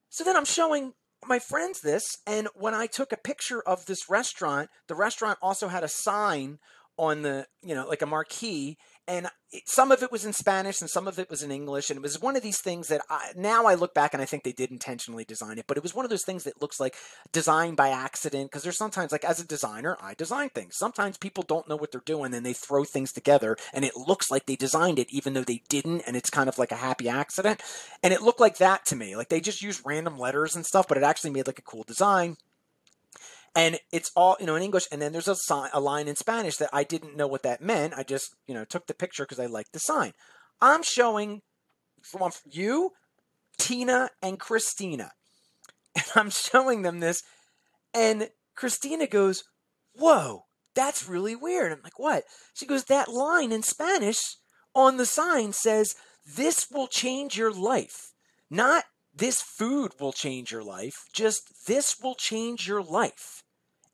So 0.08 0.24
then 0.24 0.36
I'm 0.36 0.46
showing 0.46 0.94
my 1.26 1.38
friends 1.38 1.80
this, 1.80 2.18
and 2.26 2.48
when 2.54 2.74
I 2.74 2.86
took 2.86 3.12
a 3.12 3.16
picture 3.16 3.62
of 3.62 3.86
this 3.86 4.08
restaurant, 4.08 4.70
the 4.88 4.94
restaurant 4.94 5.38
also 5.40 5.68
had 5.68 5.84
a 5.84 5.88
sign 5.88 6.58
on 6.98 7.22
the, 7.22 7.46
you 7.62 7.74
know, 7.74 7.86
like 7.88 8.02
a 8.02 8.06
marquee, 8.06 8.76
and 9.08 9.28
some 9.66 9.90
of 9.90 10.02
it 10.02 10.12
was 10.12 10.24
in 10.24 10.32
Spanish 10.32 10.80
and 10.80 10.88
some 10.88 11.08
of 11.08 11.18
it 11.18 11.28
was 11.28 11.42
in 11.42 11.50
English, 11.50 11.90
and 11.90 11.96
it 11.96 12.02
was 12.02 12.20
one 12.20 12.36
of 12.36 12.42
these 12.42 12.60
things 12.60 12.88
that 12.88 13.02
I, 13.10 13.32
now 13.36 13.66
I 13.66 13.74
look 13.74 13.94
back 13.94 14.14
and 14.14 14.22
I 14.22 14.26
think 14.26 14.44
they 14.44 14.52
did 14.52 14.70
intentionally 14.70 15.24
design 15.24 15.58
it, 15.58 15.66
but 15.66 15.76
it 15.76 15.82
was 15.82 15.94
one 15.94 16.04
of 16.04 16.10
those 16.10 16.24
things 16.24 16.44
that 16.44 16.62
looks 16.62 16.78
like 16.78 16.94
designed 17.32 17.76
by 17.76 17.88
accident 17.88 18.50
because 18.50 18.62
there's 18.62 18.78
sometimes 18.78 19.12
like 19.12 19.24
as 19.24 19.40
a 19.40 19.46
designer 19.46 19.96
I 20.00 20.14
design 20.14 20.50
things. 20.50 20.76
Sometimes 20.76 21.18
people 21.18 21.42
don't 21.42 21.68
know 21.68 21.76
what 21.76 21.90
they're 21.90 22.00
doing 22.04 22.32
and 22.32 22.46
they 22.46 22.52
throw 22.52 22.84
things 22.84 23.12
together 23.12 23.56
and 23.72 23.84
it 23.84 23.96
looks 23.96 24.30
like 24.30 24.46
they 24.46 24.56
designed 24.56 24.98
it 24.98 25.12
even 25.12 25.34
though 25.34 25.44
they 25.44 25.62
didn't, 25.68 26.02
and 26.06 26.16
it's 26.16 26.30
kind 26.30 26.48
of 26.48 26.58
like 26.58 26.72
a 26.72 26.76
happy 26.76 27.08
accident. 27.08 27.62
And 28.02 28.12
it 28.12 28.22
looked 28.22 28.40
like 28.40 28.58
that 28.58 28.86
to 28.86 28.96
me, 28.96 29.16
like 29.16 29.28
they 29.28 29.40
just 29.40 29.62
used 29.62 29.82
random 29.84 30.18
letters 30.18 30.54
and 30.54 30.64
stuff, 30.64 30.86
but 30.88 30.96
it 30.96 31.04
actually 31.04 31.30
made 31.30 31.46
like 31.46 31.58
a 31.58 31.62
cool 31.62 31.84
design 31.84 32.36
and 33.54 33.78
it's 33.92 34.10
all 34.16 34.36
you 34.40 34.46
know 34.46 34.56
in 34.56 34.62
English. 34.62 34.86
And 34.90 35.00
then 35.00 35.12
there's 35.12 35.28
a 35.28 35.36
sign, 35.36 35.70
a 35.72 35.80
line 35.80 36.08
in 36.08 36.16
Spanish 36.16 36.56
that 36.56 36.70
I 36.72 36.84
didn't 36.84 37.16
know 37.16 37.26
what 37.26 37.42
that 37.42 37.60
meant. 37.60 37.94
I 37.96 38.02
just 38.02 38.34
you 38.46 38.54
know 38.54 38.64
took 38.64 38.86
the 38.86 38.94
picture 38.94 39.24
because 39.24 39.40
I 39.40 39.46
liked 39.46 39.72
the 39.72 39.78
sign. 39.78 40.12
I'm 40.60 40.82
showing 40.82 41.42
you, 42.44 42.90
Tina, 43.58 44.10
and 44.20 44.38
Christina, 44.38 45.12
and 45.94 46.04
I'm 46.14 46.30
showing 46.30 46.82
them 46.82 47.00
this, 47.00 47.22
and 47.94 48.30
Christina 48.54 49.06
goes, 49.06 49.44
"Whoa, 49.94 50.44
that's 50.74 51.08
really 51.08 51.36
weird." 51.36 51.72
I'm 51.72 51.82
like, 51.82 51.98
"What?" 51.98 52.24
She 52.54 52.66
goes, 52.66 52.84
"That 52.84 53.08
line 53.08 53.52
in 53.52 53.62
Spanish 53.62 54.20
on 54.74 54.96
the 54.96 55.06
sign 55.06 55.52
says." 55.52 55.94
This 56.24 56.70
will 56.70 56.86
change 56.86 57.36
your 57.36 57.52
life. 57.52 58.12
Not 58.48 58.84
this 59.14 59.42
food 59.42 59.92
will 60.00 60.12
change 60.12 60.52
your 60.52 60.62
life. 60.62 61.04
Just 61.12 61.66
this 61.66 61.96
will 62.00 62.14
change 62.14 62.66
your 62.66 62.82
life. 62.82 63.41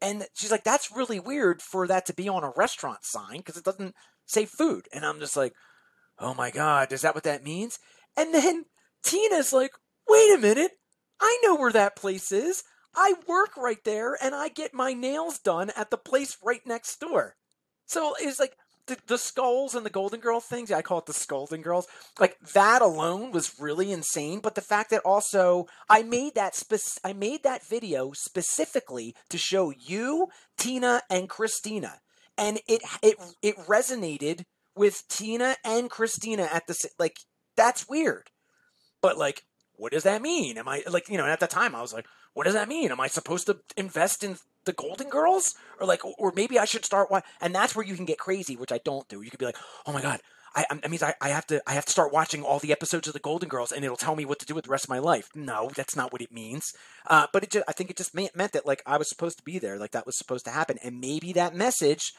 And 0.01 0.27
she's 0.35 0.51
like, 0.51 0.65
that's 0.65 0.95
really 0.95 1.19
weird 1.19 1.61
for 1.61 1.87
that 1.89 2.07
to 2.07 2.15
be 2.15 2.29
on 2.29 2.45
a 2.45 2.53
restaurant 2.57 3.05
sign 3.05 3.39
because 3.39 3.57
it 3.57 3.65
doesn't 3.65 3.95
say 4.27 4.45
food. 4.45 4.87
And 4.93 5.05
I'm 5.05 5.19
just 5.19 5.37
like, 5.37 5.55
oh 6.19 6.35
my 6.35 6.51
God, 6.51 6.93
is 6.93 7.03
that 7.03 7.15
what 7.15 7.25
that 7.25 7.45
means? 7.45 7.79
And 8.17 8.35
then 8.35 8.65
Tina's 9.03 9.53
like, 9.53 9.73
wait 10.09 10.35
a 10.35 10.39
minute. 10.39 10.73
I 11.21 11.39
know 11.43 11.57
where 11.57 11.73
that 11.73 11.97
place 11.97 12.31
is. 12.31 12.63
I 12.95 13.15
work 13.27 13.57
right 13.57 13.83
there 13.85 14.17
and 14.21 14.35
I 14.35 14.49
get 14.49 14.73
my 14.73 14.93
nails 14.93 15.39
done 15.39 15.71
at 15.77 15.91
the 15.91 15.99
place 15.99 16.37
right 16.43 16.61
next 16.65 16.99
door. 17.01 17.37
So 17.87 18.15
it's 18.21 18.41
like, 18.41 18.55
the, 18.89 18.99
the 19.07 19.19
skulls 19.19 19.75
and 19.75 19.87
the 19.87 19.91
Golden 19.91 20.21
Girl 20.21 20.41
things, 20.41 20.73
I 20.73 20.83
call 20.83 20.99
it 20.99 21.07
the 21.07 21.13
Scolding 21.13 21.63
Girls. 21.63 21.87
Like 22.19 22.39
that 22.55 22.83
alone 22.83 23.31
was 23.31 23.59
really 23.59 23.93
insane. 23.93 24.41
But 24.41 24.55
the 24.55 24.61
fact 24.61 24.91
that 24.91 25.03
also 25.05 25.67
I 25.89 26.03
made 26.03 26.35
that 26.35 26.55
spec- 26.55 27.01
I 27.05 27.13
made 27.13 27.43
that 27.45 27.67
video 27.69 28.13
specifically 28.15 29.15
to 29.31 29.39
show 29.39 29.71
you, 29.71 30.29
Tina, 30.57 31.03
and 31.09 31.29
Christina, 31.29 32.01
and 32.37 32.61
it 32.67 32.83
it 33.03 33.17
it 33.43 33.57
resonated 33.57 34.45
with 34.75 35.07
Tina 35.09 35.57
and 35.65 35.91
Christina 35.91 36.49
at 36.53 36.67
the 36.67 36.77
like. 36.99 37.17
That's 37.57 37.89
weird, 37.89 38.31
but 39.03 39.19
like, 39.19 39.43
what 39.75 39.91
does 39.91 40.05
that 40.05 40.23
mean? 40.23 40.59
Am 40.59 40.69
I 40.69 40.85
like 40.89 41.09
you 41.09 41.17
know? 41.17 41.27
At 41.27 41.41
the 41.41 41.49
time, 41.49 41.75
I 41.75 41.81
was 41.81 41.93
like, 41.93 42.07
what 42.35 42.45
does 42.45 42.55
that 42.55 42.69
mean? 42.69 42.93
Am 42.93 43.01
I 43.01 43.09
supposed 43.09 43.47
to 43.47 43.59
invest 43.77 44.23
in 44.23 44.37
the 44.69 44.73
Golden 44.73 45.09
Girls, 45.09 45.55
or 45.81 45.87
like, 45.87 46.03
or 46.05 46.33
maybe 46.37 46.59
I 46.59 46.65
should 46.65 46.85
start 46.85 47.11
one. 47.11 47.23
And 47.41 47.55
that's 47.55 47.75
where 47.75 47.85
you 47.85 47.97
can 47.97 48.05
get 48.05 48.19
crazy, 48.19 48.55
which 48.55 48.73
I 48.73 48.79
don't 48.85 49.09
do. 49.09 49.23
You 49.23 49.31
could 49.31 49.41
be 49.41 49.47
like, 49.47 49.59
oh 49.87 49.93
my 49.93 50.03
god, 50.03 50.21
I, 50.55 50.65
I 50.71 50.89
means 50.89 51.03
I, 51.03 51.15
I 51.21 51.31
have 51.31 51.47
to 51.49 51.63
I 51.67 51.75
have 51.75 51.85
to 51.87 51.93
start 51.93 52.13
watching 52.13 52.43
all 52.43 52.59
the 52.59 52.73
episodes 52.73 53.07
of 53.07 53.15
the 53.15 53.21
Golden 53.21 53.49
Girls, 53.49 53.73
and 53.73 53.85
it'll 53.85 53.97
tell 53.97 54.17
me 54.17 54.25
what 54.25 54.39
to 54.41 54.47
do 54.47 54.55
with 54.55 54.65
the 54.65 54.71
rest 54.71 54.85
of 54.85 54.91
my 54.91 54.99
life. 54.99 55.29
No, 55.35 55.71
that's 55.75 55.97
not 55.97 56.13
what 56.13 56.23
it 56.23 56.33
means. 56.33 56.73
Uh, 57.07 57.27
but 57.33 57.43
it 57.43 57.51
just, 57.51 57.65
I 57.69 57.73
think 57.73 57.91
it 57.91 57.97
just 57.97 58.15
meant, 58.15 58.37
meant 58.37 58.53
that 58.53 58.67
like 58.67 58.83
I 58.87 58.97
was 58.97 59.09
supposed 59.09 59.39
to 59.39 59.45
be 59.45 59.59
there, 59.59 59.79
like 59.79 59.93
that 59.93 60.07
was 60.07 60.17
supposed 60.17 60.45
to 60.45 60.51
happen, 60.51 60.79
and 60.83 61.01
maybe 61.01 61.33
that 61.33 61.55
message 61.55 62.13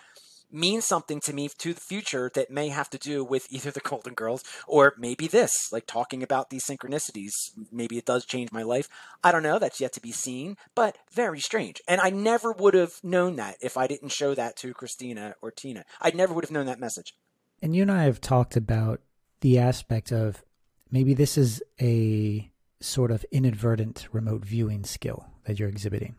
means 0.52 0.86
something 0.86 1.20
to 1.22 1.34
me 1.34 1.50
to 1.58 1.74
the 1.74 1.80
future 1.80 2.32
that 2.34 2.50
may 2.50 2.70
have 2.70 2.90
to 2.90 2.98
do 2.98 3.24
with 3.24 3.48
either 3.52 3.72
the 3.72 3.80
Golden 3.80 4.14
Girls 4.14 4.44
or 4.68 4.94
maybe 4.98 5.28
this, 5.28 5.72
like 5.72 5.86
talking 5.86 6.24
about 6.24 6.50
these 6.50 6.66
synchronicities. 6.66 7.32
Maybe 7.72 7.98
it 7.98 8.06
does 8.06 8.26
change 8.26 8.52
my 8.52 8.64
life. 8.64 8.90
I 9.24 9.32
don't 9.32 9.44
know. 9.44 9.60
That's 9.60 9.80
yet 9.80 9.94
to 9.94 10.02
be 10.02 10.12
seen, 10.12 10.58
but 10.76 10.98
very 11.12 11.40
strange. 11.40 11.82
And 11.88 12.02
I 12.02 12.10
never 12.10 12.52
would 12.52 12.74
have 12.74 12.96
known 13.04 13.36
that 13.38 13.58
if 13.62 13.78
I 13.78 13.88
didn't 13.88 14.12
show 14.12 14.34
that 14.36 14.56
to 14.58 14.74
Christina 14.74 15.36
or 15.42 15.52
Tina. 15.52 15.86
I 16.02 16.12
never 16.12 16.34
would 16.34 16.44
have 16.44 16.52
known 16.52 16.66
that 16.68 16.80
message. 16.80 17.16
And 17.62 17.76
you 17.76 17.82
and 17.82 17.92
I 17.92 18.04
have 18.04 18.22
talked 18.22 18.56
about 18.56 19.02
the 19.42 19.60
aspect 19.60 20.12
of 20.12 20.44
maybe 20.92 21.14
this 21.14 21.38
is 21.38 21.62
a 21.82 22.52
sort 22.80 23.12
of 23.12 23.26
inadvertent 23.32 24.08
remote 24.12 24.46
viewing 24.46 24.84
skill 24.84 25.28
that 25.46 25.60
you're 25.60 25.70
exhibiting 25.70 26.16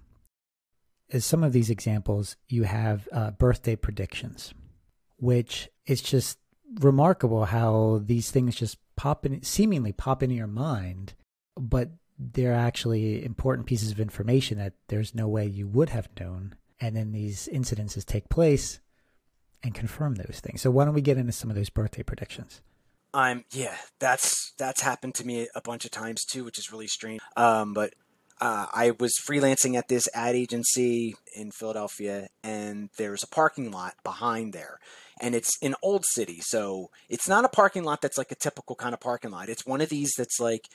as 1.13 1.25
some 1.25 1.43
of 1.43 1.53
these 1.53 1.71
examples, 1.71 2.37
you 2.49 2.65
have 2.65 3.09
uh, 3.13 3.31
birthday 3.33 3.77
predictions, 3.77 4.55
which 5.17 5.69
is 5.87 6.03
just 6.03 6.39
remarkable 6.81 7.47
how 7.47 8.01
these 8.05 8.31
things 8.31 8.57
just 8.57 8.79
pop 8.97 9.27
in, 9.27 9.43
seemingly 9.43 9.93
pop 9.93 10.23
into 10.23 10.37
your 10.37 10.47
mind, 10.47 11.15
but 11.57 11.91
they're 12.19 12.55
actually 12.55 13.25
important 13.25 13.67
pieces 13.67 13.91
of 13.91 13.99
information 13.99 14.59
that 14.59 14.75
there's 14.89 15.15
no 15.15 15.27
way 15.27 15.47
you 15.47 15.67
would 15.67 15.89
have 15.89 16.09
known. 16.19 16.55
And 16.81 16.97
then 16.97 17.13
these 17.13 17.49
incidences 17.53 18.05
take 18.05 18.29
place 18.29 18.81
and 19.63 19.75
confirm 19.75 20.15
those 20.15 20.41
things. 20.43 20.63
So 20.63 20.71
why 20.71 20.85
don't 20.85 20.95
we 20.95 21.01
get 21.01 21.19
into 21.19 21.33
some 21.33 21.51
of 21.51 21.57
those 21.57 21.71
birthday 21.71 22.03
predictions? 22.03 22.63
I'm 23.13 23.45
yeah, 23.53 23.77
that's 23.99 24.53
that's 24.57 24.83
happened 24.83 25.17
to 25.17 25.27
me 25.27 25.49
a 25.55 25.61
bunch 25.61 25.85
of 25.85 25.91
times 25.91 26.25
too, 26.25 26.45
which 26.45 26.59
is 26.59 26.71
really 26.71 26.87
strange. 26.87 27.21
Um, 27.37 27.75
but 27.75 27.93
uh, 28.41 28.67
I 28.73 28.93
was 28.99 29.13
freelancing 29.23 29.77
at 29.77 29.89
this 29.89 30.09
ad 30.15 30.35
agency 30.35 31.15
in 31.37 31.51
Philadelphia, 31.51 32.29
and 32.43 32.89
there's 32.97 33.23
a 33.23 33.29
parking 33.29 33.71
lot 33.71 33.95
behind 34.03 34.53
there. 34.53 34.79
And 35.21 35.35
it's 35.35 35.59
an 35.63 35.75
old 35.83 36.05
city, 36.07 36.41
so 36.41 36.91
it's 37.11 37.29
not 37.29 37.45
a 37.45 37.49
parking 37.49 37.85
lot 37.85 38.01
that's 38.01 38.17
like 38.17 38.33
a 38.33 38.37
typical 38.37 38.75
kind 38.75 38.95
of 38.95 39.01
parking 39.01 39.31
lot. 39.31 39.51
It's 39.51 39.67
one 39.67 39.83
of 39.83 39.91
these 39.91 40.13
that's 40.17 40.41
like 40.41 40.69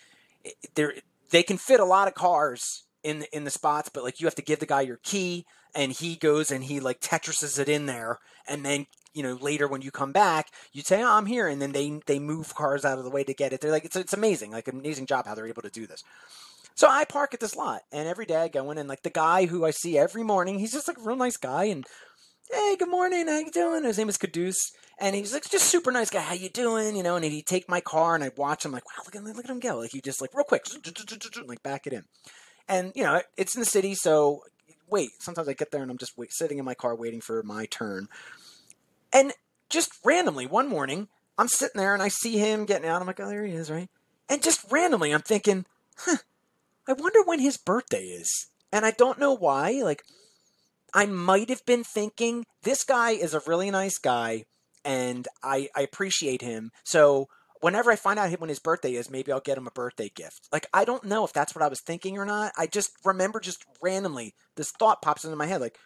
they 0.75 1.01
they 1.31 1.41
can 1.41 1.57
fit 1.57 1.79
a 1.79 1.85
lot 1.85 2.07
of 2.07 2.13
cars 2.13 2.83
in 3.03 3.25
in 3.33 3.43
the 3.43 3.49
spots, 3.49 3.89
but 3.89 4.03
like 4.03 4.19
you 4.19 4.27
have 4.27 4.35
to 4.35 4.43
give 4.43 4.59
the 4.59 4.67
guy 4.67 4.81
your 4.81 4.99
key, 5.01 5.47
and 5.73 5.91
he 5.91 6.15
goes 6.15 6.51
and 6.51 6.65
he 6.65 6.79
like 6.79 7.01
Tetrises 7.01 7.57
it 7.57 7.67
in 7.67 7.87
there, 7.87 8.19
and 8.47 8.63
then 8.63 8.85
you 9.15 9.23
know 9.23 9.33
later 9.33 9.67
when 9.67 9.81
you 9.81 9.89
come 9.89 10.11
back, 10.11 10.51
you 10.71 10.83
say 10.83 11.01
oh, 11.01 11.17
I'm 11.17 11.25
here, 11.25 11.47
and 11.47 11.59
then 11.59 11.71
they 11.71 11.99
they 12.05 12.19
move 12.19 12.53
cars 12.53 12.85
out 12.85 12.99
of 12.99 13.03
the 13.03 13.09
way 13.09 13.23
to 13.23 13.33
get 13.33 13.51
it. 13.51 13.61
They're 13.61 13.71
like 13.71 13.85
it's 13.85 13.95
it's 13.95 14.13
amazing, 14.13 14.51
like 14.51 14.67
amazing 14.67 15.07
job 15.07 15.25
how 15.25 15.33
they're 15.33 15.47
able 15.47 15.63
to 15.63 15.71
do 15.71 15.87
this. 15.87 16.03
So 16.75 16.89
I 16.89 17.05
park 17.05 17.33
at 17.33 17.39
this 17.39 17.55
lot, 17.55 17.83
and 17.93 18.05
every 18.05 18.25
day 18.25 18.35
I 18.35 18.49
go 18.49 18.69
in, 18.69 18.77
and 18.77 18.89
like 18.89 19.03
the 19.03 19.09
guy 19.09 19.45
who 19.45 19.63
I 19.63 19.71
see 19.71 19.97
every 19.97 20.23
morning, 20.23 20.59
he's 20.59 20.73
just 20.73 20.89
like 20.89 20.97
a 20.97 21.01
real 21.01 21.15
nice 21.15 21.37
guy, 21.37 21.65
and 21.65 21.85
hey, 22.51 22.75
good 22.77 22.89
morning, 22.89 23.27
how 23.29 23.39
you 23.39 23.49
doing? 23.49 23.85
His 23.85 23.97
name 23.97 24.09
is 24.09 24.17
Caduce, 24.17 24.73
and 24.99 25.15
he's 25.15 25.33
like 25.33 25.49
just 25.49 25.69
super 25.69 25.89
nice 25.89 26.09
guy. 26.09 26.19
How 26.19 26.33
you 26.33 26.49
doing? 26.49 26.97
You 26.97 27.03
know, 27.03 27.15
and 27.15 27.23
he'd 27.23 27.45
take 27.45 27.69
my 27.69 27.79
car, 27.79 28.13
and 28.13 28.25
I'd 28.25 28.37
watch 28.37 28.65
him 28.65 28.73
like, 28.73 28.85
wow, 28.85 29.03
look 29.05 29.15
at 29.15 29.23
look 29.23 29.45
at 29.45 29.49
him 29.49 29.61
go, 29.61 29.77
like 29.77 29.91
he 29.91 30.01
just 30.01 30.19
like 30.19 30.35
real 30.35 30.43
quick, 30.43 30.65
like 31.47 31.63
back 31.63 31.87
it 31.87 31.93
in, 31.93 32.03
and 32.67 32.91
you 32.93 33.03
know, 33.03 33.21
it's 33.37 33.55
in 33.55 33.61
the 33.61 33.65
city, 33.65 33.95
so 33.95 34.43
wait. 34.89 35.11
Sometimes 35.19 35.47
I 35.47 35.53
get 35.53 35.71
there 35.71 35.81
and 35.81 35.89
I'm 35.89 35.97
just 35.97 36.17
wait, 36.17 36.33
sitting 36.33 36.59
in 36.59 36.65
my 36.65 36.75
car 36.75 36.93
waiting 36.93 37.21
for 37.21 37.41
my 37.43 37.67
turn, 37.67 38.09
and 39.13 39.31
just 39.69 39.93
randomly 40.03 40.45
one 40.45 40.67
morning, 40.67 41.07
I'm 41.37 41.47
sitting 41.47 41.79
there 41.79 41.93
and 41.93 42.03
I 42.03 42.09
see 42.09 42.37
him 42.37 42.65
getting 42.65 42.87
out. 42.87 42.99
I'm 42.99 43.07
like, 43.07 43.21
oh, 43.21 43.29
there 43.29 43.45
he 43.45 43.53
is, 43.53 43.71
right? 43.71 43.89
And 44.27 44.43
just 44.43 44.69
randomly, 44.69 45.13
I'm 45.13 45.21
thinking, 45.21 45.65
huh, 45.99 46.17
I 46.87 46.93
wonder 46.93 47.23
when 47.23 47.39
his 47.39 47.57
birthday 47.57 48.03
is. 48.03 48.47
And 48.71 48.85
I 48.85 48.91
don't 48.91 49.19
know 49.19 49.33
why. 49.35 49.81
Like, 49.83 50.03
I 50.93 51.05
might 51.05 51.49
have 51.49 51.65
been 51.65 51.83
thinking, 51.83 52.45
this 52.63 52.83
guy 52.83 53.11
is 53.11 53.33
a 53.33 53.41
really 53.47 53.71
nice 53.71 53.97
guy 53.97 54.43
and 54.83 55.27
I, 55.43 55.69
I 55.75 55.81
appreciate 55.81 56.41
him. 56.41 56.71
So 56.83 57.27
whenever 57.59 57.91
I 57.91 57.95
find 57.95 58.19
out 58.19 58.31
when 58.39 58.49
his 58.49 58.59
birthday 58.59 58.93
is, 58.93 59.09
maybe 59.09 59.31
I'll 59.31 59.39
get 59.39 59.57
him 59.57 59.67
a 59.67 59.71
birthday 59.71 60.11
gift. 60.15 60.47
Like, 60.51 60.67
I 60.73 60.85
don't 60.85 61.03
know 61.03 61.25
if 61.25 61.33
that's 61.33 61.55
what 61.55 61.63
I 61.63 61.67
was 61.67 61.81
thinking 61.81 62.17
or 62.17 62.25
not. 62.25 62.53
I 62.57 62.67
just 62.67 62.91
remember 63.03 63.39
just 63.39 63.65
randomly 63.81 64.35
this 64.55 64.71
thought 64.71 65.01
pops 65.01 65.25
into 65.25 65.35
my 65.35 65.47
head, 65.47 65.61
like, 65.61 65.77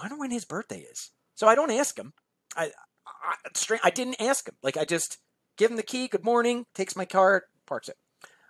wonder 0.00 0.16
when 0.16 0.30
his 0.30 0.44
birthday 0.44 0.86
is. 0.90 1.10
So 1.34 1.48
I 1.48 1.54
don't 1.54 1.70
ask 1.70 1.98
him. 1.98 2.12
I, 2.56 2.70
I, 3.06 3.78
I 3.84 3.90
didn't 3.90 4.20
ask 4.20 4.48
him. 4.48 4.54
Like, 4.62 4.76
I 4.76 4.84
just 4.84 5.18
give 5.56 5.70
him 5.70 5.76
the 5.76 5.82
key, 5.82 6.08
good 6.08 6.24
morning, 6.24 6.64
takes 6.74 6.96
my 6.96 7.04
car, 7.04 7.44
parks 7.66 7.88
it. 7.88 7.96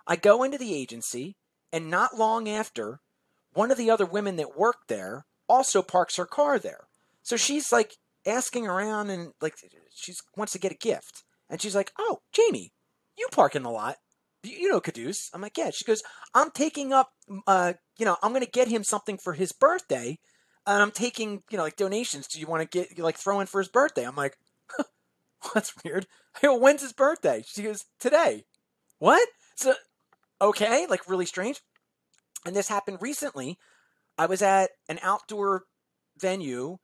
I 0.05 0.15
go 0.15 0.43
into 0.43 0.57
the 0.57 0.75
agency, 0.75 1.35
and 1.73 1.89
not 1.89 2.15
long 2.15 2.47
after, 2.47 3.01
one 3.53 3.71
of 3.71 3.77
the 3.77 3.89
other 3.89 4.05
women 4.05 4.35
that 4.37 4.57
worked 4.57 4.87
there 4.87 5.25
also 5.49 5.81
parks 5.81 6.15
her 6.15 6.25
car 6.25 6.59
there. 6.59 6.87
So 7.23 7.35
she's 7.35 7.71
like 7.71 7.95
asking 8.25 8.67
around 8.67 9.09
and 9.09 9.33
like 9.41 9.55
she 9.93 10.13
wants 10.37 10.53
to 10.53 10.59
get 10.59 10.71
a 10.71 10.75
gift. 10.75 11.23
And 11.49 11.61
she's 11.61 11.75
like, 11.75 11.91
"Oh, 11.97 12.21
Jamie, 12.31 12.71
you 13.17 13.27
park 13.31 13.55
in 13.55 13.63
the 13.63 13.69
lot. 13.69 13.97
You 14.43 14.69
know 14.69 14.79
Caduce." 14.79 15.29
I'm 15.33 15.41
like, 15.41 15.57
"Yeah." 15.57 15.71
She 15.71 15.85
goes, 15.85 16.03
"I'm 16.33 16.51
taking 16.51 16.93
up, 16.93 17.11
uh, 17.47 17.73
you 17.97 18.05
know, 18.05 18.17
I'm 18.21 18.31
going 18.31 18.45
to 18.45 18.49
get 18.49 18.67
him 18.67 18.83
something 18.83 19.17
for 19.17 19.33
his 19.33 19.51
birthday, 19.51 20.19
and 20.65 20.81
I'm 20.81 20.91
taking, 20.91 21.43
you 21.49 21.57
know, 21.57 21.63
like 21.63 21.75
donations. 21.75 22.27
Do 22.27 22.39
you 22.39 22.47
want 22.47 22.69
to 22.69 22.85
get 22.85 22.99
like 22.99 23.17
throw 23.17 23.39
in 23.39 23.47
for 23.47 23.59
his 23.59 23.67
birthday?" 23.67 24.05
I'm 24.05 24.15
like, 24.15 24.37
huh, 24.69 24.83
"That's 25.53 25.73
weird." 25.83 26.07
I 26.35 26.39
go, 26.41 26.57
"When's 26.57 26.81
his 26.81 26.93
birthday?" 26.93 27.43
She 27.45 27.63
goes, 27.63 27.85
"Today." 27.99 28.45
What? 28.99 29.27
So, 29.55 29.73
okay, 30.43 30.85
like 30.87 31.09
really 31.09 31.25
strange. 31.25 31.61
And 32.45 32.55
this 32.55 32.67
happened 32.67 32.97
recently. 33.01 33.57
I 34.17 34.25
was 34.27 34.41
at 34.41 34.71
an 34.89 34.99
outdoor 35.01 35.63
venue 36.19 36.77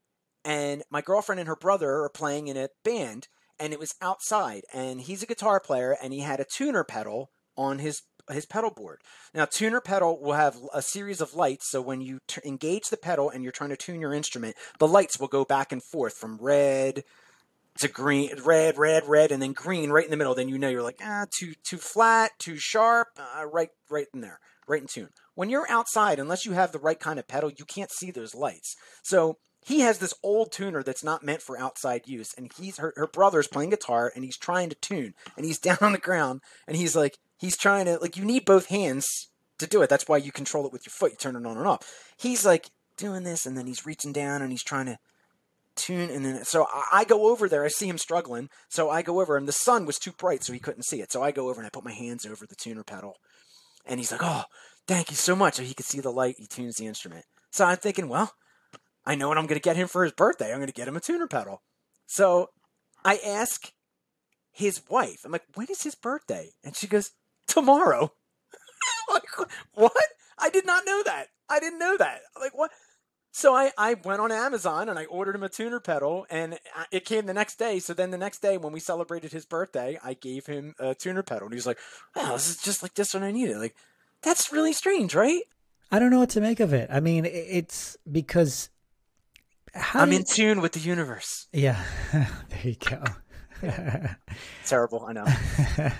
and 0.43 0.82
my 0.89 1.01
girlfriend 1.01 1.39
and 1.39 1.47
her 1.47 1.55
brother 1.55 2.03
are 2.03 2.10
playing 2.10 2.47
in 2.47 2.57
a 2.57 2.70
band 2.84 3.28
and 3.60 3.74
it 3.74 3.80
was 3.80 3.93
outside 4.01 4.62
and 4.74 5.01
he's 5.01 5.22
a 5.22 5.28
guitar 5.28 5.60
player 5.60 5.95
and 6.01 6.14
he 6.14 6.22
had 6.22 6.39
a 6.39 6.45
tuner 6.45 6.84
pedal 6.84 7.30
on 7.55 7.80
his 7.80 8.01
his 8.32 8.45
pedal 8.45 8.72
board. 8.72 9.01
Now 9.34 9.45
tuner 9.45 9.82
pedal 9.82 10.20
will 10.22 10.34
have 10.34 10.55
a 10.74 10.82
series 10.82 11.20
of 11.20 11.34
lights 11.34 11.70
so 11.70 11.82
when 11.82 11.99
you 11.99 12.20
t- 12.28 12.41
engage 12.45 12.89
the 12.89 12.97
pedal 12.97 13.30
and 13.30 13.43
you're 13.43 13.51
trying 13.51 13.72
to 13.72 13.78
tune 13.78 13.99
your 13.99 14.14
instrument, 14.14 14.55
the 14.80 14.88
lights 14.88 15.20
will 15.20 15.28
go 15.28 15.43
back 15.43 15.72
and 15.72 15.84
forth 15.84 16.14
from 16.14 16.38
red 16.38 17.03
to 17.78 17.88
green, 17.88 18.32
red, 18.43 18.78
red, 18.78 19.07
red, 19.07 19.32
and 19.32 19.41
then 19.41 19.53
green 19.53 19.89
right 19.89 20.03
in 20.03 20.11
the 20.11 20.17
middle. 20.17 20.36
Then 20.36 20.49
you 20.49 20.57
know 20.57 20.70
you're 20.70 20.84
like 20.84 20.99
ah 21.03 21.26
too 21.38 21.53
too 21.63 21.78
flat, 21.78 22.32
too 22.39 22.57
sharp, 22.57 23.07
uh, 23.17 23.45
right 23.45 23.70
right 23.89 24.07
in 24.13 24.22
there, 24.22 24.39
right 24.67 24.82
in 24.82 24.88
tune. 24.88 25.09
When 25.36 25.49
you're 25.49 25.70
outside, 25.70 26.20
unless 26.20 26.45
you 26.45 26.53
have 26.53 26.72
the 26.72 26.80
right 26.80 26.99
kind 26.99 27.20
of 27.20 27.28
pedal, 27.28 27.51
you 27.57 27.65
can't 27.65 27.91
see 27.91 28.11
those 28.11 28.36
lights. 28.36 28.76
So 29.03 29.38
he 29.61 29.82
has 29.82 29.99
this 29.99 30.13
old 30.24 30.51
tuner 30.51 30.84
that's 30.84 31.03
not 31.03 31.24
meant 31.24 31.41
for 31.41 31.59
outside 31.59 32.07
use, 32.07 32.34
and 32.38 32.51
he's 32.57 32.78
her, 32.78 32.93
her 32.95 33.07
brother's 33.07 33.47
playing 33.47 33.70
guitar 33.70 34.11
and 34.15 34.24
he's 34.24 34.38
trying 34.38 34.70
to 34.70 34.76
tune, 34.76 35.13
and 35.38 35.45
he's 35.45 35.59
down 35.67 35.78
on 35.82 35.91
the 35.91 35.97
ground 35.97 36.41
and 36.67 36.78
he's 36.78 36.95
like 36.95 37.17
he's 37.38 37.57
trying 37.57 37.86
to 37.86 37.97
like 37.99 38.17
you 38.17 38.26
need 38.26 38.45
both 38.45 38.67
hands 38.67 39.30
to 39.59 39.67
do 39.67 39.82
it. 39.82 39.89
That's 39.89 40.07
why 40.07 40.17
you 40.17 40.32
control 40.32 40.65
it 40.65 40.74
with 40.74 40.86
your 40.86 40.91
foot. 40.91 41.11
You 41.11 41.17
turn 41.17 41.36
it 41.36 41.45
on 41.45 41.57
and 41.57 41.67
off. 41.67 42.13
He's 42.17 42.45
like 42.45 42.70
doing 42.97 43.24
this, 43.24 43.45
and 43.45 43.57
then 43.57 43.67
he's 43.67 43.86
reaching 43.86 44.11
down 44.11 44.41
and 44.41 44.51
he's 44.51 44.63
trying 44.63 44.88
to 44.88 44.97
tune 45.80 46.09
and 46.09 46.25
then 46.25 46.43
so 46.45 46.67
I 46.91 47.03
go 47.03 47.30
over 47.30 47.49
there 47.49 47.63
I 47.63 47.69
see 47.69 47.88
him 47.88 47.97
struggling 47.97 48.49
so 48.69 48.89
I 48.89 49.01
go 49.01 49.21
over 49.21 49.38
and 49.38 49.47
the 49.47 49.53
sun 49.53 49.86
was 49.86 49.97
too 49.97 50.11
bright 50.11 50.43
so 50.43 50.53
he 50.53 50.59
couldn't 50.59 50.84
see 50.84 51.01
it 51.01 51.11
so 51.11 51.23
I 51.23 51.32
go 51.32 51.49
over 51.49 51.59
and 51.59 51.65
I 51.65 51.69
put 51.69 51.84
my 51.84 51.93
hands 51.93 52.25
over 52.25 52.45
the 52.45 52.55
tuner 52.55 52.84
pedal 52.84 53.15
and 53.86 53.99
he's 53.99 54.11
like 54.11 54.21
oh 54.23 54.43
thank 54.88 55.09
you 55.09 55.15
so 55.15 55.36
much 55.36 55.55
so 55.55 55.63
he 55.63 55.73
could 55.73 55.86
see 55.86 55.99
the 55.99 56.11
light 56.11 56.36
he 56.38 56.47
tunes 56.47 56.75
the 56.75 56.88
instrument 56.88 57.25
so 57.51 57.65
I'm 57.65 57.77
thinking 57.77 58.09
well 58.09 58.34
I 59.05 59.15
know 59.15 59.27
what 59.27 59.39
I'm 59.39 59.47
going 59.47 59.59
to 59.59 59.63
get 59.63 59.75
him 59.75 59.88
for 59.88 60.03
his 60.03 60.13
birthday. 60.13 60.51
I'm 60.51 60.59
going 60.59 60.67
to 60.67 60.73
get 60.73 60.88
him 60.88 60.95
a 60.95 60.99
tuner 60.99 61.25
pedal. 61.25 61.63
So 62.05 62.49
I 63.03 63.19
ask 63.25 63.71
his 64.51 64.82
wife, 64.88 65.21
I'm 65.25 65.32
like, 65.32 65.45
when 65.55 65.67
is 65.69 65.82
his 65.82 65.95
birthday? 65.95 66.51
And 66.63 66.75
she 66.75 66.86
goes, 66.86 67.11
tomorrow. 67.47 68.13
like, 69.11 69.23
what? 69.73 69.93
I 70.38 70.49
did 70.49 70.65
not 70.65 70.86
know 70.86 71.01
that. 71.03 71.27
I 71.49 71.59
didn't 71.59 71.80
know 71.80 71.97
that. 71.97 72.19
Like, 72.39 72.55
what? 72.55 72.69
So 73.32 73.53
I, 73.55 73.71
I 73.77 73.93
went 73.93 74.21
on 74.21 74.32
Amazon 74.32 74.89
and 74.89 74.97
I 74.97 75.05
ordered 75.05 75.36
him 75.36 75.43
a 75.43 75.49
tuner 75.49 75.80
pedal 75.80 76.25
and 76.30 76.57
it 76.91 77.05
came 77.05 77.25
the 77.25 77.34
next 77.34 77.59
day. 77.59 77.80
So 77.80 77.93
then 77.93 78.11
the 78.11 78.17
next 78.17 78.41
day 78.41 78.57
when 78.57 78.73
we 78.73 78.80
celebrated 78.80 79.32
his 79.32 79.45
birthday, 79.45 79.99
I 80.03 80.15
gave 80.15 80.47
him 80.47 80.73
a 80.80 80.95
tuner 80.95 81.21
pedal 81.21 81.45
and 81.45 81.53
he 81.53 81.57
was 81.57 81.67
like, 81.67 81.77
wow, 82.15 82.34
this 82.34 82.49
is 82.49 82.57
just 82.57 82.82
like 82.82 82.95
this 82.95 83.13
when 83.13 83.23
I 83.23 83.32
needed. 83.32 83.57
Like, 83.57 83.75
that's 84.23 84.51
really 84.51 84.73
strange, 84.73 85.13
right? 85.13 85.43
I 85.91 85.99
don't 85.99 86.11
know 86.11 86.19
what 86.19 86.32
to 86.32 86.41
make 86.41 86.59
of 86.59 86.73
it. 86.73 86.89
I 86.91 86.99
mean, 86.99 87.25
it's 87.25 87.97
because 88.11 88.69
I'm 89.93 90.11
in 90.11 90.23
tune 90.23 90.61
with 90.61 90.73
the 90.73 90.80
universe. 90.80 91.47
Yeah, 91.53 91.82
there 92.11 92.61
you 92.63 92.75
go. 92.75 93.03
Terrible, 94.65 95.05
I 95.05 95.13
know. 95.13 95.25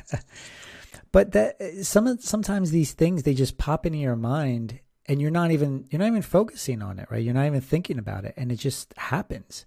but 1.12 1.32
that 1.32 1.58
some 1.84 2.20
sometimes 2.20 2.72
these 2.72 2.94
things 2.94 3.24
they 3.24 3.34
just 3.34 3.58
pop 3.58 3.86
into 3.86 4.00
your 4.00 4.16
mind, 4.16 4.80
and 5.10 5.20
you're 5.20 5.32
not 5.32 5.52
even 5.52 5.86
you're 5.90 6.00
not 6.00 6.08
even 6.08 6.22
focusing 6.22 6.82
on 6.82 7.00
it, 7.00 7.08
right? 7.10 7.22
You're 7.22 7.34
not 7.34 7.48
even 7.48 7.62
thinking 7.62 7.98
about 7.98 8.24
it, 8.24 8.36
and 8.38 8.52
it 8.52 8.58
just 8.58 8.94
happens. 8.96 9.66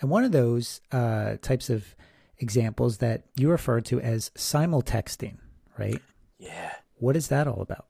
And 0.00 0.10
one 0.10 0.24
of 0.24 0.32
those 0.32 0.80
uh, 0.90 1.36
types 1.42 1.68
of 1.68 1.94
examples 2.38 2.98
that 2.98 3.24
you 3.36 3.50
refer 3.50 3.80
to 3.82 4.00
as 4.00 4.30
simultexting, 4.30 5.36
right? 5.78 6.00
Yeah. 6.38 6.72
What 6.96 7.16
is 7.16 7.28
that 7.28 7.46
all 7.46 7.60
about? 7.60 7.86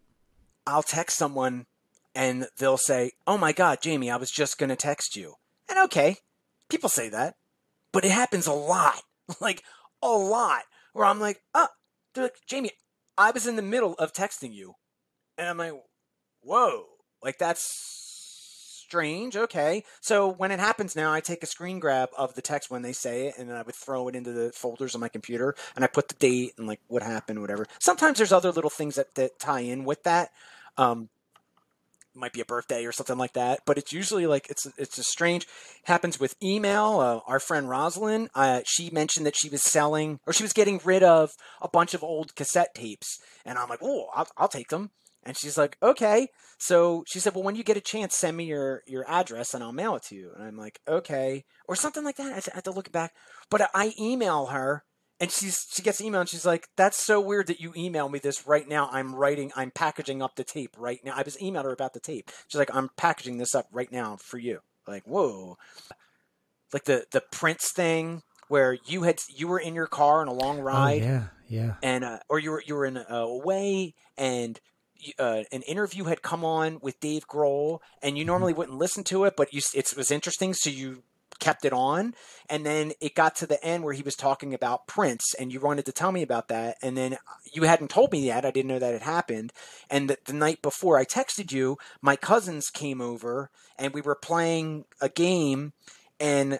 I'll 0.66 0.82
text 0.82 1.16
someone 1.16 1.66
and 2.14 2.48
they'll 2.58 2.76
say, 2.76 3.12
"Oh 3.26 3.38
my 3.38 3.52
god, 3.52 3.78
Jamie, 3.80 4.10
I 4.10 4.16
was 4.16 4.30
just 4.30 4.58
going 4.58 4.70
to 4.70 4.76
text 4.76 5.14
you." 5.16 5.34
And 5.68 5.78
okay, 5.84 6.16
people 6.68 6.88
say 6.88 7.08
that, 7.10 7.34
but 7.92 8.04
it 8.04 8.10
happens 8.10 8.46
a 8.46 8.52
lot, 8.52 9.02
like 9.40 9.62
a 10.02 10.08
lot, 10.08 10.62
where 10.92 11.06
I'm 11.06 11.20
like, 11.20 11.42
oh, 11.54 11.68
they're 12.14 12.24
like, 12.24 12.36
Jamie, 12.48 12.72
I 13.16 13.30
was 13.30 13.46
in 13.46 13.56
the 13.56 13.62
middle 13.62 13.94
of 13.94 14.12
texting 14.12 14.52
you. 14.52 14.74
And 15.36 15.48
I'm 15.48 15.58
like, 15.58 15.72
whoa, 16.42 16.84
like 17.22 17.38
that's 17.38 17.98
strange. 18.88 19.36
Okay. 19.36 19.84
So 20.00 20.28
when 20.32 20.50
it 20.50 20.60
happens 20.60 20.96
now, 20.96 21.12
I 21.12 21.20
take 21.20 21.42
a 21.42 21.46
screen 21.46 21.78
grab 21.78 22.08
of 22.16 22.34
the 22.34 22.40
text 22.40 22.70
when 22.70 22.80
they 22.80 22.92
say 22.92 23.26
it 23.26 23.34
and 23.38 23.52
I 23.52 23.62
would 23.62 23.74
throw 23.74 24.08
it 24.08 24.16
into 24.16 24.32
the 24.32 24.50
folders 24.52 24.94
on 24.94 25.00
my 25.02 25.08
computer 25.08 25.54
and 25.76 25.84
I 25.84 25.88
put 25.88 26.08
the 26.08 26.14
date 26.14 26.54
and 26.56 26.66
like 26.66 26.80
what 26.88 27.02
happened, 27.02 27.40
whatever. 27.40 27.66
Sometimes 27.78 28.16
there's 28.16 28.32
other 28.32 28.50
little 28.50 28.70
things 28.70 28.94
that, 28.94 29.14
that 29.16 29.38
tie 29.38 29.60
in 29.60 29.84
with 29.84 30.04
that. 30.04 30.30
Um, 30.78 31.10
might 32.14 32.32
be 32.32 32.40
a 32.40 32.44
birthday 32.44 32.84
or 32.84 32.92
something 32.92 33.18
like 33.18 33.34
that. 33.34 33.60
But 33.64 33.78
it's 33.78 33.92
usually 33.92 34.26
like 34.26 34.48
it's 34.50 34.66
it's 34.76 34.98
a 34.98 35.04
strange 35.04 35.46
happens 35.84 36.18
with 36.18 36.34
email. 36.42 37.00
Uh, 37.00 37.30
our 37.30 37.40
friend 37.40 37.68
Rosalind, 37.68 38.30
uh, 38.34 38.62
she 38.66 38.90
mentioned 38.90 39.26
that 39.26 39.36
she 39.36 39.48
was 39.48 39.62
selling 39.62 40.18
or 40.26 40.32
she 40.32 40.42
was 40.42 40.52
getting 40.52 40.80
rid 40.84 41.02
of 41.02 41.32
a 41.60 41.68
bunch 41.68 41.94
of 41.94 42.02
old 42.02 42.34
cassette 42.34 42.74
tapes, 42.74 43.18
and 43.44 43.58
I'm 43.58 43.68
like, 43.68 43.80
oh, 43.82 44.08
I'll, 44.14 44.28
I'll 44.36 44.48
take 44.48 44.68
them. 44.68 44.90
And 45.24 45.36
she's 45.36 45.58
like, 45.58 45.76
okay. 45.82 46.28
So 46.58 47.04
she 47.06 47.18
said, 47.18 47.34
well, 47.34 47.44
when 47.44 47.56
you 47.56 47.64
get 47.64 47.76
a 47.76 47.82
chance, 47.82 48.16
send 48.16 48.36
me 48.36 48.44
your 48.44 48.82
your 48.86 49.04
address 49.08 49.54
and 49.54 49.62
I'll 49.62 49.72
mail 49.72 49.96
it 49.96 50.02
to 50.04 50.14
you. 50.14 50.30
And 50.34 50.46
I'm 50.46 50.56
like, 50.56 50.80
okay, 50.88 51.44
or 51.68 51.76
something 51.76 52.04
like 52.04 52.16
that. 52.16 52.32
I 52.32 52.54
have 52.54 52.62
to 52.64 52.70
look 52.70 52.90
back, 52.92 53.12
but 53.50 53.68
I 53.74 53.92
email 53.98 54.46
her 54.46 54.84
and 55.20 55.30
she's 55.30 55.66
she 55.72 55.82
gets 55.82 56.00
email 56.00 56.20
and 56.20 56.28
she's 56.28 56.46
like, 56.46 56.68
"That's 56.76 57.04
so 57.04 57.20
weird 57.20 57.48
that 57.48 57.60
you 57.60 57.72
email 57.76 58.08
me 58.08 58.18
this 58.18 58.46
right 58.46 58.68
now. 58.68 58.88
I'm 58.92 59.14
writing, 59.14 59.50
I'm 59.56 59.70
packaging 59.70 60.22
up 60.22 60.36
the 60.36 60.44
tape 60.44 60.76
right 60.78 61.00
now. 61.04 61.12
I 61.16 61.22
was 61.22 61.36
emailed 61.38 61.64
her 61.64 61.72
about 61.72 61.94
the 61.94 62.00
tape. 62.00 62.30
She's 62.48 62.58
like, 62.58 62.74
I'm 62.74 62.90
packaging 62.96 63.38
this 63.38 63.54
up 63.54 63.66
right 63.72 63.90
now 63.90 64.16
for 64.16 64.38
you. 64.38 64.60
Like, 64.86 65.04
whoa, 65.04 65.56
like 66.72 66.84
the 66.84 67.06
the 67.10 67.22
Prince 67.32 67.72
thing 67.72 68.22
where 68.48 68.78
you 68.86 69.02
had 69.02 69.18
you 69.34 69.48
were 69.48 69.58
in 69.58 69.74
your 69.74 69.86
car 69.86 70.20
on 70.20 70.28
a 70.28 70.32
long 70.32 70.60
oh, 70.60 70.62
ride, 70.62 71.02
oh, 71.02 71.06
yeah, 71.06 71.24
yeah, 71.48 71.74
and 71.82 72.04
uh, 72.04 72.18
or 72.28 72.38
you 72.38 72.52
were 72.52 72.62
you 72.66 72.74
were 72.74 72.86
in 72.86 72.96
a, 72.96 73.36
way 73.36 73.94
and. 74.16 74.58
Uh, 75.18 75.44
an 75.52 75.62
interview 75.62 76.04
had 76.04 76.22
come 76.22 76.44
on 76.44 76.78
with 76.80 77.00
Dave 77.00 77.28
Grohl, 77.28 77.80
and 78.02 78.16
you 78.16 78.22
mm-hmm. 78.22 78.28
normally 78.28 78.52
wouldn't 78.52 78.78
listen 78.78 79.04
to 79.04 79.24
it, 79.24 79.34
but 79.36 79.52
you, 79.52 79.60
it 79.74 79.92
was 79.96 80.10
interesting, 80.10 80.54
so 80.54 80.70
you 80.70 81.02
kept 81.38 81.64
it 81.64 81.72
on. 81.72 82.14
And 82.48 82.64
then 82.66 82.92
it 83.00 83.14
got 83.14 83.36
to 83.36 83.46
the 83.46 83.62
end 83.64 83.84
where 83.84 83.94
he 83.94 84.02
was 84.02 84.16
talking 84.16 84.54
about 84.54 84.86
Prince, 84.86 85.34
and 85.38 85.52
you 85.52 85.60
wanted 85.60 85.86
to 85.86 85.92
tell 85.92 86.12
me 86.12 86.22
about 86.22 86.48
that. 86.48 86.76
And 86.82 86.96
then 86.96 87.16
you 87.52 87.62
hadn't 87.62 87.90
told 87.90 88.12
me 88.12 88.20
yet. 88.20 88.44
I 88.44 88.50
didn't 88.50 88.68
know 88.68 88.78
that 88.78 88.94
it 88.94 89.02
happened. 89.02 89.52
And 89.90 90.10
the, 90.10 90.18
the 90.26 90.32
night 90.32 90.62
before 90.62 90.98
I 90.98 91.04
texted 91.04 91.52
you, 91.52 91.78
my 92.00 92.16
cousins 92.16 92.70
came 92.70 93.00
over, 93.00 93.50
and 93.78 93.94
we 93.94 94.00
were 94.00 94.16
playing 94.16 94.84
a 95.00 95.08
game, 95.08 95.72
and 96.18 96.58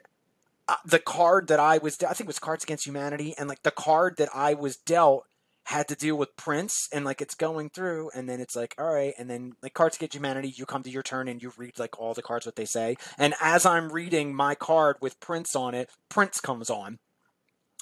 uh, 0.69 0.77
the 0.85 0.99
card 0.99 1.49
that 1.49 1.59
I 1.59 1.79
was, 1.79 1.97
I 2.03 2.13
think 2.13 2.27
it 2.27 2.27
was 2.27 2.39
Cards 2.39 2.63
Against 2.63 2.87
Humanity, 2.87 3.35
and 3.39 3.49
like 3.49 3.63
the 3.63 3.71
card 3.71 4.17
that 4.19 4.29
I 4.35 4.55
was 4.55 4.77
dealt 4.77 5.25
had 5.69 5.87
to 5.87 5.95
deal 5.95 6.17
with 6.17 6.35
Prince 6.35 6.89
and 6.95 7.05
like 7.05 7.21
it's 7.21 7.35
going 7.35 7.69
through 7.69 8.11
and 8.15 8.27
then 8.27 8.41
it's 8.41 8.57
like 8.57 8.75
all 8.79 8.91
right 8.91 9.13
and 9.19 9.29
then 9.29 9.53
like 9.63 9.75
Cards 9.75 9.97
Against 9.97 10.15
Humanity 10.15 10.49
you 10.49 10.65
come 10.65 10.83
to 10.83 10.89
your 10.89 11.03
turn 11.03 11.29
and 11.29 11.43
you 11.43 11.53
read 11.59 11.79
like 11.79 12.01
all 12.01 12.15
the 12.15 12.23
cards 12.23 12.47
what 12.47 12.57
they 12.57 12.65
say. 12.65 12.97
And 13.19 13.35
as 13.39 13.67
I'm 13.67 13.93
reading 13.93 14.35
my 14.35 14.55
card 14.55 14.97
with 15.03 15.21
Prince 15.21 15.55
on 15.55 15.75
it 15.75 15.91
Prince 16.09 16.41
comes 16.41 16.71
on. 16.71 16.99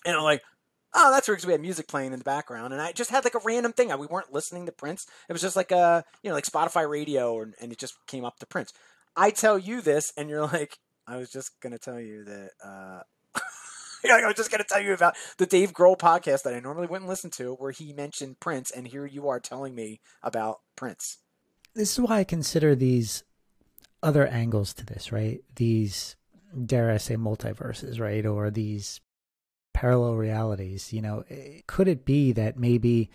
And 0.05 0.17
I'm 0.17 0.25
like 0.25 0.43
oh 0.95 1.13
that's 1.13 1.29
weird 1.29 1.37
because 1.37 1.47
we 1.47 1.53
had 1.53 1.61
music 1.61 1.87
playing 1.87 2.13
in 2.13 2.19
the 2.19 2.25
background 2.25 2.73
and 2.73 2.83
I 2.83 2.91
just 2.91 3.11
had 3.11 3.23
like 3.23 3.37
a 3.37 3.41
random 3.45 3.73
thing. 3.73 3.97
We 3.97 4.09
weren't 4.09 4.33
listening 4.33 4.67
to 4.67 4.73
Prince. 4.73 5.07
It 5.29 5.33
was 5.33 5.43
just 5.43 5.55
like 5.55 5.71
a 5.71 6.03
you 6.25 6.31
know 6.31 6.35
like 6.35 6.45
Spotify 6.45 6.91
radio 6.91 7.41
and 7.41 7.71
it 7.71 7.79
just 7.79 7.95
came 8.09 8.25
up 8.25 8.41
to 8.41 8.47
Prince. 8.47 8.73
I 9.17 9.31
tell 9.31 9.61
you 9.61 9.81
this 9.81 10.13
and 10.17 10.29
you're 10.29 10.47
like 10.53 10.79
I 11.07 11.19
was 11.19 11.31
just 11.31 11.53
gonna 11.61 11.79
tell 11.79 12.01
you 12.01 12.25
that 12.25 12.51
uh 12.65 13.03
I 14.05 14.27
was 14.27 14.37
just 14.37 14.51
going 14.51 14.63
to 14.63 14.69
tell 14.69 14.81
you 14.81 14.93
about 14.93 15.17
the 15.39 15.47
Dave 15.47 15.73
Grohl 15.73 15.99
podcast 15.99 16.43
that 16.43 16.55
I 16.55 16.61
normally 16.61 16.87
wouldn't 16.87 17.09
listen 17.09 17.31
to, 17.33 17.55
where 17.55 17.71
he 17.71 17.93
mentioned 17.93 18.41
Prince, 18.41 18.71
and 18.71 18.87
here 18.87 19.07
you 19.07 19.29
are 19.29 19.41
telling 19.41 19.75
me 19.75 20.01
about 20.23 20.61
Prince. 20.77 21.19
This 21.75 21.93
is 21.93 22.01
why 22.01 22.19
I 22.19 22.25
consider 22.25 22.75
these 22.75 23.25
other 24.03 24.27
angles 24.27 24.73
to 24.75 24.87
this, 24.87 25.13
right? 25.13 25.41
These, 25.57 26.17
dare 26.65 26.91
I 26.91 26.97
say, 26.97 27.17
multiverses, 27.17 28.01
right? 28.01 28.25
Or 28.25 28.51
these 28.51 29.01
parallel 29.73 30.15
realities. 30.15 30.93
You 30.93 31.03
know, 31.03 31.25
eh, 31.29 31.61
could 31.67 31.89
it 31.89 32.05
be 32.05 32.33
that 32.33 32.59
maybe 32.59 33.11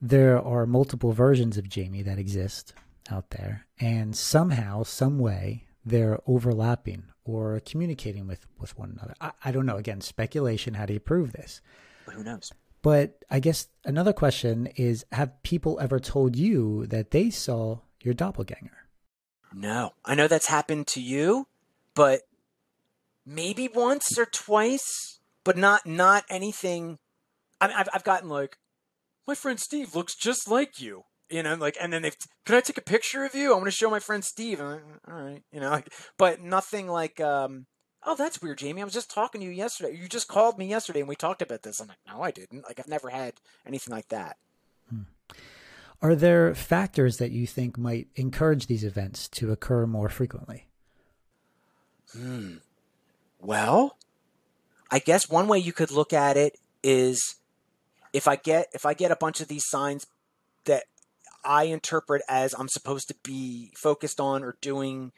there 0.00 0.40
are 0.40 0.66
multiple 0.66 1.12
versions 1.12 1.56
of 1.56 1.68
Jamie 1.68 2.02
that 2.02 2.18
exist 2.18 2.74
out 3.10 3.30
there, 3.30 3.66
and 3.78 4.16
somehow, 4.16 4.82
some 4.82 5.18
way, 5.18 5.66
they're 5.84 6.18
overlapping 6.26 7.04
or 7.26 7.60
communicating 7.64 8.26
with, 8.26 8.46
with 8.58 8.78
one 8.78 8.90
another. 8.90 9.14
I, 9.20 9.32
I 9.44 9.52
don't 9.52 9.66
know. 9.66 9.76
Again, 9.76 10.00
speculation. 10.00 10.74
How 10.74 10.86
do 10.86 10.94
you 10.94 11.00
prove 11.00 11.32
this? 11.32 11.60
But 12.04 12.14
who 12.14 12.24
knows? 12.24 12.52
But 12.82 13.24
I 13.30 13.40
guess 13.40 13.68
another 13.84 14.12
question 14.12 14.68
is 14.76 15.04
Have 15.12 15.42
people 15.42 15.78
ever 15.80 15.98
told 15.98 16.36
you 16.36 16.86
that 16.86 17.10
they 17.10 17.30
saw 17.30 17.80
your 18.02 18.14
doppelganger? 18.14 18.86
No. 19.52 19.92
I 20.04 20.14
know 20.14 20.28
that's 20.28 20.46
happened 20.46 20.86
to 20.88 21.00
you, 21.00 21.46
but 21.94 22.22
maybe 23.24 23.68
once 23.68 24.18
or 24.18 24.26
twice, 24.26 25.20
but 25.44 25.56
not 25.56 25.86
not 25.86 26.24
anything. 26.30 26.98
I 27.60 27.68
mean, 27.68 27.76
I've, 27.76 27.88
I've 27.92 28.04
gotten 28.04 28.28
like, 28.28 28.58
my 29.26 29.34
friend 29.34 29.58
Steve 29.58 29.94
looks 29.94 30.14
just 30.14 30.48
like 30.48 30.80
you 30.80 31.04
you 31.30 31.42
know, 31.42 31.54
like, 31.54 31.76
and 31.80 31.92
then 31.92 32.02
they, 32.02 32.12
can 32.44 32.56
I 32.56 32.60
take 32.60 32.78
a 32.78 32.82
picture 32.82 33.24
of 33.24 33.34
you? 33.34 33.52
I 33.52 33.54
want 33.54 33.66
to 33.66 33.70
show 33.70 33.90
my 33.90 33.98
friend 33.98 34.24
Steve. 34.24 34.60
Like, 34.60 34.82
All 35.08 35.14
right, 35.14 35.42
you 35.52 35.60
know, 35.60 35.70
like, 35.70 35.92
but 36.16 36.40
nothing 36.40 36.88
like, 36.88 37.20
um, 37.20 37.66
oh, 38.04 38.14
that's 38.14 38.40
weird, 38.40 38.58
Jamie. 38.58 38.82
I 38.82 38.84
was 38.84 38.94
just 38.94 39.10
talking 39.10 39.40
to 39.40 39.46
you 39.46 39.52
yesterday. 39.52 39.96
You 39.96 40.08
just 40.08 40.28
called 40.28 40.58
me 40.58 40.66
yesterday 40.66 41.00
and 41.00 41.08
we 41.08 41.16
talked 41.16 41.42
about 41.42 41.62
this. 41.62 41.80
I'm 41.80 41.88
like, 41.88 41.98
no, 42.06 42.22
I 42.22 42.30
didn't. 42.30 42.64
Like, 42.64 42.78
I've 42.78 42.88
never 42.88 43.10
had 43.10 43.34
anything 43.66 43.92
like 43.92 44.08
that. 44.08 44.36
Hmm. 44.88 45.02
Are 46.02 46.14
there 46.14 46.54
factors 46.54 47.16
that 47.16 47.32
you 47.32 47.46
think 47.46 47.76
might 47.78 48.08
encourage 48.16 48.66
these 48.66 48.84
events 48.84 49.28
to 49.28 49.50
occur 49.50 49.86
more 49.86 50.08
frequently? 50.08 50.68
Hmm. 52.12 52.56
Well, 53.40 53.96
I 54.90 54.98
guess 54.98 55.28
one 55.28 55.48
way 55.48 55.58
you 55.58 55.72
could 55.72 55.90
look 55.90 56.12
at 56.12 56.36
it 56.36 56.58
is 56.82 57.36
if 58.12 58.28
I 58.28 58.36
get 58.36 58.68
if 58.72 58.86
I 58.86 58.94
get 58.94 59.10
a 59.10 59.16
bunch 59.16 59.40
of 59.40 59.48
these 59.48 59.68
signs 59.68 60.06
that 60.64 60.84
I 61.46 61.64
interpret 61.64 62.22
as 62.28 62.54
I'm 62.54 62.68
supposed 62.68 63.08
to 63.08 63.14
be 63.22 63.70
focused 63.74 64.20
on 64.20 64.42
or 64.42 64.56
doing 64.60 65.12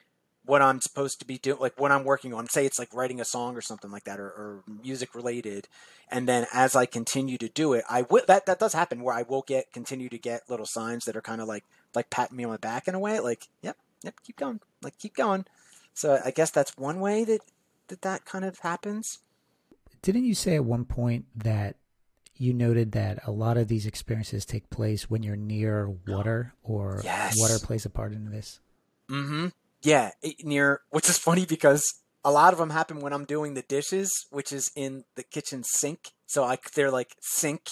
what 0.44 0.62
I'm 0.62 0.80
supposed 0.80 1.20
to 1.20 1.26
be 1.26 1.36
doing, 1.36 1.60
like 1.60 1.78
what 1.78 1.92
I'm 1.92 2.04
working 2.04 2.32
on. 2.32 2.48
Say 2.48 2.64
it's 2.64 2.78
like 2.78 2.94
writing 2.94 3.20
a 3.20 3.24
song 3.24 3.54
or 3.54 3.60
something 3.60 3.90
like 3.90 4.04
that, 4.04 4.18
or, 4.18 4.28
or 4.28 4.64
music 4.82 5.14
related. 5.14 5.68
And 6.10 6.26
then 6.26 6.46
as 6.54 6.74
I 6.74 6.86
continue 6.86 7.36
to 7.38 7.48
do 7.48 7.74
it, 7.74 7.84
I 7.88 8.02
will 8.02 8.22
that 8.26 8.46
that 8.46 8.58
does 8.58 8.72
happen 8.72 9.02
where 9.02 9.14
I 9.14 9.22
will 9.22 9.42
get 9.42 9.72
continue 9.72 10.08
to 10.08 10.18
get 10.18 10.48
little 10.48 10.64
signs 10.64 11.04
that 11.04 11.16
are 11.16 11.20
kind 11.22 11.42
of 11.42 11.48
like 11.48 11.64
like 11.94 12.08
patting 12.08 12.36
me 12.36 12.44
on 12.44 12.52
the 12.52 12.58
back 12.58 12.88
in 12.88 12.94
a 12.94 12.98
way, 12.98 13.20
like 13.20 13.48
yep, 13.60 13.76
yep, 14.02 14.14
keep 14.24 14.36
going, 14.36 14.60
like 14.82 14.98
keep 14.98 15.14
going. 15.14 15.44
So 15.92 16.18
I 16.24 16.30
guess 16.30 16.50
that's 16.50 16.78
one 16.78 16.98
way 17.00 17.24
that 17.24 17.40
that 17.88 18.02
that 18.02 18.24
kind 18.24 18.44
of 18.44 18.60
happens. 18.60 19.18
Didn't 20.00 20.24
you 20.24 20.34
say 20.34 20.54
at 20.54 20.64
one 20.64 20.86
point 20.86 21.26
that 21.36 21.76
you 22.38 22.54
noted 22.54 22.92
that 22.92 23.20
a 23.26 23.30
lot 23.30 23.56
of 23.56 23.68
these 23.68 23.86
experiences 23.86 24.44
take 24.44 24.70
place 24.70 25.10
when 25.10 25.22
you're 25.22 25.36
near 25.36 25.88
water 26.06 26.54
or 26.62 27.00
yes. 27.04 27.38
water 27.38 27.58
plays 27.58 27.84
a 27.84 27.90
part 27.90 28.12
in 28.12 28.30
this. 28.30 28.60
Mm-hmm. 29.10 29.48
Yeah, 29.82 30.10
near 30.42 30.80
which 30.90 31.08
is 31.08 31.18
funny 31.18 31.46
because 31.46 31.84
a 32.24 32.32
lot 32.32 32.52
of 32.52 32.58
them 32.58 32.70
happen 32.70 33.00
when 33.00 33.12
I'm 33.12 33.24
doing 33.24 33.54
the 33.54 33.62
dishes, 33.62 34.26
which 34.30 34.52
is 34.52 34.70
in 34.76 35.04
the 35.14 35.22
kitchen 35.22 35.62
sink. 35.64 36.10
So 36.26 36.44
I 36.44 36.58
they're 36.74 36.90
like 36.90 37.14
sink 37.20 37.62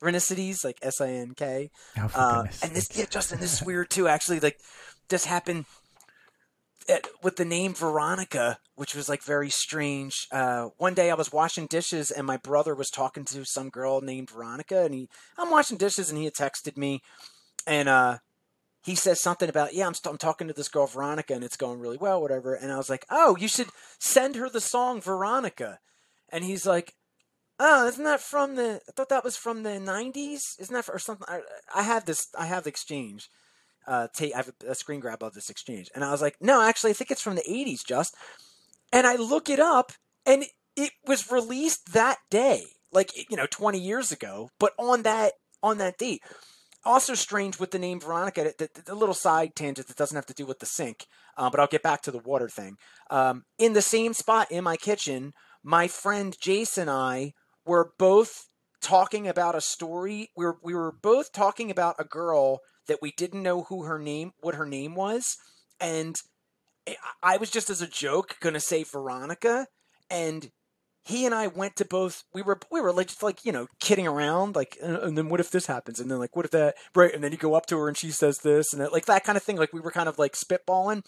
synchronicities, 0.00 0.64
like 0.64 0.78
S 0.82 1.00
I 1.00 1.08
N 1.08 1.34
K. 1.34 1.70
Oh, 1.98 2.10
uh, 2.14 2.44
and 2.62 2.72
this, 2.72 2.88
yeah, 2.96 3.06
Justin, 3.06 3.40
this 3.40 3.60
is 3.60 3.62
weird 3.66 3.90
too. 3.90 4.08
Actually, 4.08 4.40
like 4.40 4.58
this 5.08 5.24
happened 5.24 5.66
with 7.22 7.36
the 7.36 7.44
name 7.44 7.74
Veronica, 7.74 8.58
which 8.74 8.94
was 8.94 9.08
like 9.08 9.22
very 9.22 9.50
strange. 9.50 10.26
Uh, 10.32 10.68
one 10.78 10.94
day 10.94 11.10
I 11.10 11.14
was 11.14 11.32
washing 11.32 11.66
dishes 11.66 12.10
and 12.10 12.26
my 12.26 12.36
brother 12.36 12.74
was 12.74 12.90
talking 12.90 13.24
to 13.26 13.44
some 13.44 13.68
girl 13.68 14.00
named 14.00 14.30
Veronica, 14.30 14.84
and 14.84 14.94
he 14.94 15.08
I'm 15.36 15.50
washing 15.50 15.76
dishes 15.76 16.08
and 16.08 16.18
he 16.18 16.24
had 16.24 16.34
texted 16.34 16.76
me, 16.76 17.02
and 17.66 17.88
uh, 17.88 18.18
he 18.82 18.94
says 18.94 19.20
something 19.20 19.48
about 19.48 19.74
yeah 19.74 19.86
I'm, 19.86 19.94
st- 19.94 20.12
I'm 20.12 20.18
talking 20.18 20.48
to 20.48 20.54
this 20.54 20.68
girl 20.68 20.86
Veronica 20.86 21.34
and 21.34 21.44
it's 21.44 21.56
going 21.56 21.78
really 21.80 21.98
well 21.98 22.20
whatever, 22.20 22.54
and 22.54 22.72
I 22.72 22.76
was 22.76 22.90
like 22.90 23.04
oh 23.10 23.36
you 23.38 23.48
should 23.48 23.68
send 23.98 24.36
her 24.36 24.48
the 24.48 24.60
song 24.60 25.00
Veronica, 25.00 25.78
and 26.30 26.44
he's 26.44 26.66
like. 26.66 26.94
Oh, 27.60 27.88
isn't 27.88 28.04
that 28.04 28.20
from 28.20 28.54
the? 28.54 28.80
I 28.88 28.92
thought 28.92 29.08
that 29.08 29.24
was 29.24 29.36
from 29.36 29.64
the 29.64 29.70
'90s. 29.70 30.38
Isn't 30.60 30.72
that 30.74 30.84
for, 30.84 30.94
or 30.94 31.00
something? 31.00 31.26
I, 31.28 31.40
I 31.74 31.98
this. 31.98 32.28
I 32.38 32.46
have 32.46 32.62
the 32.62 32.68
exchange 32.70 33.28
uh, 33.88 34.08
take, 34.14 34.34
I 34.34 34.38
have 34.38 34.52
a, 34.66 34.70
a 34.72 34.74
screen 34.74 35.00
grab 35.00 35.22
of 35.22 35.34
this 35.34 35.50
exchange. 35.50 35.90
And 35.94 36.04
I 36.04 36.12
was 36.12 36.22
like, 36.22 36.36
no, 36.40 36.62
actually, 36.62 36.90
I 36.90 36.94
think 36.94 37.10
it's 37.10 37.22
from 37.22 37.36
the 37.36 37.42
80s, 37.48 37.84
just. 37.84 38.14
And 38.92 39.06
I 39.06 39.16
look 39.16 39.48
it 39.48 39.58
up, 39.58 39.92
and 40.24 40.44
it 40.76 40.92
was 41.06 41.32
released 41.32 41.92
that 41.94 42.18
day, 42.30 42.64
like, 42.92 43.10
you 43.30 43.36
know, 43.36 43.46
20 43.50 43.78
years 43.78 44.12
ago, 44.12 44.50
but 44.60 44.72
on 44.78 45.02
that 45.02 45.32
on 45.62 45.78
that 45.78 45.98
date. 45.98 46.22
Also 46.84 47.14
strange 47.14 47.58
with 47.58 47.72
the 47.72 47.78
name 47.78 48.00
Veronica, 48.00 48.52
the, 48.58 48.68
the, 48.74 48.82
the 48.82 48.94
little 48.94 49.14
side 49.14 49.56
tangent 49.56 49.88
that 49.88 49.96
doesn't 49.96 50.14
have 50.14 50.26
to 50.26 50.34
do 50.34 50.46
with 50.46 50.60
the 50.60 50.66
sink, 50.66 51.06
uh, 51.36 51.50
but 51.50 51.58
I'll 51.58 51.66
get 51.66 51.82
back 51.82 52.02
to 52.02 52.12
the 52.12 52.20
water 52.20 52.48
thing. 52.48 52.76
Um, 53.10 53.42
in 53.58 53.72
the 53.72 53.82
same 53.82 54.14
spot 54.14 54.50
in 54.52 54.62
my 54.62 54.76
kitchen, 54.76 55.32
my 55.64 55.88
friend 55.88 56.36
Jason 56.40 56.82
and 56.82 56.90
I 56.90 57.32
were 57.66 57.90
both 57.98 58.46
talking 58.80 59.26
about 59.26 59.56
a 59.56 59.60
story. 59.60 60.30
We 60.36 60.46
were, 60.46 60.58
we 60.62 60.74
were 60.74 60.92
both 60.92 61.32
talking 61.32 61.70
about 61.70 61.96
a 61.98 62.04
girl 62.04 62.60
that 62.88 63.00
we 63.00 63.12
didn't 63.12 63.42
know 63.42 63.62
who 63.64 63.84
her 63.84 63.98
name, 63.98 64.32
what 64.40 64.56
her 64.56 64.66
name 64.66 64.94
was, 64.94 65.36
and 65.80 66.16
I 67.22 67.36
was 67.36 67.50
just 67.50 67.70
as 67.70 67.82
a 67.82 67.86
joke 67.86 68.36
gonna 68.40 68.60
say 68.60 68.82
Veronica, 68.84 69.66
and 70.10 70.50
he 71.04 71.24
and 71.24 71.34
I 71.34 71.46
went 71.46 71.76
to 71.76 71.84
both. 71.84 72.24
We 72.34 72.42
were 72.42 72.58
we 72.70 72.80
were 72.80 72.92
like 72.92 73.08
just 73.08 73.22
like 73.22 73.44
you 73.44 73.52
know 73.52 73.66
kidding 73.80 74.06
around, 74.06 74.56
like 74.56 74.76
uh, 74.82 75.00
and 75.00 75.16
then 75.16 75.28
what 75.28 75.40
if 75.40 75.50
this 75.50 75.66
happens, 75.66 76.00
and 76.00 76.10
then 76.10 76.18
like 76.18 76.36
what 76.36 76.44
if 76.44 76.50
that 76.52 76.74
right, 76.94 77.14
and 77.14 77.24
then 77.24 77.32
you 77.32 77.38
go 77.38 77.54
up 77.54 77.66
to 77.66 77.78
her 77.78 77.88
and 77.88 77.96
she 77.96 78.10
says 78.10 78.38
this 78.38 78.72
and 78.72 78.82
that, 78.82 78.92
like 78.92 79.06
that 79.06 79.24
kind 79.24 79.36
of 79.36 79.42
thing. 79.42 79.56
Like 79.56 79.72
we 79.72 79.80
were 79.80 79.90
kind 79.90 80.08
of 80.08 80.18
like 80.18 80.34
spitballing, 80.34 81.04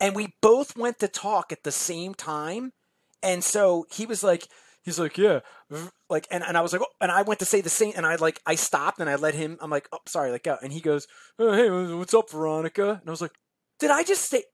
and 0.00 0.14
we 0.14 0.34
both 0.40 0.76
went 0.76 0.98
to 1.00 1.08
talk 1.08 1.52
at 1.52 1.64
the 1.64 1.72
same 1.72 2.14
time, 2.14 2.72
and 3.22 3.42
so 3.42 3.86
he 3.90 4.06
was 4.06 4.22
like 4.22 4.46
he's 4.86 4.98
like, 4.98 5.18
yeah, 5.18 5.40
like, 6.08 6.26
and, 6.30 6.42
and 6.42 6.56
I 6.56 6.62
was 6.62 6.72
like, 6.72 6.80
oh, 6.80 6.94
and 7.00 7.12
I 7.12 7.22
went 7.22 7.40
to 7.40 7.44
say 7.44 7.60
the 7.60 7.68
same, 7.68 7.92
and 7.94 8.06
I 8.06 8.14
like, 8.14 8.40
I 8.46 8.54
stopped 8.54 9.00
and 9.00 9.10
I 9.10 9.16
let 9.16 9.34
him, 9.34 9.58
I'm 9.60 9.68
like, 9.70 9.88
oh, 9.92 9.98
sorry, 10.06 10.30
like, 10.30 10.44
go. 10.44 10.56
And 10.62 10.72
he 10.72 10.80
goes, 10.80 11.06
oh, 11.38 11.52
hey, 11.52 11.68
what's 11.94 12.14
up, 12.14 12.30
Veronica? 12.30 13.00
And 13.00 13.08
I 13.08 13.10
was 13.10 13.20
like, 13.20 13.32
did 13.78 13.90
I 13.90 14.02
just 14.02 14.30
say, 14.30 14.44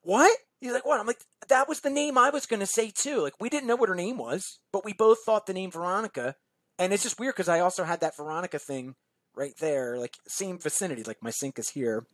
what? 0.00 0.34
He's 0.60 0.72
like, 0.72 0.86
what? 0.86 0.98
I'm 0.98 1.06
like, 1.06 1.20
that 1.48 1.68
was 1.68 1.80
the 1.80 1.90
name 1.90 2.16
I 2.16 2.30
was 2.30 2.46
to 2.46 2.64
say 2.64 2.90
too. 2.90 3.20
Like, 3.20 3.34
we 3.38 3.50
didn't 3.50 3.66
know 3.66 3.76
what 3.76 3.90
her 3.90 3.94
name 3.94 4.16
was, 4.16 4.58
but 4.72 4.84
we 4.84 4.94
both 4.94 5.18
thought 5.26 5.44
the 5.44 5.52
name 5.52 5.70
Veronica. 5.70 6.36
And 6.78 6.92
it's 6.92 7.02
just 7.02 7.20
weird 7.20 7.34
because 7.34 7.48
I 7.48 7.60
also 7.60 7.84
had 7.84 8.00
that 8.00 8.16
Veronica 8.16 8.58
thing 8.58 8.94
right 9.34 9.52
there, 9.60 9.98
like, 9.98 10.14
same 10.26 10.58
vicinity. 10.58 11.02
Like, 11.02 11.18
my 11.22 11.30
sink 11.30 11.58
is 11.58 11.70
here. 11.70 12.06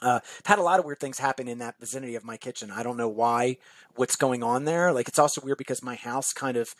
Uh, 0.00 0.20
had 0.44 0.58
a 0.58 0.62
lot 0.62 0.78
of 0.78 0.84
weird 0.84 1.00
things 1.00 1.18
happen 1.18 1.48
in 1.48 1.58
that 1.58 1.78
vicinity 1.80 2.14
of 2.14 2.24
my 2.24 2.36
kitchen. 2.36 2.70
I 2.70 2.82
don't 2.82 2.96
know 2.96 3.08
why, 3.08 3.58
what's 3.96 4.16
going 4.16 4.42
on 4.42 4.64
there. 4.64 4.92
Like 4.92 5.08
it's 5.08 5.18
also 5.18 5.40
weird 5.42 5.58
because 5.58 5.82
my 5.82 5.96
house 5.96 6.32
kind 6.32 6.56
of, 6.56 6.74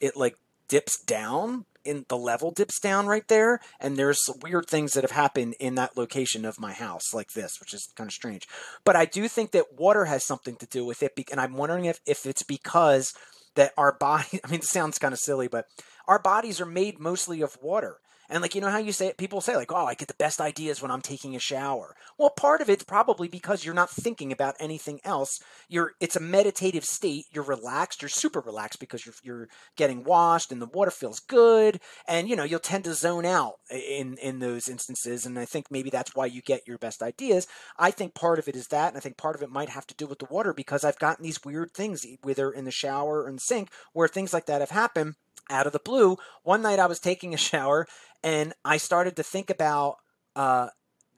it 0.00 0.16
like 0.16 0.36
dips 0.68 1.02
down 1.02 1.66
in 1.84 2.04
the 2.08 2.16
level 2.16 2.50
dips 2.50 2.78
down 2.80 3.06
right 3.06 3.26
there, 3.28 3.60
and 3.80 3.96
there's 3.96 4.20
weird 4.42 4.66
things 4.66 4.92
that 4.92 5.04
have 5.04 5.10
happened 5.10 5.54
in 5.58 5.74
that 5.74 5.96
location 5.96 6.44
of 6.44 6.60
my 6.60 6.72
house, 6.72 7.12
like 7.12 7.32
this, 7.32 7.58
which 7.60 7.74
is 7.74 7.88
kind 7.96 8.08
of 8.08 8.14
strange. 8.14 8.46
But 8.84 8.96
I 8.96 9.04
do 9.04 9.28
think 9.28 9.50
that 9.52 9.78
water 9.78 10.04
has 10.04 10.24
something 10.24 10.56
to 10.56 10.66
do 10.66 10.84
with 10.84 11.02
it, 11.02 11.12
and 11.30 11.40
I'm 11.40 11.54
wondering 11.54 11.86
if 11.86 12.00
if 12.06 12.26
it's 12.26 12.42
because 12.42 13.12
that 13.54 13.72
our 13.76 13.92
body. 13.92 14.40
I 14.44 14.50
mean, 14.50 14.60
it 14.60 14.64
sounds 14.64 14.98
kind 14.98 15.12
of 15.12 15.20
silly, 15.20 15.48
but 15.48 15.66
our 16.06 16.18
bodies 16.18 16.60
are 16.60 16.66
made 16.66 16.98
mostly 16.98 17.42
of 17.42 17.56
water. 17.60 17.98
And 18.28 18.40
like, 18.40 18.54
you 18.54 18.60
know 18.60 18.70
how 18.70 18.78
you 18.78 18.92
say 18.92 19.08
it? 19.08 19.18
People 19.18 19.40
say 19.40 19.56
like, 19.56 19.72
oh, 19.72 19.86
I 19.86 19.94
get 19.94 20.08
the 20.08 20.14
best 20.14 20.40
ideas 20.40 20.80
when 20.80 20.90
I'm 20.90 21.02
taking 21.02 21.36
a 21.36 21.40
shower. 21.40 21.94
Well, 22.18 22.30
part 22.30 22.60
of 22.60 22.70
it's 22.70 22.84
probably 22.84 23.28
because 23.28 23.64
you're 23.64 23.74
not 23.74 23.90
thinking 23.90 24.32
about 24.32 24.54
anything 24.58 25.00
else. 25.04 25.38
You're, 25.68 25.92
it's 26.00 26.16
a 26.16 26.20
meditative 26.20 26.84
state. 26.84 27.24
You're 27.32 27.44
relaxed. 27.44 28.00
You're 28.00 28.08
super 28.08 28.40
relaxed 28.40 28.80
because 28.80 29.04
you're, 29.04 29.14
you're 29.22 29.48
getting 29.76 30.04
washed 30.04 30.52
and 30.52 30.62
the 30.62 30.66
water 30.66 30.90
feels 30.90 31.20
good. 31.20 31.80
And, 32.08 32.28
you 32.28 32.36
know, 32.36 32.44
you'll 32.44 32.60
tend 32.60 32.84
to 32.84 32.94
zone 32.94 33.26
out 33.26 33.54
in, 33.70 34.16
in 34.18 34.38
those 34.38 34.68
instances. 34.68 35.26
And 35.26 35.38
I 35.38 35.44
think 35.44 35.66
maybe 35.70 35.90
that's 35.90 36.14
why 36.14 36.26
you 36.26 36.42
get 36.42 36.66
your 36.66 36.78
best 36.78 37.02
ideas. 37.02 37.46
I 37.78 37.90
think 37.90 38.14
part 38.14 38.38
of 38.38 38.48
it 38.48 38.56
is 38.56 38.68
that. 38.68 38.88
And 38.88 38.96
I 38.96 39.00
think 39.00 39.16
part 39.16 39.36
of 39.36 39.42
it 39.42 39.50
might 39.50 39.68
have 39.68 39.86
to 39.88 39.94
do 39.94 40.06
with 40.06 40.18
the 40.18 40.26
water 40.30 40.54
because 40.54 40.84
I've 40.84 40.98
gotten 40.98 41.22
these 41.22 41.44
weird 41.44 41.72
things, 41.74 42.06
whether 42.22 42.50
in 42.50 42.64
the 42.64 42.70
shower 42.70 43.22
or 43.22 43.28
in 43.28 43.36
the 43.36 43.40
sink, 43.40 43.70
where 43.92 44.08
things 44.08 44.32
like 44.32 44.46
that 44.46 44.60
have 44.60 44.70
happened 44.70 45.14
out 45.52 45.66
of 45.66 45.72
the 45.72 45.78
blue. 45.78 46.16
One 46.42 46.62
night 46.62 46.78
I 46.78 46.86
was 46.86 46.98
taking 46.98 47.34
a 47.34 47.36
shower 47.38 47.86
and 48.22 48.52
I 48.64 48.76
started 48.76 49.16
to 49.16 49.22
think 49.22 49.50
about 49.50 49.96
uh, 50.36 50.68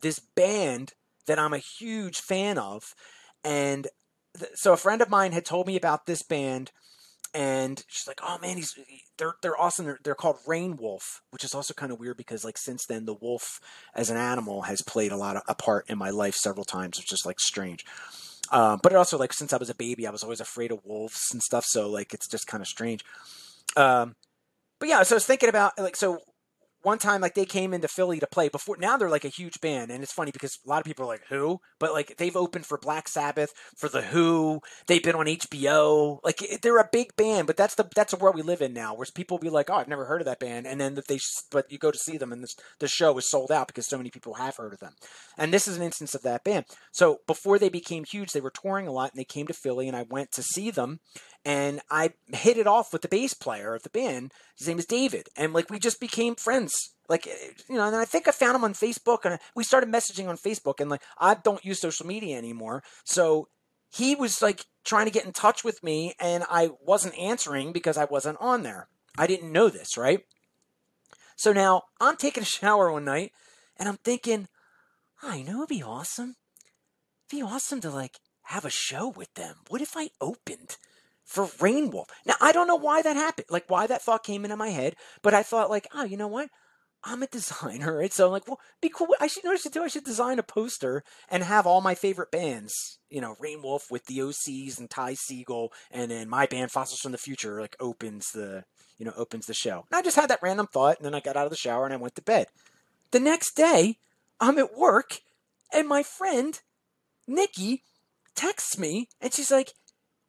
this 0.01 0.19
band 0.19 0.93
that 1.27 1.39
I'm 1.39 1.53
a 1.53 1.59
huge 1.59 2.19
fan 2.19 2.59
of, 2.59 2.95
and 3.43 3.89
th- 4.39 4.53
so 4.55 4.73
a 4.73 4.79
friend 4.79 5.01
of 5.03 5.11
mine 5.11 5.33
had 5.33 5.45
told 5.45 5.67
me 5.67 5.77
about 5.77 6.07
this 6.07 6.23
band, 6.23 6.71
and 7.33 7.83
she's 7.89 8.07
like, 8.07 8.21
"Oh 8.23 8.39
man, 8.41 8.57
he's 8.57 8.75
they're 9.19 9.35
they're 9.43 9.61
awesome. 9.61 9.87
They're, 9.87 9.99
they're 10.03 10.15
called 10.15 10.39
Rain 10.47 10.77
Wolf, 10.77 11.23
which 11.31 11.45
is 11.45 11.55
also 11.55 11.75
kind 11.75 11.93
of 11.93 11.99
weird 11.99 12.17
because 12.17 12.45
like 12.45 12.59
since 12.59 12.87
then 12.87 13.07
the 13.07 13.15
wolf 13.15 13.61
as 13.95 14.11
an 14.11 14.17
animal 14.17 14.63
has 14.63 14.83
played 14.83 15.13
a 15.13 15.17
lot 15.17 15.37
of 15.37 15.43
a 15.49 15.55
part 15.55 15.89
in 15.89 15.99
my 15.99 16.11
life 16.11 16.35
several 16.35 16.65
times. 16.65 16.99
It's 16.99 17.09
just 17.09 17.27
like 17.27 17.41
strange." 17.41 17.85
Um, 18.51 18.79
but 18.83 18.93
it 18.93 18.97
also 18.97 19.17
like 19.17 19.33
since 19.33 19.53
I 19.53 19.57
was 19.57 19.71
a 19.71 19.75
baby, 19.75 20.07
I 20.07 20.11
was 20.11 20.23
always 20.23 20.41
afraid 20.41 20.71
of 20.71 20.85
wolves 20.85 21.29
and 21.33 21.43
stuff. 21.43 21.65
So 21.65 21.89
like 21.89 22.13
it's 22.13 22.29
just 22.29 22.47
kind 22.47 22.61
of 22.61 22.69
strange. 22.69 23.05
Um, 23.77 24.17
but 24.81 24.89
yeah, 24.89 25.03
so 25.03 25.15
I 25.15 25.17
was 25.17 25.27
thinking 25.27 25.49
about 25.49 25.79
like 25.79 25.97
so 25.97 26.19
one 26.85 26.99
time 26.99 27.21
like 27.21 27.35
they 27.35 27.47
came 27.47 27.73
into 27.73 27.89
Philly 27.89 28.21
to 28.21 28.27
play 28.27 28.49
before 28.49 28.77
now 28.79 28.97
they're 28.97 29.09
like 29.09 29.25
a 29.25 29.29
huge 29.29 29.61
band 29.61 29.91
and 29.91 30.03
it's 30.03 30.13
funny 30.13 30.31
because 30.31 30.59
a 30.65 30.69
lot 30.69 30.79
of 30.79 30.85
people 30.85 31.05
are 31.05 31.09
like 31.09 31.25
who? 31.29 31.59
But 31.81 31.93
like 31.93 32.17
they've 32.19 32.37
opened 32.37 32.67
for 32.67 32.79
Black 32.79 33.09
Sabbath 33.09 33.53
for 33.77 33.89
the 33.89 34.03
Who 34.03 34.61
they've 34.87 35.03
been 35.03 35.15
on 35.17 35.27
HBO 35.27 36.19
like 36.23 36.43
they're 36.63 36.79
a 36.79 36.89
big 36.93 37.17
band 37.17 37.47
but 37.47 37.57
that's 37.57 37.75
the 37.75 37.89
that's 37.95 38.13
the 38.13 38.19
world 38.19 38.37
we 38.37 38.43
live 38.43 38.61
in 38.61 38.75
now 38.75 38.95
where 38.95 39.07
people 39.15 39.39
be 39.39 39.49
like 39.49 39.71
oh 39.71 39.75
I've 39.75 39.89
never 39.89 40.05
heard 40.05 40.21
of 40.21 40.27
that 40.27 40.41
band 40.41 40.67
and 40.67 40.81
then 40.81 40.95
that 40.95 41.09
they 41.09 41.19
but 41.51 41.73
you 41.73 41.79
go 41.79 41.91
to 41.91 41.99
see 41.99 42.19
them 42.19 42.33
and 42.33 42.43
this 42.43 42.55
the 42.79 42.89
show 42.89 43.17
is 43.17 43.29
sold 43.29 43.51
out 43.51 43.67
because 43.67 43.87
so 43.87 43.97
many 43.97 44.11
people 44.11 44.35
have 44.35 44.57
heard 44.57 44.75
of 44.75 44.81
them. 44.81 44.93
And 45.39 45.53
this 45.53 45.67
is 45.67 45.77
an 45.77 45.83
instance 45.83 46.15
of 46.15 46.23
that 46.23 46.45
band. 46.45 46.67
So 46.93 47.19
before 47.27 47.59
they 47.59 47.71
became 47.71 48.05
huge 48.05 48.33
they 48.33 48.41
were 48.43 48.53
touring 48.53 48.87
a 48.87 48.93
lot 48.93 49.13
and 49.13 49.19
they 49.19 49.25
came 49.25 49.47
to 49.47 49.55
Philly 49.55 49.89
and 49.89 49.97
I 49.97 50.05
went 50.09 50.33
to 50.33 50.43
see 50.43 50.71
them 50.71 51.01
and 51.45 51.81
I 51.91 52.13
hit 52.33 52.57
it 52.57 52.67
off 52.67 52.93
with 52.93 53.03
the 53.03 53.09
bass 53.09 53.35
player 53.35 53.75
of 53.75 53.83
the 53.83 53.91
band. 53.91 54.33
His 54.57 54.67
name 54.67 54.79
is 54.79 54.87
David, 54.87 55.29
and 55.37 55.53
like 55.53 55.71
we 55.71 55.79
just 55.79 56.01
became 56.01 56.35
friends. 56.35 56.95
Like 57.09 57.27
eh, 57.27 57.51
you 57.69 57.77
know, 57.77 57.87
and 57.87 57.97
I 57.97 58.05
think 58.05 58.27
I 58.27 58.31
found 58.31 58.57
him 58.57 58.65
on 58.65 58.75
Facebook, 58.75 59.25
and 59.25 59.39
we 59.55 59.65
started 59.65 59.91
messaging 59.91 60.29
on 60.29 60.37
Facebook. 60.37 60.81
And 60.81 60.91
like 60.91 61.03
I 61.19 61.35
don't 61.35 61.65
use 61.65 61.81
social 61.81 62.07
media 62.07 62.39
anymore, 62.39 62.83
so 63.05 63.49
he 63.91 64.15
was 64.15 64.43
like 64.43 64.65
trying 64.85 65.07
to 65.07 65.13
get 65.13 65.25
in 65.25 65.33
touch 65.33 65.65
with 65.65 65.83
me, 65.83 66.15
and 66.19 66.45
I 66.51 66.71
wasn't 66.85 67.19
answering 67.19 67.73
because 67.73 67.97
I 67.97 68.07
wasn't 68.07 68.39
on 68.41 68.63
there. 68.63 68.89
I 69.17 69.27
didn't 69.27 69.53
know 69.53 69.69
this, 69.69 69.97
right? 69.97 70.21
So 71.37 71.53
now 71.53 71.83
I'm 72.01 72.17
taking 72.17 72.43
a 72.43 72.47
shower 72.47 72.91
one 72.91 73.05
night, 73.05 73.33
and 73.77 73.89
I'm 73.89 73.99
thinking, 73.99 74.49
oh, 75.23 75.35
you 75.35 75.45
know, 75.45 75.59
it'd 75.59 75.69
be 75.69 75.83
awesome. 75.83 76.37
It'd 77.29 77.39
be 77.39 77.43
awesome 77.43 77.81
to 77.83 77.91
like 77.91 78.19
have 78.45 78.65
a 78.65 78.71
show 78.71 79.09
with 79.09 79.33
them. 79.35 79.57
What 79.69 79.83
if 79.83 79.97
I 79.97 80.11
opened? 80.21 80.77
For 81.25 81.47
Rainwolf. 81.47 82.07
Now, 82.27 82.35
I 82.41 82.53
don't 82.53 82.69
know 82.69 82.77
why 82.77 83.03
that 83.03 83.17
happened, 83.17 83.47
like 83.51 83.65
why 83.69 83.87
that 83.87 84.03
thought 84.03 84.25
came 84.25 84.45
into 84.45 84.57
my 84.57 84.69
head, 84.69 84.97
but 85.23 85.35
I 85.35 85.43
thought, 85.43 85.71
like, 85.71 85.89
oh, 85.95 86.05
you 86.05 86.17
know 86.17 86.29
what? 86.29 86.51
I'm 87.03 87.23
a 87.23 87.27
designer, 87.31 87.97
right? 87.97 88.13
So 88.13 88.27
I'm 88.27 88.33
like, 88.33 88.47
well, 88.49 88.61
be 88.81 88.89
cool. 88.89 89.09
I 89.21 89.27
should 89.27 89.45
know 89.45 89.51
what 89.51 89.59
I 89.59 89.63
should 89.63 89.73
do. 89.73 89.83
I 89.83 89.89
should 89.89 90.05
design 90.05 90.39
a 90.39 90.43
poster 90.43 91.03
and 91.29 91.43
have 91.43 91.67
all 91.67 91.81
my 91.81 91.95
favorite 91.95 92.31
bands, 92.31 92.99
you 93.11 93.21
know, 93.21 93.37
Rainwolf 93.43 93.91
with 93.91 94.07
the 94.07 94.19
OCs 94.19 94.79
and 94.79 94.89
Ty 94.91 95.15
Segall, 95.15 95.69
and 95.91 96.11
then 96.11 96.29
my 96.29 96.47
band 96.47 96.71
Fossils 96.71 97.01
from 97.01 97.13
the 97.13 97.19
Future, 97.19 97.61
like 97.61 97.77
opens 97.81 98.31
the, 98.33 98.65
you 98.99 99.05
know, 99.05 99.13
opens 99.17 99.47
the 99.47 99.55
show. 99.55 99.85
And 99.91 99.99
I 99.99 100.03
just 100.03 100.17
had 100.17 100.31
that 100.31 100.43
random 100.43 100.67
thought, 100.67 100.99
and 100.99 101.05
then 101.05 101.15
I 101.15 101.21
got 101.21 101.37
out 101.37 101.47
of 101.47 101.51
the 101.51 101.57
shower 101.57 101.85
and 101.85 101.95
I 101.95 101.99
went 101.99 102.15
to 102.17 102.23
bed. 102.23 102.47
The 103.11 103.21
next 103.21 103.55
day, 103.55 103.99
I'm 104.41 104.59
at 104.59 104.77
work, 104.77 105.21
and 105.73 105.89
my 105.89 106.03
friend 106.03 106.61
Nikki 107.27 107.83
texts 108.35 108.79
me, 108.79 109.09
and 109.21 109.33
she's 109.33 109.51
like, 109.51 109.73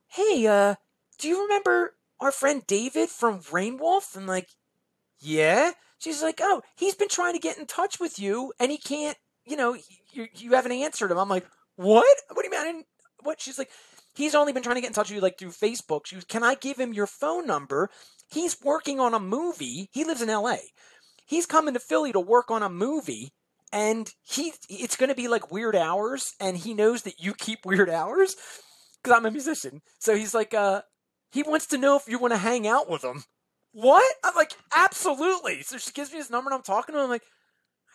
"Hey, 0.07 0.45
uh, 0.45 0.75
do 1.17 1.27
you 1.27 1.43
remember 1.43 1.95
our 2.19 2.31
friend 2.31 2.63
David 2.67 3.09
from 3.09 3.39
Rainwolf? 3.39 4.15
And 4.15 4.27
like, 4.27 4.49
yeah. 5.19 5.71
She's 5.97 6.21
like, 6.21 6.39
oh, 6.41 6.61
he's 6.75 6.95
been 6.95 7.09
trying 7.09 7.33
to 7.33 7.39
get 7.39 7.57
in 7.57 7.65
touch 7.65 7.99
with 7.99 8.19
you, 8.19 8.53
and 8.59 8.71
he 8.71 8.77
can't. 8.77 9.17
You 9.45 9.55
know, 9.57 9.75
you 10.11 10.27
you 10.35 10.51
haven't 10.53 10.71
answered 10.71 11.11
him. 11.11 11.17
I'm 11.17 11.29
like, 11.29 11.45
what? 11.75 12.17
What 12.31 12.45
do 12.45 12.55
you 12.55 12.63
mean? 12.63 12.83
What? 13.23 13.39
She's 13.39 13.57
like, 13.57 13.69
he's 14.13 14.35
only 14.35 14.53
been 14.53 14.63
trying 14.63 14.75
to 14.75 14.81
get 14.81 14.87
in 14.87 14.93
touch 14.93 15.09
with 15.09 15.15
you 15.15 15.21
like 15.21 15.37
through 15.37 15.51
Facebook. 15.51 16.05
She 16.05 16.15
was, 16.15 16.25
can 16.25 16.43
I 16.43 16.55
give 16.55 16.77
him 16.77 16.93
your 16.93 17.07
phone 17.07 17.47
number? 17.47 17.89
He's 18.29 18.57
working 18.63 18.99
on 18.99 19.13
a 19.13 19.19
movie. 19.19 19.89
He 19.91 20.03
lives 20.03 20.21
in 20.21 20.29
L.A. 20.29 20.57
He's 21.27 21.45
coming 21.45 21.73
to 21.75 21.79
Philly 21.79 22.11
to 22.11 22.19
work 22.19 22.49
on 22.49 22.63
a 22.63 22.69
movie 22.69 23.31
and 23.75 24.13
he 24.23 24.53
it's 24.69 24.95
going 24.95 25.09
to 25.09 25.15
be 25.15 25.27
like 25.27 25.51
weird 25.51 25.75
hours 25.75 26.33
and 26.39 26.57
he 26.57 26.73
knows 26.73 27.03
that 27.03 27.19
you 27.19 27.33
keep 27.33 27.65
weird 27.65 27.89
hours 27.89 28.35
because 29.03 29.15
i'm 29.15 29.25
a 29.25 29.31
musician 29.31 29.81
so 29.99 30.15
he's 30.15 30.33
like 30.33 30.53
uh 30.53 30.81
he 31.31 31.43
wants 31.43 31.67
to 31.67 31.77
know 31.77 31.97
if 31.97 32.07
you 32.07 32.19
want 32.19 32.33
to 32.33 32.37
hang 32.37 32.67
out 32.67 32.89
with 32.89 33.03
him. 33.03 33.23
What? 33.71 34.05
I'm 34.23 34.35
like, 34.35 34.53
absolutely. 34.73 35.61
So 35.63 35.77
she 35.77 35.91
gives 35.91 36.11
me 36.11 36.17
his 36.17 36.29
number 36.29 36.49
and 36.49 36.55
I'm 36.55 36.63
talking 36.63 36.93
to 36.93 36.99
him. 36.99 37.05
I'm 37.05 37.09
like, 37.09 37.23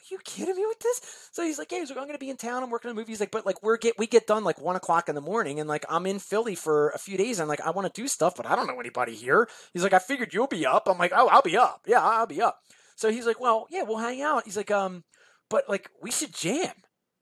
are 0.00 0.14
you 0.14 0.18
kidding 0.24 0.56
me 0.56 0.66
with 0.66 0.78
this? 0.78 1.00
So 1.32 1.42
he's 1.42 1.58
like, 1.58 1.70
yeah, 1.72 1.78
he's 1.78 1.90
like, 1.90 1.98
I'm 1.98 2.06
gonna 2.06 2.18
be 2.18 2.30
in 2.30 2.36
town. 2.36 2.62
I'm 2.62 2.70
working 2.70 2.90
on 2.90 2.96
a 2.96 2.98
movie. 2.98 3.12
He's 3.12 3.20
like, 3.20 3.30
but 3.30 3.46
like 3.46 3.62
we're 3.62 3.76
get 3.76 3.98
we 3.98 4.06
get 4.06 4.26
done 4.26 4.44
like 4.44 4.60
one 4.60 4.76
o'clock 4.76 5.08
in 5.08 5.14
the 5.14 5.20
morning, 5.20 5.60
and 5.60 5.68
like 5.68 5.84
I'm 5.88 6.06
in 6.06 6.18
Philly 6.18 6.54
for 6.54 6.90
a 6.90 6.98
few 6.98 7.16
days, 7.16 7.38
and 7.38 7.48
like 7.48 7.60
I 7.60 7.70
want 7.70 7.92
to 7.92 8.00
do 8.00 8.08
stuff, 8.08 8.34
but 8.36 8.46
I 8.46 8.56
don't 8.56 8.66
know 8.66 8.80
anybody 8.80 9.14
here. 9.14 9.48
He's 9.72 9.82
like, 9.82 9.92
I 9.92 9.98
figured 9.98 10.34
you'll 10.34 10.46
be 10.46 10.66
up. 10.66 10.88
I'm 10.88 10.98
like, 10.98 11.12
oh, 11.14 11.28
I'll 11.28 11.42
be 11.42 11.56
up. 11.56 11.82
Yeah, 11.86 12.02
I'll 12.02 12.26
be 12.26 12.42
up. 12.42 12.58
So 12.96 13.10
he's 13.10 13.26
like, 13.26 13.40
well, 13.40 13.66
yeah, 13.70 13.82
we'll 13.82 13.98
hang 13.98 14.20
out. 14.22 14.44
He's 14.44 14.56
like, 14.56 14.70
um, 14.70 15.04
but 15.48 15.68
like 15.68 15.90
we 16.02 16.10
should 16.10 16.34
jam. 16.34 16.72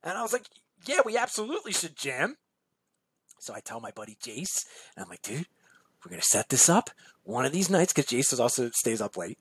And 0.03 0.17
I 0.17 0.23
was 0.23 0.33
like, 0.33 0.47
yeah, 0.87 1.01
we 1.05 1.17
absolutely 1.17 1.73
should 1.73 1.97
jam. 1.97 2.37
So 3.41 3.55
I 3.55 3.61
tell 3.61 3.81
my 3.81 3.91
buddy 3.91 4.17
Jace, 4.23 4.65
and 4.97 5.05
I'm 5.05 5.11
like, 5.11 5.23
dude, 5.23 5.47
we're 6.05 6.11
gonna 6.11 6.23
set 6.23 6.49
this 6.49 6.69
up 6.69 6.91
one 7.29 7.45
of 7.45 7.53
these 7.53 7.69
nights 7.69 7.93
because 7.93 8.09
Jason 8.09 8.41
also 8.41 8.71
stays 8.71 9.01
up 9.03 9.17
late, 9.17 9.39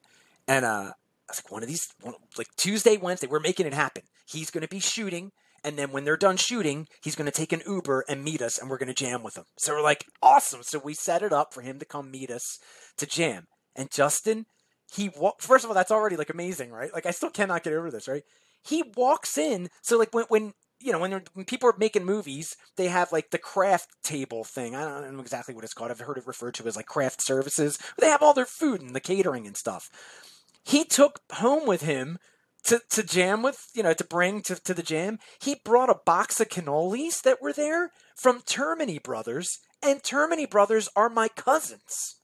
and 0.48 0.66
uh, 0.66 0.92
I 0.92 1.30
was 1.30 1.42
like, 1.44 1.52
one 1.52 1.64
of 1.64 1.70
these, 1.70 1.88
one, 2.02 2.16
like 2.38 2.48
Tuesday, 2.58 2.98
Wednesday, 2.98 3.28
we're 3.28 3.40
making 3.40 3.66
it 3.66 3.74
happen. 3.74 4.04
He's 4.26 4.52
gonna 4.52 4.68
be 4.68 4.80
shooting, 4.82 5.32
and 5.64 5.78
then 5.78 5.92
when 5.92 6.04
they're 6.04 6.18
done 6.18 6.36
shooting, 6.38 6.88
he's 7.02 7.16
gonna 7.16 7.32
take 7.32 7.54
an 7.54 7.62
Uber 7.66 8.04
and 8.10 8.24
meet 8.24 8.42
us, 8.42 8.58
and 8.58 8.70
we're 8.70 8.78
gonna 8.78 8.94
jam 8.94 9.24
with 9.24 9.38
him. 9.38 9.46
So 9.58 9.74
we're 9.74 9.82
like, 9.82 10.06
awesome. 10.22 10.64
So 10.64 10.80
we 10.80 10.94
set 10.94 11.22
it 11.22 11.32
up 11.32 11.54
for 11.54 11.62
him 11.62 11.80
to 11.80 11.86
come 11.86 12.12
meet 12.12 12.30
us 12.30 12.60
to 12.98 13.06
jam, 13.06 13.48
and 13.76 13.90
Justin. 13.90 14.46
He 14.94 15.10
wa- 15.10 15.34
first 15.40 15.66
of 15.66 15.70
all, 15.70 15.76
that's 15.76 15.92
already 15.92 16.16
like 16.16 16.30
amazing, 16.30 16.72
right? 16.72 16.94
Like 16.94 17.06
I 17.06 17.12
still 17.12 17.30
cannot 17.30 17.64
get 17.64 17.74
over 17.74 17.92
this, 17.92 18.08
right? 18.08 18.24
He 18.64 18.84
walks 18.96 19.38
in, 19.38 19.70
so 19.82 19.98
like 19.98 20.14
when 20.14 20.26
when 20.30 20.54
you 20.80 20.92
know, 20.92 21.00
when, 21.00 21.24
when 21.34 21.46
people 21.46 21.70
are 21.70 21.76
making 21.78 22.06
movies, 22.06 22.56
they 22.76 22.88
have 22.88 23.12
like 23.12 23.32
the 23.32 23.38
craft 23.38 23.90
table 24.04 24.44
thing. 24.44 24.76
I 24.76 24.84
don't 24.84 25.16
know 25.16 25.22
exactly 25.22 25.56
what 25.56 25.64
it's 25.64 25.74
called. 25.74 25.92
I've 25.92 26.00
heard 26.00 26.18
it 26.18 26.28
referred 26.28 26.54
to 26.56 26.68
as 26.68 26.76
like 26.76 26.86
craft 26.86 27.22
services. 27.22 27.80
They 28.00 28.08
have 28.08 28.22
all 28.22 28.34
their 28.34 28.46
food 28.46 28.82
and 28.82 28.96
the 28.96 29.00
catering 29.00 29.48
and 29.48 29.58
stuff. 29.58 29.90
He 30.64 30.84
took 30.84 31.22
home 31.34 31.66
with 31.66 31.82
him 31.82 32.20
to, 32.66 32.82
to 32.90 33.04
jam 33.04 33.42
with, 33.42 33.70
you 33.74 33.82
know, 33.82 33.94
to 33.94 34.04
bring 34.04 34.42
to, 34.44 34.56
to 34.56 34.74
the 34.74 34.84
jam. 34.84 35.20
He 35.42 35.56
brought 35.64 35.90
a 35.90 36.00
box 36.06 36.40
of 36.40 36.50
cannolis 36.50 37.22
that 37.24 37.42
were 37.42 37.54
there 37.54 37.92
from 38.16 38.42
Termini 38.42 39.02
Brothers, 39.02 39.60
and 39.82 40.04
Termini 40.04 40.50
Brothers 40.50 40.90
are 40.96 41.10
my 41.10 41.30
cousins. 41.30 42.16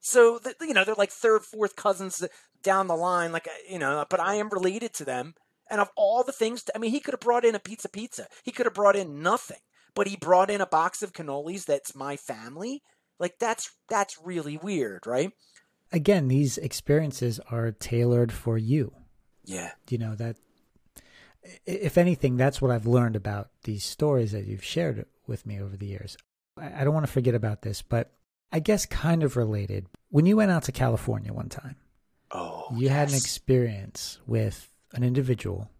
So, 0.00 0.38
the, 0.38 0.54
you 0.62 0.74
know, 0.74 0.84
they're 0.84 0.94
like 0.94 1.10
third, 1.10 1.42
fourth 1.42 1.76
cousins 1.76 2.24
down 2.62 2.86
the 2.86 2.96
line, 2.96 3.30
like, 3.30 3.46
uh, 3.46 3.50
you 3.68 3.78
know, 3.78 4.04
but 4.08 4.20
I 4.20 4.34
am 4.34 4.48
related 4.48 4.94
to 4.94 5.04
them 5.04 5.34
and 5.72 5.80
of 5.80 5.88
all 5.96 6.22
the 6.22 6.32
things, 6.32 6.62
to, 6.64 6.76
I 6.76 6.78
mean, 6.78 6.90
he 6.90 7.00
could 7.00 7.14
have 7.14 7.20
brought 7.20 7.46
in 7.46 7.54
a 7.54 7.58
pizza 7.58 7.88
pizza. 7.88 8.26
He 8.44 8.52
could 8.52 8.66
have 8.66 8.74
brought 8.74 8.94
in 8.94 9.22
nothing, 9.22 9.56
but 9.94 10.06
he 10.06 10.16
brought 10.16 10.50
in 10.50 10.60
a 10.60 10.66
box 10.66 11.02
of 11.02 11.14
cannolis 11.14 11.64
that's 11.64 11.96
my 11.96 12.16
family. 12.16 12.82
Like 13.18 13.38
that's 13.38 13.72
that's 13.88 14.18
really 14.22 14.58
weird, 14.58 15.06
right? 15.06 15.32
Again, 15.90 16.28
these 16.28 16.58
experiences 16.58 17.40
are 17.50 17.72
tailored 17.72 18.32
for 18.32 18.58
you. 18.58 18.92
Yeah. 19.44 19.70
You 19.88 19.98
know 19.98 20.14
that 20.14 20.36
if 21.64 21.96
anything, 21.96 22.36
that's 22.36 22.60
what 22.60 22.70
I've 22.70 22.86
learned 22.86 23.16
about 23.16 23.48
these 23.64 23.82
stories 23.82 24.32
that 24.32 24.46
you've 24.46 24.64
shared 24.64 25.06
with 25.26 25.46
me 25.46 25.60
over 25.60 25.76
the 25.76 25.86
years. 25.86 26.16
I 26.58 26.84
don't 26.84 26.94
want 26.94 27.06
to 27.06 27.12
forget 27.12 27.34
about 27.34 27.62
this, 27.62 27.80
but 27.80 28.12
I 28.52 28.60
guess 28.60 28.84
kind 28.84 29.22
of 29.22 29.36
related. 29.36 29.86
When 30.10 30.26
you 30.26 30.36
went 30.36 30.50
out 30.50 30.64
to 30.64 30.72
California 30.72 31.32
one 31.32 31.48
time, 31.48 31.76
oh, 32.30 32.66
you 32.72 32.88
yes. 32.88 32.92
had 32.92 33.08
an 33.08 33.14
experience 33.14 34.18
with 34.26 34.71
an 34.94 35.02
individual. 35.02 35.70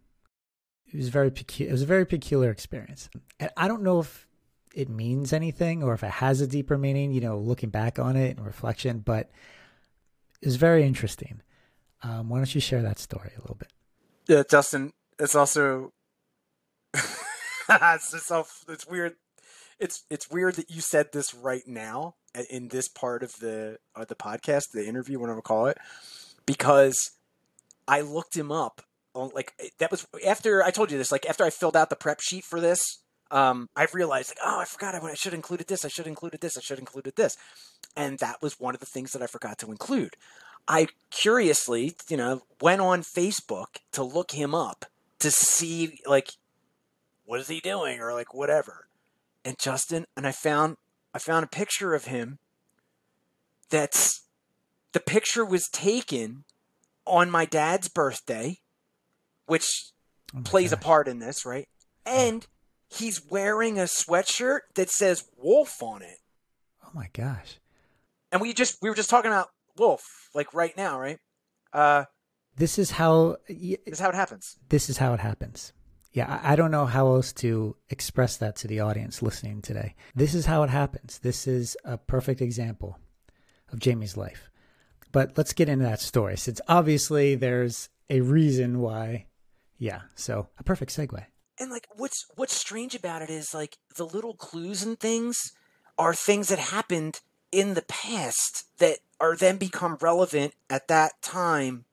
It 0.93 0.97
was 0.97 1.09
very 1.09 1.29
it 1.29 1.71
was 1.71 1.83
a 1.83 1.87
very 1.87 2.05
peculiar 2.05 2.51
experience. 2.51 3.09
And 3.41 3.51
I 3.57 3.69
don't 3.69 3.83
know 3.83 4.01
if 4.01 4.27
it 4.75 4.89
means 4.89 5.33
anything 5.33 5.83
or 5.83 5.95
if 5.95 6.03
it 6.03 6.11
has 6.11 6.41
a 6.41 6.47
deeper 6.47 6.79
meaning, 6.79 7.13
you 7.13 7.21
know, 7.21 7.39
looking 7.39 7.71
back 7.71 7.99
on 7.99 8.17
it 8.17 8.37
and 8.37 8.47
reflection, 8.47 8.99
but 9.01 9.31
it 10.41 10.47
was 10.47 10.57
very 10.57 10.85
interesting. 10.85 11.41
Um, 12.03 12.29
why 12.29 12.39
don't 12.39 12.55
you 12.55 12.61
share 12.61 12.83
that 12.83 12.99
story 12.99 13.31
a 13.37 13.41
little 13.41 13.57
bit? 13.57 13.73
Yeah, 14.29 14.43
Justin. 14.49 14.93
It's 15.19 15.35
also 15.35 15.93
it's, 16.95 18.33
it's, 18.69 18.87
weird. 18.89 19.15
It's 19.79 20.05
it's 20.11 20.31
weird 20.31 20.57
that 20.57 20.71
you 20.71 20.81
said 20.81 21.13
this 21.13 21.35
right 21.35 21.67
now 21.67 22.17
in 22.51 22.69
this 22.69 22.89
part 22.89 23.23
of 23.23 23.39
the 23.41 23.79
of 23.95 24.09
the 24.09 24.15
podcast, 24.15 24.71
the 24.73 24.87
interview, 24.87 25.19
whatever 25.19 25.39
we 25.39 25.43
call 25.43 25.67
it, 25.67 25.79
because 26.47 27.13
I 27.87 28.01
looked 28.01 28.37
him 28.37 28.51
up. 28.51 28.83
Like 29.15 29.53
that 29.79 29.91
was 29.91 30.07
after 30.27 30.63
I 30.63 30.71
told 30.71 30.91
you 30.91 30.99
this. 30.99 31.13
Like 31.13 31.27
after 31.27 31.45
I 31.45 31.51
filled 31.51 31.77
out 31.77 31.91
the 31.91 31.97
prep 31.97 32.21
sheet 32.21 32.45
for 32.45 32.61
this, 32.61 33.03
um, 33.31 33.69
I 33.77 33.87
realized 33.93 34.31
like, 34.31 34.39
oh, 34.45 34.61
I 34.61 34.65
forgot 34.65 34.95
I, 34.95 34.99
I 34.99 35.15
should 35.15 35.35
included 35.35 35.69
this. 35.69 35.85
I 35.85 35.89
should 35.89 36.07
included 36.07 36.41
this. 36.41 36.57
I 36.57 36.61
should 36.61 36.79
included 36.79 37.17
this, 37.17 37.37
and 37.97 38.19
that 38.21 38.41
was 38.41 38.59
one 38.59 38.75
of 38.75 38.81
the 38.81 38.87
things 38.87 39.13
that 39.13 39.23
I 39.23 39.27
forgot 39.27 39.59
to 39.59 39.71
include. 39.71 40.17
I 40.69 40.87
curiously, 41.11 41.97
you 42.09 42.17
know, 42.17 42.43
went 42.61 42.81
on 42.81 43.03
Facebook 43.03 43.79
to 43.93 44.03
look 44.03 44.31
him 44.31 44.55
up 44.55 44.87
to 45.19 45.31
see 45.31 45.99
like 46.07 46.33
what 47.25 47.41
is 47.41 47.49
he 47.49 47.61
doing 47.61 48.01
or 48.01 48.13
like 48.13 48.35
whatever. 48.35 48.89
And 49.45 49.59
Justin 49.59 50.07
and 50.17 50.27
I 50.27 50.33
found 50.33 50.77
I 51.15 51.19
found 51.19 51.45
a 51.45 51.49
picture 51.49 51.95
of 51.95 52.07
him 52.07 52.39
that's 53.71 54.23
the 54.93 55.01
picture 55.01 55.45
was 55.45 55.69
taken 55.73 56.45
on 57.07 57.31
my 57.31 57.45
dad's 57.45 57.89
birthday, 57.89 58.59
which 59.53 59.93
oh 60.35 60.41
plays 60.45 60.71
gosh. 60.71 60.81
a 60.81 60.83
part 60.83 61.09
in 61.09 61.19
this, 61.19 61.45
right? 61.45 61.69
And 62.07 62.47
he's 62.89 63.21
wearing 63.31 63.79
a 63.79 63.83
sweatshirt 63.83 64.61
that 64.77 64.89
says 64.89 65.25
wolf 65.37 65.83
on 65.83 66.01
it. 66.01 66.17
Oh 66.83 66.91
my 66.95 67.09
gosh. 67.13 67.59
And 68.33 68.41
we 68.41 68.55
just 68.55 68.79
we 68.81 68.89
were 68.89 68.97
just 68.97 69.11
talking 69.11 69.31
about 69.31 69.49
wolf 69.77 70.03
like 70.35 70.55
right 70.55 70.75
now, 70.75 70.99
right? 70.99 71.19
Uh 71.71 72.05
this 72.57 72.79
is 72.79 72.93
how 72.93 73.37
this 73.47 73.77
is 73.87 74.01
how 74.01 74.09
it 74.09 74.15
happens. 74.15 74.57
This 74.71 74.89
is 74.89 74.97
how 74.97 75.13
it 75.13 75.21
happens. 75.21 75.75
Yeah, 76.13 76.41
I 76.43 76.57
don't 76.57 76.71
know 76.71 76.87
how 76.87 77.09
else 77.09 77.33
to 77.35 77.77
express 77.91 78.39
that 78.39 78.57
to 78.57 78.69
the 78.69 78.81
audience 78.81 79.23
listening 79.23 79.61
today. 79.61 79.95
This 80.15 80.35
is 80.35 80.47
how 80.47 80.63
it 80.63 80.71
happens. 80.71 81.19
This 81.19 81.47
is 81.47 81.77
a 81.85 81.99
perfect 81.99 82.41
example 82.41 82.99
of 83.71 83.81
Jamie's 83.81 84.17
life. 84.17 84.51
But 85.11 85.37
let's 85.37 85.53
get 85.53 85.69
into 85.69 85.85
that 85.85 86.01
story 86.01 86.39
since 86.39 86.61
obviously 86.69 87.35
there's 87.35 87.91
a 88.09 88.21
reason 88.23 88.81
why. 88.81 89.27
Yeah, 89.83 90.03
so 90.15 90.47
a 90.61 90.63
perfect 90.63 90.97
segue. 90.97 91.27
And 91.59 91.69
like 91.69 91.89
what's 91.97 92.25
what's 92.37 92.55
strange 92.55 92.95
about 92.95 93.21
it 93.21 93.31
is 93.31 93.53
like 93.53 93.79
the 93.97 94.07
little 94.07 94.35
clues 94.35 94.85
and 94.85 94.97
things 94.97 95.51
are 95.99 96.15
things 96.15 96.51
that 96.51 96.61
happened 96.61 97.19
in 97.51 97.75
the 97.75 97.83
past 97.83 98.67
that 98.79 98.99
are 99.19 99.35
then 99.35 99.57
become 99.57 99.99
relevant 100.01 100.55
at 100.71 100.87
that 100.87 101.21
time 101.21 101.85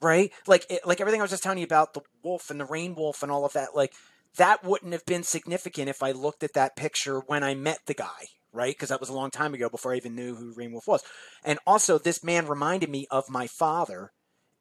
right? 0.00 0.30
Like 0.46 0.64
it, 0.70 0.86
like 0.86 1.02
everything 1.02 1.20
i 1.20 1.24
was 1.24 1.32
just 1.32 1.42
telling 1.42 1.58
you 1.58 1.64
about 1.64 1.92
the 1.92 2.00
wolf 2.22 2.48
and 2.48 2.58
the 2.58 2.64
rain 2.64 2.94
wolf 2.94 3.22
and 3.22 3.30
all 3.30 3.44
of 3.44 3.52
that 3.52 3.76
like 3.76 3.92
that 4.38 4.64
wouldn't 4.64 4.92
have 4.92 5.04
been 5.04 5.24
significant 5.24 5.90
if 5.90 6.02
i 6.02 6.12
looked 6.12 6.42
at 6.42 6.54
that 6.54 6.76
picture 6.76 7.20
when 7.26 7.42
i 7.42 7.54
met 7.54 7.80
the 7.84 7.94
guy 7.94 8.24
right? 8.50 8.74
Because 8.74 8.88
that 8.88 9.00
was 9.00 9.10
a 9.10 9.14
long 9.14 9.30
time 9.30 9.52
ago 9.52 9.68
before 9.68 9.92
i 9.92 9.96
even 9.96 10.14
knew 10.14 10.34
who 10.34 10.54
rain 10.54 10.72
wolf 10.72 10.86
was. 10.86 11.02
And 11.44 11.58
also 11.66 11.98
this 11.98 12.24
man 12.24 12.46
reminded 12.46 12.88
me 12.88 13.06
of 13.10 13.28
my 13.28 13.46
father 13.46 14.12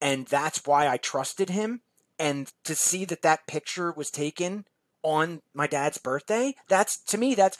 and 0.01 0.27
that's 0.27 0.65
why 0.65 0.87
i 0.87 0.97
trusted 0.97 1.49
him. 1.49 1.81
And 2.19 2.51
to 2.63 2.73
see 2.73 3.05
that 3.05 3.21
that 3.21 3.45
picture 3.45 3.91
was 3.91 4.09
taken 4.09 4.65
on 5.03 5.41
my 5.53 5.67
dad's 5.67 5.99
birthday 5.99 6.55
that's 6.67 6.97
to 7.05 7.17
me 7.17 7.35
that's 7.35 7.57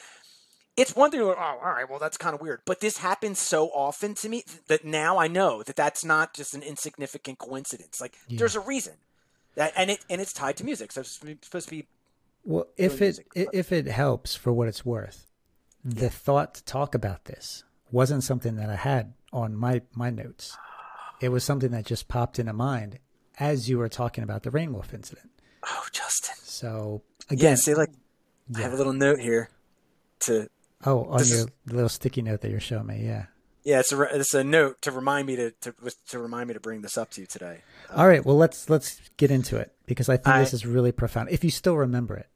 it's 0.75 0.95
one 0.95 1.09
thing 1.11 1.21
like, 1.21 1.37
oh 1.37 1.59
all 1.63 1.73
right 1.73 1.89
well 1.89 1.99
that's 1.99 2.17
kind 2.17 2.33
of 2.33 2.41
weird. 2.41 2.61
But 2.65 2.79
this 2.79 2.97
happens 2.97 3.39
so 3.39 3.67
often 3.67 4.15
to 4.15 4.29
me 4.29 4.43
that 4.67 4.83
now 4.83 5.17
i 5.17 5.27
know 5.27 5.63
that 5.63 5.75
that's 5.75 6.03
not 6.03 6.33
just 6.33 6.53
an 6.53 6.63
insignificant 6.63 7.37
coincidence. 7.37 8.01
Like 8.01 8.15
yeah. 8.27 8.39
there's 8.39 8.55
a 8.55 8.59
reason. 8.59 8.93
That 9.55 9.73
and 9.75 9.89
it 9.89 10.05
and 10.09 10.21
it's 10.21 10.33
tied 10.33 10.57
to 10.57 10.63
music 10.63 10.91
so 10.91 11.01
it's 11.01 11.19
supposed 11.41 11.67
to 11.67 11.71
be 11.71 11.87
well 12.43 12.67
if 12.77 13.01
it 13.01 13.19
if 13.35 13.71
it 13.71 13.87
helps 13.87 14.35
for 14.35 14.53
what 14.53 14.67
it's 14.67 14.85
worth 14.85 15.25
the 15.83 16.03
yeah. 16.03 16.09
thought 16.09 16.53
to 16.55 16.63
talk 16.63 16.93
about 16.93 17.25
this 17.25 17.63
wasn't 17.91 18.23
something 18.23 18.55
that 18.55 18.69
i 18.69 18.75
had 18.75 19.13
on 19.33 19.55
my 19.55 19.81
my 19.93 20.09
notes 20.09 20.57
it 21.21 21.29
was 21.29 21.43
something 21.43 21.71
that 21.71 21.85
just 21.85 22.07
popped 22.07 22.39
into 22.39 22.53
mind 22.53 22.99
as 23.39 23.69
you 23.69 23.77
were 23.77 23.89
talking 23.89 24.23
about 24.23 24.43
the 24.43 24.49
rainwolf 24.49 24.93
incident 24.93 25.31
oh 25.63 25.85
justin 25.91 26.35
so 26.43 27.01
again 27.29 27.51
yeah, 27.51 27.55
see 27.55 27.73
like 27.73 27.89
yeah. 28.49 28.59
i 28.59 28.61
have 28.61 28.73
a 28.73 28.77
little 28.77 28.93
note 28.93 29.19
here 29.19 29.49
to 30.19 30.47
Oh, 30.85 31.05
on 31.05 31.19
this 31.19 31.31
your 31.31 31.47
little 31.67 31.89
sticky 31.89 32.21
note 32.21 32.41
that 32.41 32.51
you're 32.51 32.59
showing 32.59 32.87
me, 32.87 33.03
yeah. 33.03 33.25
Yeah, 33.63 33.79
it's 33.79 33.91
a 33.91 34.01
it's 34.01 34.33
a 34.33 34.43
note 34.43 34.81
to 34.83 34.91
remind 34.91 35.27
me 35.27 35.35
to 35.35 35.51
to 35.51 35.73
to 36.09 36.19
remind 36.19 36.47
me 36.47 36.53
to 36.53 36.59
bring 36.59 36.81
this 36.81 36.97
up 36.97 37.09
to 37.11 37.21
you 37.21 37.27
today. 37.27 37.63
Um, 37.89 37.99
All 37.99 38.07
right, 38.07 38.25
well 38.25 38.37
let's 38.37 38.69
let's 38.69 39.01
get 39.17 39.29
into 39.29 39.57
it 39.57 39.73
because 39.85 40.07
I 40.07 40.15
think 40.15 40.35
I, 40.35 40.39
this 40.39 40.53
is 40.53 40.65
really 40.65 40.93
profound. 40.93 41.29
If 41.31 41.43
you 41.43 41.51
still 41.51 41.75
remember 41.75 42.15
it. 42.15 42.27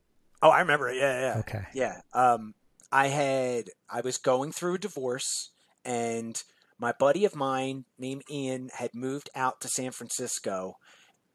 Oh, 0.41 0.49
I 0.49 0.59
remember 0.59 0.89
it. 0.89 0.97
Yeah, 0.97 1.19
yeah. 1.19 1.39
Okay. 1.39 1.63
Yeah. 1.73 2.01
Um, 2.13 2.53
I 2.91 3.07
had 3.07 3.69
I 3.89 4.01
was 4.01 4.17
going 4.17 4.51
through 4.51 4.73
a 4.73 4.79
divorce, 4.79 5.51
and 5.85 6.41
my 6.81 6.93
buddy 6.97 7.23
of 7.25 7.35
mine 7.35 7.85
named 7.99 8.23
Ian 8.29 8.69
had 8.73 8.95
moved 8.95 9.29
out 9.35 9.61
to 9.61 9.69
San 9.69 9.91
Francisco, 9.91 10.77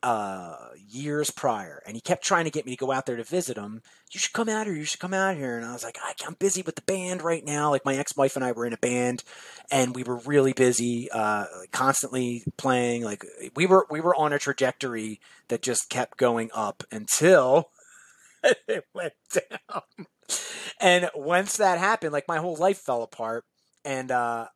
uh, 0.03 0.57
years 0.77 1.31
prior, 1.31 1.81
and 1.87 1.97
he 1.97 2.01
kept 2.01 2.25
trying 2.25 2.45
to 2.45 2.51
get 2.51 2.67
me 2.67 2.73
to 2.73 2.85
go 2.85 2.93
out 2.93 3.07
there 3.07 3.17
to 3.17 3.25
visit 3.25 3.57
him. 3.57 3.81
You 4.13 4.21
should 4.21 4.33
come 4.33 4.49
out 4.49 4.67
here. 4.67 4.75
You 4.75 4.85
should 4.85 5.01
come 5.01 5.15
out 5.15 5.37
here. 5.37 5.57
And 5.57 5.65
I 5.65 5.73
was 5.73 5.85
like, 5.85 5.99
I, 6.03 6.13
am 6.27 6.37
busy 6.39 6.63
with 6.63 6.75
the 6.75 6.83
band 6.83 7.23
right 7.23 7.45
now. 7.45 7.71
Like 7.71 7.85
my 7.85 7.95
ex-wife 7.95 8.37
and 8.37 8.45
I 8.45 8.53
were 8.53 8.67
in 8.67 8.73
a 8.73 8.79
band, 8.79 9.23
and 9.71 9.95
we 9.95 10.03
were 10.03 10.19
really 10.19 10.53
busy, 10.53 11.09
uh, 11.13 11.47
constantly 11.73 12.45
playing. 12.57 13.05
Like 13.05 13.25
we 13.55 13.67
were 13.67 13.87
we 13.89 14.01
were 14.01 14.15
on 14.15 14.33
a 14.33 14.39
trajectory 14.39 15.21
that 15.49 15.63
just 15.63 15.89
kept 15.89 16.19
going 16.19 16.51
up 16.53 16.83
until 16.91 17.71
it 18.69 18.85
went 18.93 19.15
down. 19.33 19.83
And 20.81 21.09
once 21.15 21.57
that 21.57 21.79
happened, 21.79 22.13
like 22.13 22.29
my 22.29 22.39
whole 22.39 22.57
life 22.57 22.79
fell 22.79 23.03
apart, 23.03 23.45
and 23.85 24.11
uh, 24.11 24.47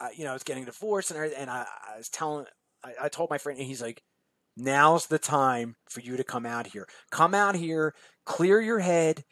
I, 0.00 0.10
you 0.16 0.24
know, 0.24 0.30
I 0.30 0.34
was 0.34 0.42
getting 0.42 0.64
divorced, 0.64 1.10
and 1.10 1.32
and 1.32 1.50
I, 1.50 1.66
I 1.94 1.98
was 1.98 2.08
telling, 2.08 2.46
I, 2.84 2.92
I 3.02 3.08
told 3.08 3.30
my 3.30 3.38
friend, 3.38 3.58
and 3.58 3.66
he's 3.66 3.82
like 3.82 4.02
now's 4.56 5.06
the 5.06 5.18
time 5.18 5.76
for 5.88 6.00
you 6.00 6.16
to 6.16 6.24
come 6.24 6.46
out 6.46 6.68
here. 6.68 6.86
Come 7.10 7.34
out 7.34 7.56
here, 7.56 7.94
clear 8.24 8.60
your 8.60 8.80
head, 8.80 9.24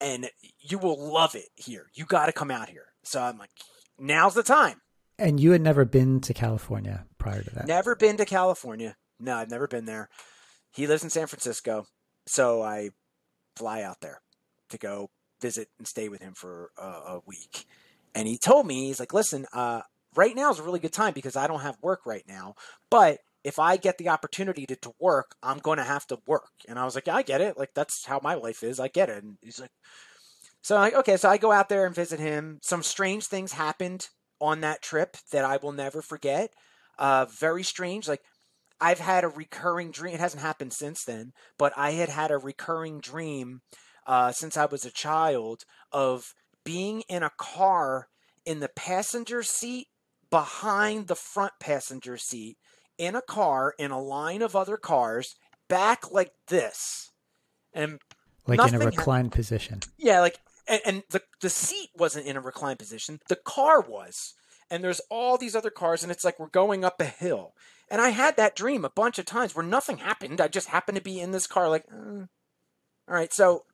and 0.00 0.28
you 0.60 0.78
will 0.78 1.12
love 1.12 1.34
it 1.34 1.48
here. 1.56 1.86
You 1.94 2.04
got 2.04 2.26
to 2.26 2.32
come 2.32 2.50
out 2.50 2.68
here. 2.68 2.86
So 3.02 3.20
I'm 3.22 3.38
like, 3.38 3.50
now's 3.98 4.34
the 4.34 4.42
time. 4.42 4.80
And 5.18 5.40
you 5.40 5.52
had 5.52 5.62
never 5.62 5.84
been 5.84 6.20
to 6.20 6.34
California 6.34 7.06
prior 7.18 7.42
to 7.42 7.50
that? 7.50 7.66
Never 7.66 7.96
been 7.96 8.16
to 8.18 8.24
California. 8.24 8.96
No, 9.18 9.36
I've 9.36 9.50
never 9.50 9.66
been 9.66 9.86
there. 9.86 10.08
He 10.72 10.86
lives 10.86 11.02
in 11.02 11.10
San 11.10 11.26
Francisco. 11.26 11.86
So 12.26 12.62
I 12.62 12.90
fly 13.56 13.82
out 13.82 14.00
there 14.00 14.20
to 14.68 14.78
go 14.78 15.10
visit 15.40 15.68
and 15.78 15.88
stay 15.88 16.08
with 16.08 16.22
him 16.22 16.34
for 16.34 16.70
a, 16.76 16.86
a 16.86 17.20
week. 17.26 17.64
And 18.14 18.28
he 18.28 18.38
told 18.38 18.66
me, 18.66 18.86
he's 18.86 19.00
like, 19.00 19.12
listen, 19.12 19.46
uh, 19.52 19.82
right 20.18 20.34
now 20.34 20.50
is 20.50 20.58
a 20.58 20.64
really 20.64 20.80
good 20.80 20.92
time 20.92 21.14
because 21.14 21.36
I 21.36 21.46
don't 21.46 21.60
have 21.60 21.78
work 21.80 22.00
right 22.04 22.24
now, 22.26 22.56
but 22.90 23.18
if 23.44 23.60
I 23.60 23.76
get 23.76 23.98
the 23.98 24.08
opportunity 24.08 24.66
to, 24.66 24.74
to 24.74 24.92
work, 24.98 25.36
I'm 25.44 25.58
going 25.58 25.78
to 25.78 25.84
have 25.84 26.04
to 26.08 26.18
work. 26.26 26.50
And 26.68 26.76
I 26.76 26.84
was 26.84 26.96
like, 26.96 27.06
yeah, 27.06 27.14
I 27.14 27.22
get 27.22 27.40
it. 27.40 27.56
Like, 27.56 27.70
that's 27.72 28.04
how 28.04 28.18
my 28.20 28.34
life 28.34 28.64
is. 28.64 28.80
I 28.80 28.88
get 28.88 29.08
it. 29.08 29.22
And 29.22 29.38
he's 29.40 29.60
like, 29.60 29.70
so 30.60 30.74
I'm 30.74 30.82
like, 30.82 30.94
okay, 30.94 31.16
so 31.16 31.28
I 31.28 31.36
go 31.38 31.52
out 31.52 31.68
there 31.68 31.86
and 31.86 31.94
visit 31.94 32.18
him. 32.18 32.58
Some 32.62 32.82
strange 32.82 33.26
things 33.26 33.52
happened 33.52 34.08
on 34.40 34.60
that 34.62 34.82
trip 34.82 35.16
that 35.30 35.44
I 35.44 35.58
will 35.58 35.70
never 35.70 36.02
forget. 36.02 36.50
Uh, 36.98 37.26
very 37.26 37.62
strange. 37.62 38.08
Like, 38.08 38.22
I've 38.80 38.98
had 38.98 39.22
a 39.22 39.28
recurring 39.28 39.92
dream. 39.92 40.14
It 40.14 40.20
hasn't 40.20 40.42
happened 40.42 40.72
since 40.72 41.04
then, 41.04 41.32
but 41.58 41.72
I 41.76 41.92
had 41.92 42.08
had 42.08 42.32
a 42.32 42.38
recurring 42.38 42.98
dream 42.98 43.60
uh, 44.04 44.32
since 44.32 44.56
I 44.56 44.66
was 44.66 44.84
a 44.84 44.90
child 44.90 45.62
of 45.92 46.34
being 46.64 47.02
in 47.08 47.22
a 47.22 47.30
car 47.38 48.08
in 48.44 48.58
the 48.58 48.70
passenger 48.74 49.44
seat 49.44 49.86
behind 50.30 51.06
the 51.06 51.14
front 51.14 51.52
passenger 51.60 52.16
seat 52.16 52.58
in 52.98 53.14
a 53.14 53.22
car 53.22 53.74
in 53.78 53.90
a 53.90 54.00
line 54.00 54.42
of 54.42 54.56
other 54.56 54.76
cars 54.76 55.36
back 55.68 56.10
like 56.10 56.32
this. 56.48 57.10
And 57.72 58.00
like 58.46 58.60
in 58.68 58.80
a 58.80 58.84
reclined 58.84 59.32
position. 59.32 59.80
Yeah 59.96 60.20
like 60.20 60.38
and, 60.66 60.80
and, 60.84 61.02
the 61.10 61.22
the 61.40 61.50
seat 61.50 61.90
wasn't 61.96 62.26
in 62.26 62.36
a 62.36 62.40
reclined 62.40 62.78
position. 62.78 63.20
The 63.28 63.36
car 63.36 63.80
was. 63.80 64.34
And 64.70 64.84
there's 64.84 65.00
all 65.10 65.38
these 65.38 65.56
other 65.56 65.70
cars 65.70 66.02
and 66.02 66.12
it's 66.12 66.24
like 66.24 66.38
we're 66.38 66.48
going 66.48 66.84
up 66.84 67.00
a 67.00 67.04
hill. 67.04 67.54
And 67.90 68.02
i 68.02 68.10
had 68.10 68.36
that 68.36 68.56
dream 68.56 68.84
a 68.84 68.90
bunch 68.90 69.18
of 69.18 69.24
times 69.24 69.54
where 69.54 69.64
nothing 69.64 69.98
happened. 69.98 70.40
I 70.40 70.48
just 70.48 70.68
happened 70.68 70.96
to 70.96 71.02
be 71.02 71.20
in 71.20 71.30
this 71.30 71.46
car 71.46 71.68
like 71.68 71.84
uh, 71.92 72.26
all 73.08 73.14
right 73.14 73.32
so 73.32 73.64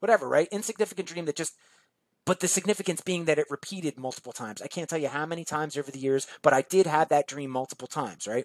whatever 0.00 0.28
right? 0.28 0.48
Insignificant 0.52 1.08
dream 1.08 1.24
that 1.24 1.36
just 1.36 1.54
but 2.28 2.40
the 2.40 2.46
significance 2.46 3.00
being 3.00 3.24
that 3.24 3.38
it 3.38 3.46
repeated 3.48 3.98
multiple 3.98 4.32
times. 4.34 4.60
I 4.60 4.66
can't 4.66 4.86
tell 4.86 4.98
you 4.98 5.08
how 5.08 5.24
many 5.24 5.46
times 5.46 5.78
over 5.78 5.90
the 5.90 5.98
years, 5.98 6.26
but 6.42 6.52
I 6.52 6.60
did 6.60 6.86
have 6.86 7.08
that 7.08 7.26
dream 7.26 7.48
multiple 7.48 7.88
times, 7.88 8.26
right? 8.26 8.44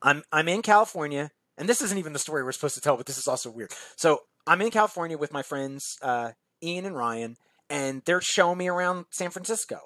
I'm 0.00 0.22
I'm 0.30 0.46
in 0.46 0.62
California, 0.62 1.32
and 1.58 1.68
this 1.68 1.82
isn't 1.82 1.98
even 1.98 2.12
the 2.12 2.20
story 2.20 2.44
we're 2.44 2.52
supposed 2.52 2.76
to 2.76 2.80
tell, 2.80 2.96
but 2.96 3.06
this 3.06 3.18
is 3.18 3.26
also 3.26 3.50
weird. 3.50 3.72
So 3.96 4.20
I'm 4.46 4.62
in 4.62 4.70
California 4.70 5.18
with 5.18 5.32
my 5.32 5.42
friends 5.42 5.98
uh, 6.00 6.30
Ian 6.62 6.86
and 6.86 6.96
Ryan, 6.96 7.38
and 7.68 8.02
they're 8.04 8.20
showing 8.20 8.58
me 8.58 8.68
around 8.68 9.06
San 9.10 9.32
Francisco. 9.32 9.80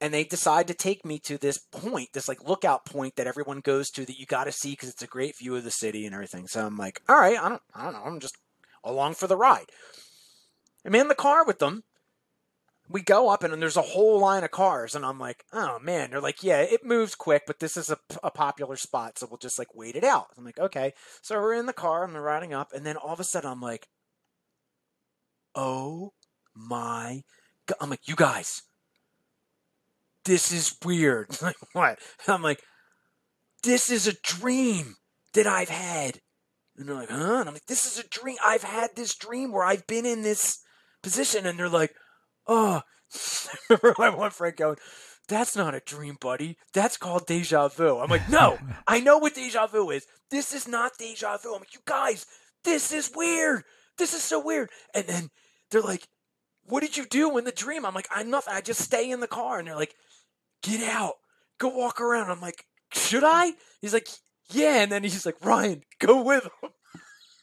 and 0.00 0.12
they 0.12 0.24
decide 0.24 0.68
to 0.68 0.74
take 0.74 1.04
me 1.04 1.18
to 1.18 1.38
this 1.38 1.58
point, 1.58 2.10
this 2.12 2.28
like 2.28 2.46
lookout 2.48 2.84
point 2.84 3.16
that 3.16 3.26
everyone 3.26 3.60
goes 3.60 3.90
to 3.90 4.04
that 4.04 4.18
you 4.18 4.26
got 4.26 4.44
to 4.44 4.52
see 4.52 4.72
because 4.72 4.88
it's 4.88 5.02
a 5.02 5.06
great 5.06 5.36
view 5.38 5.56
of 5.56 5.64
the 5.64 5.70
city 5.70 6.04
and 6.04 6.14
everything. 6.14 6.46
So 6.46 6.66
I'm 6.66 6.76
like, 6.76 7.00
all 7.08 7.18
right, 7.18 7.38
I 7.38 7.48
don't, 7.48 7.62
I 7.74 7.84
don't 7.84 7.94
know, 7.94 8.02
I'm 8.04 8.20
just 8.20 8.36
along 8.84 9.14
for 9.14 9.26
the 9.26 9.36
ride. 9.36 9.66
I'm 10.84 10.94
in 10.94 11.08
the 11.08 11.14
car 11.14 11.44
with 11.44 11.58
them. 11.58 11.84
We 12.88 13.02
go 13.02 13.28
up 13.28 13.42
and, 13.42 13.60
there's 13.60 13.76
a 13.76 13.82
whole 13.82 14.20
line 14.20 14.44
of 14.44 14.50
cars, 14.50 14.94
and 14.94 15.04
I'm 15.04 15.18
like, 15.18 15.44
oh 15.52 15.78
man. 15.80 16.10
They're 16.10 16.20
like, 16.20 16.42
yeah, 16.42 16.60
it 16.60 16.84
moves 16.84 17.14
quick, 17.14 17.42
but 17.46 17.58
this 17.58 17.76
is 17.76 17.90
a, 17.90 17.98
a 18.22 18.30
popular 18.30 18.76
spot, 18.76 19.18
so 19.18 19.26
we'll 19.28 19.38
just 19.38 19.58
like 19.58 19.74
wait 19.74 19.96
it 19.96 20.04
out. 20.04 20.28
I'm 20.36 20.44
like, 20.44 20.58
okay. 20.58 20.92
So 21.22 21.40
we're 21.40 21.54
in 21.54 21.66
the 21.66 21.72
car 21.72 22.04
and 22.04 22.14
we're 22.14 22.20
riding 22.20 22.54
up, 22.54 22.72
and 22.72 22.86
then 22.86 22.96
all 22.96 23.12
of 23.12 23.20
a 23.20 23.24
sudden 23.24 23.50
I'm 23.50 23.60
like, 23.60 23.88
oh 25.54 26.12
my 26.54 27.22
god! 27.66 27.76
I'm 27.80 27.90
like, 27.90 28.06
you 28.06 28.14
guys, 28.14 28.62
this 30.26 30.52
is 30.52 30.76
weird. 30.84 31.28
like, 31.42 31.56
what? 31.72 31.98
I'm 32.28 32.42
like, 32.42 32.62
this 33.62 33.90
is 33.90 34.06
a 34.06 34.20
dream 34.22 34.96
that 35.32 35.46
I've 35.46 35.70
had. 35.70 36.20
And 36.76 36.88
they're 36.88 36.96
like, 36.96 37.10
huh? 37.10 37.40
And 37.40 37.48
I'm 37.48 37.54
like, 37.54 37.66
this 37.66 37.86
is 37.86 37.98
a 37.98 38.08
dream. 38.08 38.36
I've 38.44 38.62
had 38.62 38.90
this 38.94 39.14
dream 39.14 39.50
where 39.50 39.64
I've 39.64 39.86
been 39.86 40.04
in 40.04 40.22
this 40.22 40.58
position. 41.02 41.46
And 41.46 41.58
they're 41.58 41.68
like, 41.68 41.94
oh. 42.46 42.82
remember 43.70 43.94
my 43.98 44.10
one 44.10 44.30
friend 44.30 44.56
going, 44.56 44.76
that's 45.28 45.56
not 45.56 45.74
a 45.74 45.80
dream, 45.80 46.16
buddy. 46.20 46.56
That's 46.72 46.96
called 46.96 47.26
deja 47.26 47.68
vu. 47.68 47.98
I'm 47.98 48.10
like, 48.10 48.28
no, 48.28 48.58
I 48.86 49.00
know 49.00 49.18
what 49.18 49.34
deja 49.34 49.66
vu 49.66 49.90
is. 49.90 50.06
This 50.30 50.52
is 50.52 50.68
not 50.68 50.92
deja 50.98 51.36
vu. 51.38 51.54
I'm 51.54 51.60
like, 51.60 51.74
you 51.74 51.80
guys, 51.84 52.26
this 52.64 52.92
is 52.92 53.10
weird. 53.14 53.64
This 53.98 54.14
is 54.14 54.22
so 54.22 54.44
weird. 54.44 54.70
And 54.94 55.06
then 55.06 55.30
they're 55.70 55.80
like, 55.80 56.06
what 56.64 56.80
did 56.80 56.96
you 56.96 57.06
do 57.06 57.38
in 57.38 57.44
the 57.44 57.52
dream? 57.52 57.84
I'm 57.84 57.94
like, 57.94 58.08
I'm 58.14 58.30
nothing. 58.30 58.54
I 58.54 58.60
just 58.60 58.80
stay 58.80 59.10
in 59.10 59.20
the 59.20 59.26
car. 59.26 59.58
And 59.58 59.68
they're 59.68 59.76
like, 59.76 59.94
get 60.62 60.82
out, 60.82 61.14
go 61.58 61.68
walk 61.68 62.00
around. 62.00 62.30
I'm 62.30 62.40
like, 62.40 62.64
should 62.92 63.24
I? 63.24 63.52
He's 63.80 63.92
like, 63.94 64.08
yeah. 64.50 64.82
And 64.82 64.92
then 64.92 65.02
he's 65.02 65.26
like, 65.26 65.44
Ryan, 65.44 65.82
go 65.98 66.22
with 66.22 66.44
him. 66.44 66.70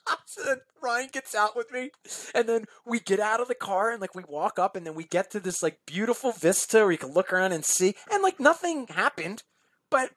so 0.25 0.43
then 0.43 0.57
Ryan 0.81 1.09
gets 1.11 1.35
out 1.35 1.55
with 1.55 1.71
me, 1.71 1.91
and 2.35 2.47
then 2.47 2.65
we 2.85 2.99
get 2.99 3.19
out 3.19 3.39
of 3.39 3.47
the 3.47 3.55
car 3.55 3.91
and 3.91 4.01
like 4.01 4.15
we 4.15 4.23
walk 4.27 4.59
up, 4.59 4.75
and 4.75 4.85
then 4.85 4.95
we 4.95 5.05
get 5.05 5.31
to 5.31 5.39
this 5.39 5.63
like 5.63 5.79
beautiful 5.85 6.31
vista 6.31 6.79
where 6.79 6.91
you 6.91 6.97
can 6.97 7.13
look 7.13 7.31
around 7.31 7.51
and 7.51 7.65
see, 7.65 7.95
and 8.11 8.23
like 8.23 8.39
nothing 8.39 8.87
happened, 8.87 9.43
but 9.89 10.11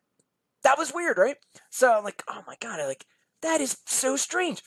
that 0.63 0.79
was 0.79 0.93
weird, 0.93 1.19
right? 1.19 1.37
So 1.71 1.93
I'm 1.93 2.05
like, 2.05 2.23
oh 2.29 2.43
my 2.47 2.57
god, 2.61 2.81
I 2.81 2.87
like 2.87 3.07
that 3.43 3.61
is 3.61 3.79
so 3.87 4.17
strange. 4.17 4.63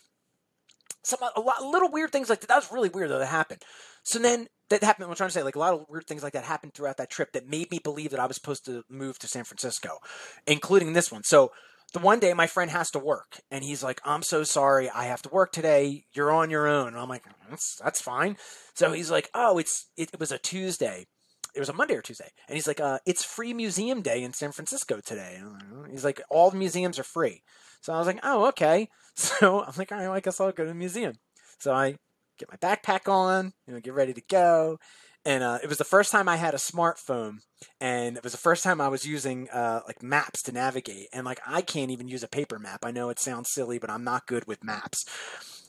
Some 1.04 1.20
a 1.36 1.40
lot 1.40 1.64
little 1.64 1.92
weird 1.92 2.12
things 2.12 2.30
like 2.30 2.42
that. 2.42 2.48
That 2.48 2.58
was 2.58 2.72
really 2.72 2.90
weird 2.90 3.10
though 3.10 3.20
that 3.20 3.28
happened. 3.28 3.64
So 4.04 4.20
then 4.20 4.48
that 4.70 4.84
happened. 4.84 5.10
I'm 5.10 5.16
trying 5.16 5.30
to 5.30 5.34
say 5.34 5.44
like 5.44 5.56
a 5.56 5.60
lot 5.60 5.74
of 5.74 5.86
weird 5.90 6.08
things 6.08 6.24
like 6.24 6.34
that 6.34 6.44
happened 6.44 6.74
throughout 6.74 6.98
that 6.98 7.10
trip 7.10 7.32
that 7.34 7.48
made 7.48 7.72
me 7.72 7.80
believe 7.84 8.12
that 8.12 8.20
I 8.20 8.26
was 8.26 8.36
supposed 8.36 8.66
to 8.66 8.84
move 8.90 9.18
to 9.20 9.28
San 9.28 9.44
Francisco, 9.44 9.98
including 10.46 10.94
this 10.94 11.12
one. 11.12 11.24
So 11.24 11.52
the 11.94 12.00
one 12.00 12.20
day 12.20 12.34
my 12.34 12.48
friend 12.48 12.70
has 12.72 12.92
to 12.92 13.00
work 13.00 13.42
and 13.50 13.64
he's 13.64 13.84
like, 13.84 14.00
I'm 14.06 14.22
so 14.22 14.44
sorry. 14.44 14.90
I 14.90 15.06
have 15.06 15.22
to 15.24 15.30
work 15.30 15.52
today. 15.52 16.06
You're 16.14 16.32
on 16.32 16.50
your 16.50 16.68
own. 16.68 16.90
And 16.90 16.98
I'm 16.98 17.10
like, 17.10 17.24
that's, 17.50 17.80
that's 17.84 18.02
fine. 18.02 18.38
So 18.76 18.92
he's 18.92 19.10
like, 19.10 19.30
oh, 19.34 19.58
it's, 19.58 19.90
it, 19.98 20.10
it 20.14 20.20
was 20.20 20.32
a 20.32 20.38
Tuesday. 20.38 21.08
It 21.56 21.60
was 21.60 21.70
a 21.70 21.74
Monday 21.74 21.96
or 21.96 22.02
Tuesday. 22.02 22.30
And 22.48 22.56
he's 22.56 22.68
like, 22.68 22.80
uh, 22.80 23.00
it's 23.06 23.24
free 23.24 23.54
museum 23.54 24.02
day 24.02 24.24
in 24.24 24.34
San 24.34 24.52
Francisco 24.52 25.00
today. 25.04 25.42
He's 25.90 26.04
like, 26.06 26.22
all 26.30 26.52
the 26.52 26.58
museums 26.58 27.00
are 27.00 27.04
free. 27.04 27.42
So 27.82 27.94
I 27.94 27.98
was 27.98 28.08
like, 28.08 28.20
oh, 28.24 28.48
okay. 28.48 28.90
So 29.16 29.66
I'm 29.66 29.74
like, 29.78 29.92
all 29.92 29.98
right, 29.98 30.06
well, 30.06 30.14
I 30.14 30.22
guess 30.22 30.40
I'll 30.40 30.54
go 30.54 30.64
to 30.64 30.70
the 30.70 30.74
museum. 30.74 31.16
So 31.58 31.74
I 31.74 31.98
get 32.38 32.50
my 32.50 32.56
backpack 32.56 33.12
on, 33.12 33.52
you 33.68 33.74
know, 33.74 33.82
get 33.82 33.94
ready 33.94 34.14
to 34.14 34.22
go. 34.30 34.80
And 35.26 35.44
uh, 35.44 35.60
it 35.62 35.68
was 35.68 35.78
the 35.78 35.84
first 35.84 36.12
time 36.12 36.30
I 36.30 36.38
had 36.38 36.54
a 36.54 36.58
smartphone, 36.58 37.40
and 37.82 38.16
it 38.16 38.24
was 38.24 38.32
the 38.32 38.38
first 38.38 38.64
time 38.64 38.80
I 38.80 38.88
was 38.88 39.06
using 39.06 39.50
uh, 39.50 39.82
like 39.86 40.02
maps 40.02 40.42
to 40.44 40.52
navigate. 40.52 41.08
And 41.12 41.26
like 41.26 41.42
I 41.46 41.62
can't 41.62 41.92
even 41.92 42.08
use 42.08 42.24
a 42.24 42.28
paper 42.28 42.58
map. 42.58 42.80
I 42.84 42.92
know 42.92 43.10
it 43.10 43.20
sounds 43.20 43.50
silly, 43.52 43.80
but 43.80 43.90
I'm 43.90 44.04
not 44.04 44.28
good 44.28 44.48
with 44.48 44.64
maps. 44.64 45.04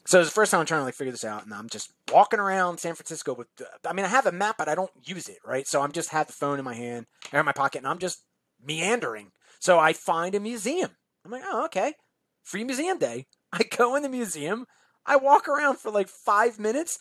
So 0.07 0.19
it 0.19 0.23
was 0.23 0.29
the 0.29 0.35
first 0.35 0.51
time 0.51 0.61
I'm 0.61 0.67
trying 0.67 0.81
to 0.81 0.85
like 0.85 0.95
figure 0.95 1.13
this 1.13 1.25
out, 1.25 1.45
and 1.45 1.53
I'm 1.53 1.69
just 1.69 1.93
walking 2.13 2.41
around 2.41 2.79
San 2.79 2.95
Francisco 2.95 3.35
with. 3.35 3.49
I 3.85 3.93
mean, 3.93 4.07
I 4.07 4.09
have 4.09 4.27
a 4.27 4.33
map, 4.33 4.57
but 4.57 4.69
I 4.69 4.75
don't 4.75 4.91
use 5.05 5.29
it, 5.29 5.39
right? 5.45 5.67
So 5.67 5.83
I'm 5.83 5.93
just 5.93 6.11
have 6.11 6.29
the 6.29 6.33
phone 6.33 6.59
in 6.59 6.65
my 6.65 6.75
hand 6.75 7.07
or 7.33 7.41
in 7.41 7.47
my 7.47 7.53
pocket, 7.53 7.79
and 7.79 7.89
I'm 7.89 7.99
just 7.99 8.23
meandering. 8.65 9.33
So 9.59 9.79
I 9.79 9.93
find 9.93 10.35
a 10.35 10.41
museum. 10.41 10.91
I'm 11.25 11.31
like, 11.31 11.43
oh, 11.45 11.65
okay, 11.67 11.95
free 12.43 12.65
museum 12.65 12.99
day. 12.99 13.27
I 13.53 13.63
go 13.65 13.97
in 13.97 14.03
the 14.03 14.09
museum. 14.09 14.67
I 15.07 15.17
walk 15.17 15.49
around 15.49 15.79
for 15.79 15.91
like 15.91 16.09
five 16.09 16.59
minutes. 16.59 16.99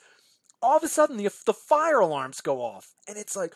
All 0.62 0.78
of 0.78 0.84
a 0.84 0.88
sudden, 0.88 1.18
the, 1.18 1.32
the 1.46 1.54
fire 1.54 2.00
alarms 2.00 2.42
go 2.42 2.62
off, 2.62 2.94
and 3.08 3.18
it's 3.18 3.36
like, 3.36 3.54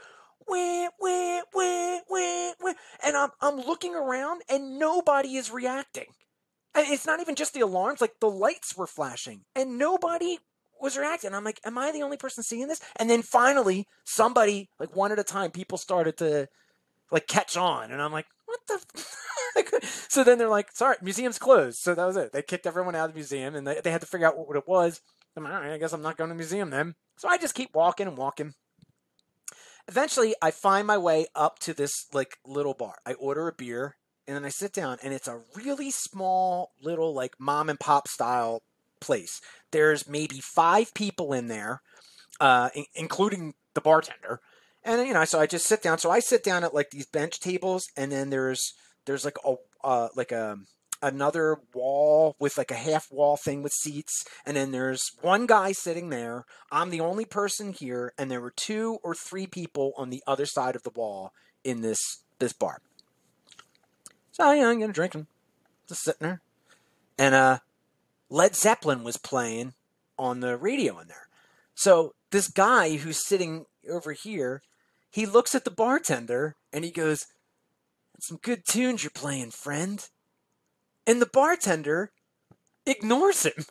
wah, 0.47 0.87
wah, 0.99 1.41
wah, 1.53 1.99
wah, 2.09 2.53
wah. 2.61 2.73
and 3.05 3.17
I'm, 3.17 3.29
I'm 3.41 3.57
looking 3.57 3.95
around, 3.95 4.41
and 4.49 4.79
nobody 4.79 5.35
is 5.35 5.51
reacting. 5.51 6.07
And 6.75 6.87
it's 6.87 7.05
not 7.05 7.19
even 7.19 7.35
just 7.35 7.53
the 7.53 7.61
alarms, 7.61 8.01
like 8.01 8.19
the 8.19 8.29
lights 8.29 8.75
were 8.75 8.87
flashing, 8.87 9.41
and 9.55 9.77
nobody 9.77 10.39
was 10.81 10.97
reacting. 10.97 11.33
I'm 11.33 11.43
like, 11.43 11.61
am 11.65 11.77
I 11.77 11.91
the 11.91 12.01
only 12.01 12.17
person 12.17 12.43
seeing 12.43 12.67
this? 12.67 12.81
And 12.97 13.09
then 13.09 13.21
finally, 13.21 13.87
somebody, 14.03 14.69
like 14.79 14.95
one 14.95 15.11
at 15.11 15.19
a 15.19 15.23
time, 15.23 15.51
people 15.51 15.77
started 15.77 16.17
to 16.17 16.49
like 17.11 17.27
catch 17.27 17.55
on, 17.55 17.91
and 17.91 18.01
I'm 18.01 18.11
like, 18.11 18.25
what 18.45 18.59
the? 18.67 19.87
so 20.09 20.23
then 20.23 20.37
they're 20.37 20.49
like, 20.49 20.71
sorry, 20.71 20.97
museum's 21.01 21.39
closed. 21.39 21.79
So 21.79 21.95
that 21.95 22.05
was 22.05 22.17
it. 22.17 22.31
They 22.33 22.41
kicked 22.41 22.67
everyone 22.67 22.95
out 22.95 23.05
of 23.05 23.11
the 23.11 23.17
museum, 23.17 23.55
and 23.55 23.65
they, 23.67 23.79
they 23.81 23.91
had 23.91 24.01
to 24.01 24.07
figure 24.07 24.27
out 24.27 24.37
what, 24.37 24.47
what 24.47 24.57
it 24.57 24.67
was. 24.67 25.01
I'm 25.35 25.45
all 25.45 25.51
right, 25.51 25.73
I 25.73 25.77
guess 25.77 25.93
I'm 25.93 26.01
not 26.01 26.17
going 26.17 26.29
to 26.29 26.33
the 26.33 26.37
museum 26.37 26.69
then. 26.69 26.95
So 27.17 27.27
I 27.27 27.37
just 27.37 27.55
keep 27.55 27.73
walking 27.73 28.07
and 28.07 28.17
walking. 28.17 28.53
Eventually, 29.87 30.35
I 30.41 30.51
find 30.51 30.87
my 30.87 30.97
way 30.97 31.27
up 31.35 31.59
to 31.59 31.73
this 31.73 32.05
like 32.13 32.37
little 32.45 32.73
bar. 32.73 32.95
I 33.05 33.13
order 33.13 33.47
a 33.47 33.53
beer, 33.53 33.97
and 34.27 34.35
then 34.35 34.45
I 34.45 34.49
sit 34.49 34.73
down, 34.73 34.97
and 35.03 35.13
it's 35.13 35.27
a 35.27 35.41
really 35.55 35.91
small 35.91 36.71
little 36.81 37.13
like 37.13 37.33
mom 37.39 37.69
and 37.69 37.79
pop 37.79 38.07
style 38.07 38.61
place. 39.01 39.41
There's 39.71 40.07
maybe 40.07 40.39
five 40.39 40.93
people 40.93 41.33
in 41.33 41.47
there, 41.47 41.81
uh, 42.39 42.69
in- 42.73 42.85
including 42.95 43.55
the 43.73 43.81
bartender 43.81 44.39
and 44.85 45.07
you 45.07 45.13
know, 45.13 45.25
so 45.25 45.39
I 45.39 45.47
just 45.47 45.65
sit 45.65 45.81
down. 45.81 45.97
So 45.97 46.11
I 46.11 46.19
sit 46.19 46.43
down 46.43 46.63
at 46.63 46.73
like 46.73 46.89
these 46.91 47.05
bench 47.05 47.39
tables, 47.39 47.87
and 47.95 48.11
then 48.11 48.29
there's 48.29 48.73
there's 49.05 49.25
like 49.25 49.37
a 49.45 49.55
uh, 49.83 50.09
like 50.15 50.31
a 50.31 50.57
another 51.03 51.57
wall 51.73 52.35
with 52.39 52.57
like 52.57 52.71
a 52.71 52.75
half 52.75 53.11
wall 53.11 53.37
thing 53.37 53.61
with 53.61 53.73
seats 53.73 54.23
and 54.45 54.57
then 54.57 54.71
there's 54.71 55.11
one 55.21 55.45
guy 55.45 55.71
sitting 55.71 56.09
there. 56.09 56.45
I'm 56.71 56.89
the 56.89 57.01
only 57.01 57.25
person 57.25 57.73
here 57.73 58.13
and 58.17 58.31
there 58.31 58.41
were 58.41 58.53
two 58.55 58.99
or 59.03 59.13
three 59.13 59.45
people 59.45 59.93
on 59.97 60.09
the 60.09 60.23
other 60.25 60.45
side 60.45 60.75
of 60.75 60.83
the 60.83 60.89
wall 60.89 61.33
in 61.63 61.81
this 61.81 61.99
this 62.39 62.53
bar. 62.53 62.79
So 64.31 64.51
yeah 64.51 64.67
i'm 64.67 64.79
gonna 64.79 64.93
drink 64.93 65.13
and 65.13 65.27
just 65.87 66.03
sitting 66.03 66.27
there. 66.27 66.41
And 67.17 67.35
uh 67.35 67.59
led 68.29 68.55
zeppelin 68.55 69.03
was 69.03 69.17
playing 69.17 69.73
on 70.17 70.39
the 70.39 70.57
radio 70.57 70.99
in 70.99 71.07
there. 71.07 71.27
So 71.75 72.15
this 72.31 72.47
guy 72.47 72.97
who's 72.97 73.27
sitting 73.27 73.65
over 73.89 74.13
here 74.13 74.61
he 75.13 75.27
looks 75.27 75.53
at 75.53 75.63
the 75.63 75.69
bartender 75.69 76.55
and 76.73 76.83
he 76.83 76.89
goes, 76.89 77.27
Some 78.19 78.39
good 78.41 78.65
tunes 78.65 79.03
you're 79.03 79.11
playing, 79.11 79.51
friend. 79.51 80.09
And 81.05 81.21
the 81.21 81.29
bartender 81.31 82.11
ignores 82.85 83.43
him. 83.43 83.53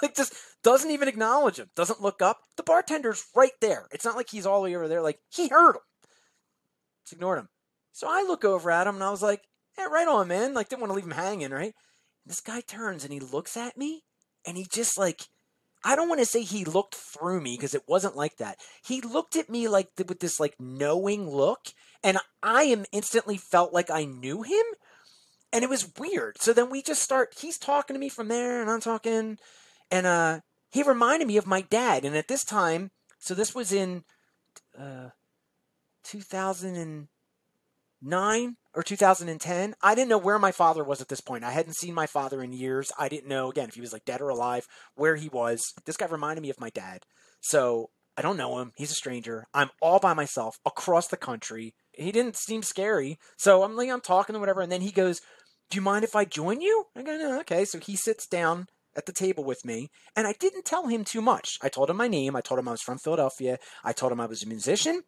Like, 0.00 0.14
just 0.14 0.32
doesn't 0.64 0.90
even 0.90 1.06
acknowledge 1.06 1.58
him, 1.58 1.68
doesn't 1.76 2.00
look 2.00 2.22
up. 2.22 2.38
The 2.56 2.62
bartender's 2.62 3.26
right 3.36 3.52
there. 3.60 3.88
It's 3.92 4.06
not 4.06 4.16
like 4.16 4.30
he's 4.30 4.46
all 4.46 4.62
the 4.62 4.70
way 4.70 4.74
over 4.74 4.88
there. 4.88 5.02
Like, 5.02 5.18
he 5.28 5.48
heard 5.48 5.76
him. 5.76 5.82
Just 7.04 7.12
ignored 7.12 7.40
him. 7.40 7.50
So 7.92 8.06
I 8.08 8.22
look 8.22 8.42
over 8.42 8.70
at 8.70 8.86
him 8.86 8.94
and 8.94 9.04
I 9.04 9.10
was 9.10 9.20
like, 9.20 9.42
Yeah, 9.76 9.88
right 9.88 10.08
on, 10.08 10.28
man. 10.28 10.54
Like, 10.54 10.70
didn't 10.70 10.80
want 10.80 10.92
to 10.92 10.94
leave 10.94 11.04
him 11.04 11.10
hanging, 11.10 11.50
right? 11.50 11.74
And 12.24 12.30
this 12.30 12.40
guy 12.40 12.62
turns 12.62 13.04
and 13.04 13.12
he 13.12 13.20
looks 13.20 13.54
at 13.54 13.76
me 13.76 14.04
and 14.46 14.56
he 14.56 14.64
just 14.64 14.98
like 14.98 15.26
I 15.84 15.96
don't 15.96 16.08
want 16.08 16.20
to 16.20 16.26
say 16.26 16.42
he 16.42 16.64
looked 16.64 16.94
through 16.94 17.40
me 17.40 17.56
because 17.56 17.74
it 17.74 17.88
wasn't 17.88 18.16
like 18.16 18.36
that. 18.36 18.58
He 18.84 19.00
looked 19.00 19.34
at 19.34 19.50
me 19.50 19.66
like 19.68 19.88
with 19.98 20.20
this 20.20 20.38
like 20.38 20.54
knowing 20.60 21.28
look, 21.28 21.60
and 22.04 22.18
I 22.42 22.64
am 22.64 22.84
instantly 22.92 23.36
felt 23.36 23.72
like 23.72 23.90
I 23.90 24.04
knew 24.04 24.42
him, 24.42 24.62
and 25.52 25.62
it 25.62 25.70
was 25.70 25.92
weird. 25.98 26.40
So 26.40 26.52
then 26.52 26.70
we 26.70 26.82
just 26.82 27.02
start. 27.02 27.34
He's 27.38 27.58
talking 27.58 27.94
to 27.94 28.00
me 28.00 28.08
from 28.08 28.28
there, 28.28 28.60
and 28.60 28.70
I'm 28.70 28.80
talking, 28.80 29.38
and 29.90 30.06
uh, 30.06 30.40
he 30.70 30.82
reminded 30.82 31.28
me 31.28 31.36
of 31.36 31.46
my 31.46 31.60
dad. 31.60 32.04
And 32.04 32.16
at 32.16 32.28
this 32.28 32.44
time, 32.44 32.90
so 33.18 33.34
this 33.34 33.54
was 33.54 33.72
in 33.72 34.04
uh, 34.78 35.10
2009 36.04 38.56
or 38.74 38.82
2010. 38.82 39.74
I 39.82 39.94
didn't 39.94 40.08
know 40.08 40.18
where 40.18 40.38
my 40.38 40.52
father 40.52 40.82
was 40.82 41.00
at 41.00 41.08
this 41.08 41.20
point. 41.20 41.44
I 41.44 41.50
hadn't 41.50 41.76
seen 41.76 41.94
my 41.94 42.06
father 42.06 42.42
in 42.42 42.52
years. 42.52 42.90
I 42.98 43.08
didn't 43.08 43.28
know, 43.28 43.50
again, 43.50 43.68
if 43.68 43.74
he 43.74 43.82
was 43.82 43.92
like 43.92 44.04
dead 44.04 44.20
or 44.20 44.30
alive, 44.30 44.66
where 44.94 45.16
he 45.16 45.28
was. 45.28 45.60
This 45.84 45.98
guy 45.98 46.06
reminded 46.06 46.40
me 46.40 46.50
of 46.50 46.60
my 46.60 46.70
dad. 46.70 47.04
So 47.40 47.90
I 48.16 48.22
don't 48.22 48.36
know 48.36 48.58
him. 48.58 48.72
He's 48.76 48.90
a 48.90 48.94
stranger. 48.94 49.46
I'm 49.54 49.70
all 49.80 49.98
by 49.98 50.14
myself 50.14 50.58
across 50.66 51.08
the 51.08 51.16
country. 51.16 51.74
He 51.92 52.12
didn't 52.12 52.36
seem 52.36 52.62
scary. 52.62 53.18
So 53.36 53.62
I'm 53.62 53.76
like, 53.76 53.90
I'm 53.90 54.00
talking 54.00 54.34
to 54.34 54.40
whatever. 54.40 54.60
And 54.60 54.72
then 54.72 54.80
he 54.80 54.90
goes, 54.90 55.20
Do 55.72 55.76
you 55.76 55.82
mind 55.82 56.04
if 56.04 56.14
I 56.14 56.26
join 56.26 56.60
you? 56.60 56.88
I 56.94 57.00
go, 57.02 57.16
no, 57.16 57.40
okay. 57.40 57.64
So 57.64 57.78
he 57.78 57.96
sits 57.96 58.26
down 58.26 58.66
at 58.94 59.06
the 59.06 59.12
table 59.12 59.42
with 59.42 59.64
me, 59.64 59.90
and 60.14 60.26
I 60.26 60.34
didn't 60.38 60.66
tell 60.66 60.88
him 60.88 61.02
too 61.02 61.22
much. 61.22 61.58
I 61.62 61.70
told 61.70 61.88
him 61.88 61.96
my 61.96 62.08
name. 62.08 62.36
I 62.36 62.42
told 62.42 62.58
him 62.60 62.68
I 62.68 62.72
was 62.72 62.82
from 62.82 62.98
Philadelphia. 62.98 63.56
I 63.82 63.94
told 63.94 64.12
him 64.12 64.20
I 64.20 64.26
was 64.26 64.42
a 64.42 64.46
musician. 64.46 65.04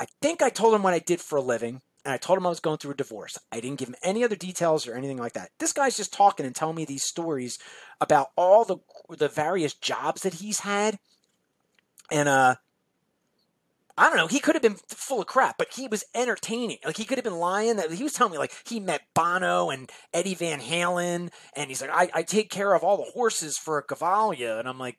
I 0.00 0.06
think 0.22 0.40
I 0.40 0.48
told 0.48 0.74
him 0.74 0.82
what 0.82 0.94
I 0.94 1.00
did 1.00 1.20
for 1.20 1.36
a 1.36 1.42
living, 1.42 1.82
and 2.02 2.14
I 2.14 2.16
told 2.16 2.38
him 2.38 2.46
I 2.46 2.48
was 2.48 2.60
going 2.60 2.78
through 2.78 2.92
a 2.92 2.96
divorce. 2.96 3.36
I 3.52 3.60
didn't 3.60 3.78
give 3.78 3.88
him 3.88 3.96
any 4.02 4.24
other 4.24 4.36
details 4.36 4.88
or 4.88 4.94
anything 4.94 5.18
like 5.18 5.34
that. 5.34 5.50
This 5.58 5.74
guy's 5.74 5.98
just 5.98 6.14
talking 6.14 6.46
and 6.46 6.56
telling 6.56 6.76
me 6.76 6.86
these 6.86 7.04
stories 7.04 7.58
about 8.00 8.28
all 8.38 8.64
the 8.64 8.78
the 9.18 9.28
various 9.28 9.74
jobs 9.74 10.22
that 10.22 10.32
he's 10.32 10.60
had, 10.60 10.98
and 12.10 12.26
uh, 12.26 12.54
I 13.98 14.08
don't 14.08 14.16
know. 14.16 14.28
He 14.28 14.38
could 14.38 14.54
have 14.54 14.62
been 14.62 14.76
full 14.88 15.20
of 15.20 15.26
crap, 15.26 15.58
but 15.58 15.74
he 15.74 15.88
was 15.88 16.04
entertaining. 16.14 16.78
Like 16.84 16.96
he 16.96 17.04
could 17.04 17.18
have 17.18 17.24
been 17.24 17.38
lying. 17.38 17.76
That 17.76 17.90
he 17.90 18.04
was 18.04 18.12
telling 18.12 18.32
me 18.32 18.38
like 18.38 18.54
he 18.64 18.78
met 18.78 19.02
Bono 19.14 19.70
and 19.70 19.90
Eddie 20.14 20.34
Van 20.34 20.60
Halen, 20.60 21.30
and 21.54 21.68
he's 21.68 21.82
like, 21.82 21.90
I, 21.90 22.08
I 22.14 22.22
take 22.22 22.50
care 22.50 22.74
of 22.74 22.84
all 22.84 22.96
the 22.96 23.10
horses 23.10 23.58
for 23.58 23.76
a 23.76 23.84
Cavalia, 23.84 24.58
and 24.58 24.68
I'm 24.68 24.78
like, 24.78 24.98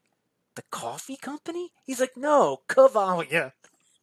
the 0.55 0.63
coffee 0.69 1.15
company? 1.15 1.71
He's 1.85 2.01
like, 2.01 2.17
no, 2.17 2.57
Cavalia. 2.67 3.53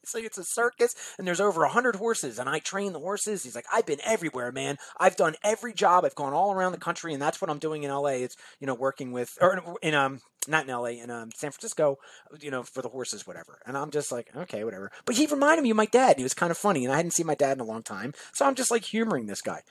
It's 0.07 0.15
like 0.15 0.23
it's 0.23 0.37
a 0.37 0.43
circus, 0.45 0.95
and 1.17 1.27
there's 1.27 1.41
over 1.41 1.63
a 1.63 1.69
hundred 1.69 1.97
horses, 1.97 2.39
and 2.39 2.47
I 2.47 2.59
train 2.59 2.93
the 2.93 2.99
horses. 2.99 3.43
He's 3.43 3.55
like, 3.55 3.65
I've 3.73 3.85
been 3.85 3.99
everywhere, 4.05 4.53
man. 4.53 4.77
I've 4.97 5.17
done 5.17 5.35
every 5.43 5.73
job. 5.73 6.05
I've 6.05 6.15
gone 6.15 6.31
all 6.31 6.53
around 6.53 6.71
the 6.71 6.77
country, 6.77 7.11
and 7.11 7.21
that's 7.21 7.41
what 7.41 7.49
I'm 7.49 7.59
doing 7.59 7.83
in 7.83 7.91
LA. 7.91 8.23
It's 8.23 8.37
you 8.61 8.67
know 8.67 8.73
working 8.73 9.11
with 9.11 9.37
or 9.41 9.77
in 9.81 9.93
um 9.93 10.21
not 10.47 10.65
in 10.65 10.73
LA 10.73 11.01
in 11.03 11.11
um 11.11 11.31
San 11.35 11.51
Francisco, 11.51 11.97
you 12.39 12.51
know 12.51 12.63
for 12.63 12.81
the 12.81 12.87
horses, 12.87 13.27
whatever. 13.27 13.59
And 13.65 13.77
I'm 13.77 13.91
just 13.91 14.09
like, 14.09 14.33
okay, 14.33 14.63
whatever. 14.63 14.93
But 15.03 15.15
he 15.15 15.25
reminded 15.25 15.63
me 15.63 15.71
of 15.71 15.77
my 15.77 15.85
dad. 15.85 16.15
He 16.15 16.23
was 16.23 16.33
kind 16.33 16.51
of 16.51 16.57
funny, 16.57 16.85
and 16.85 16.93
I 16.93 16.95
hadn't 16.95 17.11
seen 17.11 17.27
my 17.27 17.35
dad 17.35 17.57
in 17.57 17.59
a 17.59 17.65
long 17.65 17.83
time, 17.83 18.13
so 18.31 18.45
I'm 18.45 18.55
just 18.55 18.71
like 18.71 18.85
humoring 18.85 19.25
this 19.25 19.41
guy. 19.41 19.63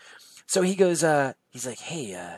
So 0.46 0.60
he 0.60 0.74
goes, 0.74 1.02
uh, 1.02 1.32
he's 1.48 1.66
like, 1.66 1.80
hey, 1.80 2.14
uh, 2.14 2.36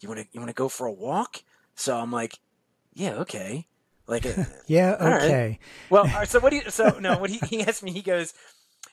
you 0.00 0.08
want 0.08 0.20
to 0.20 0.26
you 0.30 0.38
want 0.38 0.50
to 0.50 0.54
go 0.54 0.68
for 0.68 0.86
a 0.86 0.92
walk? 0.92 1.42
So 1.74 1.98
I'm 1.98 2.12
like, 2.12 2.38
yeah, 2.94 3.14
okay. 3.14 3.66
Like, 4.06 4.24
yeah, 4.66 4.96
okay. 5.00 5.48
Right. 5.48 5.58
Well, 5.90 6.26
so 6.26 6.40
what 6.40 6.50
do 6.50 6.56
you? 6.56 6.70
So 6.70 6.98
no, 7.00 7.18
what 7.18 7.30
he 7.30 7.38
he 7.48 7.62
asked 7.62 7.82
me, 7.82 7.92
he 7.92 8.02
goes, 8.02 8.34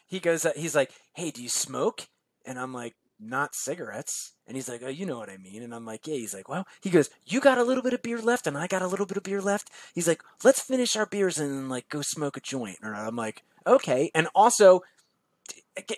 he 0.08 0.20
goes, 0.20 0.46
uh, 0.46 0.54
he's 0.56 0.76
like, 0.76 0.92
hey, 1.14 1.32
do 1.32 1.42
you 1.42 1.50
smoke? 1.50 2.08
And 2.46 2.60
I'm 2.60 2.74
like, 2.74 2.96
not 3.20 3.56
cigarettes. 3.56 4.34
And 4.48 4.58
he's 4.58 4.68
like, 4.68 4.82
oh, 4.84 4.90
you 4.90 5.06
know 5.06 5.18
what 5.18 5.30
I 5.30 5.38
mean. 5.38 5.64
And 5.64 5.74
I'm 5.74 5.86
like, 5.86 6.06
yeah. 6.08 6.16
He's 6.16 6.34
like, 6.34 6.50
well, 6.50 6.66
he 6.82 6.90
goes, 6.90 7.10
you 7.26 7.40
got 7.40 7.58
a 7.58 7.64
little 7.64 7.84
bit 7.84 7.94
of 7.94 8.02
beer 8.02 8.22
left, 8.22 8.48
and 8.48 8.58
I 8.58 8.68
got 8.68 8.82
a 8.82 8.88
little 8.88 9.06
bit 9.06 9.18
of 9.18 9.24
beer 9.24 9.42
left. 9.42 9.70
He's 9.94 10.08
like, 10.08 10.22
let's 10.44 10.62
finish 10.62 10.96
our 10.96 11.06
beers 11.06 11.38
and 11.38 11.70
like 11.70 11.90
go 11.90 12.02
smoke 12.02 12.38
a 12.38 12.42
joint. 12.42 12.78
And 12.82 12.96
I'm 12.96 13.16
like, 13.16 13.44
okay. 13.66 14.12
And 14.14 14.28
also, 14.36 14.82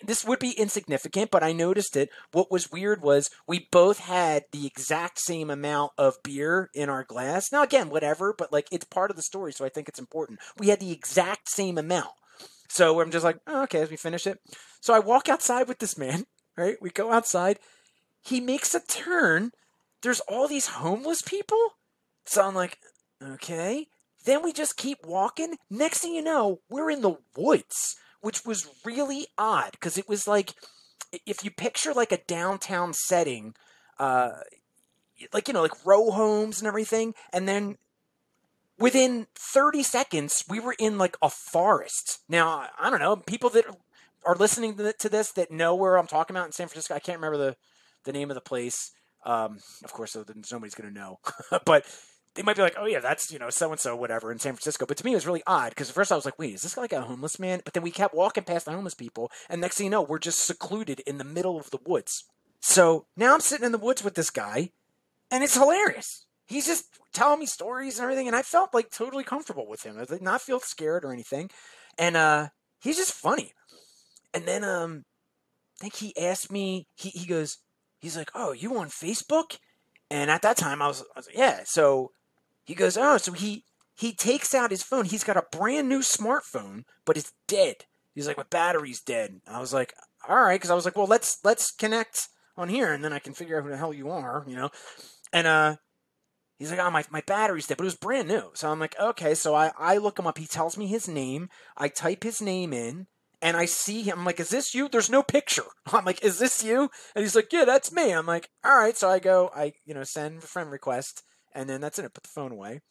this 0.04 0.24
would 0.24 0.40
be 0.40 0.52
insignificant, 0.52 1.32
but 1.32 1.44
I 1.44 1.52
noticed 1.52 1.96
it. 1.96 2.10
What 2.32 2.52
was 2.52 2.72
weird 2.72 3.02
was 3.02 3.30
we 3.48 3.68
both 3.72 4.00
had 4.00 4.44
the 4.52 4.66
exact 4.66 5.20
same 5.20 5.50
amount 5.50 5.92
of 5.98 6.22
beer 6.24 6.70
in 6.74 6.90
our 6.90 7.04
glass. 7.04 7.52
Now, 7.52 7.64
again, 7.64 7.90
whatever, 7.90 8.34
but 8.38 8.54
like 8.54 8.68
it's 8.72 8.86
part 8.86 9.12
of 9.12 9.18
the 9.18 9.24
story, 9.24 9.52
so 9.52 9.66
I 9.66 9.70
think 9.70 9.90
it's 9.90 10.00
important. 10.00 10.40
We 10.58 10.70
had 10.70 10.80
the 10.80 10.92
exact 10.92 11.50
same 11.50 11.78
amount. 11.78 12.12
So 12.70 13.02
I'm 13.02 13.12
just 13.12 13.26
like, 13.26 13.38
oh, 13.48 13.64
okay, 13.64 13.82
as 13.82 13.90
we 13.90 13.98
finish 13.98 14.26
it. 14.26 14.40
So 14.82 14.94
I 14.94 15.00
walk 15.00 15.30
outside 15.30 15.68
with 15.68 15.80
this 15.80 15.98
man, 15.98 16.26
right? 16.58 16.78
We 16.82 16.90
go 16.90 17.12
outside. 17.12 17.60
He 18.22 18.40
makes 18.40 18.74
a 18.74 18.80
turn. 18.80 19.52
There's 20.02 20.22
all 20.22 20.48
these 20.48 20.68
homeless 20.68 21.22
people. 21.22 21.72
So 22.26 22.46
I'm 22.46 22.56
like, 22.56 22.80
okay. 23.22 23.88
Then 24.26 24.42
we 24.42 24.52
just 24.52 24.78
keep 24.78 25.06
walking. 25.06 25.58
Next 25.70 26.00
thing 26.00 26.16
you 26.16 26.24
know, 26.24 26.62
we're 26.70 26.90
in 26.90 27.02
the 27.02 27.18
woods 27.38 27.96
which 28.22 28.46
was 28.46 28.68
really 28.84 29.28
odd 29.38 29.72
because 29.72 29.98
it 29.98 30.10
was 30.10 30.28
like 30.28 30.54
if 31.26 31.44
you 31.44 31.52
picture 31.52 31.94
like 31.94 32.12
a 32.12 32.18
downtown 32.18 32.94
setting, 32.94 33.56
uh, 34.00 34.32
like 35.34 35.48
you 35.48 35.54
know, 35.54 35.62
like 35.62 35.86
row 35.86 36.12
homes 36.12 36.60
and 36.60 36.68
everything, 36.68 37.14
and 37.32 37.48
then 37.48 37.78
within 38.78 39.28
30 39.36 39.84
seconds 39.84 40.44
we 40.50 40.60
were 40.60 40.76
in 40.78 40.98
like 40.98 41.18
a 41.22 41.30
forest. 41.30 42.20
Now 42.28 42.68
I 42.80 42.90
don't 42.90 43.00
know 43.00 43.16
people 43.16 43.50
that 43.52 43.66
are 44.26 44.36
listening 44.36 44.78
to 44.78 45.10
this 45.10 45.32
that 45.34 45.52
know 45.52 45.76
where 45.76 45.98
I'm 45.98 46.08
talking 46.08 46.36
about 46.36 46.48
in 46.48 46.52
San 46.52 46.68
Francisco. 46.68 46.96
I 46.96 47.00
can't 47.00 47.20
remember 47.20 47.38
the 47.38 47.56
the 48.04 48.14
name 48.14 48.30
of 48.30 48.36
the 48.36 48.42
place. 48.42 48.92
Um, 49.26 49.58
of 49.84 49.92
course, 49.92 50.12
so 50.12 50.24
nobody's 50.52 50.76
going 50.76 50.94
to 50.94 50.94
know, 50.94 51.20
but 51.66 51.86
they 52.36 52.44
might 52.44 52.56
be 52.56 52.62
like, 52.62 52.76
oh 52.78 52.86
yeah, 52.86 53.00
that's 53.00 53.32
you 53.32 53.40
know 53.40 53.50
so 53.50 53.72
and 53.72 53.80
so 53.80 53.96
whatever 53.96 54.32
in 54.32 54.40
San 54.40 54.54
Francisco. 54.54 54.86
But 54.86 54.98
to 54.98 55.06
me, 55.06 55.12
it 55.12 55.16
was 55.16 55.28
really 55.28 55.44
odd 55.48 55.70
because 55.70 55.90
at 55.90 55.96
first 55.96 56.12
I 56.12 56.16
was 56.16 56.26
like, 56.26 56.38
wait, 56.38 56.54
is 56.54 56.62
this 56.62 56.78
like 56.78 56.94
a 56.94 57.02
homeless 57.02 57.40
man? 57.40 57.62
But 57.64 57.74
then 57.74 57.84
we 57.84 57.92
kept 57.92 58.14
walking 58.14 58.44
past 58.44 58.66
the 58.66 58.72
homeless 58.72 58.94
people, 58.94 59.32
and 59.50 59.62
next 59.62 59.78
thing 59.78 59.86
you 59.86 59.92
know, 59.92 60.02
we're 60.02 60.20
just 60.20 60.46
secluded 60.46 61.00
in 61.02 61.18
the 61.18 61.24
middle 61.24 61.58
of 61.58 61.72
the 61.72 61.80
woods. 61.86 62.26
So 62.62 63.06
now 63.18 63.34
I'm 63.34 63.42
sitting 63.42 63.66
in 63.66 63.72
the 63.72 63.78
woods 63.78 64.04
with 64.04 64.16
this 64.16 64.30
guy, 64.30 64.70
and 65.32 65.44
it's 65.44 65.58
hilarious. 65.58 66.26
He's 66.48 66.68
just 66.68 66.86
telling 67.14 67.40
me 67.40 67.46
stories 67.46 67.98
and 67.98 68.04
everything, 68.04 68.28
and 68.28 68.36
I 68.36 68.42
felt 68.44 68.74
like 68.74 68.92
totally 68.92 69.24
comfortable 69.24 69.68
with 69.68 69.84
him. 69.84 69.98
I 70.00 70.06
did 70.06 70.22
not 70.22 70.42
feel 70.42 70.60
scared 70.60 71.04
or 71.04 71.12
anything, 71.12 71.50
and 71.98 72.16
uh, 72.16 72.48
he's 72.80 72.98
just 72.98 73.14
funny. 73.14 73.54
And 74.34 74.46
then 74.46 74.64
um, 74.64 75.06
I 75.80 75.84
think 75.84 75.96
he 75.96 76.18
asked 76.18 76.52
me. 76.52 76.88
He 76.96 77.10
he 77.10 77.26
goes, 77.26 77.58
he's 78.00 78.18
like, 78.18 78.32
oh, 78.36 78.52
you 78.52 78.78
on 78.78 78.88
Facebook? 78.88 79.58
And 80.10 80.30
at 80.30 80.44
that 80.44 80.58
time, 80.58 80.82
I 80.82 80.88
was, 80.88 81.02
I 81.16 81.20
was 81.20 81.28
like, 81.28 81.38
yeah. 81.38 81.62
So 81.66 82.12
he 82.66 82.74
goes, 82.74 82.98
oh, 82.98 83.18
so 83.18 83.32
he 83.32 83.64
he 83.96 84.14
takes 84.14 84.54
out 84.54 84.72
his 84.72 84.84
phone. 84.84 85.06
He's 85.06 85.24
got 85.24 85.38
a 85.38 85.46
brand 85.58 85.88
new 85.88 86.00
smartphone, 86.00 86.84
but 87.06 87.16
it's 87.16 87.32
dead. 87.48 87.86
He's 88.14 88.28
like, 88.28 88.38
my 88.38 88.46
battery's 88.50 89.02
dead. 89.02 89.40
I 89.48 89.60
was 89.60 89.74
like, 89.74 89.94
all 90.28 90.36
right, 90.36 90.56
because 90.56 90.72
I 90.72 90.76
was 90.76 90.84
like, 90.84 90.98
well, 90.98 91.08
let's 91.08 91.40
let's 91.44 91.72
connect 91.72 92.28
on 92.58 92.70
here, 92.70 92.92
and 92.92 93.04
then 93.04 93.14
I 93.14 93.20
can 93.20 93.34
figure 93.34 93.58
out 93.58 93.64
who 93.64 93.70
the 93.70 93.78
hell 93.78 93.94
you 93.94 94.10
are, 94.10 94.44
you 94.48 94.56
know. 94.56 94.70
And 95.32 95.48
uh, 95.48 95.76
he's 96.58 96.72
like, 96.72 96.80
oh, 96.80 96.92
my 96.92 97.06
my 97.10 97.22
battery's 97.26 97.68
dead, 97.68 97.78
but 97.78 97.84
it 97.84 97.86
was 97.86 97.96
brand 97.96 98.28
new. 98.28 98.52
So 98.54 98.70
I'm 98.70 98.80
like, 98.80 98.96
okay. 99.00 99.36
So 99.36 99.54
I 99.56 99.72
I 99.78 99.98
look 99.98 100.18
him 100.20 100.28
up. 100.28 100.38
He 100.38 100.48
tells 100.48 100.78
me 100.78 100.88
his 100.88 101.08
name. 101.08 101.50
I 101.78 101.88
type 101.88 102.24
his 102.24 102.42
name 102.42 102.74
in. 102.74 103.08
And 103.42 103.58
I 103.58 103.66
see 103.66 104.02
him. 104.02 104.20
I'm 104.20 104.26
like, 104.26 104.40
is 104.40 104.50
this 104.50 104.74
you? 104.74 104.90
There's 104.90 105.10
no 105.10 105.22
picture. 105.22 105.66
I'm 105.94 106.06
like, 106.06 106.24
is 106.24 106.40
this 106.40 106.64
you? 106.64 106.90
And 107.16 107.24
he's 107.24 107.36
like, 107.36 107.54
yeah, 107.54 107.66
that's 107.66 107.92
me. 107.92 108.12
I'm 108.12 108.26
like, 108.26 108.50
all 108.64 108.76
right. 108.76 108.98
So 108.98 109.08
I 109.08 109.20
go, 109.20 109.52
I, 109.56 109.74
you 109.86 109.94
know, 109.94 110.04
send 110.04 110.42
friend 110.42 110.72
request 110.72 111.22
and 111.56 111.70
then 111.70 111.82
that's 111.82 111.98
it. 111.98 112.06
I 112.06 112.10
put 112.10 112.24
the 112.24 112.30
phone 112.30 112.52
away. 112.52 112.82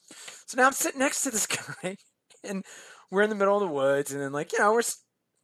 So 0.46 0.56
now 0.56 0.66
I'm 0.66 0.72
sitting 0.72 0.98
next 0.98 1.22
to 1.22 1.30
this 1.30 1.46
guy, 1.82 1.96
and 2.42 2.64
we're 3.10 3.22
in 3.22 3.30
the 3.30 3.36
middle 3.36 3.56
of 3.56 3.60
the 3.60 3.74
woods, 3.74 4.10
and 4.10 4.20
then 4.20 4.32
like 4.32 4.52
you 4.52 4.58
know 4.58 4.72
we're 4.72 4.82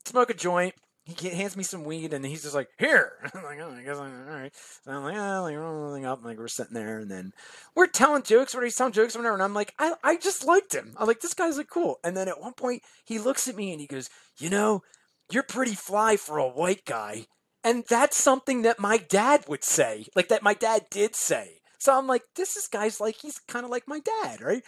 smoke 0.04 0.30
a 0.30 0.34
joint. 0.34 0.74
He 1.04 1.30
hands 1.30 1.56
me 1.56 1.64
some 1.64 1.84
weed, 1.84 2.12
and 2.12 2.24
he's 2.24 2.42
just 2.42 2.54
like, 2.54 2.68
"Here." 2.78 3.12
I'm 3.34 3.42
like, 3.42 3.58
"Oh, 3.60 3.70
I 3.70 3.82
guess 3.82 3.98
I'm 3.98 4.28
all 4.28 4.34
right." 4.34 4.52
So 4.84 4.92
I'm 4.92 5.04
like, 5.04 5.16
"Ah, 5.16 5.40
like 5.40 5.56
rolling 5.56 6.04
up." 6.04 6.24
Like 6.24 6.38
we're 6.38 6.48
sitting 6.48 6.74
there, 6.74 6.98
and 6.98 7.10
then 7.10 7.32
we're 7.74 7.86
telling 7.86 8.22
jokes. 8.22 8.54
What 8.54 8.64
he's 8.64 8.76
telling 8.76 8.92
jokes, 8.92 9.14
whatever. 9.14 9.34
And 9.34 9.42
I'm 9.42 9.54
like, 9.54 9.74
I, 9.78 9.94
I 10.02 10.16
just 10.16 10.44
liked 10.44 10.74
him. 10.74 10.94
I'm 10.96 11.06
like, 11.06 11.20
this 11.20 11.34
guy's 11.34 11.58
like 11.58 11.70
cool. 11.70 11.98
And 12.02 12.16
then 12.16 12.28
at 12.28 12.40
one 12.40 12.54
point, 12.54 12.82
he 13.04 13.18
looks 13.18 13.48
at 13.48 13.56
me 13.56 13.72
and 13.72 13.80
he 13.80 13.86
goes, 13.86 14.08
"You 14.38 14.50
know, 14.50 14.82
you're 15.30 15.42
pretty 15.42 15.74
fly 15.74 16.16
for 16.16 16.38
a 16.38 16.48
white 16.48 16.84
guy." 16.84 17.26
And 17.62 17.84
that's 17.88 18.16
something 18.16 18.62
that 18.62 18.78
my 18.78 18.96
dad 18.96 19.44
would 19.46 19.64
say, 19.64 20.06
like 20.16 20.28
that 20.28 20.42
my 20.42 20.54
dad 20.54 20.86
did 20.90 21.14
say. 21.14 21.59
So 21.80 21.96
I'm 21.96 22.06
like, 22.06 22.22
this 22.36 22.56
is 22.56 22.68
guy's 22.68 23.00
like 23.00 23.16
he's 23.16 23.38
kind 23.38 23.64
of 23.64 23.70
like 23.70 23.88
my 23.88 24.00
dad, 24.00 24.40
right? 24.40 24.62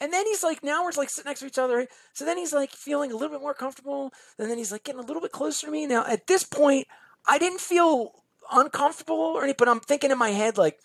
And 0.00 0.12
then 0.12 0.26
he's 0.26 0.42
like, 0.42 0.64
now 0.64 0.82
we're 0.82 0.90
like 0.96 1.08
sitting 1.08 1.30
next 1.30 1.40
to 1.40 1.46
each 1.46 1.58
other. 1.58 1.76
Right? 1.76 1.88
So 2.12 2.24
then 2.24 2.36
he's 2.36 2.52
like 2.52 2.70
feeling 2.72 3.12
a 3.12 3.14
little 3.14 3.30
bit 3.30 3.40
more 3.40 3.54
comfortable. 3.54 4.12
And 4.36 4.50
then 4.50 4.58
he's 4.58 4.72
like 4.72 4.82
getting 4.82 5.00
a 5.00 5.06
little 5.06 5.22
bit 5.22 5.30
closer 5.30 5.66
to 5.66 5.72
me. 5.72 5.86
Now 5.86 6.04
at 6.04 6.26
this 6.26 6.42
point, 6.42 6.88
I 7.26 7.38
didn't 7.38 7.60
feel 7.60 8.10
uncomfortable 8.50 9.14
or 9.14 9.44
anything, 9.44 9.56
but 9.60 9.68
I'm 9.68 9.78
thinking 9.78 10.10
in 10.10 10.18
my 10.18 10.30
head 10.30 10.58
like, 10.58 10.80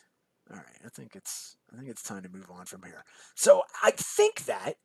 all 0.51 0.57
right, 0.57 0.79
I 0.85 0.89
think 0.89 1.15
it's 1.15 1.57
I 1.73 1.77
think 1.77 1.89
it's 1.89 2.03
time 2.03 2.21
to 2.21 2.29
move 2.29 2.49
on 2.51 2.65
from 2.65 2.83
here. 2.83 3.03
So 3.35 3.63
I 3.83 3.91
think 3.91 4.45
that, 4.45 4.75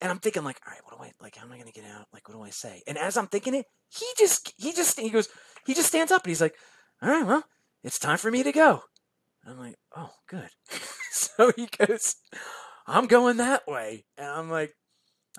and 0.00 0.12
I'm 0.12 0.20
thinking 0.20 0.44
like, 0.44 0.60
all 0.64 0.72
right, 0.72 0.80
what 0.84 0.96
do 0.96 1.02
I 1.02 1.10
like? 1.20 1.34
How 1.34 1.44
am 1.44 1.52
I 1.52 1.56
going 1.56 1.66
to 1.70 1.72
get 1.72 1.90
out? 1.90 2.06
Like, 2.12 2.28
what 2.28 2.36
do 2.36 2.42
I 2.42 2.50
say? 2.50 2.82
And 2.86 2.96
as 2.96 3.16
I'm 3.16 3.26
thinking 3.26 3.54
it, 3.54 3.66
he 3.88 4.06
just 4.16 4.52
he 4.56 4.72
just 4.72 5.00
he 5.00 5.10
goes 5.10 5.28
he 5.66 5.74
just 5.74 5.88
stands 5.88 6.12
up 6.12 6.22
and 6.22 6.30
he's 6.30 6.40
like, 6.40 6.54
all 7.02 7.08
right, 7.08 7.26
well, 7.26 7.44
it's 7.82 7.98
time 7.98 8.18
for 8.18 8.30
me 8.30 8.44
to 8.44 8.52
go. 8.52 8.84
I'm 9.46 9.58
like, 9.58 9.76
oh, 9.96 10.10
good. 10.28 10.48
so 11.10 11.52
he 11.56 11.66
goes, 11.66 12.16
I'm 12.86 13.06
going 13.06 13.38
that 13.38 13.66
way. 13.66 14.04
And 14.16 14.26
I'm 14.26 14.50
like, 14.50 14.74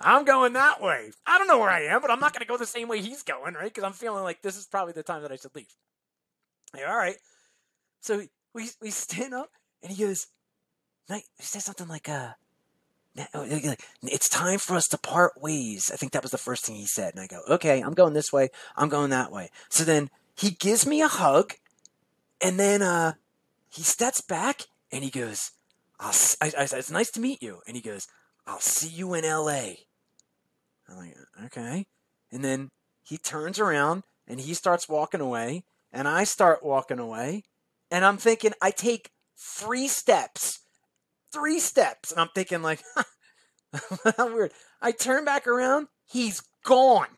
I'm 0.00 0.24
going 0.24 0.54
that 0.54 0.82
way. 0.82 1.12
I 1.26 1.38
don't 1.38 1.46
know 1.46 1.58
where 1.58 1.70
I 1.70 1.84
am, 1.84 2.00
but 2.00 2.10
I'm 2.10 2.20
not 2.20 2.32
going 2.32 2.40
to 2.40 2.48
go 2.48 2.56
the 2.56 2.66
same 2.66 2.88
way 2.88 3.00
he's 3.00 3.22
going, 3.22 3.54
right? 3.54 3.72
Because 3.72 3.84
I'm 3.84 3.92
feeling 3.92 4.24
like 4.24 4.42
this 4.42 4.56
is 4.56 4.66
probably 4.66 4.92
the 4.92 5.02
time 5.02 5.22
that 5.22 5.32
I 5.32 5.36
should 5.36 5.54
leave. 5.54 5.66
Like, 6.72 6.86
all 6.86 6.96
right. 6.96 7.16
So 8.00 8.22
we, 8.52 8.70
we 8.82 8.90
stand 8.90 9.34
up 9.34 9.50
and 9.82 9.92
he 9.92 10.04
goes, 10.04 10.26
he 11.08 11.22
says 11.38 11.64
something 11.64 11.88
like, 11.88 12.08
uh, 12.08 12.30
oh, 13.34 13.46
it's 14.02 14.28
time 14.28 14.58
for 14.58 14.74
us 14.74 14.88
to 14.88 14.98
part 14.98 15.40
ways. 15.40 15.90
I 15.92 15.96
think 15.96 16.12
that 16.12 16.22
was 16.22 16.32
the 16.32 16.38
first 16.38 16.64
thing 16.64 16.76
he 16.76 16.86
said. 16.86 17.14
And 17.14 17.22
I 17.22 17.26
go, 17.26 17.40
okay, 17.48 17.80
I'm 17.80 17.94
going 17.94 18.14
this 18.14 18.32
way. 18.32 18.48
I'm 18.76 18.88
going 18.88 19.10
that 19.10 19.30
way. 19.30 19.50
So 19.68 19.84
then 19.84 20.10
he 20.34 20.50
gives 20.50 20.86
me 20.86 21.02
a 21.02 21.08
hug 21.08 21.54
and 22.40 22.58
then, 22.58 22.82
uh, 22.82 23.12
he 23.74 23.82
steps 23.82 24.20
back 24.20 24.62
and 24.92 25.02
he 25.02 25.10
goes, 25.10 25.50
I'll, 25.98 26.14
I, 26.40 26.52
I 26.58 26.62
it's 26.64 26.90
nice 26.90 27.10
to 27.12 27.20
meet 27.20 27.42
you. 27.42 27.60
And 27.66 27.76
he 27.76 27.82
goes, 27.82 28.06
I'll 28.46 28.60
see 28.60 28.88
you 28.88 29.14
in 29.14 29.24
LA. 29.24 29.74
I'm 30.88 30.96
like, 30.96 31.16
okay. 31.46 31.86
And 32.30 32.44
then 32.44 32.70
he 33.02 33.16
turns 33.18 33.58
around 33.58 34.02
and 34.26 34.40
he 34.40 34.54
starts 34.54 34.88
walking 34.88 35.20
away 35.20 35.64
and 35.92 36.06
I 36.08 36.24
start 36.24 36.64
walking 36.64 36.98
away 36.98 37.42
and 37.90 38.04
I'm 38.04 38.16
thinking, 38.16 38.52
I 38.62 38.70
take 38.70 39.10
three 39.38 39.88
steps, 39.88 40.60
three 41.32 41.58
steps. 41.58 42.12
And 42.12 42.20
I'm 42.20 42.28
thinking 42.34 42.62
like, 42.62 42.82
how 44.16 44.32
weird. 44.34 44.52
I 44.80 44.92
turn 44.92 45.24
back 45.24 45.46
around. 45.46 45.88
He's 46.06 46.42
gone. 46.64 47.08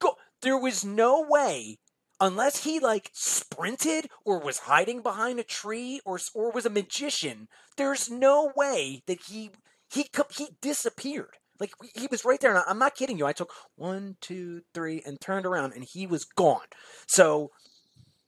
Go- 0.00 0.16
There 0.42 0.58
was 0.58 0.84
no 0.84 1.26
way 1.28 1.78
unless 2.20 2.64
he 2.64 2.78
like 2.78 3.10
sprinted 3.12 4.08
or 4.24 4.38
was 4.38 4.58
hiding 4.58 5.02
behind 5.02 5.40
a 5.40 5.44
tree 5.44 6.00
or 6.04 6.18
or 6.34 6.50
was 6.50 6.66
a 6.66 6.70
magician, 6.70 7.48
there's 7.76 8.10
no 8.10 8.52
way 8.56 9.02
that 9.06 9.22
he 9.22 9.50
he 9.92 10.06
he 10.36 10.48
disappeared. 10.60 11.36
Like 11.58 11.72
he 11.94 12.06
was 12.10 12.24
right 12.24 12.40
there, 12.40 12.54
and 12.54 12.64
I'm 12.66 12.78
not 12.78 12.94
kidding 12.94 13.18
you. 13.18 13.26
I 13.26 13.32
took 13.32 13.52
one, 13.76 14.16
two, 14.20 14.62
three, 14.72 15.02
and 15.04 15.20
turned 15.20 15.44
around, 15.44 15.74
and 15.74 15.84
he 15.84 16.06
was 16.06 16.24
gone. 16.24 16.66
So 17.06 17.50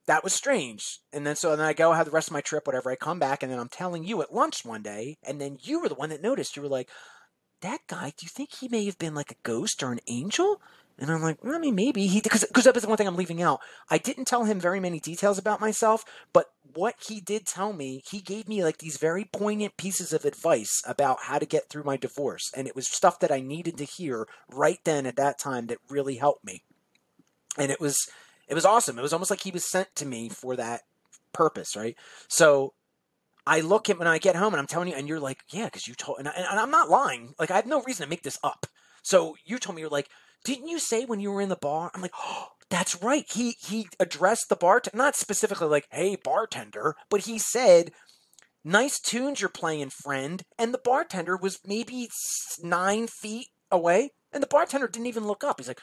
that 0.06 0.24
was 0.24 0.34
strange. 0.34 0.98
And 1.12 1.26
then 1.26 1.36
so 1.36 1.56
then 1.56 1.66
I 1.66 1.72
go 1.72 1.92
have 1.92 2.06
the 2.06 2.12
rest 2.12 2.28
of 2.28 2.34
my 2.34 2.42
trip, 2.42 2.66
whatever. 2.66 2.90
I 2.90 2.96
come 2.96 3.18
back, 3.18 3.42
and 3.42 3.50
then 3.50 3.58
I'm 3.58 3.68
telling 3.68 4.04
you 4.04 4.20
at 4.20 4.34
lunch 4.34 4.64
one 4.64 4.82
day, 4.82 5.16
and 5.22 5.40
then 5.40 5.56
you 5.62 5.80
were 5.80 5.88
the 5.88 5.94
one 5.94 6.10
that 6.10 6.22
noticed. 6.22 6.56
You 6.56 6.62
were 6.62 6.68
like, 6.68 6.90
"That 7.62 7.80
guy, 7.86 8.12
do 8.16 8.24
you 8.24 8.28
think 8.28 8.52
he 8.52 8.68
may 8.68 8.84
have 8.84 8.98
been 8.98 9.14
like 9.14 9.30
a 9.30 9.42
ghost 9.42 9.82
or 9.82 9.92
an 9.92 10.00
angel?" 10.08 10.60
And 10.98 11.10
I'm 11.10 11.22
like, 11.22 11.42
well, 11.42 11.54
I 11.54 11.58
mean, 11.58 11.74
maybe 11.74 12.06
he 12.06 12.20
because 12.20 12.44
because 12.44 12.64
that 12.64 12.74
was 12.74 12.82
the 12.82 12.88
one 12.88 12.98
thing 12.98 13.06
I'm 13.06 13.16
leaving 13.16 13.42
out. 13.42 13.60
I 13.90 13.98
didn't 13.98 14.26
tell 14.26 14.44
him 14.44 14.60
very 14.60 14.78
many 14.78 15.00
details 15.00 15.38
about 15.38 15.60
myself, 15.60 16.04
but 16.32 16.46
what 16.74 16.94
he 17.06 17.20
did 17.20 17.46
tell 17.46 17.72
me, 17.72 18.02
he 18.08 18.20
gave 18.20 18.48
me 18.48 18.62
like 18.62 18.78
these 18.78 18.98
very 18.98 19.24
poignant 19.24 19.76
pieces 19.76 20.12
of 20.12 20.24
advice 20.24 20.82
about 20.86 21.24
how 21.24 21.38
to 21.38 21.46
get 21.46 21.68
through 21.68 21.84
my 21.84 21.96
divorce, 21.96 22.50
and 22.56 22.68
it 22.68 22.76
was 22.76 22.88
stuff 22.88 23.18
that 23.20 23.32
I 23.32 23.40
needed 23.40 23.78
to 23.78 23.84
hear 23.84 24.28
right 24.50 24.78
then 24.84 25.06
at 25.06 25.16
that 25.16 25.38
time 25.38 25.66
that 25.66 25.78
really 25.88 26.16
helped 26.16 26.44
me. 26.44 26.62
And 27.58 27.70
it 27.70 27.80
was 27.80 27.96
it 28.48 28.54
was 28.54 28.64
awesome. 28.64 28.98
It 28.98 29.02
was 29.02 29.12
almost 29.12 29.30
like 29.30 29.42
he 29.42 29.50
was 29.50 29.68
sent 29.68 29.94
to 29.96 30.06
me 30.06 30.28
for 30.28 30.56
that 30.56 30.82
purpose, 31.32 31.74
right? 31.74 31.96
So 32.28 32.74
I 33.46 33.60
look 33.60 33.90
at 33.90 33.98
when 33.98 34.08
I 34.08 34.18
get 34.18 34.36
home 34.36 34.52
and 34.52 34.60
I'm 34.60 34.66
telling 34.66 34.88
you, 34.88 34.94
and 34.94 35.08
you're 35.08 35.20
like, 35.20 35.38
yeah, 35.48 35.64
because 35.64 35.88
you 35.88 35.94
told, 35.94 36.18
and, 36.18 36.28
I, 36.28 36.32
and 36.32 36.60
I'm 36.60 36.70
not 36.70 36.90
lying. 36.90 37.34
Like 37.38 37.50
I 37.50 37.56
have 37.56 37.66
no 37.66 37.82
reason 37.82 38.04
to 38.04 38.10
make 38.10 38.22
this 38.22 38.38
up. 38.44 38.66
So 39.02 39.36
you 39.44 39.58
told 39.58 39.74
me 39.74 39.82
you're 39.82 39.90
like, 39.90 40.08
didn't 40.44 40.68
you 40.68 40.78
say 40.78 41.04
when 41.04 41.20
you 41.20 41.30
were 41.30 41.40
in 41.40 41.48
the 41.48 41.56
bar? 41.56 41.90
I'm 41.94 42.02
like, 42.02 42.14
oh, 42.18 42.48
that's 42.70 43.02
right. 43.02 43.24
He 43.30 43.56
he 43.60 43.88
addressed 44.00 44.48
the 44.48 44.56
bartender, 44.56 44.96
not 44.96 45.16
specifically 45.16 45.68
like, 45.68 45.86
hey, 45.90 46.16
bartender, 46.16 46.96
but 47.10 47.22
he 47.22 47.38
said, 47.38 47.92
nice 48.64 48.98
tunes 48.98 49.40
you're 49.40 49.50
playing, 49.50 49.90
friend. 49.90 50.42
And 50.58 50.72
the 50.72 50.80
bartender 50.82 51.36
was 51.36 51.60
maybe 51.66 52.08
nine 52.62 53.06
feet 53.06 53.48
away, 53.70 54.10
and 54.32 54.42
the 54.42 54.48
bartender 54.48 54.88
didn't 54.88 55.06
even 55.06 55.26
look 55.26 55.44
up. 55.44 55.60
He's 55.60 55.68
like, 55.68 55.80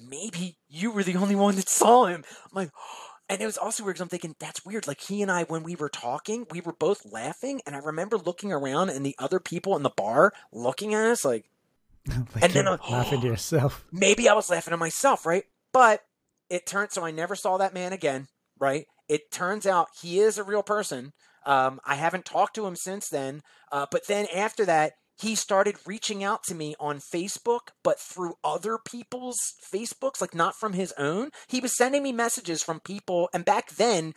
maybe 0.00 0.56
you 0.68 0.90
were 0.90 1.02
the 1.02 1.16
only 1.16 1.36
one 1.36 1.56
that 1.56 1.68
saw 1.68 2.06
him. 2.06 2.24
I'm 2.26 2.54
like, 2.54 2.70
oh. 2.76 3.06
and 3.28 3.40
it 3.40 3.46
was 3.46 3.58
also 3.58 3.84
weird 3.84 3.94
because 3.94 4.02
I'm 4.02 4.08
thinking, 4.08 4.34
that's 4.40 4.64
weird. 4.66 4.88
Like, 4.88 5.00
he 5.00 5.22
and 5.22 5.30
I, 5.30 5.44
when 5.44 5.62
we 5.62 5.76
were 5.76 5.88
talking, 5.88 6.46
we 6.50 6.60
were 6.60 6.72
both 6.72 7.04
laughing, 7.04 7.60
and 7.64 7.76
I 7.76 7.78
remember 7.78 8.18
looking 8.18 8.50
around 8.50 8.90
and 8.90 9.06
the 9.06 9.14
other 9.20 9.38
people 9.38 9.76
in 9.76 9.84
the 9.84 9.90
bar 9.90 10.32
looking 10.52 10.94
at 10.94 11.04
us 11.04 11.24
like, 11.24 11.44
like 12.34 12.44
and 12.44 12.52
then 12.52 12.68
I'm 12.68 12.78
laughing 12.90 13.20
to 13.20 13.26
yourself. 13.28 13.84
Maybe 13.92 14.28
I 14.28 14.34
was 14.34 14.50
laughing 14.50 14.72
to 14.72 14.76
myself, 14.76 15.26
right? 15.26 15.44
But 15.72 16.00
it 16.48 16.66
turned 16.66 16.92
so 16.92 17.04
I 17.04 17.10
never 17.10 17.36
saw 17.36 17.58
that 17.58 17.74
man 17.74 17.92
again, 17.92 18.28
right? 18.58 18.86
It 19.08 19.30
turns 19.30 19.66
out 19.66 19.88
he 20.00 20.18
is 20.20 20.38
a 20.38 20.44
real 20.44 20.62
person. 20.62 21.12
Um, 21.46 21.80
I 21.84 21.94
haven't 21.94 22.24
talked 22.24 22.54
to 22.56 22.66
him 22.66 22.76
since 22.76 23.08
then. 23.08 23.42
Uh, 23.72 23.86
but 23.90 24.06
then 24.06 24.26
after 24.34 24.64
that, 24.66 24.92
he 25.20 25.34
started 25.34 25.76
reaching 25.86 26.24
out 26.24 26.42
to 26.44 26.54
me 26.54 26.74
on 26.80 26.98
Facebook, 26.98 27.68
but 27.84 28.00
through 28.00 28.34
other 28.42 28.78
people's 28.78 29.38
Facebooks, 29.72 30.20
like 30.20 30.34
not 30.34 30.54
from 30.54 30.72
his 30.72 30.94
own. 30.96 31.30
He 31.48 31.60
was 31.60 31.76
sending 31.76 32.02
me 32.02 32.12
messages 32.12 32.62
from 32.62 32.80
people. 32.80 33.28
And 33.34 33.44
back 33.44 33.70
then, 33.72 34.14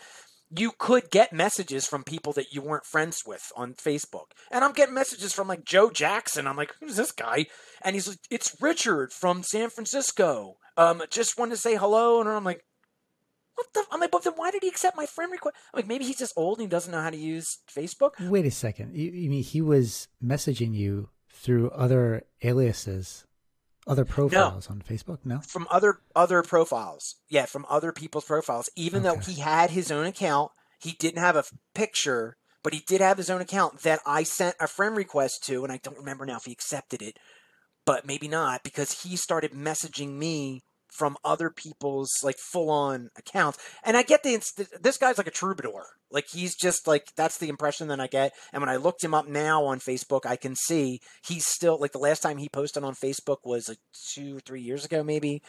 you 0.56 0.72
could 0.78 1.10
get 1.10 1.34
messages 1.34 1.88
from 1.88 2.04
people 2.04 2.34
that 2.34 2.54
you 2.54 2.62
weren't 2.62 2.86
friends 2.86 3.24
with 3.26 3.52
on 3.56 3.74
Facebook. 3.74 4.32
And 4.52 4.64
I'm 4.64 4.74
getting 4.74 4.94
messages 4.94 5.34
from 5.34 5.48
like 5.48 5.66
Joe 5.66 5.90
Jackson. 5.90 6.48
I'm 6.48 6.58
like, 6.58 6.74
who's 6.80 6.96
this 6.96 7.12
guy? 7.12 7.48
And 7.82 7.96
he's 7.96 8.08
like, 8.08 8.20
it's 8.30 8.56
Richard 8.62 9.12
from 9.12 9.44
San 9.44 9.70
Francisco. 9.70 10.58
Um, 10.78 11.04
just 11.10 11.38
wanted 11.38 11.56
to 11.56 11.62
say 11.62 11.76
hello. 11.76 12.20
And 12.20 12.30
I'm 12.30 12.44
like, 12.44 12.64
what 13.56 13.68
the? 13.74 13.84
I'm 13.92 14.00
like, 14.00 14.12
but 14.12 14.24
then 14.24 14.34
why 14.36 14.52
did 14.52 14.64
he 14.64 14.70
accept 14.70 14.98
my 14.98 15.06
friend 15.06 15.32
request? 15.32 15.56
I'm 15.74 15.80
like, 15.80 15.88
maybe 15.88 16.06
he's 16.06 16.18
just 16.18 16.34
old 16.36 16.58
and 16.58 16.66
he 16.66 16.70
doesn't 16.70 16.92
know 16.92 17.02
how 17.02 17.12
to 17.12 17.18
use 17.18 17.60
Facebook. 17.72 18.12
Wait 18.20 18.46
a 18.46 18.52
second. 18.52 18.96
You, 18.96 19.12
you 19.12 19.30
mean 19.30 19.44
he 19.44 19.62
was 19.62 20.08
messaging 20.24 20.74
you 20.74 21.10
through 21.30 21.70
other 21.72 22.24
aliases 22.44 23.26
other 23.88 24.05
profiles 24.05 24.69
no. 24.69 24.76
on 24.76 24.81
Facebook? 24.81 25.19
No, 25.23 25.39
from 25.39 25.68
other 25.69 25.99
other 26.15 26.41
profiles. 26.43 27.15
Yeah, 27.30 27.45
from 27.45 27.65
other 27.69 27.91
people's 27.91 28.26
profiles. 28.26 28.69
Even 28.76 29.05
okay. 29.05 29.15
though 29.15 29.22
he 29.22 29.41
had 29.41 29.72
his 29.72 29.91
own 29.91 30.05
account, 30.05 30.51
he 30.80 30.93
didn't 30.93 31.22
have 31.22 31.35
a 31.35 31.45
picture, 31.73 32.38
but 32.64 32.73
he 32.73 32.81
did 32.85 33.01
have 33.01 33.18
his 33.18 33.30
own 33.30 33.41
account 33.41 33.81
that 33.81 33.99
I 34.05 34.23
sent 34.23 34.55
a 34.60 34.68
friend 34.68 34.95
request 34.95 35.43
to, 35.45 35.64
and 35.64 35.72
I 35.72 35.80
don't 35.81 35.97
remember 35.97 36.26
now 36.26 36.38
if 36.38 36.45
he 36.45 36.51
accepted 36.51 37.01
it, 37.01 37.18
but 37.85 38.05
maybe 38.05 38.27
not 38.27 38.64
because 38.64 39.03
he 39.03 39.15
started 39.15 39.51
messaging 39.51 40.18
me 40.18 40.64
from 40.94 41.18
other 41.24 41.49
people's 41.49 42.11
like 42.24 42.38
full 42.38 42.70
on 42.70 43.10
accounts. 43.18 43.57
And 43.84 43.98
I 43.98 44.03
get 44.03 44.24
the 44.24 44.41
this 44.82 44.98
guy's 44.98 45.18
like 45.18 45.28
a 45.28 45.32
troubadour. 45.32 45.86
Like 46.11 46.28
he's 46.30 46.56
just 46.56 46.88
like 46.88 47.07
that's 47.15 47.38
the 47.38 47.49
impression 47.49 47.88
that 47.88 47.99
I 47.99 48.07
get. 48.07 48.34
And 48.52 48.61
when 48.61 48.70
I 48.70 48.76
looked 48.76 49.03
him 49.03 49.14
up 49.14 49.28
now 49.28 49.65
on 49.65 49.80
Facebook, 49.80 50.26
I 50.26 50.36
can 50.36 50.56
see 50.56 51.02
he's 51.26 51.45
still 51.45 51.80
like 51.80 51.91
the 51.91 51.99
last 51.99 52.22
time 52.22 52.38
he 52.38 52.49
posted 52.49 52.84
on 52.84 52.94
Facebook 52.94 53.38
was 53.44 53.68
like 53.68 53.80
two 54.14 54.38
or 54.38 54.40
three 54.40 54.61
years 54.61 54.86
ago 54.86 55.03
maybe. 55.03 55.41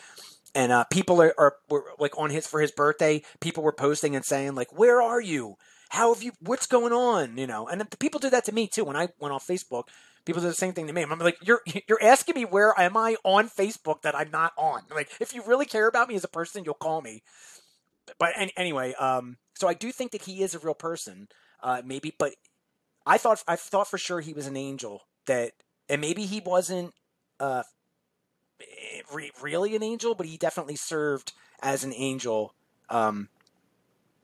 And 0.55 0.73
uh, 0.73 0.85
people 0.85 1.21
are, 1.21 1.35
are 1.37 1.57
were 1.69 1.85
like 1.99 2.16
on 2.19 2.31
his 2.31 2.47
for 2.47 2.61
his 2.61 2.73
birthday, 2.73 3.23
people 3.41 3.62
were 3.62 3.73
posting 3.73 4.15
and 4.15 4.25
saying 4.25 4.55
like, 4.55 4.79
"Where 4.79 5.03
are 5.03 5.21
you? 5.21 5.57
How 5.89 6.15
have 6.15 6.23
you? 6.23 6.33
What's 6.41 6.66
going 6.66 6.93
on?" 6.93 7.37
You 7.37 7.49
know. 7.49 7.66
And 7.66 7.83
people 7.99 8.21
do 8.21 8.31
that 8.31 8.45
to 8.45 8.53
me 8.53 8.69
too 8.69 8.85
when 8.85 8.97
I 8.97 9.09
went 9.19 9.35
off 9.35 9.47
Facebook 9.47 9.89
people 10.25 10.43
do 10.43 10.49
the 10.49 10.55
same 10.55 10.73
thing 10.73 10.87
to 10.87 10.93
me. 10.93 11.03
I'm 11.03 11.19
like, 11.19 11.39
you're 11.43 11.63
you're 11.89 12.03
asking 12.03 12.35
me 12.35 12.45
where 12.45 12.79
am 12.79 12.97
I 12.97 13.17
on 13.25 13.49
Facebook 13.49 14.03
that 14.03 14.15
I'm 14.15 14.31
not 14.31 14.53
on? 14.57 14.83
Like, 14.95 15.11
if 15.21 15.35
you 15.35 15.43
really 15.47 15.67
care 15.67 15.89
about 15.89 16.09
me 16.09 16.15
as 16.15 16.25
a 16.25 16.29
person, 16.29 16.65
you'll 16.65 16.75
call 16.75 17.01
me. 17.01 17.23
But 18.19 18.35
anyway, 18.57 18.95
um, 18.95 19.39
so 19.55 19.67
I 19.67 19.75
do 19.75 19.91
think 19.91 20.13
that 20.13 20.23
he 20.23 20.43
is 20.43 20.55
a 20.55 20.59
real 20.59 20.75
person, 20.75 21.29
uh, 21.63 21.83
maybe. 21.85 22.15
But 22.17 22.35
I 23.07 23.19
thought 23.19 23.43
I 23.49 23.57
thought 23.57 23.89
for 23.89 23.99
sure 23.99 24.21
he 24.21 24.33
was 24.33 24.47
an 24.47 24.57
angel. 24.57 25.03
That 25.27 25.53
and 25.89 26.01
maybe 26.01 26.27
he 26.27 26.41
wasn't 26.41 26.93
uh, 27.41 27.63
re- 29.13 29.33
really 29.41 29.75
an 29.75 29.83
angel, 29.83 30.15
but 30.15 30.27
he 30.27 30.37
definitely 30.37 30.77
served 30.77 31.33
as 31.63 31.83
an 31.83 31.95
angel 31.95 32.55
um, 32.91 33.29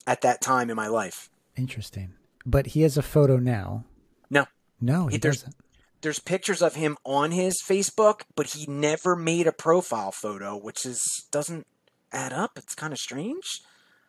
at 0.06 0.20
that 0.22 0.40
time 0.40 0.68
in 0.68 0.76
my 0.76 0.88
life. 0.88 1.30
Interesting. 1.56 2.14
But 2.44 2.68
he 2.68 2.82
has 2.82 2.96
a 2.96 3.02
photo 3.02 3.38
now. 3.38 3.84
No. 4.28 4.46
No, 4.80 5.06
he, 5.06 5.14
he 5.14 5.18
doesn't 5.18 5.54
there's 6.02 6.18
pictures 6.18 6.62
of 6.62 6.74
him 6.74 6.96
on 7.04 7.30
his 7.30 7.62
Facebook, 7.62 8.22
but 8.34 8.48
he 8.48 8.66
never 8.66 9.16
made 9.16 9.46
a 9.46 9.52
profile 9.52 10.12
photo, 10.12 10.56
which 10.56 10.86
is 10.86 11.26
doesn't 11.30 11.66
add 12.12 12.32
up. 12.32 12.52
It's 12.56 12.74
kind 12.74 12.92
of 12.92 12.98
strange. 12.98 13.60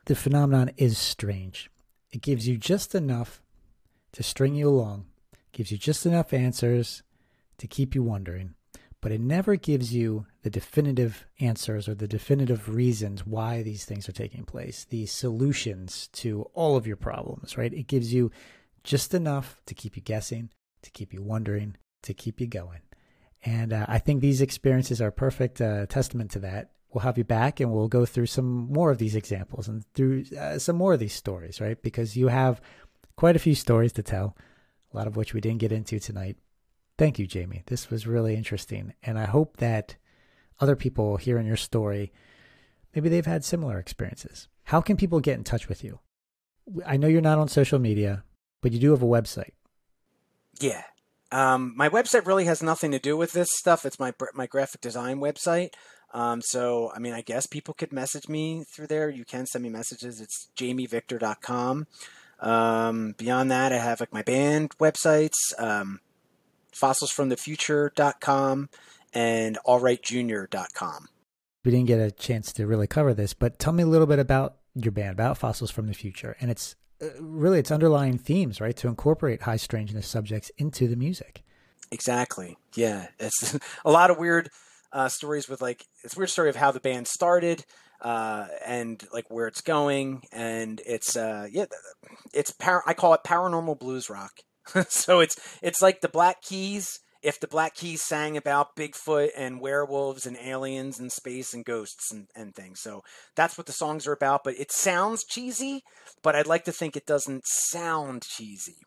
The 0.05 0.15
phenomenon 0.15 0.71
is 0.77 0.97
strange. 0.97 1.69
It 2.11 2.21
gives 2.21 2.47
you 2.47 2.57
just 2.57 2.95
enough 2.95 3.41
to 4.13 4.23
string 4.23 4.55
you 4.55 4.67
along, 4.67 5.05
gives 5.51 5.71
you 5.71 5.77
just 5.77 6.05
enough 6.05 6.33
answers 6.33 7.03
to 7.57 7.67
keep 7.67 7.95
you 7.95 8.03
wondering, 8.03 8.55
but 8.99 9.11
it 9.11 9.21
never 9.21 9.55
gives 9.55 9.93
you 9.93 10.25
the 10.43 10.49
definitive 10.49 11.25
answers 11.39 11.87
or 11.87 11.93
the 11.93 12.07
definitive 12.07 12.67
reasons 12.67 13.25
why 13.25 13.61
these 13.61 13.85
things 13.85 14.09
are 14.09 14.13
taking 14.13 14.43
place, 14.43 14.85
the 14.89 15.05
solutions 15.05 16.07
to 16.13 16.49
all 16.53 16.75
of 16.75 16.87
your 16.87 16.97
problems, 16.97 17.57
right? 17.57 17.73
It 17.73 17.87
gives 17.87 18.13
you 18.13 18.31
just 18.83 19.13
enough 19.13 19.61
to 19.67 19.75
keep 19.75 19.95
you 19.95 20.01
guessing, 20.01 20.49
to 20.81 20.91
keep 20.91 21.13
you 21.13 21.21
wondering, 21.21 21.77
to 22.03 22.13
keep 22.13 22.39
you 22.41 22.47
going. 22.47 22.81
And 23.43 23.73
uh, 23.73 23.85
I 23.87 23.97
think 23.99 24.21
these 24.21 24.41
experiences 24.41 25.01
are 25.01 25.11
perfect 25.11 25.61
uh, 25.61 25.85
testament 25.87 26.31
to 26.31 26.39
that. 26.39 26.71
We'll 26.93 27.03
have 27.03 27.17
you 27.17 27.23
back 27.23 27.59
and 27.59 27.71
we'll 27.71 27.87
go 27.87 28.05
through 28.05 28.25
some 28.27 28.71
more 28.71 28.91
of 28.91 28.97
these 28.97 29.15
examples 29.15 29.67
and 29.67 29.85
through 29.93 30.25
uh, 30.37 30.59
some 30.59 30.75
more 30.75 30.93
of 30.93 30.99
these 30.99 31.13
stories, 31.13 31.61
right? 31.61 31.81
Because 31.81 32.17
you 32.17 32.27
have 32.27 32.61
quite 33.15 33.35
a 33.35 33.39
few 33.39 33.55
stories 33.55 33.93
to 33.93 34.03
tell, 34.03 34.35
a 34.93 34.97
lot 34.97 35.07
of 35.07 35.15
which 35.15 35.33
we 35.33 35.41
didn't 35.41 35.59
get 35.59 35.71
into 35.71 35.99
tonight. 35.99 36.37
Thank 36.97 37.17
you, 37.17 37.25
Jamie. 37.25 37.63
This 37.65 37.89
was 37.89 38.05
really 38.05 38.35
interesting. 38.35 38.93
And 39.01 39.17
I 39.17 39.25
hope 39.25 39.57
that 39.57 39.95
other 40.59 40.75
people 40.75 41.17
hearing 41.17 41.47
your 41.47 41.57
story, 41.57 42.11
maybe 42.93 43.09
they've 43.09 43.25
had 43.25 43.43
similar 43.43 43.79
experiences. 43.79 44.49
How 44.65 44.81
can 44.81 44.97
people 44.97 45.19
get 45.19 45.37
in 45.37 45.43
touch 45.43 45.67
with 45.67 45.83
you? 45.83 45.99
I 46.85 46.97
know 46.97 47.07
you're 47.07 47.21
not 47.21 47.39
on 47.39 47.47
social 47.47 47.79
media, 47.79 48.23
but 48.61 48.71
you 48.71 48.79
do 48.79 48.91
have 48.91 49.01
a 49.01 49.07
website. 49.07 49.51
Yeah. 50.59 50.83
Um, 51.31 51.73
my 51.75 51.87
website 51.89 52.25
really 52.25 52.45
has 52.45 52.61
nothing 52.61 52.91
to 52.91 52.99
do 52.99 53.15
with 53.15 53.31
this 53.31 53.49
stuff. 53.53 53.85
It's 53.85 53.99
my 53.99 54.13
my 54.33 54.47
graphic 54.47 54.81
design 54.81 55.19
website. 55.19 55.71
Um, 56.13 56.41
so, 56.41 56.91
I 56.93 56.99
mean, 56.99 57.13
I 57.13 57.21
guess 57.21 57.45
people 57.45 57.73
could 57.73 57.93
message 57.93 58.27
me 58.27 58.65
through 58.65 58.87
there. 58.87 59.09
You 59.09 59.23
can 59.23 59.45
send 59.45 59.63
me 59.63 59.69
messages. 59.69 60.19
It's 60.19 60.49
jamievictor.com. 60.57 61.87
Um, 62.41 63.15
beyond 63.17 63.51
that, 63.51 63.71
I 63.71 63.77
have 63.77 63.99
like 63.99 64.11
my 64.11 64.23
band 64.23 64.77
websites, 64.77 65.37
um, 65.57 66.01
fossilsfromthefuture.com 66.75 68.69
and 69.13 69.57
allrightjunior.com. 69.65 71.07
We 71.63 71.71
didn't 71.71 71.87
get 71.87 71.99
a 71.99 72.11
chance 72.11 72.51
to 72.53 72.65
really 72.65 72.87
cover 72.87 73.13
this, 73.13 73.33
but 73.33 73.59
tell 73.59 73.73
me 73.73 73.83
a 73.83 73.87
little 73.87 74.07
bit 74.07 74.19
about 74.19 74.57
your 74.73 74.91
band, 74.91 75.11
about 75.11 75.37
Fossils 75.37 75.69
from 75.69 75.87
the 75.87 75.93
Future, 75.93 76.35
and 76.41 76.49
its 76.49 76.75
really 77.19 77.59
its 77.59 77.71
underlying 77.71 78.17
themes, 78.17 78.61
right? 78.61 78.75
To 78.77 78.87
incorporate 78.87 79.43
high 79.43 79.57
strangeness 79.57 80.07
subjects 80.07 80.51
into 80.57 80.87
the 80.87 80.95
music. 80.95 81.43
Exactly. 81.91 82.57
Yeah, 82.75 83.07
it's 83.19 83.57
a 83.85 83.91
lot 83.91 84.11
of 84.11 84.17
weird, 84.17 84.49
uh, 84.93 85.09
stories 85.09 85.47
with 85.47 85.61
like 85.61 85.85
it's 86.03 86.17
weird 86.17 86.29
story 86.29 86.49
of 86.49 86.55
how 86.55 86.71
the 86.71 86.79
band 86.79 87.07
started 87.07 87.63
uh, 88.01 88.47
and 88.65 89.03
like 89.13 89.29
where 89.29 89.47
it's 89.47 89.61
going, 89.61 90.23
and 90.31 90.81
it's 90.85 91.15
uh, 91.15 91.47
yeah, 91.51 91.65
it's 92.33 92.51
par- 92.51 92.83
I 92.85 92.93
call 92.93 93.13
it 93.13 93.21
paranormal 93.25 93.79
blues 93.79 94.09
rock. 94.09 94.31
so 94.89 95.19
it's 95.19 95.35
it's 95.61 95.81
like 95.81 96.01
the 96.01 96.09
Black 96.09 96.41
Keys 96.41 96.99
if 97.21 97.39
the 97.39 97.47
Black 97.47 97.75
Keys 97.75 98.01
sang 98.01 98.35
about 98.35 98.75
Bigfoot 98.75 99.29
and 99.37 99.61
werewolves 99.61 100.25
and 100.25 100.37
aliens 100.37 100.99
and 100.99 101.11
space 101.11 101.53
and 101.53 101.63
ghosts 101.63 102.11
and, 102.11 102.27
and 102.35 102.55
things. 102.55 102.79
So 102.81 103.01
that's 103.35 103.57
what 103.57 103.67
the 103.67 103.73
songs 103.73 104.07
are 104.07 104.13
about. 104.13 104.43
But 104.43 104.59
it 104.59 104.71
sounds 104.71 105.23
cheesy, 105.23 105.81
but 106.23 106.35
I'd 106.35 106.47
like 106.47 106.65
to 106.65 106.71
think 106.71 106.95
it 106.95 107.05
doesn't 107.05 107.43
sound 107.45 108.23
cheesy. 108.23 108.77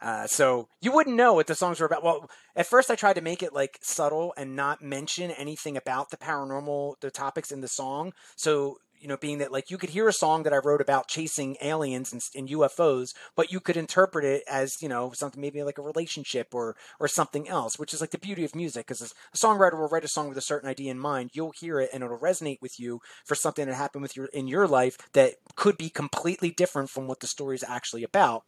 Uh, 0.00 0.26
so 0.26 0.68
you 0.80 0.92
wouldn't 0.92 1.16
know 1.16 1.32
what 1.32 1.48
the 1.48 1.54
songs 1.54 1.80
were 1.80 1.86
about. 1.86 2.04
Well, 2.04 2.30
at 2.54 2.66
first 2.66 2.90
I 2.90 2.94
tried 2.94 3.16
to 3.16 3.20
make 3.20 3.42
it 3.42 3.52
like 3.52 3.78
subtle 3.82 4.32
and 4.36 4.54
not 4.54 4.80
mention 4.80 5.30
anything 5.32 5.76
about 5.76 6.10
the 6.10 6.16
paranormal, 6.16 6.94
the 7.00 7.10
topics 7.10 7.50
in 7.50 7.60
the 7.60 7.68
song. 7.68 8.12
So 8.36 8.76
you 9.00 9.08
know, 9.08 9.16
being 9.16 9.38
that 9.38 9.52
like 9.52 9.70
you 9.70 9.78
could 9.78 9.90
hear 9.90 10.08
a 10.08 10.12
song 10.12 10.42
that 10.42 10.52
I 10.52 10.58
wrote 10.58 10.80
about 10.80 11.08
chasing 11.08 11.56
aliens 11.62 12.12
and, 12.12 12.22
and, 12.34 12.48
UFOs, 12.48 13.14
but 13.36 13.52
you 13.52 13.60
could 13.60 13.76
interpret 13.76 14.24
it 14.24 14.42
as 14.50 14.80
you 14.82 14.88
know 14.88 15.12
something 15.12 15.40
maybe 15.40 15.62
like 15.62 15.78
a 15.78 15.82
relationship 15.82 16.54
or 16.54 16.76
or 17.00 17.08
something 17.08 17.48
else, 17.48 17.78
which 17.78 17.94
is 17.94 18.00
like 18.00 18.10
the 18.10 18.18
beauty 18.18 18.44
of 18.44 18.54
music. 18.54 18.86
Because 18.86 19.02
a 19.02 19.36
songwriter 19.36 19.78
will 19.78 19.88
write 19.88 20.04
a 20.04 20.08
song 20.08 20.28
with 20.28 20.38
a 20.38 20.42
certain 20.42 20.68
idea 20.68 20.90
in 20.90 20.98
mind, 20.98 21.30
you'll 21.32 21.52
hear 21.52 21.80
it 21.80 21.90
and 21.92 22.02
it'll 22.02 22.18
resonate 22.18 22.60
with 22.62 22.80
you 22.80 23.00
for 23.24 23.34
something 23.34 23.66
that 23.66 23.74
happened 23.74 24.02
with 24.02 24.16
your 24.16 24.26
in 24.26 24.48
your 24.48 24.66
life 24.66 24.96
that 25.12 25.34
could 25.54 25.76
be 25.76 25.90
completely 25.90 26.50
different 26.50 26.90
from 26.90 27.06
what 27.06 27.20
the 27.20 27.26
story 27.26 27.54
is 27.54 27.64
actually 27.66 28.04
about. 28.04 28.44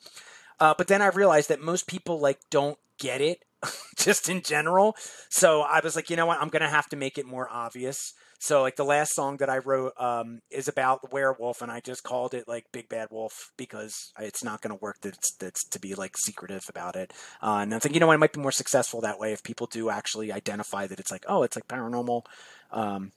Uh, 0.59 0.75
but 0.77 0.89
then 0.89 1.03
I 1.03 1.09
realized 1.09 1.49
that 1.49 1.61
most 1.61 1.87
people 1.87 2.21
like 2.21 2.39
don't 2.51 2.79
get 2.99 3.21
it 3.21 3.45
just 3.97 4.29
in 4.29 4.43
general. 4.43 4.97
So 5.29 5.63
I 5.63 5.81
was 5.83 5.97
like, 5.97 6.11
you 6.11 6.17
know 6.17 6.27
what? 6.27 6.41
I'm 6.41 6.51
to 6.51 6.69
have 6.69 6.89
to 6.91 6.97
make 6.97 7.19
it 7.19 7.27
more 7.27 7.49
obvious. 7.51 8.15
So 8.43 8.63
like 8.63 8.77
the 8.77 8.87
last 8.87 9.15
song 9.15 9.37
that 9.37 9.51
I 9.51 9.59
wrote 9.59 9.93
um, 10.01 10.41
is 10.51 10.67
about 10.67 11.03
the 11.03 11.09
werewolf, 11.13 11.61
and 11.61 11.71
I 11.71 11.81
just 11.81 12.03
called 12.03 12.33
it 12.33 12.49
like 12.49 12.73
Big 12.73 12.89
Bad 12.89 13.09
Wolf 13.11 13.53
because 13.59 14.13
it's 14.19 14.43
not 14.43 14.63
going 14.63 14.75
to 14.75 14.81
work. 14.81 14.97
That's 15.03 15.35
that's 15.35 15.63
to 15.69 15.79
be 15.79 15.95
like 15.95 16.17
secretive 16.17 16.65
about 16.71 16.97
it. 16.97 17.13
Uh, 17.43 17.59
and 17.61 17.75
I 17.75 17.79
think 17.79 17.95
you 17.95 18.01
know? 18.01 18.11
It 18.11 18.19
might 18.19 18.33
be 18.33 18.41
more 18.41 18.51
successful 18.51 19.03
that 19.03 19.19
way 19.19 19.35
if 19.35 19.43
people 19.43 19.67
do 19.67 19.91
actually 19.91 20.33
identify 20.33 20.87
that 20.87 20.99
it's 20.99 21.11
like 21.11 21.27
oh, 21.29 21.43
it's 21.43 21.55
like 21.55 21.69
paranormal 21.69 22.25
um, 22.71 23.13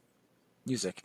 music. 0.65 1.03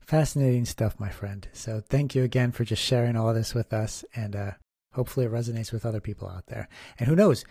Fascinating 0.00 0.64
stuff, 0.64 0.98
my 0.98 1.08
friend. 1.08 1.46
So 1.52 1.80
thank 1.88 2.16
you 2.16 2.24
again 2.24 2.50
for 2.50 2.64
just 2.64 2.82
sharing 2.82 3.16
all 3.16 3.32
this 3.32 3.54
with 3.54 3.72
us, 3.72 4.04
and 4.16 4.34
uh, 4.34 4.50
hopefully 4.94 5.26
it 5.26 5.32
resonates 5.32 5.72
with 5.72 5.86
other 5.86 6.00
people 6.00 6.28
out 6.28 6.46
there. 6.46 6.68
And 6.98 7.08
who 7.08 7.14
knows? 7.14 7.44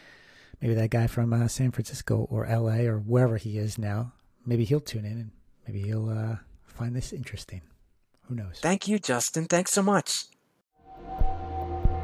Maybe 0.62 0.74
that 0.74 0.90
guy 0.90 1.08
from 1.08 1.32
uh, 1.32 1.48
San 1.48 1.72
Francisco 1.72 2.28
or 2.30 2.46
LA 2.46 2.80
or 2.80 2.98
wherever 2.98 3.38
he 3.38 3.58
is 3.58 3.78
now, 3.78 4.12
maybe 4.46 4.66
he'll 4.66 4.82
tune 4.82 5.06
in 5.06 5.14
and 5.14 5.32
maybe 5.72 5.88
he'll 5.88 6.10
uh, 6.10 6.38
find 6.66 6.96
this 6.96 7.14
interesting. 7.14 7.62
Who 8.28 8.36
knows? 8.36 8.60
Thank 8.60 8.88
you, 8.88 8.98
Justin. 8.98 9.46
Thanks 9.46 9.72
so 9.72 9.84
much. 9.84 10.26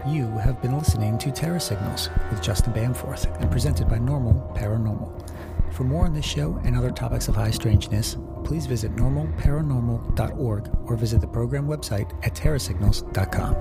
You 0.08 0.28
have 0.38 0.62
been 0.62 0.78
listening 0.78 1.18
to 1.18 1.32
Terra 1.32 1.60
Signals 1.60 2.10
with 2.30 2.44
Justin 2.44 2.74
Bamforth 2.74 3.26
and 3.42 3.50
presented 3.50 3.90
by 3.90 3.98
Normal 3.98 4.54
Paranormal. 4.56 5.32
For 5.74 5.84
more 5.84 6.06
on 6.06 6.14
this 6.14 6.26
show 6.26 6.62
and 6.64 6.78
other 6.78 6.92
topics 6.92 7.28
of 7.28 7.36
high 7.36 7.50
strangeness, 7.50 8.18
please 8.44 8.68
visit 8.68 8.96
normalparanormal.org 8.96 10.78
or 10.86 10.96
visit 10.96 11.22
the 11.22 11.28
program 11.28 11.68
website 11.68 12.14
at 12.24 12.36
terrasignals.com. 12.36 13.56